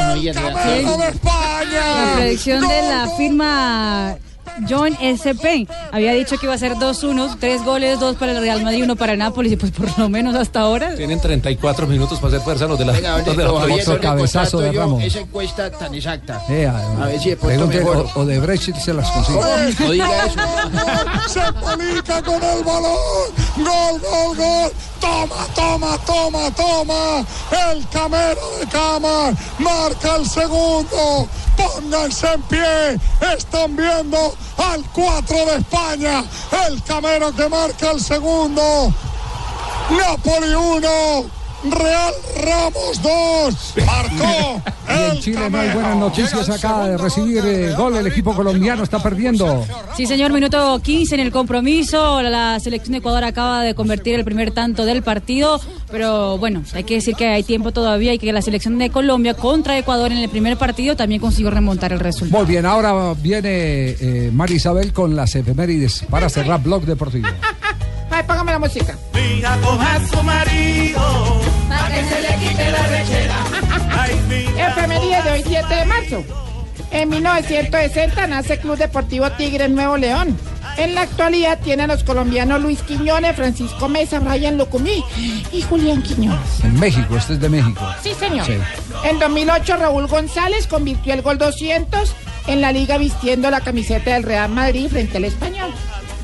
España. 1.08 2.06
La 2.06 2.14
predicción 2.16 2.68
de 2.68 2.82
la 2.89 3.10
firma 3.18 4.16
John 4.70 4.97
SP 5.01 5.68
había 5.91 6.14
dicho 6.14 6.38
que 6.38 6.45
iba 6.45 6.55
a 6.55 6.58
ser 6.58 6.74
2-1, 6.76 7.38
tres 7.39 7.64
goles, 7.64 7.99
dos 7.99 8.16
para 8.16 8.32
el 8.32 8.39
Real 8.41 8.64
Madrid, 8.64 8.84
uno 8.84 8.95
para 8.95 9.14
el 9.14 9.20
Nápoles 9.20 9.51
y 9.51 9.55
pues 9.55 9.72
por 9.72 9.97
lo 9.99 10.10
menos 10.10 10.36
hasta 10.36 10.62
ahora. 10.62 10.95
Tienen 10.95 11.20
34 11.22 11.88
minutos 11.88 12.20
para 12.20 12.30
hacer 12.36 12.41
fuerza 12.41 12.66
los 12.68 12.80
de 12.80 12.86
la, 12.86 12.93
Venga, 12.93 13.14
a 13.14 13.18
ver, 13.18 13.28
los 13.28 13.38
de 13.38 13.43
la 13.43 13.49
don 13.49 13.60
Javier, 13.62 13.80
otro 13.82 13.93
¿dónde 13.93 14.08
cabezazo 14.08 14.60
de 14.60 14.72
Ramos. 14.72 15.03
Esa 15.03 15.20
encuesta 15.20 15.70
tan 15.72 15.93
exacta. 15.93 16.41
Eh, 16.49 16.66
además. 16.68 17.01
A 17.01 17.05
ver 17.08 17.20
si 17.20 17.30
de 17.30 17.38
pronto 17.38 17.68
Pregunte, 17.68 17.78
mejor. 17.80 18.08
o, 18.16 18.20
o 18.22 18.26
de 18.26 18.39
Brecht 18.39 18.76
se 18.78 18.93
las 18.93 19.10
consigue. 19.12 19.39
No 19.80 19.91
diga 19.91 20.26
eso. 20.26 20.39
Se 21.28 21.53
polica 21.53 22.22
con 22.24 22.41
el 22.41 22.64
balón. 22.64 22.97
Gol, 23.58 24.01
gol, 24.01 24.38
gol. 24.38 24.72
Toma, 24.99 25.36
toma, 25.55 25.97
toma, 26.05 26.51
toma. 26.55 27.26
El 27.72 27.88
camero 27.89 28.41
de 28.60 28.68
cama 28.68 29.32
marca 29.60 30.16
el 30.18 30.26
segundo. 30.28 31.28
Pónganse 31.58 32.28
en 32.34 32.41
pie. 32.43 32.99
Están 33.36 33.76
viendo 33.76 34.36
al 34.58 34.84
4 34.93 35.45
de 35.45 35.55
España. 35.58 36.24
El 36.68 36.82
camero 36.84 37.36
que 37.36 37.49
marca 37.49 37.91
el 37.91 38.01
segundo. 38.01 38.93
Napoli 39.89 40.53
1. 40.53 41.37
Real 41.72 42.13
Ramos 42.43 43.01
2. 43.01 43.74
Marcó. 43.86 44.61
Y 44.88 45.15
en 45.15 45.20
Chile 45.20 45.49
no 45.49 45.59
hay 45.59 45.70
buenas 45.72 45.97
noticias. 45.97 46.49
Acaba 46.49 46.88
de 46.88 46.97
recibir 46.97 47.43
eh, 47.45 47.74
gol. 47.76 47.97
El 47.97 48.07
equipo 48.07 48.34
colombiano 48.34 48.84
está 48.84 49.03
perdiendo. 49.03 49.65
Sí, 49.95 50.05
señor, 50.05 50.32
minuto 50.32 50.80
15 50.82 51.15
en 51.15 51.22
el 51.22 51.32
compromiso. 51.32 52.22
La 52.22 52.59
selección 52.59 52.93
de 52.93 52.99
Ecuador 52.99 53.24
acaba 53.26 53.63
de 53.63 53.76
convertir 53.76 54.15
el 54.15 54.24
primer 54.24 54.51
tanto 54.51 54.86
del 54.86 55.03
partido, 55.03 55.59
pero 55.91 56.38
bueno, 56.38 56.63
hay 56.74 56.84
que 56.84 56.95
decir 56.95 57.15
que 57.15 57.28
hay 57.28 57.43
tiempo 57.43 57.72
todavía 57.72 58.13
y 58.13 58.18
que 58.18 58.32
la 58.32 58.41
selección 58.41 58.78
de 58.78 58.89
Colombia 58.89 59.34
contra 59.34 59.78
Ecuador 59.78 60.11
en 60.11 60.20
el 60.20 60.30
primer 60.30 60.57
partido 60.57 60.95
también 60.95 61.20
consiguió 61.20 61.51
remontar 61.51 61.91
el 61.91 61.99
resultado. 61.99 62.43
Muy 62.43 62.51
bien, 62.51 62.65
ahora 62.65 63.13
viene 63.13 63.49
eh, 63.99 64.32
María 64.34 64.55
Isabel 64.55 64.93
con 64.93 65.15
las 65.15 65.36
efemérides 65.36 66.05
para 66.09 66.30
cerrar 66.30 66.63
Blog 66.63 66.86
Deportivo. 66.86 67.28
Ay, 68.09 68.24
póngame 68.26 68.53
la 68.53 68.59
música. 68.59 68.97
Hija, 69.13 69.57
coja 69.61 69.95
a 69.95 70.07
su 70.07 70.24
marido. 70.24 71.57
Que 71.98 72.04
se 72.04 72.22
le 72.22 72.36
quite 72.48 72.72
la 72.72 72.84
rechera. 72.86 74.70
Efeméride 74.70 75.22
de 75.24 75.32
hoy, 75.32 75.43
7 75.48 75.76
de 75.76 75.86
marzo. 75.86 76.24
En 76.91 77.10
1960 77.10 78.28
nace 78.28 78.60
Club 78.60 78.78
Deportivo 78.78 79.32
Tigres 79.32 79.72
Nuevo 79.72 79.98
León. 79.98 80.38
En 80.78 80.93
la 80.93 81.02
actualidad 81.02 81.58
tiene 81.64 81.84
a 81.84 81.88
los 81.88 82.04
colombianos 82.04 82.62
Luis 82.62 82.84
Quiñones, 82.84 83.36
Francisco 83.36 83.89
Mesa, 83.89 84.20
Brian 84.20 84.60
Locumí 84.60 85.04
y 85.52 85.64
Julián 85.64 86.04
Quiñones. 86.04 86.64
En 86.64 86.80
México, 86.80 87.18
este 87.18 87.34
es 87.34 87.39
de 87.39 87.50
México. 87.50 87.84
Sí, 88.04 88.14
señor. 88.14 88.45
Sí. 88.45 88.58
En 89.04 89.18
2008 89.18 89.78
Raúl 89.78 90.06
González 90.06 90.67
convirtió 90.67 91.16
el 91.16 91.24
gol 91.24 91.39
200 91.39 92.13
en 92.46 92.62
la 92.62 92.71
liga 92.71 93.00
vistiendo 93.00 93.50
la 93.50 93.62
camiseta 93.62 94.13
del 94.13 94.21
Real 94.21 94.51
Madrid 94.51 94.88
frente 94.88 95.17
al 95.17 95.26
Español. 95.26 95.74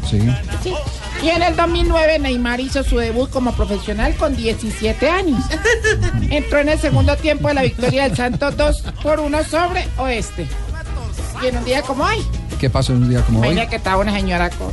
Sí. 0.09 0.19
Sí. 0.61 0.73
Y 1.21 1.29
en 1.29 1.41
el 1.41 1.55
2009 1.55 2.19
Neymar 2.19 2.59
hizo 2.59 2.83
su 2.83 2.97
debut 2.97 3.29
como 3.29 3.53
profesional 3.53 4.15
con 4.15 4.35
17 4.35 5.09
años. 5.09 5.41
Entró 6.29 6.59
en 6.59 6.69
el 6.69 6.79
segundo 6.79 7.15
tiempo 7.15 7.47
de 7.47 7.53
la 7.53 7.61
victoria 7.63 8.03
del 8.03 8.17
Santos 8.17 8.57
2 8.57 8.83
por 9.01 9.19
1 9.19 9.43
sobre 9.45 9.87
Oeste. 9.97 10.47
Y 11.41 11.47
en 11.47 11.57
un 11.57 11.65
día 11.65 11.81
como 11.81 12.03
hoy, 12.03 12.17
¿Qué 12.59 12.69
pasó 12.69 12.93
en 12.93 13.03
un 13.03 13.09
día 13.09 13.21
como 13.21 13.39
hoy? 13.41 13.47
imagina 13.47 13.69
que 13.69 13.75
estaba 13.77 13.97
una 14.01 14.13
señora 14.13 14.49
con, 14.51 14.71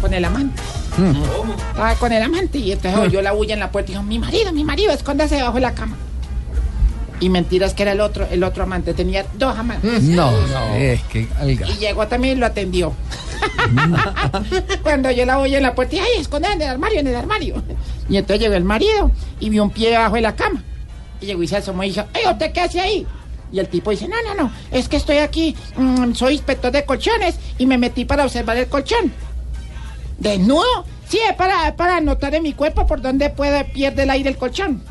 con 0.00 0.12
el 0.14 0.24
amante. 0.24 0.60
Mm. 0.98 1.50
Estaba 1.70 1.94
con 1.96 2.12
el 2.12 2.22
amante 2.22 2.58
y 2.58 2.72
entonces 2.72 2.98
oyó 3.00 3.20
la 3.22 3.32
bulla 3.32 3.54
en 3.54 3.60
la 3.60 3.70
puerta 3.70 3.90
y 3.90 3.94
dijo, 3.94 4.02
mi 4.02 4.18
marido, 4.18 4.52
mi 4.52 4.64
marido, 4.64 4.92
escóndase 4.92 5.36
debajo 5.36 5.54
de 5.54 5.60
la 5.60 5.74
cama. 5.74 5.96
Y 7.20 7.30
mentiras 7.30 7.72
que 7.72 7.82
era 7.82 7.92
el 7.92 8.00
otro, 8.00 8.26
el 8.30 8.44
otro 8.44 8.64
amante, 8.64 8.92
tenía 8.92 9.24
dos 9.34 9.56
amantes. 9.56 10.02
No, 10.02 10.30
no, 10.30 10.74
es 10.74 11.02
que 11.04 11.26
alga. 11.38 11.66
Y 11.68 11.78
llegó 11.78 12.06
también 12.06 12.36
y 12.36 12.40
lo 12.40 12.46
atendió. 12.46 12.92
Cuando 14.82 15.10
yo 15.10 15.24
la 15.24 15.38
oí 15.38 15.54
en 15.54 15.62
la 15.62 15.74
puerta, 15.74 15.92
dije, 15.92 16.04
ay, 16.04 16.20
escondida 16.20 16.52
en 16.52 16.62
el 16.62 16.68
armario, 16.68 17.00
en 17.00 17.06
el 17.06 17.16
armario. 17.16 17.62
Y 18.08 18.16
entonces 18.16 18.40
llegó 18.40 18.54
el 18.54 18.64
marido 18.64 19.10
y 19.40 19.48
vio 19.48 19.62
un 19.62 19.70
pie 19.70 19.90
debajo 19.90 20.16
de 20.16 20.20
la 20.20 20.36
cama. 20.36 20.62
Y 21.20 21.26
llegó 21.26 21.42
y 21.42 21.48
se 21.48 21.56
asomó 21.56 21.84
y 21.84 21.88
dijo, 21.88 22.04
¡Ey, 22.12 22.30
usted 22.30 22.52
qué 22.52 22.60
hace 22.60 22.80
ahí! 22.80 23.06
Y 23.52 23.58
el 23.60 23.68
tipo 23.68 23.90
dice, 23.90 24.08
no, 24.08 24.16
no, 24.22 24.34
no, 24.34 24.50
es 24.72 24.88
que 24.88 24.96
estoy 24.96 25.18
aquí, 25.18 25.54
mm, 25.76 26.12
soy 26.14 26.34
inspector 26.34 26.72
de 26.72 26.84
colchones 26.84 27.36
y 27.58 27.66
me 27.66 27.78
metí 27.78 28.04
para 28.04 28.24
observar 28.24 28.56
el 28.56 28.66
colchón. 28.66 29.12
¿Desnudo? 30.18 30.84
Sí, 31.08 31.18
es 31.28 31.36
para, 31.36 31.76
para 31.76 32.00
notar 32.00 32.34
en 32.34 32.42
mi 32.42 32.52
cuerpo 32.52 32.86
por 32.86 33.00
dónde 33.00 33.30
puede 33.30 33.64
pierde 33.64 34.02
el 34.02 34.10
aire 34.10 34.30
el 34.30 34.36
colchón. 34.36 34.82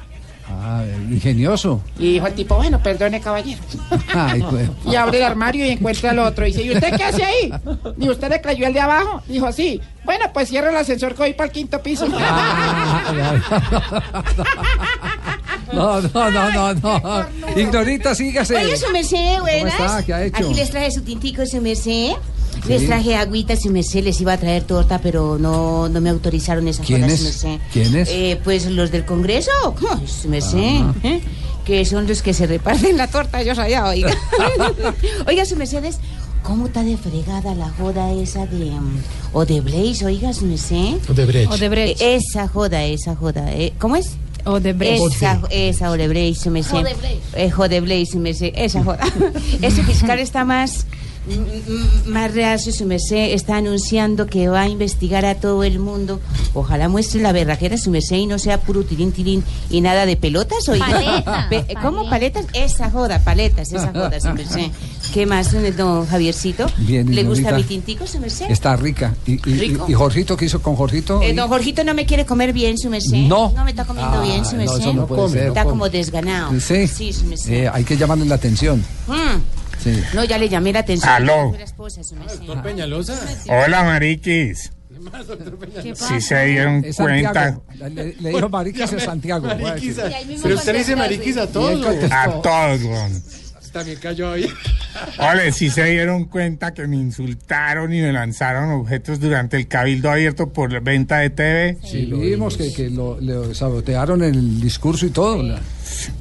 Ah, 0.47 0.83
ingenioso. 1.09 1.81
Y 1.97 2.13
dijo 2.13 2.27
el 2.27 2.33
tipo, 2.33 2.55
bueno, 2.55 2.81
perdone, 2.81 3.19
caballero. 3.19 3.61
Ay, 4.13 4.43
pues. 4.49 4.69
Y 4.85 4.95
abre 4.95 5.17
el 5.17 5.23
armario 5.23 5.65
y 5.65 5.69
encuentra 5.71 6.11
al 6.11 6.19
otro. 6.19 6.45
Y 6.45 6.51
dice, 6.51 6.63
¿y 6.63 6.71
usted 6.71 6.95
qué 6.95 7.03
hace 7.03 7.23
ahí? 7.23 7.51
¿Y 7.99 8.09
usted 8.09 8.29
le 8.29 8.41
creyó 8.41 8.67
el 8.67 8.73
de 8.73 8.79
abajo? 8.79 9.23
Dijo, 9.27 9.51
sí. 9.51 9.81
Bueno, 10.03 10.25
pues 10.33 10.49
cierra 10.49 10.69
el 10.69 10.77
ascensor 10.77 11.13
que 11.13 11.23
voy 11.23 11.33
para 11.33 11.47
el 11.47 11.51
quinto 11.51 11.81
piso. 11.81 12.07
No, 15.73 15.99
no, 15.99 16.31
no, 16.31 16.51
no, 16.51 16.73
no. 16.75 17.25
Ignorita, 17.59 18.13
sígase. 18.15 18.55
Oiga, 18.55 18.77
su 18.77 18.91
merced, 18.91 19.39
buenas. 19.41 19.73
está? 19.73 20.03
¿Qué 20.03 20.13
ha 20.13 20.23
hecho? 20.23 20.45
Aquí 20.45 20.53
les 20.53 20.69
traje 20.69 20.91
su 20.91 21.01
tintico, 21.01 21.45
su 21.45 21.59
merced. 21.59 22.11
Sí. 22.63 22.69
Les 22.69 22.85
traje 22.87 23.15
agüita, 23.15 23.55
su 23.55 23.69
merced. 23.69 24.03
Les 24.03 24.19
iba 24.21 24.33
a 24.33 24.37
traer 24.37 24.63
torta, 24.63 24.99
pero 24.99 25.37
no, 25.39 25.87
no 25.89 26.01
me 26.01 26.09
autorizaron 26.09 26.67
esa 26.67 26.83
¿Quién 26.83 27.01
joda, 27.01 27.13
es? 27.13 27.19
su 27.19 27.25
merced. 27.25 27.59
¿Quién 27.71 27.95
es? 27.95 28.09
Eh, 28.11 28.39
pues 28.43 28.65
los 28.65 28.91
del 28.91 29.05
Congreso, 29.05 29.51
merced. 30.27 30.57
Ah. 30.81 30.93
¿eh? 31.03 31.21
Que 31.65 31.83
son 31.85 32.07
los 32.07 32.21
que 32.21 32.33
se 32.33 32.45
reparten 32.47 32.95
la 32.97 33.07
torta, 33.07 33.41
yo 33.41 33.53
allá, 33.59 33.85
oiga. 33.87 34.15
oiga, 35.27 35.45
su 35.45 35.55
mercedes. 35.55 35.97
¿Cómo 36.43 36.67
está 36.67 36.83
de 36.83 36.95
fregada 36.95 37.55
la 37.55 37.69
joda 37.71 38.11
esa 38.13 38.45
de 38.45 38.65
um, 38.69 38.97
Odebrecht, 39.33 40.03
oiga, 40.03 40.31
su 40.31 40.45
merced? 40.45 40.99
Odebrecht. 41.09 41.51
Odebrecht. 41.51 41.99
Eh, 42.01 42.15
Esa 42.17 42.47
joda, 42.47 42.83
esa 42.83 43.15
joda. 43.15 43.51
eh, 43.51 43.73
¿Cómo 43.79 43.95
es? 43.95 44.11
Odebrecht. 44.45 45.01
Esa, 45.15 45.41
esa 45.49 45.89
Odebrecht, 45.89 46.39
su 46.43 46.51
merced. 46.51 46.75
Odebrecht. 46.75 47.21
Eh, 47.35 47.51
Odebrecht, 47.57 48.11
su 48.11 48.19
merced. 48.19 48.53
Esa 48.55 48.83
joda. 48.83 48.99
Ese 49.61 49.83
fiscal 49.83 50.19
está 50.19 50.45
más... 50.45 50.85
Más 52.05 52.33
reacio, 52.33 52.71
su 52.71 52.85
merced, 52.85 53.33
está 53.33 53.57
anunciando 53.57 54.27
que 54.27 54.47
va 54.47 54.61
a 54.61 54.69
investigar 54.69 55.25
a 55.25 55.35
todo 55.35 55.63
el 55.63 55.79
mundo. 55.79 56.19
Ojalá 56.53 56.89
muestre 56.89 57.21
la 57.21 57.31
berraquera, 57.31 57.77
su 57.77 57.89
merced, 57.91 58.17
y 58.17 58.27
no 58.27 58.39
sea 58.39 58.61
puro 58.61 58.83
tirín, 58.83 59.11
tirín 59.11 59.43
y 59.69 59.81
nada 59.81 60.05
de 60.05 60.17
pelotas. 60.17 60.65
Paleta, 60.65 61.49
¿Cómo 61.81 62.09
paletas? 62.09 62.45
Esa 62.53 62.89
joda, 62.91 63.19
paletas, 63.23 63.71
esa 63.71 63.91
joda, 63.91 64.19
su 64.19 64.29
merced. 64.33 64.67
¿Qué 65.13 65.25
más, 65.25 65.51
don 65.77 66.05
Javiercito? 66.07 66.65
Bien, 66.77 67.13
¿Le 67.13 67.23
gusta 67.23 67.51
mi 67.55 67.63
tintico, 67.63 68.05
su 68.07 68.19
merced? 68.19 68.49
Está 68.49 68.75
rica. 68.75 69.15
¿Y, 69.25 69.33
y, 69.33 69.53
Rico. 69.55 69.85
y 69.87 69.93
Jorgito 69.93 70.35
qué 70.35 70.45
hizo 70.45 70.61
con 70.61 70.75
Jorgito? 70.75 71.21
Eh, 71.21 71.33
don 71.33 71.47
Jorgito 71.47 71.83
no 71.83 71.93
me 71.93 72.05
quiere 72.05 72.25
comer 72.25 72.53
bien, 72.53 72.77
su 72.77 72.89
merced. 72.89 73.17
No. 73.17 73.51
No 73.55 73.63
me 73.63 73.71
está 73.71 73.85
comiendo 73.85 74.19
Ah, 74.19 74.23
bien, 74.23 74.43
su 74.45 74.51
no, 74.53 74.57
merced. 74.63 74.79
eso 74.79 74.93
no 74.93 75.07
puede 75.07 75.29
ser. 75.29 75.47
Está 75.47 75.63
No 75.63 75.69
como 75.71 75.89
desganado. 75.89 76.59
Sí. 76.59 76.87
Sí, 76.87 77.13
su 77.13 77.25
merced. 77.25 77.51
Eh, 77.53 77.69
hay 77.71 77.83
que 77.83 77.97
llamarle 77.97 78.25
la 78.25 78.35
atención. 78.35 78.83
Mm. 79.07 79.64
Sí. 79.85 80.03
No, 80.13 80.23
ya 80.25 80.37
le 80.37 80.49
llamé 80.49 80.73
la 80.73 80.79
atención. 80.79 81.09
Aló. 81.13 81.53
La 81.57 81.63
esposa, 81.63 82.03
su 82.03 82.15
merced. 82.15 82.39
Peñalosa. 82.63 83.17
Hola, 83.47 83.83
mariquis. 83.83 84.71
Si 85.93 86.19
se 86.21 86.45
dieron 86.45 86.83
Es 86.83 86.95
cuenta. 86.95 87.59
Le, 87.93 88.15
le 88.19 88.29
dijo 88.29 88.49
Mariquis 88.49 88.91
a 88.93 88.99
Santiago. 88.99 89.47
voy 89.55 89.69
a. 89.69 89.75
Pero 90.41 90.55
usted 90.55 90.75
dice 90.77 90.95
mariquis 90.95 91.37
a 91.37 91.47
todos. 91.47 91.85
A 92.11 92.41
todos, 92.41 92.81
weón. 92.83 93.23
También 93.71 93.99
cayó 94.01 94.31
ahí. 94.31 94.47
Ole, 95.19 95.51
si 95.51 95.69
se 95.69 95.83
dieron 95.83 96.25
cuenta 96.25 96.73
que 96.73 96.87
me 96.87 96.95
insultaron 96.95 97.93
y 97.93 97.99
me 98.01 98.13
lanzaron 98.13 98.71
objetos 98.71 99.19
durante 99.19 99.57
el 99.57 99.67
cabildo 99.67 100.09
abierto 100.09 100.53
por 100.53 100.79
venta 100.81 101.17
de 101.17 101.29
TV. 101.29 101.77
Sí, 101.83 102.05
vimos 102.05 102.55
que, 102.55 102.71
que 102.73 102.89
lo, 102.89 103.19
le 103.19 103.53
sabotearon 103.53 104.23
el 104.23 104.61
discurso 104.61 105.05
y 105.05 105.09
todo. 105.09 105.43
la- 105.43 105.59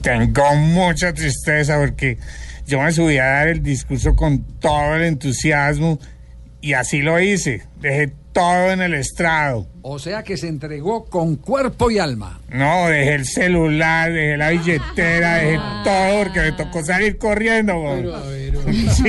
Tengo 0.02 0.54
mucha 0.56 1.12
tristeza 1.14 1.78
porque 1.78 2.18
yo 2.66 2.80
me 2.80 2.92
subí 2.92 3.18
a 3.18 3.24
dar 3.24 3.48
el 3.48 3.62
discurso 3.62 4.14
con 4.14 4.42
todo 4.60 4.94
el 4.96 5.04
entusiasmo 5.04 5.98
y 6.60 6.72
así 6.72 7.00
lo 7.02 7.20
hice. 7.20 7.62
Dejé 7.80 8.12
todo 8.32 8.72
en 8.72 8.80
el 8.82 8.94
estrado. 8.94 9.66
O 9.82 9.98
sea 9.98 10.22
que 10.22 10.36
se 10.36 10.48
entregó 10.48 11.04
con 11.04 11.36
cuerpo 11.36 11.90
y 11.90 11.98
alma. 11.98 12.40
No, 12.48 12.88
dejé 12.88 13.14
el 13.14 13.26
celular, 13.26 14.12
dejé 14.12 14.36
la 14.36 14.50
billetera, 14.50 15.34
dejé 15.36 15.58
todo 15.84 16.22
porque 16.24 16.40
me 16.40 16.52
tocó 16.52 16.84
salir 16.84 17.18
corriendo. 17.18 17.78
weón. 17.78 18.44
Sí. 18.94 19.04